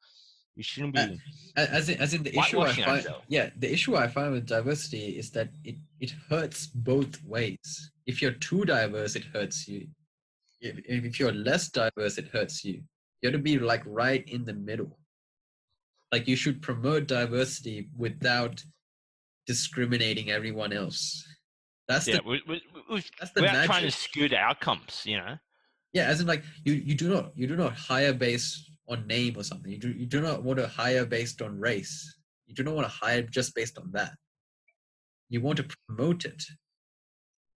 we 0.57 0.63
shouldn't 0.63 0.95
be. 0.95 1.21
As 1.57 1.89
in, 1.89 2.01
as 2.01 2.15
in 2.15 2.23
the 2.23 2.37
issue 2.39 2.61
I 2.61 2.73
find, 2.73 2.89
ourselves. 2.89 3.25
yeah, 3.29 3.51
the 3.59 3.73
issue 3.73 3.97
I 3.97 4.09
find 4.09 4.33
with 4.33 4.47
diversity 4.47 5.19
is 5.19 5.31
that 5.33 5.51
it 5.65 5.77
it 6.01 6.13
hurts 6.31 6.67
both 6.67 7.23
ways. 7.25 7.91
If 8.07 8.23
you're 8.23 8.33
too 8.33 8.65
diverse, 8.65 9.17
it 9.17 9.25
hurts 9.25 9.69
you. 9.69 9.89
If, 10.61 10.79
if 10.87 11.21
you're 11.21 11.33
less 11.33 11.69
diverse, 11.69 12.17
it 12.19 12.29
hurts 12.29 12.65
you. 12.65 12.83
You 13.21 13.31
have 13.31 13.33
to 13.33 13.39
be 13.39 13.59
like 13.59 13.83
right 13.85 14.27
in 14.29 14.45
the 14.45 14.55
middle. 14.55 14.99
Like 16.13 16.27
you 16.27 16.37
should 16.37 16.63
promote 16.63 17.07
diversity 17.07 17.89
without 17.97 18.65
discriminating 19.47 20.31
everyone 20.31 20.73
else. 20.73 21.27
That's 21.89 22.09
yeah, 22.09 22.17
the 22.17 22.23
we, 22.25 22.43
we, 22.49 22.63
we, 22.91 23.05
that's 23.19 23.33
the 23.33 23.43
we're 23.43 23.65
trying 23.65 23.85
to 23.85 23.91
skew 23.91 24.29
the 24.29 24.37
outcomes, 24.37 25.03
you 25.05 25.19
know. 25.19 25.37
Yeah, 25.93 26.07
as 26.07 26.21
in 26.21 26.27
like 26.27 26.43
you 26.65 26.75
you 26.75 26.95
do 26.95 27.09
not 27.09 27.33
you 27.37 27.47
do 27.47 27.57
not 27.57 27.75
hire 27.75 28.13
based 28.13 28.71
on 28.89 29.07
name 29.07 29.35
or 29.37 29.45
something. 29.45 29.71
You 29.71 29.79
do 29.79 29.91
you 29.91 30.07
do 30.07 30.21
not 30.21 30.43
want 30.43 30.59
to 30.59 30.67
hire 30.67 31.07
based 31.07 31.43
on 31.43 31.59
race. 31.59 32.19
You 32.47 32.55
do 32.55 32.65
not 32.65 32.75
want 32.75 32.87
to 32.87 32.93
hire 32.93 33.23
just 33.23 33.55
based 33.55 33.79
on 33.79 33.91
that. 33.93 34.13
You 35.29 35.41
want 35.41 35.59
to 35.59 35.69
promote 35.87 36.25
it. 36.25 36.43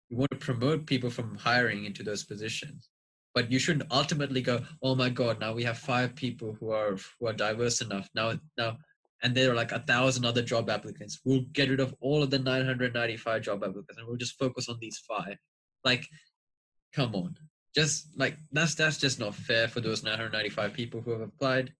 You 0.10 0.18
want 0.18 0.32
to 0.32 0.38
promote 0.38 0.86
people 0.86 1.10
from 1.10 1.36
hiring 1.38 1.86
into 1.86 2.04
those 2.04 2.24
positions. 2.24 2.90
But 3.34 3.52
you 3.52 3.60
shouldn't 3.60 3.92
ultimately 3.92 4.42
go, 4.42 4.62
oh 4.82 4.96
my 4.96 5.10
god, 5.10 5.40
now 5.40 5.54
we 5.54 5.64
have 5.64 5.78
five 5.78 6.16
people 6.16 6.58
who 6.60 6.72
are 6.72 6.98
who 7.20 7.28
are 7.28 7.34
diverse 7.34 7.82
enough. 7.82 8.10
Now 8.14 8.34
now 8.58 8.78
and 9.24 9.36
there 9.36 9.52
are 9.52 9.56
like 9.56 9.72
a 9.72 9.80
thousand 9.80 10.26
other 10.26 10.42
job 10.42 10.70
applicants. 10.70 11.20
We'll 11.26 11.46
get 11.54 11.70
rid 11.70 11.80
of 11.80 11.96
all 12.00 12.24
of 12.24 12.30
the 12.30 12.40
995 12.40 13.42
job 13.42 13.64
applicants 13.64 13.98
and 13.98 14.08
we'll 14.08 14.18
just 14.18 14.38
focus 14.38 14.70
on 14.70 14.78
these 14.80 15.02
five. 15.08 15.38
Like, 15.84 16.06
come 16.94 17.16
on 17.16 17.36
just 17.78 18.08
like 18.18 18.36
that's 18.52 18.74
that's 18.74 18.98
just 18.98 19.20
not 19.20 19.36
fair 19.36 19.68
for 19.68 19.82
those 19.82 20.04
995 20.04 20.74
people 20.74 21.00
who 21.00 21.12
have 21.12 21.22
applied 21.22 21.72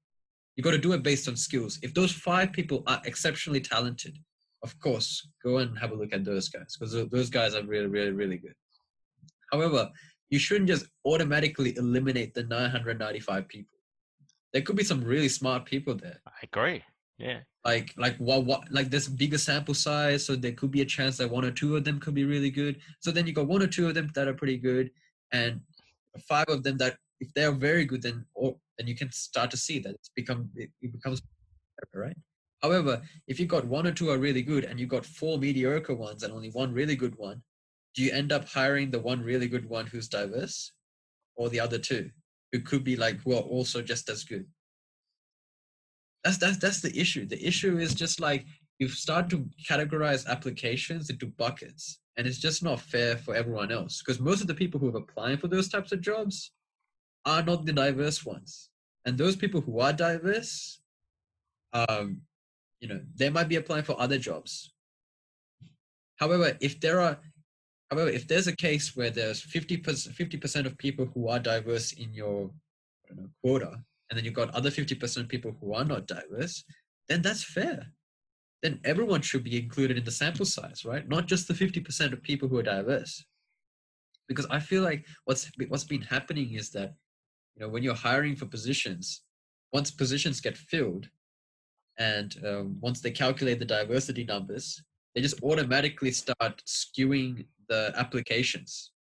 you 0.56 0.64
got 0.64 0.72
to 0.72 0.78
do 0.78 0.94
it 0.94 1.02
based 1.02 1.28
on 1.28 1.36
skills 1.36 1.80
if 1.82 1.94
those 1.94 2.12
five 2.12 2.52
people 2.52 2.84
are 2.86 3.02
exceptionally 3.06 3.60
talented 3.60 4.16
of 4.64 4.80
course 4.80 5.28
go 5.44 5.58
and 5.58 5.78
have 5.80 5.92
a 5.92 5.96
look 5.96 6.14
at 6.14 6.24
those 6.24 6.50
guys 6.50 6.78
because 6.78 6.94
those 7.10 7.32
guys 7.32 7.56
are 7.56 7.64
really 7.64 7.88
really 7.88 8.12
really 8.12 8.38
good 8.38 8.54
however 9.52 9.90
you 10.30 10.38
shouldn't 10.38 10.70
just 10.70 10.86
automatically 11.06 11.76
eliminate 11.78 12.34
the 12.36 12.44
995 12.44 13.48
people 13.48 13.80
there 14.54 14.62
could 14.62 14.76
be 14.76 14.84
some 14.84 15.04
really 15.04 15.30
smart 15.30 15.66
people 15.66 15.96
there 15.96 16.20
I 16.28 16.40
agree. 16.44 16.84
Yeah. 17.18 17.40
like 17.66 17.94
like 17.98 18.16
what 18.18 18.46
what 18.46 18.72
like 18.72 18.90
this 18.92 19.08
bigger 19.08 19.40
sample 19.40 19.74
size 19.74 20.26
so 20.26 20.36
there 20.36 20.52
could 20.52 20.70
be 20.72 20.82
a 20.82 20.86
chance 20.86 21.18
that 21.18 21.30
one 21.30 21.46
or 21.46 21.52
two 21.52 21.76
of 21.76 21.84
them 21.84 22.00
could 22.00 22.14
be 22.14 22.26
really 22.26 22.52
good. 22.52 22.80
So 23.00 23.12
then 23.12 23.26
you 23.26 23.34
got 23.34 23.48
one 23.48 23.64
or 23.64 23.68
two 23.68 23.88
of 23.88 23.96
them 23.96 24.12
that 24.14 24.28
are 24.28 24.34
pretty 24.34 24.58
good 24.58 24.92
and 25.32 25.62
five 26.28 26.46
of 26.48 26.64
them 26.64 26.78
that 26.78 26.98
if 27.20 27.34
they're 27.34 27.52
very 27.52 27.86
good 27.86 28.02
then 28.04 28.26
or 28.36 28.56
then 28.78 28.88
you 28.88 28.96
can 28.96 29.12
start 29.12 29.50
to 29.52 29.58
see 29.58 29.80
that 29.80 29.96
it's 29.96 30.10
become 30.16 30.50
it, 30.56 30.70
it 30.82 30.92
becomes 30.94 31.22
right? 31.94 32.18
However 32.62 33.02
if 33.28 33.40
you 33.40 33.46
got 33.46 33.66
one 33.66 33.88
or 33.88 33.92
two 33.92 34.10
are 34.12 34.18
really 34.18 34.44
good 34.44 34.64
and 34.64 34.80
you 34.80 34.86
got 34.88 35.06
four 35.06 35.38
mediocre 35.38 35.96
ones 35.96 36.24
and 36.24 36.34
only 36.34 36.50
one 36.50 36.72
really 36.74 36.96
good 36.96 37.18
one 37.18 37.42
do 37.96 38.04
you 38.04 38.12
end 38.12 38.32
up 38.32 38.48
hiring 38.48 38.92
the 38.92 39.00
one 39.00 39.22
really 39.22 39.48
good 39.48 39.68
one 39.68 39.88
who's 39.88 40.08
diverse 40.08 40.72
or 41.36 41.50
the 41.50 41.60
other 41.60 41.80
two 41.80 42.10
who 42.52 42.60
could 42.60 42.84
be 42.84 42.96
like 42.96 43.20
who 43.22 43.34
are 43.34 43.42
also 43.42 43.82
just 43.82 44.10
as 44.10 44.24
good 44.24 44.46
that's 46.28 46.38
that's 46.38 46.58
that's 46.58 46.82
the 46.82 46.98
issue. 47.00 47.26
The 47.26 47.46
issue 47.46 47.78
is 47.78 47.94
just 47.94 48.20
like 48.20 48.46
you 48.80 48.90
start 48.90 49.30
to 49.30 49.48
categorize 49.68 50.28
applications 50.28 51.10
into 51.10 51.28
buckets 51.28 52.00
and 52.18 52.28
it's 52.28 52.38
just 52.38 52.64
not 52.64 52.82
fair 52.82 53.16
for 53.18 53.34
everyone 53.36 53.72
else 53.72 54.02
because 54.02 54.20
most 54.20 54.42
of 54.42 54.48
the 54.48 54.54
people 54.54 54.80
who 54.80 54.94
are 54.94 54.98
applying 54.98 55.38
for 55.38 55.48
those 55.48 55.70
types 55.70 55.92
of 55.92 56.02
jobs 56.02 56.52
are 57.26 57.44
not 57.44 57.66
the 57.66 57.74
diverse 57.74 58.26
ones. 58.26 58.70
And 59.06 59.18
those 59.18 59.36
people 59.36 59.62
who 59.62 59.80
are 59.80 59.94
diverse 59.94 60.82
um 61.74 62.22
you 62.80 62.88
know 62.88 63.00
they 63.16 63.30
might 63.30 63.50
be 63.50 63.56
applying 63.56 63.84
for 63.84 64.00
other 64.00 64.18
jobs. 64.18 64.74
However 66.18 66.58
if 66.60 66.80
there 66.82 67.00
are 67.00 67.18
however 67.90 68.10
if 68.10 68.28
there's 68.28 68.48
a 68.48 68.56
case 68.56 68.96
where 68.98 69.12
there's 69.12 69.42
50 69.42 69.78
50% 69.78 70.66
of 70.66 70.78
people 70.78 71.06
who 71.14 71.30
are 71.30 71.40
diverse 71.40 71.94
in 71.94 72.14
your 72.14 72.52
know, 73.16 73.30
quota 73.42 73.82
and 74.10 74.18
then 74.18 74.26
you've 74.26 74.34
got 74.34 74.54
other 74.54 74.70
50% 74.70 75.18
of 75.18 75.28
people 75.28 75.56
who 75.60 75.74
are 75.74 75.86
not 75.86 76.08
diverse 76.08 76.64
then 77.08 77.22
that's 77.22 77.44
fair 77.44 77.88
then 78.64 78.80
everyone 78.84 79.22
should 79.22 79.44
be 79.44 79.58
included 79.58 79.98
in 79.98 80.04
the 80.04 80.12
sample 80.12 80.46
size, 80.46 80.84
right? 80.84 81.08
Not 81.08 81.28
just 81.28 81.48
the 81.48 81.54
50% 81.54 82.14
of 82.14 82.24
people 82.24 82.48
who 82.48 82.58
are 82.58 82.64
diverse. 82.64 83.24
Because 84.28 84.48
I 84.50 84.60
feel 84.60 84.84
like 84.84 85.06
what's 85.26 85.50
what's 85.70 85.86
been 85.86 86.02
happening 86.02 86.56
is 86.56 86.72
that 86.72 86.94
you 87.56 87.62
know 87.62 87.70
when 87.70 87.82
you're 87.82 87.96
hiring 87.96 88.36
for 88.36 88.46
positions, 88.46 89.22
once 89.72 89.90
positions 89.90 90.42
get 90.42 90.58
filled, 90.58 91.08
and 91.98 92.36
um, 92.46 92.78
once 92.82 93.00
they 93.00 93.12
calculate 93.12 93.60
the 93.60 93.66
diversity 93.66 94.26
numbers, 94.26 94.84
they 95.16 95.22
just 95.22 95.42
automatically 95.44 96.12
start 96.12 96.62
skewing 96.68 97.46
the 97.70 97.94
applications. 97.96 98.92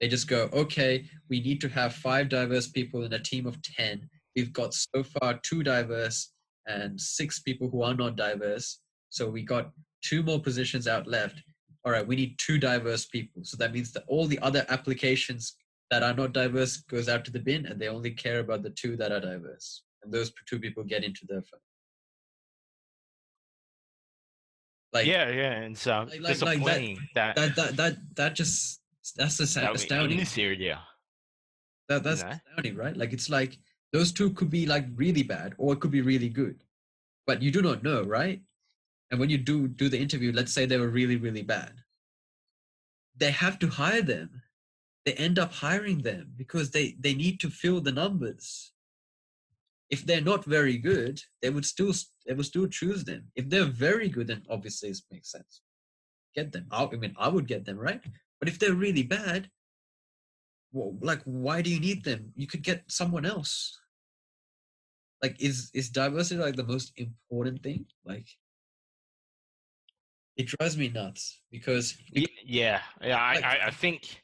They 0.00 0.06
just 0.06 0.28
go, 0.28 0.48
okay, 0.52 1.04
we 1.28 1.40
need 1.40 1.60
to 1.62 1.68
have 1.68 1.94
five 1.94 2.28
diverse 2.28 2.68
people 2.68 3.02
in 3.02 3.12
a 3.12 3.18
team 3.18 3.46
of 3.46 3.60
ten. 3.62 4.08
We've 4.36 4.52
got 4.52 4.74
so 4.74 5.02
far 5.02 5.38
two 5.42 5.62
diverse 5.62 6.32
and 6.66 7.00
six 7.00 7.40
people 7.40 7.68
who 7.68 7.82
are 7.82 7.94
not 7.94 8.16
diverse. 8.16 8.80
So 9.08 9.28
we 9.28 9.42
got 9.42 9.70
two 10.02 10.22
more 10.22 10.40
positions 10.40 10.86
out 10.86 11.06
left. 11.06 11.42
All 11.84 11.92
right, 11.92 12.06
we 12.06 12.16
need 12.16 12.38
two 12.38 12.58
diverse 12.58 13.06
people. 13.06 13.42
So 13.44 13.56
that 13.56 13.72
means 13.72 13.92
that 13.92 14.04
all 14.06 14.26
the 14.26 14.38
other 14.40 14.64
applications 14.68 15.56
that 15.90 16.02
are 16.02 16.14
not 16.14 16.32
diverse 16.32 16.76
goes 16.76 17.08
out 17.08 17.24
to 17.24 17.32
the 17.32 17.40
bin, 17.40 17.66
and 17.66 17.80
they 17.80 17.88
only 17.88 18.12
care 18.12 18.38
about 18.40 18.62
the 18.62 18.70
two 18.70 18.96
that 18.98 19.10
are 19.10 19.18
diverse, 19.20 19.82
and 20.02 20.12
those 20.12 20.30
two 20.46 20.60
people 20.60 20.84
get 20.84 21.02
into 21.02 21.26
the 21.26 21.42
firm. 21.42 21.60
Like 24.92 25.06
yeah, 25.06 25.28
yeah. 25.30 25.52
And 25.52 25.76
so 25.76 25.90
like- 26.08 26.20
like- 26.20 26.38
like 26.42 26.62
that- 26.64 26.76
that, 27.14 27.34
that, 27.36 27.56
that, 27.56 27.76
that, 27.76 27.96
that 28.16 28.34
just 28.34 28.80
that's 29.16 29.38
just 29.38 29.54
that 29.54 29.64
astounding. 29.76 30.18
That, 31.88 32.04
that's 32.04 32.22
know? 32.22 32.28
astounding, 32.30 32.76
right? 32.76 32.96
Like 32.96 33.12
it's 33.12 33.28
like 33.30 33.58
those 33.92 34.12
two 34.12 34.30
could 34.30 34.50
be 34.50 34.66
like 34.66 34.86
really 34.94 35.22
bad, 35.22 35.54
or 35.58 35.72
it 35.72 35.80
could 35.80 35.90
be 35.90 36.02
really 36.02 36.28
good, 36.28 36.62
but 37.26 37.42
you 37.42 37.50
do 37.50 37.62
not 37.62 37.82
know, 37.82 38.02
right? 38.02 38.40
And 39.10 39.18
when 39.18 39.30
you 39.30 39.38
do 39.38 39.68
do 39.68 39.88
the 39.88 39.98
interview, 39.98 40.32
let's 40.32 40.52
say 40.52 40.66
they 40.66 40.78
were 40.78 40.88
really 40.88 41.16
really 41.16 41.42
bad, 41.42 41.72
they 43.16 43.30
have 43.30 43.58
to 43.60 43.68
hire 43.68 44.02
them. 44.02 44.42
They 45.06 45.14
end 45.14 45.38
up 45.38 45.52
hiring 45.52 45.98
them 46.02 46.32
because 46.36 46.70
they 46.70 46.96
they 47.00 47.14
need 47.14 47.40
to 47.40 47.50
fill 47.50 47.80
the 47.80 47.92
numbers. 47.92 48.72
If 49.88 50.06
they're 50.06 50.20
not 50.20 50.44
very 50.44 50.78
good, 50.78 51.20
they 51.42 51.50
would 51.50 51.64
still 51.64 51.92
they 52.26 52.34
would 52.34 52.46
still 52.46 52.68
choose 52.68 53.04
them. 53.04 53.32
If 53.34 53.48
they're 53.48 53.64
very 53.64 54.08
good, 54.08 54.28
then 54.28 54.42
obviously 54.48 54.90
it 54.90 55.00
makes 55.10 55.32
sense. 55.32 55.62
Get 56.36 56.52
them. 56.52 56.66
I, 56.70 56.86
mean, 56.86 57.16
I 57.18 57.28
would 57.28 57.48
get 57.48 57.64
them, 57.64 57.76
right? 57.76 58.00
But 58.38 58.48
if 58.48 58.60
they're 58.60 58.72
really 58.72 59.02
bad, 59.02 59.50
well, 60.72 60.96
like 61.00 61.22
why 61.24 61.62
do 61.62 61.70
you 61.70 61.80
need 61.80 62.04
them 62.04 62.32
you 62.36 62.46
could 62.46 62.62
get 62.62 62.82
someone 62.86 63.26
else 63.26 63.79
like 65.22 65.36
is 65.40 65.70
is 65.74 65.90
diversity 65.90 66.40
like 66.40 66.56
the 66.56 66.64
most 66.64 66.92
important 66.96 67.62
thing 67.62 67.86
like 68.04 68.26
it 70.36 70.46
drives 70.46 70.76
me 70.76 70.88
nuts 70.88 71.40
because 71.50 71.96
Yeah, 72.12 72.80
yeah. 73.02 73.16
I, 73.18 73.34
Like- 73.34 73.44
I, 73.44 73.58
I 73.66 73.70
think 73.70 74.22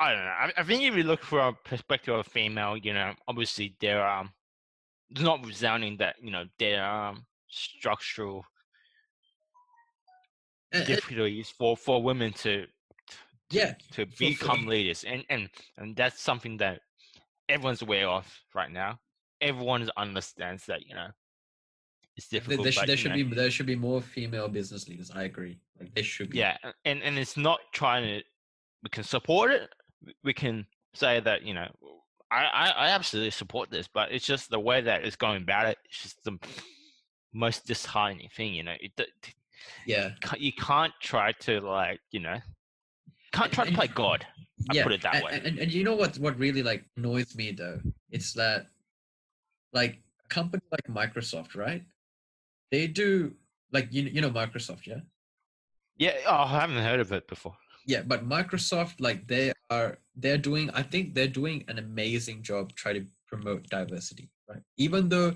I 0.00 0.12
don't 0.14 0.24
know. 0.24 0.30
I, 0.30 0.52
I 0.56 0.62
think 0.64 0.82
if 0.82 0.96
you 0.96 1.02
look 1.02 1.22
from 1.22 1.54
a 1.54 1.68
perspective 1.68 2.14
of 2.14 2.26
a 2.26 2.30
female, 2.30 2.76
you 2.76 2.92
know, 2.94 3.12
obviously 3.28 3.76
there 3.80 4.02
are. 4.02 4.24
It's 5.10 5.20
not 5.20 5.44
resounding 5.44 5.98
that 5.98 6.16
you 6.22 6.30
know 6.30 6.44
there 6.58 6.82
are 6.82 7.14
structural 7.48 8.46
And- 10.72 10.78
and- 10.80 10.86
difficulties 10.86 11.50
for 11.50 11.76
for 11.76 12.02
women 12.02 12.32
to 12.44 12.66
yeah, 13.50 13.74
to 13.92 14.06
become 14.18 14.66
leaders 14.66 15.04
and 15.04 15.24
and 15.28 15.50
and 15.76 15.94
that's 15.94 16.22
something 16.22 16.56
that 16.56 16.80
everyone's 17.50 17.82
aware 17.82 18.08
of 18.08 18.24
right 18.54 18.70
now 18.72 18.98
everyone 19.42 19.90
understands 19.96 20.64
that 20.66 20.86
you 20.86 20.94
know 20.94 21.08
it's 22.16 22.28
difficult 22.28 22.62
there 22.62 22.72
should, 22.72 22.80
but, 22.80 22.86
there 22.86 22.96
should 22.96 23.10
know, 23.10 23.16
be 23.16 23.34
there 23.34 23.50
should 23.50 23.66
be 23.66 23.76
more 23.76 24.00
female 24.00 24.48
business 24.48 24.88
leaders. 24.88 25.10
I 25.14 25.24
agree. 25.24 25.58
Like 25.78 25.94
there 25.94 26.04
should 26.04 26.30
be. 26.30 26.38
yeah 26.38 26.56
and 26.84 27.02
and 27.02 27.18
it's 27.18 27.36
not 27.36 27.60
trying 27.72 28.04
to 28.04 28.22
we 28.82 28.90
can 28.90 29.04
support 29.04 29.50
it 29.50 29.68
we 30.24 30.32
can 30.32 30.66
say 30.94 31.20
that 31.20 31.42
you 31.42 31.54
know 31.54 31.68
I, 32.30 32.44
I 32.44 32.68
i 32.70 32.88
absolutely 32.88 33.30
support 33.30 33.70
this 33.70 33.88
but 33.92 34.12
it's 34.12 34.26
just 34.26 34.50
the 34.50 34.58
way 34.58 34.80
that 34.80 35.04
it's 35.04 35.16
going 35.16 35.42
about 35.42 35.66
it 35.66 35.78
it's 35.84 36.02
just 36.02 36.24
the 36.24 36.38
most 37.32 37.66
disheartening 37.66 38.28
thing 38.36 38.54
you 38.54 38.62
know 38.62 38.74
it, 38.80 38.92
d- 38.96 39.06
yeah, 39.86 40.10
you 40.38 40.52
can't 40.52 40.92
try 41.00 41.32
to 41.32 41.60
like 41.60 42.00
you 42.10 42.20
know 42.20 42.36
can't 43.32 43.52
try 43.52 43.64
to 43.64 43.72
play 43.72 43.86
god 43.86 44.26
I 44.70 44.74
yeah. 44.74 44.82
put 44.82 44.92
it 44.92 45.02
that 45.02 45.16
and, 45.16 45.24
way. 45.24 45.40
And, 45.44 45.58
and 45.58 45.72
you 45.72 45.84
know 45.84 45.94
what? 45.94 46.16
What 46.18 46.38
really 46.38 46.62
like 46.62 46.84
annoys 46.96 47.34
me 47.34 47.52
though, 47.52 47.80
it's 48.10 48.32
that 48.34 48.66
like 49.72 49.98
a 50.24 50.28
company 50.28 50.62
like 50.70 50.86
Microsoft, 50.88 51.56
right? 51.56 51.84
They 52.70 52.86
do 52.86 53.34
like 53.72 53.88
you 53.90 54.02
you 54.02 54.20
know 54.20 54.30
Microsoft, 54.30 54.86
yeah. 54.86 55.00
yeah 55.96 56.14
oh, 56.26 56.44
i 56.44 56.60
haven't 56.60 56.84
heard 56.84 57.00
of 57.00 57.12
it 57.12 57.26
before 57.26 57.56
Yeah, 57.84 58.02
but 58.06 58.28
Microsoft, 58.28 59.00
like 59.00 59.26
they 59.26 59.52
are, 59.68 59.98
they're 60.14 60.38
doing. 60.38 60.70
I 60.70 60.82
think 60.82 61.14
they're 61.14 61.26
doing 61.26 61.64
an 61.66 61.78
amazing 61.78 62.42
job 62.42 62.72
trying 62.74 62.94
to 63.00 63.06
promote 63.26 63.68
diversity, 63.68 64.30
right? 64.48 64.62
Even 64.76 65.08
though 65.08 65.34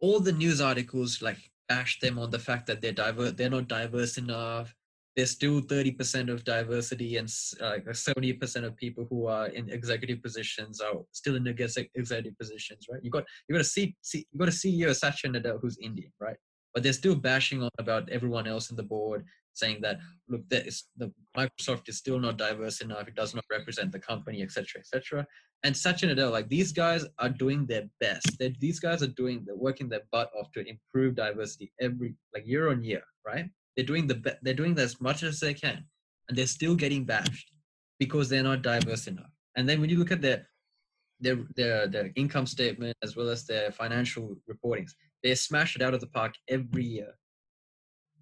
all 0.00 0.20
the 0.20 0.32
news 0.32 0.60
articles 0.60 1.22
like 1.22 1.38
bash 1.68 1.98
them 1.98 2.20
on 2.20 2.30
the 2.30 2.38
fact 2.38 2.66
that 2.68 2.80
they're 2.80 2.92
diverse, 2.92 3.32
they're 3.32 3.50
not 3.50 3.66
diverse 3.66 4.16
enough. 4.16 4.75
There's 5.16 5.30
still 5.30 5.62
30% 5.62 6.30
of 6.30 6.44
diversity 6.44 7.16
and 7.16 7.28
uh, 7.62 7.70
like 7.70 7.86
70% 7.86 8.64
of 8.64 8.76
people 8.76 9.06
who 9.08 9.26
are 9.26 9.46
in 9.46 9.70
executive 9.70 10.22
positions 10.22 10.80
are 10.80 10.92
still 11.12 11.36
in 11.36 11.48
exec- 11.48 11.90
executive 11.94 12.38
positions, 12.38 12.86
right? 12.90 13.00
You 13.02 13.10
got 13.10 13.24
you 13.48 13.54
got 13.54 13.60
to 13.60 13.64
see, 13.64 13.96
see 14.02 14.26
you 14.30 14.38
got 14.38 14.48
a 14.48 14.52
CEO 14.52 14.94
Satya 14.94 15.30
Nadella 15.30 15.58
who's 15.60 15.78
Indian, 15.78 16.12
right? 16.20 16.36
But 16.74 16.82
they're 16.82 16.92
still 16.92 17.14
bashing 17.14 17.62
on 17.62 17.70
about 17.78 18.10
everyone 18.10 18.46
else 18.46 18.70
in 18.70 18.76
the 18.76 18.82
board, 18.82 19.24
saying 19.54 19.78
that 19.80 19.98
look, 20.28 20.46
that 20.50 20.66
is 20.66 20.84
the 20.98 21.10
Microsoft 21.34 21.88
is 21.88 21.96
still 21.96 22.18
not 22.18 22.36
diverse 22.36 22.82
enough. 22.82 23.08
It 23.08 23.14
does 23.14 23.34
not 23.34 23.44
represent 23.50 23.92
the 23.92 23.98
company, 23.98 24.42
etc., 24.42 24.80
etc. 24.80 25.26
And 25.64 25.76
Satya 25.76 26.14
Nadella, 26.14 26.30
like 26.30 26.48
these 26.48 26.72
guys 26.72 27.04
are 27.18 27.30
doing 27.30 27.66
their 27.66 27.84
best. 28.00 28.38
That 28.38 28.60
these 28.60 28.78
guys 28.78 29.02
are 29.02 29.08
doing, 29.08 29.44
they're 29.46 29.56
working 29.56 29.88
their 29.88 30.02
butt 30.12 30.30
off 30.38 30.52
to 30.52 30.64
improve 30.68 31.16
diversity 31.16 31.72
every 31.80 32.14
like 32.34 32.46
year 32.46 32.70
on 32.70 32.84
year, 32.84 33.02
right? 33.26 33.46
They're 33.76 33.86
doing 33.86 34.06
the 34.06 34.38
they're 34.42 34.54
doing 34.54 34.78
as 34.78 35.00
much 35.00 35.22
as 35.22 35.40
they 35.40 35.54
can, 35.54 35.84
and 36.28 36.36
they're 36.36 36.46
still 36.46 36.74
getting 36.74 37.04
bashed 37.04 37.52
because 37.98 38.28
they're 38.28 38.42
not 38.42 38.62
diverse 38.62 39.06
enough. 39.06 39.30
And 39.56 39.68
then 39.68 39.80
when 39.80 39.90
you 39.90 39.98
look 39.98 40.12
at 40.12 40.22
their 40.22 40.46
their 41.20 41.38
their 41.54 41.86
their 41.86 42.10
income 42.16 42.46
statement 42.46 42.96
as 43.02 43.16
well 43.16 43.28
as 43.28 43.46
their 43.46 43.70
financial 43.70 44.36
reportings, 44.50 44.92
they 45.22 45.34
smash 45.34 45.76
it 45.76 45.82
out 45.82 45.94
of 45.94 46.00
the 46.00 46.08
park 46.08 46.34
every 46.48 46.84
year. 46.84 47.14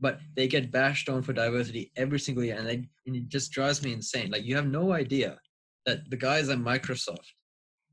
But 0.00 0.20
they 0.36 0.48
get 0.48 0.72
bashed 0.72 1.08
on 1.08 1.22
for 1.22 1.32
diversity 1.32 1.92
every 1.96 2.18
single 2.18 2.44
year 2.44 2.56
and, 2.58 2.66
they, 2.66 2.88
and 3.06 3.16
it 3.16 3.28
just 3.28 3.52
drives 3.52 3.82
me 3.82 3.92
insane. 3.92 4.30
Like 4.30 4.44
you 4.44 4.56
have 4.56 4.66
no 4.66 4.92
idea 4.92 5.38
that 5.86 6.10
the 6.10 6.16
guys 6.16 6.48
at 6.48 6.58
microsoft 6.58 7.32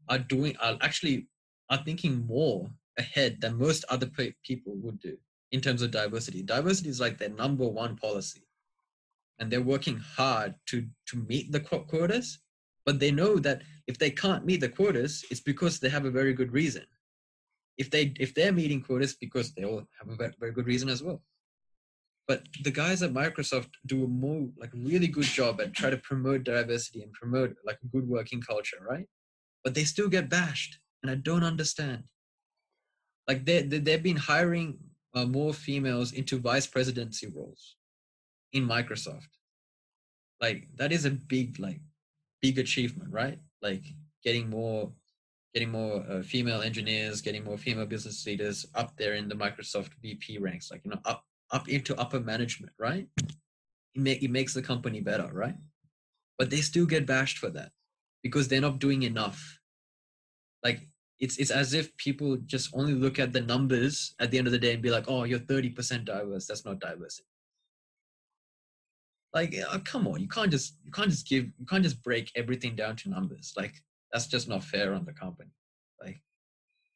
are 0.09 0.17
doing 0.17 0.55
are 0.57 0.77
actually 0.81 1.27
are 1.69 1.81
thinking 1.85 2.25
more 2.25 2.69
ahead 2.97 3.39
than 3.39 3.57
most 3.57 3.85
other 3.89 4.07
pe- 4.07 4.33
people 4.43 4.73
would 4.77 4.99
do 4.99 5.15
in 5.51 5.61
terms 5.61 5.81
of 5.81 5.91
diversity. 5.91 6.41
Diversity 6.41 6.89
is 6.89 6.99
like 6.99 7.17
their 7.17 7.29
number 7.29 7.67
one 7.67 7.95
policy. 7.95 8.47
And 9.39 9.51
they're 9.51 9.61
working 9.61 9.97
hard 9.97 10.55
to 10.67 10.87
to 11.07 11.17
meet 11.17 11.51
the 11.51 11.59
quotas 11.59 12.39
but 12.85 12.99
they 12.99 13.11
know 13.11 13.37
that 13.37 13.61
if 13.87 13.97
they 13.97 14.09
can't 14.09 14.45
meet 14.45 14.61
the 14.61 14.69
quotas 14.69 15.23
it's 15.29 15.39
because 15.39 15.79
they 15.79 15.89
have 15.89 16.05
a 16.05 16.11
very 16.11 16.33
good 16.33 16.51
reason. 16.51 16.85
If 17.77 17.89
they 17.89 18.13
if 18.19 18.33
they're 18.33 18.51
meeting 18.51 18.81
quotas 18.81 19.15
because 19.15 19.53
they 19.53 19.63
all 19.63 19.83
have 19.99 20.09
a 20.09 20.15
ve- 20.15 20.35
very 20.39 20.51
good 20.51 20.67
reason 20.67 20.89
as 20.89 21.01
well. 21.01 21.21
But 22.27 22.43
the 22.63 22.71
guys 22.71 23.01
at 23.01 23.13
microsoft 23.13 23.71
do 23.85 24.03
a 24.03 24.07
more 24.07 24.47
like 24.57 24.71
really 24.73 25.07
good 25.07 25.25
job 25.25 25.59
at 25.61 25.73
try 25.73 25.89
to 25.89 25.97
promote 25.97 26.43
diversity 26.43 27.01
and 27.01 27.11
promote 27.13 27.55
like 27.65 27.79
a 27.83 27.87
good 27.87 28.07
working 28.07 28.41
culture 28.41 28.77
right? 28.87 29.07
But 29.63 29.73
they 29.73 29.83
still 29.83 30.09
get 30.09 30.29
bashed 30.29 30.79
and 31.01 31.11
i 31.11 31.15
don't 31.15 31.43
understand. 31.43 32.03
Like 33.27 33.45
they, 33.45 33.61
they 33.63 33.79
they've 33.79 34.03
been 34.03 34.17
hiring 34.17 34.77
uh, 35.13 35.25
more 35.25 35.53
females 35.53 36.13
into 36.13 36.39
vice 36.39 36.67
presidency 36.67 37.27
roles 37.27 37.75
in 38.53 38.65
microsoft 38.65 39.29
like 40.39 40.67
that 40.75 40.91
is 40.91 41.05
a 41.05 41.11
big 41.11 41.59
like 41.59 41.79
big 42.41 42.57
achievement 42.57 43.11
right 43.11 43.39
like 43.61 43.83
getting 44.23 44.49
more 44.49 44.91
getting 45.53 45.69
more 45.69 46.03
uh, 46.09 46.21
female 46.21 46.61
engineers 46.61 47.21
getting 47.21 47.43
more 47.43 47.57
female 47.57 47.85
business 47.85 48.25
leaders 48.25 48.65
up 48.75 48.95
there 48.97 49.15
in 49.15 49.27
the 49.27 49.35
microsoft 49.35 49.91
vp 50.01 50.37
ranks 50.37 50.71
like 50.71 50.81
you 50.83 50.91
know 50.91 50.99
up 51.05 51.23
up 51.51 51.67
into 51.69 51.95
upper 51.99 52.19
management, 52.19 52.73
right? 52.79 53.07
It, 53.93 54.23
it 54.23 54.31
makes 54.31 54.53
the 54.53 54.61
company 54.61 55.01
better, 55.01 55.29
right? 55.31 55.55
But 56.37 56.49
they 56.49 56.61
still 56.61 56.85
get 56.85 57.05
bashed 57.05 57.37
for 57.37 57.49
that 57.49 57.71
because 58.23 58.47
they're 58.47 58.61
not 58.61 58.79
doing 58.79 59.03
enough. 59.03 59.59
Like 60.63 60.87
it's 61.21 61.37
it's 61.37 61.51
as 61.51 61.73
if 61.73 61.95
people 61.97 62.35
just 62.47 62.71
only 62.73 62.93
look 62.93 63.19
at 63.19 63.31
the 63.31 63.41
numbers 63.41 64.15
at 64.19 64.31
the 64.31 64.37
end 64.37 64.47
of 64.47 64.51
the 64.53 64.59
day 64.59 64.73
and 64.73 64.81
be 64.81 64.89
like, 64.89 65.05
"Oh, 65.07 65.23
you're 65.23 65.39
thirty 65.39 65.69
percent 65.69 66.05
diverse. 66.05 66.47
That's 66.47 66.65
not 66.65 66.79
diversity." 66.79 67.27
Like, 69.33 69.55
uh, 69.57 69.79
come 69.85 70.07
on, 70.07 70.19
you 70.19 70.27
can't 70.27 70.51
just 70.51 70.75
you 70.83 70.91
can't 70.91 71.09
just 71.09 71.27
give 71.27 71.45
you 71.45 71.65
can't 71.69 71.83
just 71.83 72.03
break 72.03 72.31
everything 72.35 72.75
down 72.75 72.95
to 72.97 73.09
numbers. 73.09 73.53
Like 73.55 73.75
that's 74.11 74.27
just 74.27 74.49
not 74.49 74.63
fair 74.63 74.93
on 74.93 75.05
the 75.05 75.13
company. 75.13 75.51
Like 76.03 76.21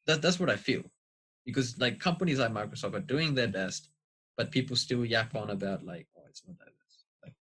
that 0.07 0.21
that's 0.21 0.39
what 0.39 0.49
I 0.49 0.57
feel 0.57 0.83
because 1.45 1.77
like 1.79 1.99
companies 1.99 2.39
like 2.39 2.51
Microsoft 2.51 2.95
are 2.95 2.99
doing 2.99 3.35
their 3.35 3.47
best 3.47 3.89
but 4.37 4.51
people 4.51 4.75
still 4.75 5.05
yap 5.05 5.33
on 5.35 5.49
about 5.51 5.85
like, 5.85 6.07
oh, 6.17 6.23
it's 6.27 6.43
not 6.45 6.57
diverse. 6.57 7.03
Like, 7.23 7.33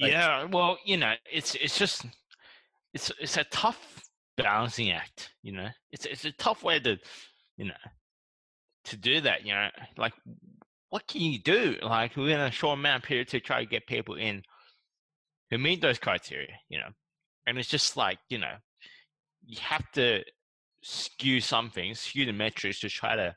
Like- 0.00 0.10
yeah 0.12 0.44
well 0.44 0.78
you 0.84 0.96
know 0.96 1.14
it's 1.30 1.54
it's 1.56 1.78
just 1.78 2.06
it's 2.94 3.10
it's 3.20 3.36
a 3.36 3.44
tough 3.44 4.02
balancing 4.36 4.90
act 4.90 5.30
you 5.42 5.52
know? 5.52 5.68
It's 5.90 6.06
it's 6.06 6.24
a 6.24 6.32
tough 6.32 6.62
way 6.62 6.78
to 6.80 6.96
you 7.56 7.66
know 7.66 7.74
to 8.84 8.96
do 8.96 9.20
that 9.20 9.46
you 9.46 9.52
know? 9.52 9.68
Like 9.96 10.14
what 10.90 11.06
can 11.06 11.22
you 11.22 11.38
do 11.38 11.76
like 11.82 12.16
within 12.16 12.40
a 12.40 12.50
short 12.50 12.78
amount 12.78 13.02
of 13.02 13.08
period 13.08 13.28
to 13.28 13.40
try 13.40 13.60
to 13.60 13.70
get 13.70 13.86
people 13.86 14.14
in 14.14 14.42
who 15.50 15.58
meet 15.58 15.80
those 15.80 15.98
criteria 15.98 16.58
you 16.68 16.78
know? 16.78 16.88
And 17.46 17.58
it's 17.58 17.68
just 17.68 17.96
like 17.96 18.18
you 18.28 18.38
know 18.38 18.54
you 19.44 19.58
have 19.60 19.90
to 19.92 20.22
skew 20.82 21.40
something 21.40 21.94
skew 21.94 22.26
the 22.26 22.32
metrics 22.32 22.80
to 22.80 22.88
try 22.88 23.14
to 23.16 23.34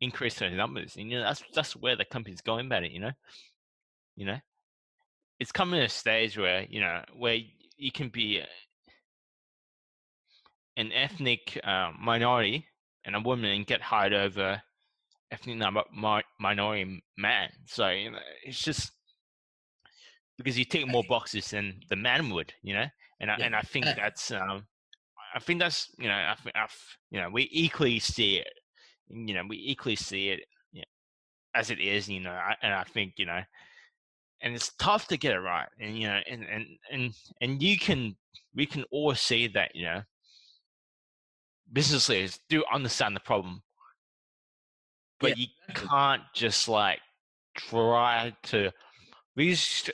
increase 0.00 0.38
those 0.38 0.52
numbers 0.52 0.96
and 0.96 1.10
you 1.10 1.18
know 1.18 1.24
that's 1.24 1.42
that's 1.54 1.74
where 1.76 1.96
the 1.96 2.04
company's 2.04 2.40
going 2.40 2.66
about 2.66 2.84
it 2.84 2.92
you 2.92 3.00
know? 3.00 3.12
You 4.16 4.26
know? 4.26 4.38
It's 5.40 5.50
coming 5.50 5.80
to 5.80 5.86
a 5.86 5.88
stage 5.88 6.38
where 6.38 6.64
you 6.68 6.80
know 6.80 7.02
where 7.16 7.38
you 7.76 7.92
can 7.92 8.08
be 8.08 8.40
uh, 8.40 8.46
an 10.76 10.92
ethnic 10.92 11.58
uh, 11.64 11.90
minority 11.98 12.66
and 13.04 13.14
a 13.16 13.20
woman 13.20 13.50
and 13.50 13.66
get 13.66 13.80
hired 13.80 14.12
over 14.12 14.62
ethnic 15.30 15.60
minority 16.38 17.02
man. 17.16 17.50
So 17.66 17.88
you 17.88 18.10
know, 18.12 18.18
it's 18.44 18.62
just 18.62 18.92
because 20.36 20.58
you 20.58 20.64
tick 20.64 20.86
more 20.86 21.04
boxes 21.04 21.50
than 21.50 21.80
the 21.88 21.96
man 21.96 22.30
would, 22.30 22.52
you 22.62 22.74
know. 22.74 22.86
And 23.20 23.30
I, 23.30 23.36
Yeah. 23.36 23.46
and 23.46 23.56
I 23.56 23.62
think 23.62 23.94
that's 23.96 24.30
um, 24.30 24.66
I 25.34 25.38
think 25.38 25.60
that's 25.60 25.90
you 25.98 26.08
know 26.08 26.14
I, 26.14 26.36
I 26.54 26.66
you 27.10 27.20
know 27.20 27.30
we 27.30 27.48
equally 27.52 27.98
see 27.98 28.36
it, 28.36 28.48
you 29.08 29.34
know 29.34 29.42
we 29.48 29.56
equally 29.56 29.96
see 29.96 30.30
it 30.30 30.40
you 30.72 30.80
know, 30.80 30.84
as 31.54 31.70
it 31.70 31.80
is, 31.80 32.08
you 32.08 32.20
know. 32.20 32.30
I, 32.32 32.56
and 32.62 32.74
I 32.74 32.84
think 32.84 33.14
you 33.18 33.26
know 33.26 33.40
and 34.44 34.54
it's 34.54 34.72
tough 34.78 35.08
to 35.08 35.16
get 35.16 35.34
it 35.34 35.40
right 35.40 35.68
and 35.80 35.98
you 35.98 36.06
know 36.06 36.20
and 36.30 36.44
and 36.44 36.66
and 36.92 37.12
and 37.40 37.62
you 37.62 37.76
can 37.78 38.14
we 38.54 38.66
can 38.66 38.84
all 38.92 39.14
see 39.14 39.48
that 39.48 39.74
you 39.74 39.84
know 39.84 40.02
business 41.72 42.08
leaders 42.08 42.40
do 42.48 42.62
understand 42.72 43.16
the 43.16 43.20
problem. 43.20 43.62
But 45.18 45.30
Yeah, 45.30 45.46
you 45.46 45.74
can't 45.74 46.22
just 46.34 46.68
like 46.68 47.00
try 47.56 48.34
to 48.44 48.70
because 49.34 49.90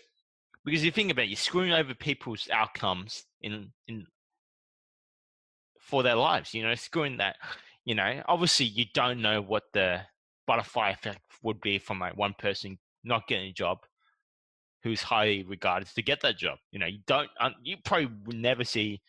because 0.64 0.84
you 0.84 0.90
think 0.90 1.10
about 1.10 1.22
it, 1.22 1.28
you're 1.28 1.36
screwing 1.36 1.72
over 1.72 1.94
people's 1.94 2.48
outcomes 2.52 3.24
in 3.40 3.72
in 3.86 4.06
for 5.80 6.02
their 6.04 6.14
lives 6.14 6.54
you 6.54 6.62
know 6.62 6.74
screwing 6.76 7.16
that 7.16 7.34
you 7.84 7.96
know 7.96 8.22
obviously 8.28 8.64
you 8.66 8.84
don't 8.94 9.20
know 9.20 9.42
what 9.42 9.64
the 9.72 10.00
butterfly 10.46 10.90
effect 10.90 11.18
would 11.42 11.60
be 11.60 11.78
from 11.78 11.98
like 11.98 12.16
one 12.16 12.34
person 12.38 12.78
not 13.02 13.26
getting 13.26 13.48
a 13.48 13.52
job 13.52 13.78
who's 14.82 15.02
highly 15.02 15.42
regarded 15.42 15.88
to 15.94 16.02
get 16.02 16.20
that 16.22 16.38
job. 16.38 16.58
You 16.70 16.78
know, 16.78 16.86
you 16.86 17.00
don't, 17.06 17.28
you 17.62 17.76
probably 17.84 18.08
would 18.26 18.36
never 18.36 18.64
see 18.64 19.00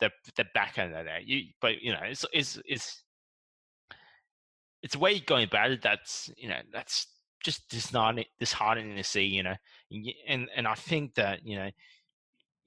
the 0.00 0.10
the 0.36 0.46
back 0.54 0.78
end 0.78 0.94
of 0.94 1.06
that. 1.06 1.26
You, 1.26 1.44
but 1.60 1.80
you 1.80 1.92
know, 1.92 2.00
it's 2.02 2.24
it's 2.32 2.58
it's 2.66 3.02
it's 4.82 4.94
a 4.94 4.98
way 4.98 5.20
going 5.20 5.44
about 5.44 5.70
it 5.70 5.82
that's 5.82 6.30
you 6.36 6.48
know 6.48 6.60
that's 6.72 7.06
just 7.44 7.68
disheartening, 7.68 8.26
disheartening 8.38 8.96
to 8.96 9.04
see. 9.04 9.24
You 9.24 9.44
know, 9.44 9.54
and 10.28 10.48
and 10.54 10.66
I 10.66 10.74
think 10.74 11.14
that 11.14 11.46
you 11.46 11.56
know 11.56 11.70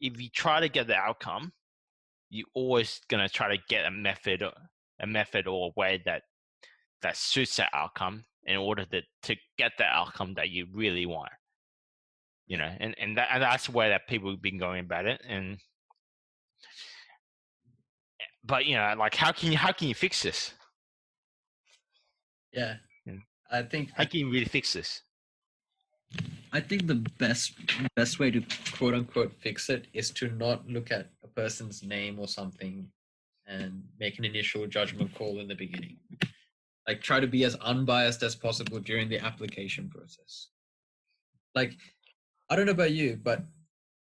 if 0.02 0.19
you 0.19 0.30
try 0.30 0.60
to 0.60 0.69
get 0.69 0.88
the 0.88 0.95
outcome, 0.95 1.53
you're 2.30 2.47
always 2.53 3.02
gonna 3.10 3.30
try 3.30 3.56
to 3.56 3.61
get 3.69 3.85
a 3.85 3.91
method, 3.91 4.41
uh, 4.43 4.52
a 4.99 5.07
method 5.07 5.47
or 5.47 5.68
a 5.69 5.80
way 5.80 6.02
that 6.06 6.23
that 7.02 7.18
suits 7.18 7.57
that 7.57 7.69
outcome 7.73 8.26
in 8.45 8.57
order 8.57 8.85
to 8.85 9.02
to 9.23 9.35
get 9.57 9.73
the 9.77 9.85
outcome 9.85 10.34
that 10.35 10.49
you 10.49 10.68
really 10.73 11.06
want. 11.06 11.31
You 12.47 12.57
know, 12.57 12.72
and 12.80 12.95
and, 12.99 13.17
that, 13.17 13.30
and 13.31 13.41
that's 13.41 13.65
the 13.67 13.72
way 13.72 13.89
that 13.89 14.07
people 14.07 14.30
have 14.30 14.41
been 14.41 14.57
going 14.57 14.81
about 14.81 15.05
it. 15.05 15.22
And 15.27 15.57
but 18.43 18.65
you 18.65 18.76
know, 18.76 18.93
like 18.97 19.15
how 19.15 19.31
can 19.31 19.51
you 19.51 19.57
how 19.57 19.72
can 19.72 19.88
you 19.88 19.95
fix 19.95 20.22
this? 20.22 20.53
Yeah, 22.53 22.76
Yeah. 23.05 23.17
I 23.51 23.63
think 23.63 23.91
How 23.95 24.05
can 24.05 24.22
you 24.22 24.31
really 24.31 24.45
fix 24.45 24.73
this? 24.73 25.01
I 26.53 26.61
think 26.61 26.88
the 26.88 27.03
best 27.17 27.53
best 27.95 28.19
way 28.19 28.31
to 28.31 28.41
quote 28.77 28.93
unquote 28.93 29.34
fix 29.39 29.69
it 29.69 29.88
is 29.93 30.11
to 30.11 30.30
not 30.30 30.67
look 30.67 30.91
at 30.91 31.09
a 31.23 31.27
person's 31.27 31.84
name 31.84 32.17
or 32.19 32.27
something 32.27 32.88
and 33.47 33.84
make 33.99 34.17
an 34.17 34.26
initial 34.26 34.65
judgment 34.67 35.13
call 35.13 35.39
in 35.39 35.47
the 35.47 35.55
beginning. 35.55 35.97
Like 36.88 37.01
try 37.01 37.19
to 37.19 37.27
be 37.27 37.43
as 37.43 37.55
unbiased 37.55 38.23
as 38.23 38.35
possible 38.35 38.80
during 38.80 39.09
the 39.09 39.19
application 39.19 39.89
process. 39.89 40.49
Like 41.53 41.73
I 42.49 42.55
don't 42.55 42.65
know 42.65 42.73
about 42.73 42.91
you, 42.91 43.19
but 43.22 43.41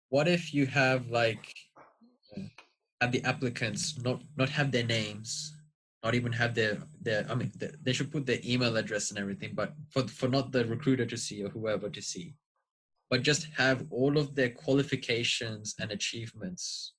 what 0.09 0.27
if 0.27 0.53
you 0.53 0.68
have 0.68 1.09
like 1.09 1.53
have 3.01 3.11
the 3.11 3.23
applicants 3.23 3.97
not 4.03 4.22
not 4.35 4.49
have 4.49 4.72
their 4.72 4.85
names, 4.85 5.53
not 6.03 6.15
even 6.15 6.31
have 6.31 6.53
their 6.53 6.77
their 7.01 7.26
I 7.30 7.35
mean 7.35 7.51
th- 7.59 7.73
they 7.81 7.93
should 7.93 8.11
put 8.11 8.26
their 8.26 8.39
email 8.45 8.77
address 8.77 9.09
and 9.09 9.19
everything, 9.19 9.53
but 9.55 9.73
for 9.89 10.07
for 10.07 10.27
not 10.27 10.51
the 10.51 10.65
recruiter 10.65 11.05
to 11.05 11.18
see 11.18 11.43
or 11.43 11.49
whoever 11.49 11.89
to 11.89 12.01
see, 12.01 12.35
but 13.09 13.23
just 13.23 13.47
have 13.57 13.85
all 13.89 14.18
of 14.18 14.35
their 14.35 14.49
qualifications 14.49 15.76
and 15.80 15.91
achievements 15.91 16.93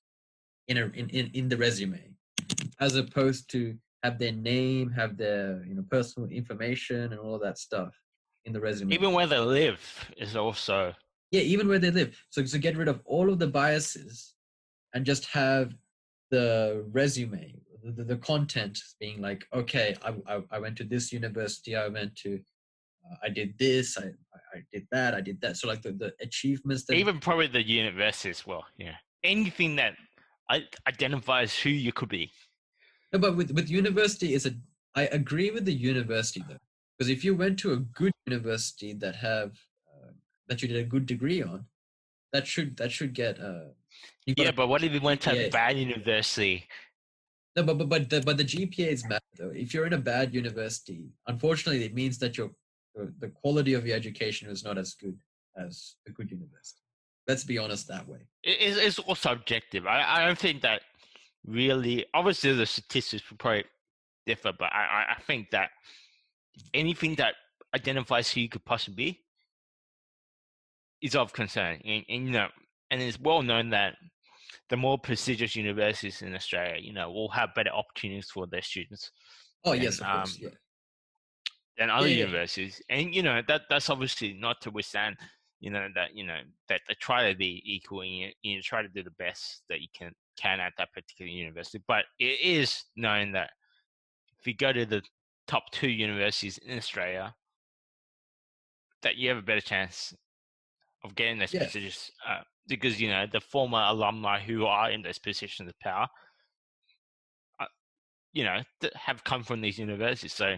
in 0.67 0.77
a 0.77 0.85
in, 0.87 1.09
in, 1.09 1.31
in 1.33 1.49
the 1.49 1.57
resume, 1.57 2.13
as 2.79 2.95
opposed 2.95 3.49
to 3.51 3.77
have 4.03 4.19
their 4.19 4.33
name, 4.33 4.89
have 4.91 5.17
their 5.17 5.63
you 5.65 5.75
know 5.75 5.85
personal 5.89 6.29
information 6.29 7.13
and 7.13 7.19
all 7.19 7.39
that 7.39 7.57
stuff 7.57 7.93
in 8.45 8.51
the 8.51 8.59
resume. 8.59 8.93
Even 8.93 9.13
where 9.13 9.27
they 9.27 9.39
live 9.39 9.81
is 10.17 10.35
also 10.35 10.93
Yeah, 11.31 11.41
even 11.41 11.67
where 11.67 11.79
they 11.79 11.91
live. 11.91 12.17
So 12.29 12.43
to 12.43 12.57
get 12.57 12.77
rid 12.77 12.87
of 12.87 13.01
all 13.05 13.29
of 13.29 13.39
the 13.39 13.47
biases 13.47 14.33
and 14.93 15.05
just 15.05 15.25
have 15.27 15.73
the 16.31 16.85
resume, 16.91 17.55
the, 17.83 18.03
the, 18.03 18.17
content 18.17 18.79
being 18.99 19.21
like, 19.21 19.45
okay, 19.53 19.95
I, 20.03 20.15
I, 20.27 20.41
I 20.51 20.59
went 20.59 20.77
to 20.77 20.83
this 20.83 21.13
university, 21.13 21.75
I 21.75 21.87
went 21.87 22.15
to, 22.17 22.39
uh, 23.05 23.15
I 23.23 23.29
did 23.29 23.57
this, 23.57 23.97
I, 23.97 24.05
I- 24.05 24.63
did 24.73 24.87
that, 24.91 25.13
I 25.13 25.21
did 25.21 25.39
that. 25.41 25.57
So 25.57 25.67
like 25.67 25.81
the, 25.81 25.91
the 25.91 26.13
achievements 26.21 26.83
that 26.85 26.95
even 26.95 27.19
probably 27.19 27.47
the 27.47 27.65
university 27.65 28.29
as 28.29 28.45
well. 28.45 28.65
Yeah, 28.77 28.95
anything 29.23 29.75
that 29.77 29.93
identifies 30.87 31.57
who 31.57 31.69
you 31.69 31.93
could 31.93 32.09
be. 32.09 32.31
No, 33.13 33.19
but 33.19 33.37
with, 33.37 33.51
with 33.51 33.69
university 33.69 34.33
is 34.33 34.45
a 34.45 34.53
I 34.95 35.03
agree 35.03 35.51
with 35.51 35.65
the 35.65 35.73
university 35.73 36.43
though. 36.47 36.57
Because 36.97 37.09
if 37.09 37.23
you 37.23 37.35
went 37.35 37.59
to 37.59 37.73
a 37.73 37.77
good 37.77 38.11
university 38.25 38.93
that 38.93 39.15
have 39.15 39.53
that 40.49 40.61
you 40.61 40.67
did 40.67 40.77
a 40.77 40.83
good 40.83 41.05
degree 41.05 41.41
on, 41.41 41.65
that 42.33 42.45
should 42.45 42.75
that 42.77 42.91
should 42.91 43.13
get 43.13 43.39
uh 43.39 43.69
Yeah, 44.25 44.51
but 44.51 44.67
what 44.67 44.83
if 44.83 44.91
you 44.91 44.99
went 44.99 45.21
to 45.21 45.47
a 45.47 45.49
bad 45.49 45.77
university? 45.77 46.67
no, 47.55 47.63
but 47.63 47.77
but 47.77 47.89
but 47.89 48.09
the, 48.09 48.21
but 48.21 48.37
the 48.37 48.43
GPA 48.43 48.87
is 48.87 49.07
matter 49.07 49.33
though. 49.37 49.51
If 49.53 49.73
you're 49.73 49.85
in 49.85 49.93
a 49.93 49.97
bad 49.97 50.33
university, 50.33 51.09
unfortunately, 51.27 51.85
it 51.85 51.93
means 51.93 52.17
that 52.19 52.37
your 52.37 52.51
the 53.19 53.29
quality 53.29 53.73
of 53.75 53.85
your 53.87 53.95
education 53.95 54.49
is 54.49 54.63
not 54.63 54.77
as 54.77 54.93
good 54.93 55.17
as 55.55 55.95
a 56.07 56.11
good 56.11 56.29
university. 56.31 56.81
Let's 57.27 57.43
be 57.43 57.57
honest 57.57 57.87
that 57.87 58.07
way. 58.07 58.19
It, 58.43 58.57
it's, 58.59 58.77
it's 58.77 58.99
all 58.99 59.15
subjective. 59.15 59.85
I, 59.85 60.03
I 60.15 60.25
don't 60.25 60.37
think 60.37 60.61
that 60.63 60.81
really. 61.45 62.05
Obviously, 62.13 62.53
the 62.53 62.65
statistics 62.65 63.29
will 63.29 63.37
probably 63.37 63.65
differ, 64.25 64.51
but 64.57 64.71
I, 64.73 65.15
I 65.15 65.21
think 65.21 65.51
that 65.51 65.69
anything 66.73 67.15
that 67.15 67.35
identifies 67.75 68.31
who 68.31 68.41
you 68.41 68.49
could 68.49 68.65
possibly 68.65 69.05
be 69.05 69.19
is 71.01 71.15
of 71.15 71.33
concern. 71.33 71.81
And, 71.85 72.03
and 72.09 72.25
you 72.27 72.31
know, 72.31 72.47
and 72.91 73.01
it's 73.01 73.19
well 73.19 73.41
known 73.41 73.69
that 73.71 73.95
the 74.69 74.77
more 74.77 74.97
prestigious 74.97 75.55
universities 75.55 76.21
in 76.21 76.35
Australia, 76.35 76.77
you 76.81 76.93
know, 76.93 77.11
will 77.11 77.29
have 77.29 77.53
better 77.55 77.71
opportunities 77.71 78.29
for 78.29 78.47
their 78.47 78.61
students 78.61 79.11
Oh 79.63 79.73
And, 79.73 79.83
yes, 79.83 79.99
of 79.99 80.07
course. 80.07 80.37
um, 80.37 80.41
Yeah. 80.41 80.49
than 81.77 81.89
other 81.89 82.07
Yeah, 82.07 82.15
yeah. 82.15 82.25
universities. 82.25 82.81
And 82.89 83.13
you 83.15 83.23
know 83.23 83.41
that 83.47 83.63
that's 83.69 83.89
obviously 83.89 84.33
not 84.33 84.61
to 84.61 84.71
withstand. 84.71 85.17
You 85.59 85.71
know 85.71 85.87
that 85.95 86.15
you 86.15 86.25
know 86.25 86.39
that 86.69 86.81
they 86.87 86.93
try 86.95 87.31
to 87.31 87.37
be 87.37 87.61
equal 87.65 88.01
and 88.01 88.11
you, 88.11 88.29
you 88.41 88.61
try 88.61 88.81
to 88.81 88.87
do 88.89 89.03
the 89.03 89.11
best 89.11 89.63
that 89.69 89.81
you 89.81 89.87
can 89.93 90.13
can 90.37 90.59
at 90.59 90.73
that 90.77 90.93
particular 90.93 91.29
university. 91.29 91.81
But 91.87 92.05
it 92.19 92.39
is 92.41 92.83
known 92.95 93.33
that 93.33 93.51
if 94.39 94.47
you 94.47 94.55
go 94.55 94.71
to 94.71 94.85
the 94.85 95.01
top 95.47 95.63
two 95.71 95.89
universities 95.89 96.57
in 96.59 96.77
Australia, 96.77 97.35
that 99.01 99.17
you 99.17 99.29
have 99.29 99.37
a 99.37 99.41
better 99.41 99.61
chance 99.61 100.13
of 101.03 101.15
getting 101.15 101.39
those 101.39 101.51
Yeah. 101.53 101.61
prestigious 101.61 102.11
uh, 102.27 102.41
because 102.67 102.99
you 103.01 103.09
know 103.09 103.25
the 103.31 103.41
former 103.41 103.81
alumni 103.81 104.39
who 104.39 104.65
are 104.65 104.91
in 104.91 105.01
those 105.01 105.17
positions 105.19 105.69
of 105.69 105.79
power, 105.79 106.07
uh, 107.59 107.65
you 108.33 108.43
know, 108.43 108.61
that 108.81 108.95
have 108.95 109.23
come 109.23 109.43
from 109.43 109.61
these 109.61 109.79
universities. 109.79 110.33
So 110.33 110.57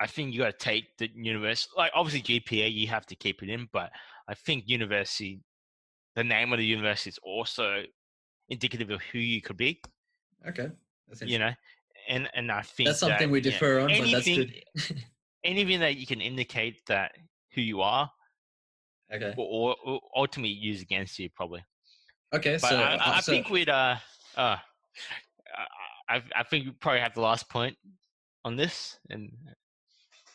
I 0.00 0.06
think 0.06 0.32
you 0.32 0.40
got 0.40 0.58
to 0.58 0.64
take 0.64 0.84
the 0.98 1.08
university, 1.14 1.72
like 1.76 1.92
obviously 1.94 2.22
GPA, 2.40 2.72
you 2.72 2.88
have 2.88 3.06
to 3.06 3.16
keep 3.16 3.42
it 3.42 3.48
in, 3.48 3.68
but 3.72 3.90
I 4.28 4.34
think 4.34 4.64
university, 4.66 5.40
the 6.16 6.24
name 6.24 6.52
of 6.52 6.58
the 6.58 6.64
university 6.64 7.10
is 7.10 7.18
also 7.22 7.84
indicative 8.48 8.90
of 8.90 9.00
who 9.02 9.18
you 9.18 9.40
could 9.40 9.56
be. 9.56 9.80
Okay. 10.48 10.68
That's 11.08 11.22
You 11.22 11.38
know, 11.38 11.52
and 12.08 12.28
and 12.34 12.50
I 12.50 12.62
think 12.62 12.88
That's 12.88 12.98
something 12.98 13.28
that, 13.28 13.30
we 13.30 13.40
you 13.40 13.50
know, 13.52 13.80
on, 13.80 13.90
but 13.98 14.10
that's 14.10 14.28
good. 14.28 14.52
anything 15.44 15.80
that 15.80 15.96
you 15.96 16.06
can 16.06 16.20
indicate 16.20 16.80
that 16.86 17.12
who 17.54 17.60
you 17.60 17.80
are 17.82 18.10
okay. 19.12 19.34
will, 19.36 19.76
will 19.84 20.00
ultimately 20.14 20.54
use 20.54 20.82
against 20.82 21.18
you 21.18 21.28
probably. 21.34 21.64
Okay. 22.34 22.58
But 22.60 22.70
so 22.70 22.76
I, 22.76 22.94
I 22.94 23.18
uh, 23.18 23.20
so- 23.20 23.32
think 23.32 23.48
we'd 23.50 23.68
uh 23.68 23.96
uh 24.36 24.56
I 26.08 26.22
I 26.34 26.42
think 26.42 26.66
we 26.66 26.70
probably 26.72 27.00
have 27.00 27.14
the 27.14 27.20
last 27.20 27.48
point 27.48 27.76
on 28.44 28.56
this 28.56 28.98
and 29.10 29.32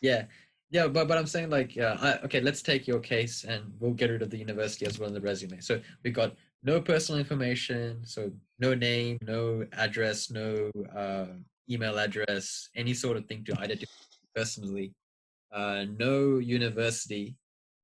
Yeah, 0.01 0.25
yeah, 0.71 0.87
but 0.87 1.07
but 1.07 1.17
I'm 1.17 1.27
saying 1.27 1.49
like, 1.49 1.75
yeah, 1.75 1.97
I, 1.99 2.17
okay, 2.25 2.41
let's 2.41 2.61
take 2.61 2.87
your 2.87 2.99
case 2.99 3.43
and 3.43 3.73
we'll 3.79 3.93
get 3.93 4.11
rid 4.11 4.21
of 4.21 4.29
the 4.29 4.37
university 4.37 4.85
as 4.85 4.99
well 4.99 5.07
in 5.07 5.13
the 5.13 5.21
resume. 5.21 5.59
So 5.61 5.81
we've 6.03 6.13
got 6.13 6.35
no 6.63 6.79
personal 6.79 7.19
information, 7.19 8.05
so 8.05 8.31
no 8.59 8.75
name, 8.75 9.17
no 9.21 9.65
address, 9.73 10.29
no 10.29 10.69
uh, 10.95 11.27
email 11.69 11.97
address, 11.97 12.69
any 12.75 12.93
sort 12.93 13.17
of 13.17 13.25
thing 13.25 13.43
to 13.45 13.59
identify 13.59 13.91
personally. 14.35 14.93
Uh, 15.51 15.85
no 15.97 16.37
university 16.37 17.35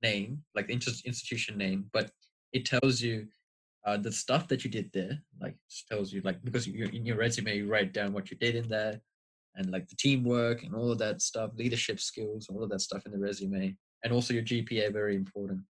name, 0.09 0.29
like 0.55 0.67
the 0.67 0.73
institution 1.11 1.57
name, 1.57 1.79
but 1.93 2.11
it 2.57 2.63
tells 2.65 3.01
you 3.01 3.15
uh, 3.85 3.97
the 3.97 4.11
stuff 4.11 4.47
that 4.47 4.63
you 4.63 4.69
did 4.77 4.89
there. 4.93 5.15
Like 5.41 5.55
tells 5.91 6.11
you 6.13 6.21
like 6.27 6.39
because 6.43 6.65
you, 6.67 6.85
in 6.97 7.05
your 7.05 7.17
resume 7.17 7.57
you 7.57 7.67
write 7.73 7.91
down 7.93 8.13
what 8.13 8.29
you 8.29 8.37
did 8.37 8.55
in 8.55 8.67
there 8.67 8.95
and 9.55 9.71
like 9.71 9.87
the 9.87 9.95
teamwork 9.95 10.63
and 10.63 10.75
all 10.75 10.91
of 10.91 10.99
that 10.99 11.21
stuff, 11.21 11.51
leadership 11.55 11.99
skills, 11.99 12.47
all 12.49 12.63
of 12.63 12.69
that 12.71 12.81
stuff 12.81 13.05
in 13.05 13.11
the 13.11 13.19
resume, 13.27 13.75
and 14.03 14.13
also 14.13 14.33
your 14.33 14.43
GPA, 14.43 14.91
very 14.91 15.15
important. 15.15 15.61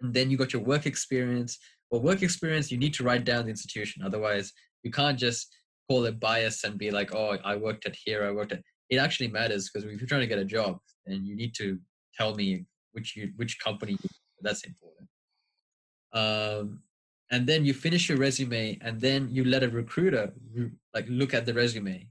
And 0.00 0.14
then 0.14 0.30
you 0.30 0.36
got 0.36 0.52
your 0.52 0.62
work 0.62 0.86
experience. 0.86 1.58
Well, 1.90 2.02
work 2.02 2.22
experience, 2.22 2.70
you 2.70 2.78
need 2.78 2.94
to 2.94 3.04
write 3.04 3.24
down 3.24 3.44
the 3.44 3.50
institution. 3.50 4.02
Otherwise, 4.04 4.52
you 4.84 4.90
can't 4.90 5.18
just 5.18 5.48
call 5.88 6.04
it 6.04 6.20
bias 6.20 6.64
and 6.64 6.78
be 6.78 6.90
like, 6.90 7.14
oh, 7.14 7.36
I 7.44 7.56
worked 7.56 7.86
at 7.86 7.96
here, 8.04 8.24
I 8.24 8.30
worked 8.30 8.52
at. 8.52 8.62
It 8.90 8.98
actually 8.98 9.28
matters 9.28 9.68
because 9.68 9.84
if 9.84 10.00
you're 10.00 10.12
trying 10.12 10.26
to 10.28 10.34
get 10.34 10.38
a 10.38 10.44
job, 10.58 10.78
then 11.06 11.24
you 11.24 11.34
need 11.34 11.54
to 11.56 11.78
tell 12.16 12.34
me 12.34 12.64
which 12.92 13.16
you 13.16 13.32
which 13.36 13.58
company. 13.58 13.96
That's 14.40 14.64
important. 14.64 15.08
Um, 16.12 16.82
and 17.30 17.46
then 17.46 17.64
you 17.64 17.74
finish 17.74 18.08
your 18.08 18.18
resume, 18.18 18.78
and 18.80 19.00
then 19.00 19.28
you 19.30 19.44
let 19.44 19.62
a 19.62 19.68
recruiter 19.68 20.32
like 20.94 21.06
look 21.08 21.34
at 21.34 21.46
the 21.46 21.54
resume 21.54 22.08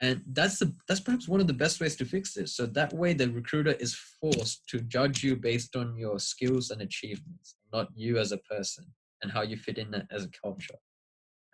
and 0.00 0.22
that's 0.32 0.58
the 0.58 0.72
that's 0.88 1.00
perhaps 1.00 1.28
one 1.28 1.40
of 1.40 1.46
the 1.46 1.52
best 1.52 1.80
ways 1.80 1.96
to 1.96 2.04
fix 2.04 2.34
this 2.34 2.56
so 2.56 2.66
that 2.66 2.92
way 2.92 3.12
the 3.12 3.30
recruiter 3.30 3.72
is 3.72 3.94
forced 4.20 4.68
to 4.68 4.80
judge 4.80 5.22
you 5.22 5.36
based 5.36 5.76
on 5.76 5.96
your 5.96 6.18
skills 6.18 6.70
and 6.70 6.82
achievements 6.82 7.56
not 7.72 7.88
you 7.94 8.18
as 8.18 8.32
a 8.32 8.38
person 8.38 8.84
and 9.22 9.30
how 9.30 9.42
you 9.42 9.56
fit 9.56 9.78
in 9.78 10.06
as 10.10 10.24
a 10.24 10.30
culture 10.42 10.78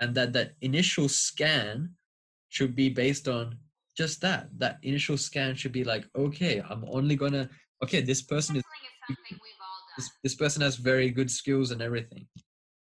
and 0.01 0.15
that 0.15 0.32
that 0.32 0.53
initial 0.62 1.09
scan 1.09 1.91
should 2.49 2.74
be 2.74 2.89
based 2.89 3.28
on 3.28 3.57
just 3.97 4.20
that 4.20 4.49
that 4.57 4.78
initial 4.82 5.19
scan 5.19 5.55
should 5.55 5.73
be 5.73 5.85
like 5.85 6.07
okay 6.16 6.62
i'm 6.70 6.85
only 6.89 7.16
gonna 7.16 7.49
okay 7.82 8.01
this 8.01 8.23
person 8.23 8.57
is 8.57 8.62
this, 9.97 10.11
this 10.23 10.35
person 10.35 10.62
has 10.62 10.77
very 10.77 11.11
good 11.11 11.31
skills 11.31 11.70
and 11.73 11.82
everything. 11.82 12.27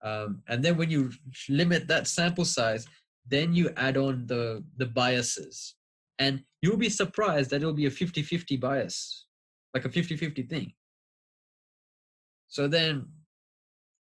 Um, 0.03 0.41
and 0.47 0.63
then 0.63 0.77
when 0.77 0.89
you 0.89 1.11
limit 1.47 1.87
that 1.87 2.07
sample 2.07 2.45
size 2.45 2.85
then 3.27 3.53
you 3.53 3.69
add 3.77 3.97
on 3.97 4.25
the 4.27 4.63
the 4.77 4.85
biases. 4.85 5.75
And 6.19 6.43
you'll 6.61 6.77
be 6.77 6.89
surprised 6.89 7.49
that 7.49 7.57
it'll 7.57 7.73
be 7.73 7.87
a 7.87 7.91
50-50 7.91 8.59
bias 8.59 9.25
like 9.73 9.85
a 9.85 9.89
50-50 9.89 10.49
thing. 10.49 10.73
So 12.47 12.67
then 12.67 13.07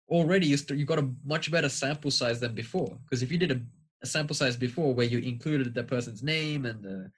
already 0.09 0.47
you 0.47 0.57
st- 0.57 0.79
you 0.79 0.87
got 0.87 1.01
a 1.01 1.11
much 1.25 1.51
better 1.51 1.69
sample 1.69 2.11
size 2.11 2.41
than 2.41 2.55
before. 2.55 2.97
Because 3.05 3.23
if 3.23 3.31
you 3.33 3.39
did 3.39 3.51
a, 3.51 3.61
a, 4.03 4.07
sample 4.07 4.35
size 4.35 4.57
before 4.57 4.95
where 4.95 5.07
you 5.07 5.19
included 5.19 5.75
the 5.75 5.83
person's 5.83 6.23
name 6.23 6.65
and 6.65 6.83
the 6.83 7.11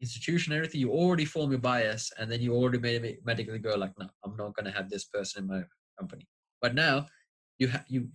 institution 0.00 0.52
everything 0.52 0.80
you 0.80 0.90
already 0.90 1.24
form 1.24 1.50
your 1.50 1.60
bias 1.60 2.12
and 2.18 2.30
then 2.30 2.40
you 2.40 2.54
already 2.54 2.78
automatically 2.78 3.58
go 3.58 3.74
like 3.76 3.92
no 3.98 4.06
i'm 4.24 4.36
not 4.36 4.54
going 4.54 4.64
to 4.64 4.70
have 4.70 4.88
this 4.88 5.04
person 5.04 5.42
in 5.42 5.48
my 5.48 5.62
company. 5.98 6.26
But 6.62 6.74
now 6.74 7.06
you 7.58 7.68
have 7.68 7.84
you 7.88 8.08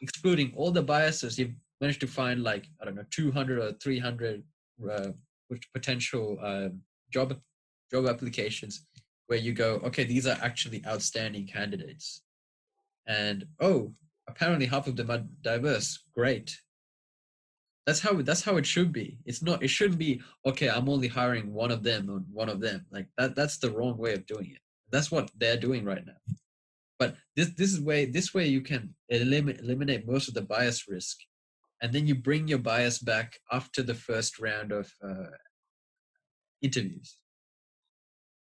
excluding 0.00 0.52
all 0.56 0.70
the 0.70 0.82
biases 0.82 1.38
you've 1.38 1.54
managed 1.80 2.00
to 2.00 2.06
find 2.06 2.42
like 2.42 2.66
i 2.80 2.84
don't 2.84 2.94
know 2.94 3.04
200 3.10 3.58
or 3.58 3.72
300 3.72 4.42
uh, 4.90 5.08
potential 5.74 6.38
uh, 6.42 6.68
job 7.10 7.36
job 7.90 8.06
applications 8.06 8.86
where 9.26 9.38
you 9.38 9.52
go 9.52 9.80
okay 9.84 10.04
these 10.04 10.26
are 10.26 10.38
actually 10.42 10.82
outstanding 10.86 11.46
candidates. 11.46 12.22
And 13.06 13.46
oh 13.60 13.92
apparently 14.28 14.66
half 14.66 14.86
of 14.86 14.96
them 14.96 15.10
are 15.10 15.24
diverse. 15.42 15.98
Great 16.14 16.58
that's 17.88 18.00
how 18.00 18.12
that's 18.20 18.42
how 18.42 18.58
it 18.58 18.66
should 18.66 18.92
be. 18.92 19.16
It's 19.24 19.42
not 19.42 19.62
it 19.62 19.68
shouldn't 19.68 19.98
be 19.98 20.20
okay 20.44 20.68
i'm 20.68 20.90
only 20.90 21.08
hiring 21.08 21.54
one 21.54 21.70
of 21.70 21.82
them 21.82 22.10
or 22.10 22.18
one 22.30 22.50
of 22.50 22.60
them. 22.60 22.84
Like 22.92 23.06
that 23.16 23.34
that's 23.34 23.56
the 23.56 23.70
wrong 23.70 23.96
way 23.96 24.12
of 24.12 24.26
doing 24.26 24.50
it. 24.50 24.60
That's 24.92 25.10
what 25.10 25.30
they're 25.38 25.56
doing 25.56 25.86
right 25.86 26.04
now. 26.04 26.20
But 26.98 27.16
this 27.34 27.48
this 27.56 27.72
is 27.72 27.80
way 27.80 28.04
this 28.04 28.34
way 28.34 28.46
you 28.46 28.60
can 28.60 28.94
eliminate 29.08 29.62
eliminate 29.62 30.06
most 30.06 30.28
of 30.28 30.34
the 30.34 30.42
bias 30.42 30.86
risk 30.86 31.16
and 31.80 31.90
then 31.90 32.06
you 32.06 32.14
bring 32.14 32.46
your 32.46 32.58
bias 32.58 32.98
back 32.98 33.38
after 33.50 33.82
the 33.82 33.94
first 33.94 34.38
round 34.38 34.70
of 34.70 34.92
uh, 35.02 35.32
interviews. 36.60 37.16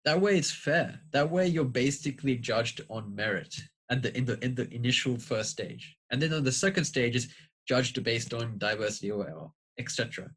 That 0.05 0.21
way 0.21 0.37
it's 0.37 0.53
fair. 0.53 1.01
That 1.13 1.31
way 1.31 1.47
you're 1.47 1.65
basically 1.85 2.37
judged 2.37 2.83
on 2.91 3.15
merit 3.15 3.55
at 3.91 4.03
the 4.03 4.15
in 4.15 4.27
the 4.27 4.37
in 4.45 4.55
the 4.55 4.69
initial 4.71 5.17
first 5.17 5.49
stage. 5.49 5.97
And 6.11 6.21
then 6.21 6.35
on 6.35 6.45
the 6.45 6.53
second 6.53 6.85
stage 6.85 7.17
is 7.17 7.29
judged 7.71 8.03
based 8.11 8.33
on 8.35 8.59
diversity 8.59 9.11
or 9.11 9.53
etc 9.79 10.29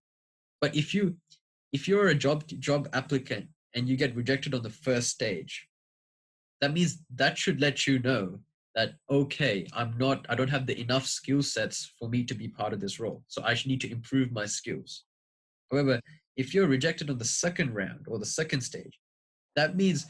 but 0.61 0.75
if 0.75 0.93
you 0.93 1.03
if 1.77 1.87
you're 1.87 2.09
a 2.09 2.21
job 2.25 2.39
job 2.69 2.87
applicant 2.93 3.45
and 3.75 3.89
you 3.89 3.95
get 3.97 4.15
rejected 4.15 4.53
on 4.53 4.63
the 4.63 4.77
first 4.87 5.09
stage 5.09 5.67
that 6.61 6.73
means 6.77 6.91
that 7.21 7.37
should 7.37 7.59
let 7.59 7.85
you 7.87 7.99
know 7.99 8.39
that 8.75 8.89
okay 9.09 9.67
i'm 9.79 9.93
not 9.97 10.25
i 10.29 10.35
don't 10.35 10.55
have 10.55 10.67
the 10.67 10.79
enough 10.79 11.05
skill 11.05 11.41
sets 11.41 11.91
for 11.97 12.07
me 12.07 12.23
to 12.23 12.35
be 12.41 12.47
part 12.47 12.73
of 12.73 12.79
this 12.79 12.99
role. 13.03 13.19
So 13.27 13.41
i 13.43 13.53
should 13.53 13.71
need 13.71 13.81
to 13.81 13.91
improve 13.91 14.31
my 14.31 14.45
skills. 14.45 14.91
However 15.71 15.99
if 16.41 16.53
you're 16.53 16.75
rejected 16.77 17.09
on 17.09 17.17
the 17.17 17.31
second 17.43 17.69
round 17.81 18.03
or 18.07 18.17
the 18.19 18.33
second 18.39 18.61
stage 18.61 18.95
that 19.57 19.75
means 19.75 20.05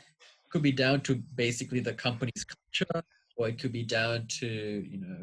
could 0.51 0.61
be 0.61 0.77
down 0.85 1.01
to 1.07 1.15
basically 1.43 1.79
the 1.79 1.97
company's 2.07 2.45
culture 2.53 2.99
or 3.37 3.47
it 3.49 3.57
could 3.59 3.75
be 3.81 3.87
down 3.99 4.27
to 4.39 4.47
you 4.93 4.99
know 5.03 5.21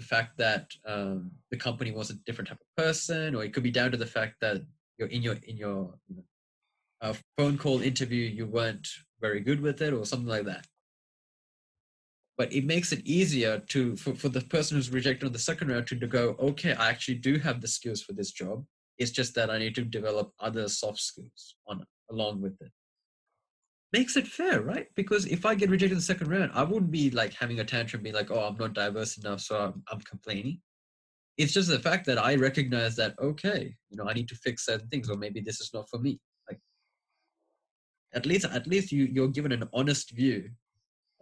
the 0.00 0.06
fact 0.06 0.38
that 0.38 0.70
um, 0.86 1.30
the 1.50 1.56
company 1.56 1.92
was 1.92 2.08
a 2.08 2.14
different 2.26 2.48
type 2.48 2.58
of 2.60 2.84
person, 2.84 3.34
or 3.34 3.44
it 3.44 3.52
could 3.52 3.62
be 3.62 3.70
down 3.70 3.90
to 3.90 3.98
the 3.98 4.06
fact 4.06 4.36
that 4.40 4.62
you're 4.98 5.08
in 5.08 5.22
your 5.22 5.36
in 5.46 5.56
your 5.58 5.94
uh, 7.02 7.14
phone 7.36 7.58
call 7.58 7.80
interview 7.82 8.24
you 8.24 8.46
weren't 8.46 8.88
very 9.20 9.40
good 9.40 9.60
with 9.60 9.82
it, 9.82 9.92
or 9.92 10.06
something 10.06 10.28
like 10.28 10.46
that. 10.46 10.66
But 12.38 12.50
it 12.52 12.64
makes 12.64 12.92
it 12.92 13.06
easier 13.06 13.58
to 13.68 13.96
for, 13.96 14.14
for 14.14 14.30
the 14.30 14.40
person 14.40 14.76
who's 14.76 14.90
rejected 14.90 15.26
on 15.26 15.32
the 15.32 15.38
second 15.38 15.68
round 15.68 15.86
to, 15.88 15.98
to 15.98 16.06
go, 16.06 16.34
okay, 16.38 16.72
I 16.72 16.88
actually 16.88 17.16
do 17.16 17.38
have 17.38 17.60
the 17.60 17.68
skills 17.68 18.02
for 18.02 18.14
this 18.14 18.32
job. 18.32 18.64
It's 18.96 19.10
just 19.10 19.34
that 19.34 19.50
I 19.50 19.58
need 19.58 19.74
to 19.74 19.84
develop 19.84 20.32
other 20.40 20.66
soft 20.68 21.00
skills 21.00 21.56
on 21.66 21.84
along 22.10 22.40
with 22.40 22.60
it 22.60 22.72
makes 23.92 24.16
it 24.16 24.26
fair, 24.26 24.62
right? 24.62 24.86
Because 24.94 25.26
if 25.26 25.44
I 25.44 25.54
get 25.54 25.70
rejected 25.70 25.92
in 25.92 25.98
the 25.98 26.02
second 26.02 26.28
round, 26.28 26.52
I 26.54 26.62
wouldn't 26.62 26.90
be 26.90 27.10
like 27.10 27.34
having 27.34 27.60
a 27.60 27.64
tantrum, 27.64 28.02
being 28.02 28.14
like, 28.14 28.30
"Oh, 28.30 28.40
I'm 28.40 28.56
not 28.56 28.74
diverse 28.74 29.16
enough, 29.18 29.40
so 29.40 29.58
I'm, 29.58 29.82
I'm 29.90 30.00
complaining." 30.00 30.60
It's 31.36 31.52
just 31.52 31.68
the 31.68 31.78
fact 31.78 32.06
that 32.06 32.18
I 32.18 32.36
recognize 32.36 32.96
that 32.96 33.14
okay, 33.20 33.74
you 33.90 33.96
know, 33.96 34.08
I 34.08 34.14
need 34.14 34.28
to 34.28 34.34
fix 34.36 34.66
certain 34.66 34.88
things, 34.88 35.10
or 35.10 35.16
maybe 35.16 35.40
this 35.40 35.60
is 35.60 35.70
not 35.74 35.88
for 35.90 35.98
me. 35.98 36.20
Like, 36.48 36.60
at 38.14 38.26
least, 38.26 38.46
at 38.46 38.66
least 38.66 38.92
you 38.92 39.04
you're 39.04 39.28
given 39.28 39.52
an 39.52 39.68
honest 39.72 40.12
view 40.12 40.50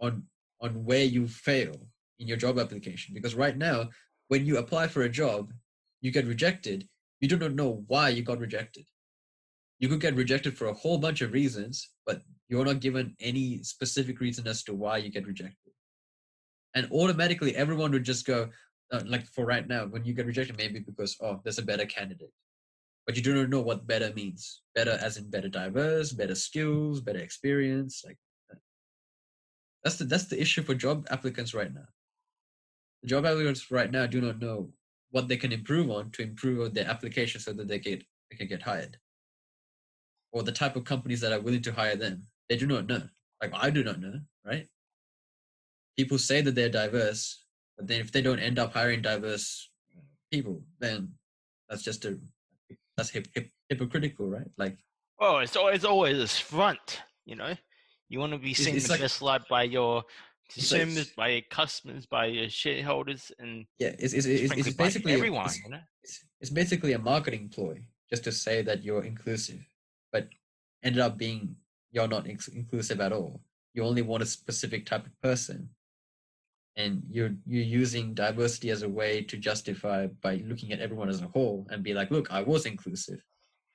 on 0.01 0.23
on 0.61 0.83
where 0.85 1.03
you 1.05 1.27
fail 1.27 1.75
in 2.19 2.27
your 2.27 2.37
job 2.37 2.59
application. 2.59 3.13
Because 3.13 3.35
right 3.35 3.57
now, 3.57 3.89
when 4.27 4.45
you 4.45 4.57
apply 4.57 4.87
for 4.87 5.03
a 5.03 5.09
job, 5.09 5.53
you 6.01 6.11
get 6.11 6.25
rejected. 6.27 6.87
You 7.21 7.27
do 7.27 7.37
not 7.37 7.53
know 7.53 7.83
why 7.87 8.09
you 8.09 8.23
got 8.23 8.39
rejected. 8.39 8.85
You 9.79 9.89
could 9.89 10.01
get 10.01 10.15
rejected 10.15 10.57
for 10.57 10.67
a 10.67 10.73
whole 10.73 10.97
bunch 10.97 11.21
of 11.21 11.33
reasons, 11.33 11.89
but 12.05 12.21
you're 12.49 12.65
not 12.65 12.79
given 12.79 13.15
any 13.19 13.63
specific 13.63 14.19
reason 14.19 14.47
as 14.47 14.63
to 14.63 14.73
why 14.73 14.97
you 14.97 15.09
get 15.09 15.27
rejected. 15.27 15.73
And 16.75 16.91
automatically, 16.91 17.55
everyone 17.55 17.91
would 17.91 18.03
just 18.03 18.25
go, 18.25 18.49
uh, 18.91 19.01
like 19.05 19.25
for 19.27 19.45
right 19.45 19.67
now, 19.67 19.85
when 19.85 20.03
you 20.03 20.13
get 20.13 20.25
rejected, 20.25 20.57
maybe 20.57 20.79
because, 20.79 21.15
oh, 21.21 21.39
there's 21.43 21.59
a 21.59 21.63
better 21.63 21.85
candidate. 21.85 22.31
But 23.05 23.15
you 23.15 23.23
do 23.23 23.33
not 23.33 23.49
know 23.49 23.61
what 23.61 23.87
better 23.87 24.13
means. 24.13 24.61
Better 24.75 24.97
as 25.01 25.17
in 25.17 25.29
better 25.29 25.49
diverse, 25.49 26.11
better 26.11 26.35
skills, 26.35 27.01
better 27.01 27.19
experience. 27.19 28.03
Like 28.05 28.17
that's 29.83 29.97
the 29.97 30.05
that's 30.05 30.25
the 30.25 30.39
issue 30.39 30.61
for 30.61 30.75
job 30.75 31.07
applicants 31.09 31.53
right 31.53 31.73
now. 31.73 31.87
The 33.01 33.07
job 33.07 33.25
applicants 33.25 33.71
right 33.71 33.89
now 33.89 34.05
do 34.05 34.21
not 34.21 34.39
know 34.39 34.69
what 35.11 35.27
they 35.27 35.37
can 35.37 35.51
improve 35.51 35.89
on 35.89 36.11
to 36.11 36.21
improve 36.21 36.73
their 36.73 36.87
application 36.87 37.41
so 37.41 37.53
that 37.53 37.67
they 37.67 37.79
get 37.79 38.03
they 38.29 38.37
can 38.37 38.47
get 38.47 38.61
hired. 38.61 38.97
Or 40.31 40.43
the 40.43 40.51
type 40.51 40.75
of 40.75 40.83
companies 40.83 41.21
that 41.21 41.31
are 41.31 41.41
willing 41.41 41.63
to 41.63 41.71
hire 41.71 41.95
them. 41.95 42.27
They 42.49 42.57
do 42.57 42.67
not 42.67 42.87
know. 42.87 43.03
Like 43.41 43.53
I 43.53 43.69
do 43.69 43.83
not 43.83 44.01
know, 44.01 44.19
right? 44.45 44.67
People 45.95 46.17
say 46.17 46.41
that 46.41 46.55
they're 46.55 46.69
diverse, 46.69 47.45
but 47.77 47.87
then 47.87 48.01
if 48.01 48.11
they 48.11 48.21
don't 48.21 48.39
end 48.39 48.59
up 48.59 48.73
hiring 48.73 49.01
diverse 49.01 49.69
people, 50.31 50.61
then 50.79 51.13
that's 51.69 51.83
just 51.83 52.05
a 52.05 52.17
that's 52.97 53.09
hip, 53.09 53.27
hip, 53.33 53.49
hypocritical, 53.69 54.27
right? 54.27 54.47
Like, 54.57 54.77
oh, 55.19 55.37
it's 55.37 55.55
always 55.55 55.85
always 55.85 56.17
this 56.17 56.37
front, 56.37 57.01
you 57.25 57.35
know. 57.35 57.53
You 58.09 58.19
want 58.19 58.33
to 58.33 58.39
be 58.39 58.53
seen 58.53 58.75
it's, 58.75 58.89
it's 58.89 59.21
like, 59.21 59.47
by 59.47 59.63
your 59.63 60.03
consumers, 60.51 60.97
like, 60.97 61.15
by 61.15 61.27
your 61.29 61.41
customers, 61.51 62.05
by 62.07 62.25
your 62.25 62.49
shareholders, 62.49 63.31
and 63.39 63.65
yeah, 63.77 63.93
it's 63.99 64.13
it's, 64.13 64.25
it's, 64.25 64.53
it's 64.53 64.75
basically 64.75 65.13
everyone. 65.13 65.45
It's, 65.45 65.63
you 65.63 65.69
know? 65.69 65.79
it's, 66.03 66.25
it's 66.41 66.49
basically 66.49 66.93
a 66.93 66.99
marketing 66.99 67.49
ploy 67.53 67.81
just 68.09 68.23
to 68.23 68.31
say 68.31 68.63
that 68.63 68.83
you're 68.83 69.03
inclusive, 69.03 69.63
but 70.11 70.27
ended 70.83 71.01
up 71.01 71.17
being 71.17 71.55
you're 71.91 72.07
not 72.07 72.27
inclusive 72.27 73.01
at 73.01 73.13
all. 73.13 73.41
You 73.73 73.83
only 73.83 74.01
want 74.01 74.23
a 74.23 74.25
specific 74.25 74.85
type 74.85 75.05
of 75.05 75.21
person, 75.21 75.69
and 76.75 77.03
you're 77.09 77.31
you're 77.45 77.63
using 77.63 78.13
diversity 78.13 78.69
as 78.69 78.83
a 78.83 78.89
way 78.89 79.21
to 79.23 79.37
justify 79.37 80.07
by 80.21 80.43
looking 80.45 80.71
at 80.71 80.79
everyone 80.79 81.09
as 81.09 81.21
a 81.21 81.27
whole 81.27 81.67
and 81.69 81.83
be 81.83 81.93
like, 81.93 82.11
look, 82.11 82.31
I 82.31 82.41
was 82.41 82.65
inclusive, 82.65 83.23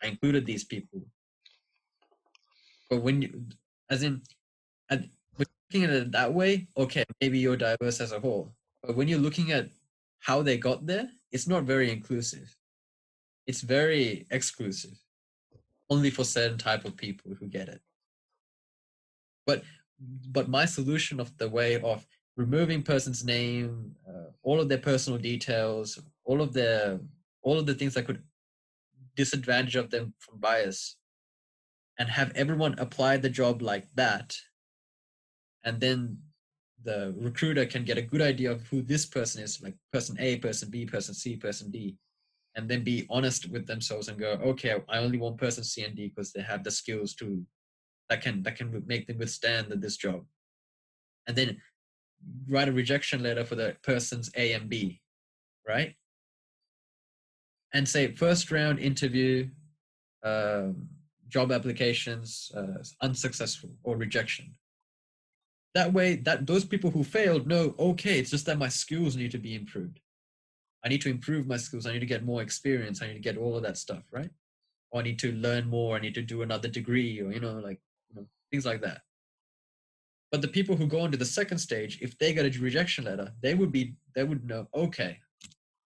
I 0.02 0.08
included 0.08 0.46
these 0.46 0.64
people. 0.64 1.02
But 2.90 3.02
when 3.02 3.22
you, 3.22 3.46
as 3.90 4.02
in, 4.02 4.22
at, 4.90 5.04
looking 5.38 5.84
at 5.84 5.90
it 5.90 6.12
that 6.12 6.32
way, 6.32 6.68
okay, 6.76 7.04
maybe 7.20 7.38
you're 7.38 7.56
diverse 7.56 8.00
as 8.00 8.12
a 8.12 8.20
whole. 8.20 8.52
But 8.82 8.96
when 8.96 9.08
you're 9.08 9.18
looking 9.18 9.52
at 9.52 9.70
how 10.20 10.42
they 10.42 10.58
got 10.58 10.86
there, 10.86 11.08
it's 11.32 11.48
not 11.48 11.64
very 11.64 11.90
inclusive. 11.90 12.54
It's 13.46 13.62
very 13.62 14.26
exclusive, 14.30 14.98
only 15.88 16.10
for 16.10 16.24
certain 16.24 16.58
type 16.58 16.84
of 16.84 16.96
people 16.96 17.34
who 17.38 17.46
get 17.46 17.68
it 17.68 17.80
but 19.46 19.62
but 20.30 20.48
my 20.48 20.64
solution 20.64 21.20
of 21.20 21.36
the 21.38 21.48
way 21.48 21.80
of 21.80 22.06
removing 22.36 22.82
person's 22.82 23.24
name 23.24 23.94
uh, 24.08 24.30
all 24.42 24.60
of 24.60 24.68
their 24.68 24.78
personal 24.78 25.18
details 25.18 25.98
all 26.24 26.42
of 26.42 26.52
their 26.52 26.98
all 27.42 27.58
of 27.58 27.66
the 27.66 27.74
things 27.74 27.94
that 27.94 28.06
could 28.06 28.22
disadvantage 29.16 29.76
of 29.76 29.90
them 29.90 30.12
from 30.18 30.38
bias 30.40 30.96
and 31.98 32.08
have 32.08 32.32
everyone 32.34 32.74
apply 32.78 33.16
the 33.16 33.28
job 33.28 33.62
like 33.62 33.86
that 33.94 34.36
and 35.64 35.80
then 35.80 36.18
the 36.82 37.14
recruiter 37.16 37.64
can 37.64 37.84
get 37.84 37.96
a 37.98 38.02
good 38.02 38.20
idea 38.20 38.50
of 38.50 38.66
who 38.66 38.82
this 38.82 39.06
person 39.06 39.42
is 39.42 39.62
like 39.62 39.74
person 39.92 40.16
a 40.18 40.36
person 40.38 40.68
b 40.70 40.84
person 40.84 41.14
c 41.14 41.36
person 41.36 41.70
d 41.70 41.96
and 42.56 42.68
then 42.68 42.84
be 42.84 43.06
honest 43.10 43.50
with 43.50 43.66
themselves 43.66 44.08
and 44.08 44.18
go 44.18 44.38
okay 44.42 44.76
i 44.88 44.98
only 44.98 45.18
want 45.18 45.38
person 45.38 45.64
c 45.64 45.82
and 45.84 45.94
d 45.96 46.08
because 46.08 46.32
they 46.32 46.42
have 46.42 46.64
the 46.64 46.70
skills 46.70 47.14
to 47.14 47.44
that 48.08 48.20
can 48.20 48.42
that 48.42 48.56
can 48.56 48.84
make 48.86 49.06
them 49.06 49.18
withstand 49.18 49.68
this 49.70 49.96
job. 49.96 50.24
And 51.26 51.36
then 51.36 51.60
write 52.48 52.68
a 52.68 52.72
rejection 52.72 53.22
letter 53.22 53.44
for 53.44 53.54
the 53.54 53.76
persons 53.82 54.30
a 54.36 54.52
and 54.52 54.68
b 54.68 55.00
right? 55.66 55.94
And 57.72 57.88
say 57.88 58.12
first 58.12 58.50
round 58.50 58.78
interview 58.78 59.48
um, 60.22 60.88
job 61.28 61.50
applications 61.52 62.52
uh, 62.56 62.82
unsuccessful 63.02 63.70
or 63.82 63.96
rejection. 63.96 64.54
That 65.74 65.92
way 65.92 66.16
that 66.16 66.46
those 66.46 66.64
people 66.64 66.90
who 66.90 67.02
failed 67.02 67.46
know 67.46 67.74
okay 67.78 68.18
it's 68.18 68.30
just 68.30 68.46
that 68.46 68.58
my 68.58 68.68
skills 68.68 69.16
need 69.16 69.32
to 69.32 69.38
be 69.38 69.54
improved. 69.54 70.00
I 70.84 70.88
need 70.88 71.00
to 71.00 71.10
improve 71.10 71.46
my 71.46 71.56
skills. 71.56 71.86
I 71.86 71.92
need 71.92 72.00
to 72.00 72.06
get 72.06 72.24
more 72.24 72.42
experience. 72.42 73.00
I 73.00 73.06
need 73.06 73.14
to 73.14 73.20
get 73.20 73.38
all 73.38 73.56
of 73.56 73.62
that 73.62 73.78
stuff 73.78 74.04
right? 74.12 74.30
Or 74.90 75.00
I 75.00 75.04
need 75.04 75.18
to 75.20 75.32
learn 75.32 75.68
more, 75.68 75.96
I 75.96 76.00
need 76.00 76.14
to 76.14 76.22
do 76.22 76.42
another 76.42 76.68
degree, 76.68 77.20
or 77.20 77.32
you 77.32 77.40
know, 77.40 77.54
like 77.58 77.80
things 78.54 78.64
like 78.64 78.82
that. 78.82 79.00
But 80.30 80.42
the 80.42 80.48
people 80.48 80.76
who 80.76 80.86
go 80.86 81.00
on 81.00 81.10
to 81.10 81.16
the 81.16 81.24
second 81.24 81.58
stage, 81.58 81.98
if 82.00 82.16
they 82.18 82.32
get 82.32 82.44
a 82.44 82.60
rejection 82.60 83.04
letter, 83.04 83.32
they 83.42 83.54
would 83.54 83.72
be 83.72 83.94
they 84.14 84.24
would 84.24 84.44
know, 84.44 84.68
okay, 84.74 85.18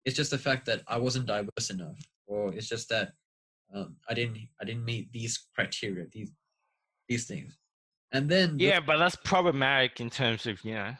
it's 0.04 0.16
just 0.16 0.30
the 0.30 0.38
fact 0.38 0.66
that 0.66 0.82
I 0.88 0.98
wasn't 0.98 1.26
diverse 1.26 1.70
enough, 1.70 1.98
or 2.26 2.52
it's 2.54 2.68
just 2.68 2.88
that 2.88 3.12
um, 3.74 3.96
I 4.08 4.14
didn't 4.14 4.38
I 4.60 4.64
didn't 4.64 4.84
meet 4.84 5.12
these 5.12 5.46
criteria, 5.54 6.06
these 6.12 6.32
these 7.08 7.26
things. 7.26 7.56
And 8.12 8.28
then 8.28 8.58
yeah, 8.58 8.80
but 8.80 8.98
that's 8.98 9.16
problematic 9.16 10.00
in 10.00 10.10
terms 10.10 10.46
of 10.46 10.64
you 10.64 10.74
know 10.74 10.92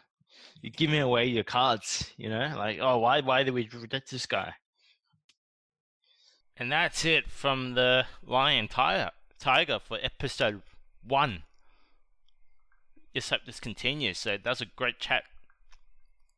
you're 0.63 0.73
giving 0.77 1.01
away 1.01 1.27
your 1.27 1.45
cards. 1.45 2.13
You 2.17 2.31
know, 2.31 2.53
like 2.57 2.79
oh 2.81 2.99
why 2.99 3.21
why 3.21 3.43
did 3.43 3.55
we 3.55 3.69
reject 3.73 4.11
this 4.11 4.27
guy? 4.27 4.53
And 6.59 6.73
that's 6.73 7.05
it 7.05 7.29
from 7.29 7.75
the 7.75 8.07
Lion 8.25 8.67
Tiger 8.69 9.11
Tiger 9.39 9.79
for 9.79 9.99
episode 10.03 10.63
one. 11.07 11.43
Just 13.17 13.31
hope 13.31 13.47
this 13.47 13.61
continues. 13.61 14.19
So 14.19 14.37
that's 14.37 14.61
a 14.61 14.67
great 14.67 14.99
chat 14.99 15.25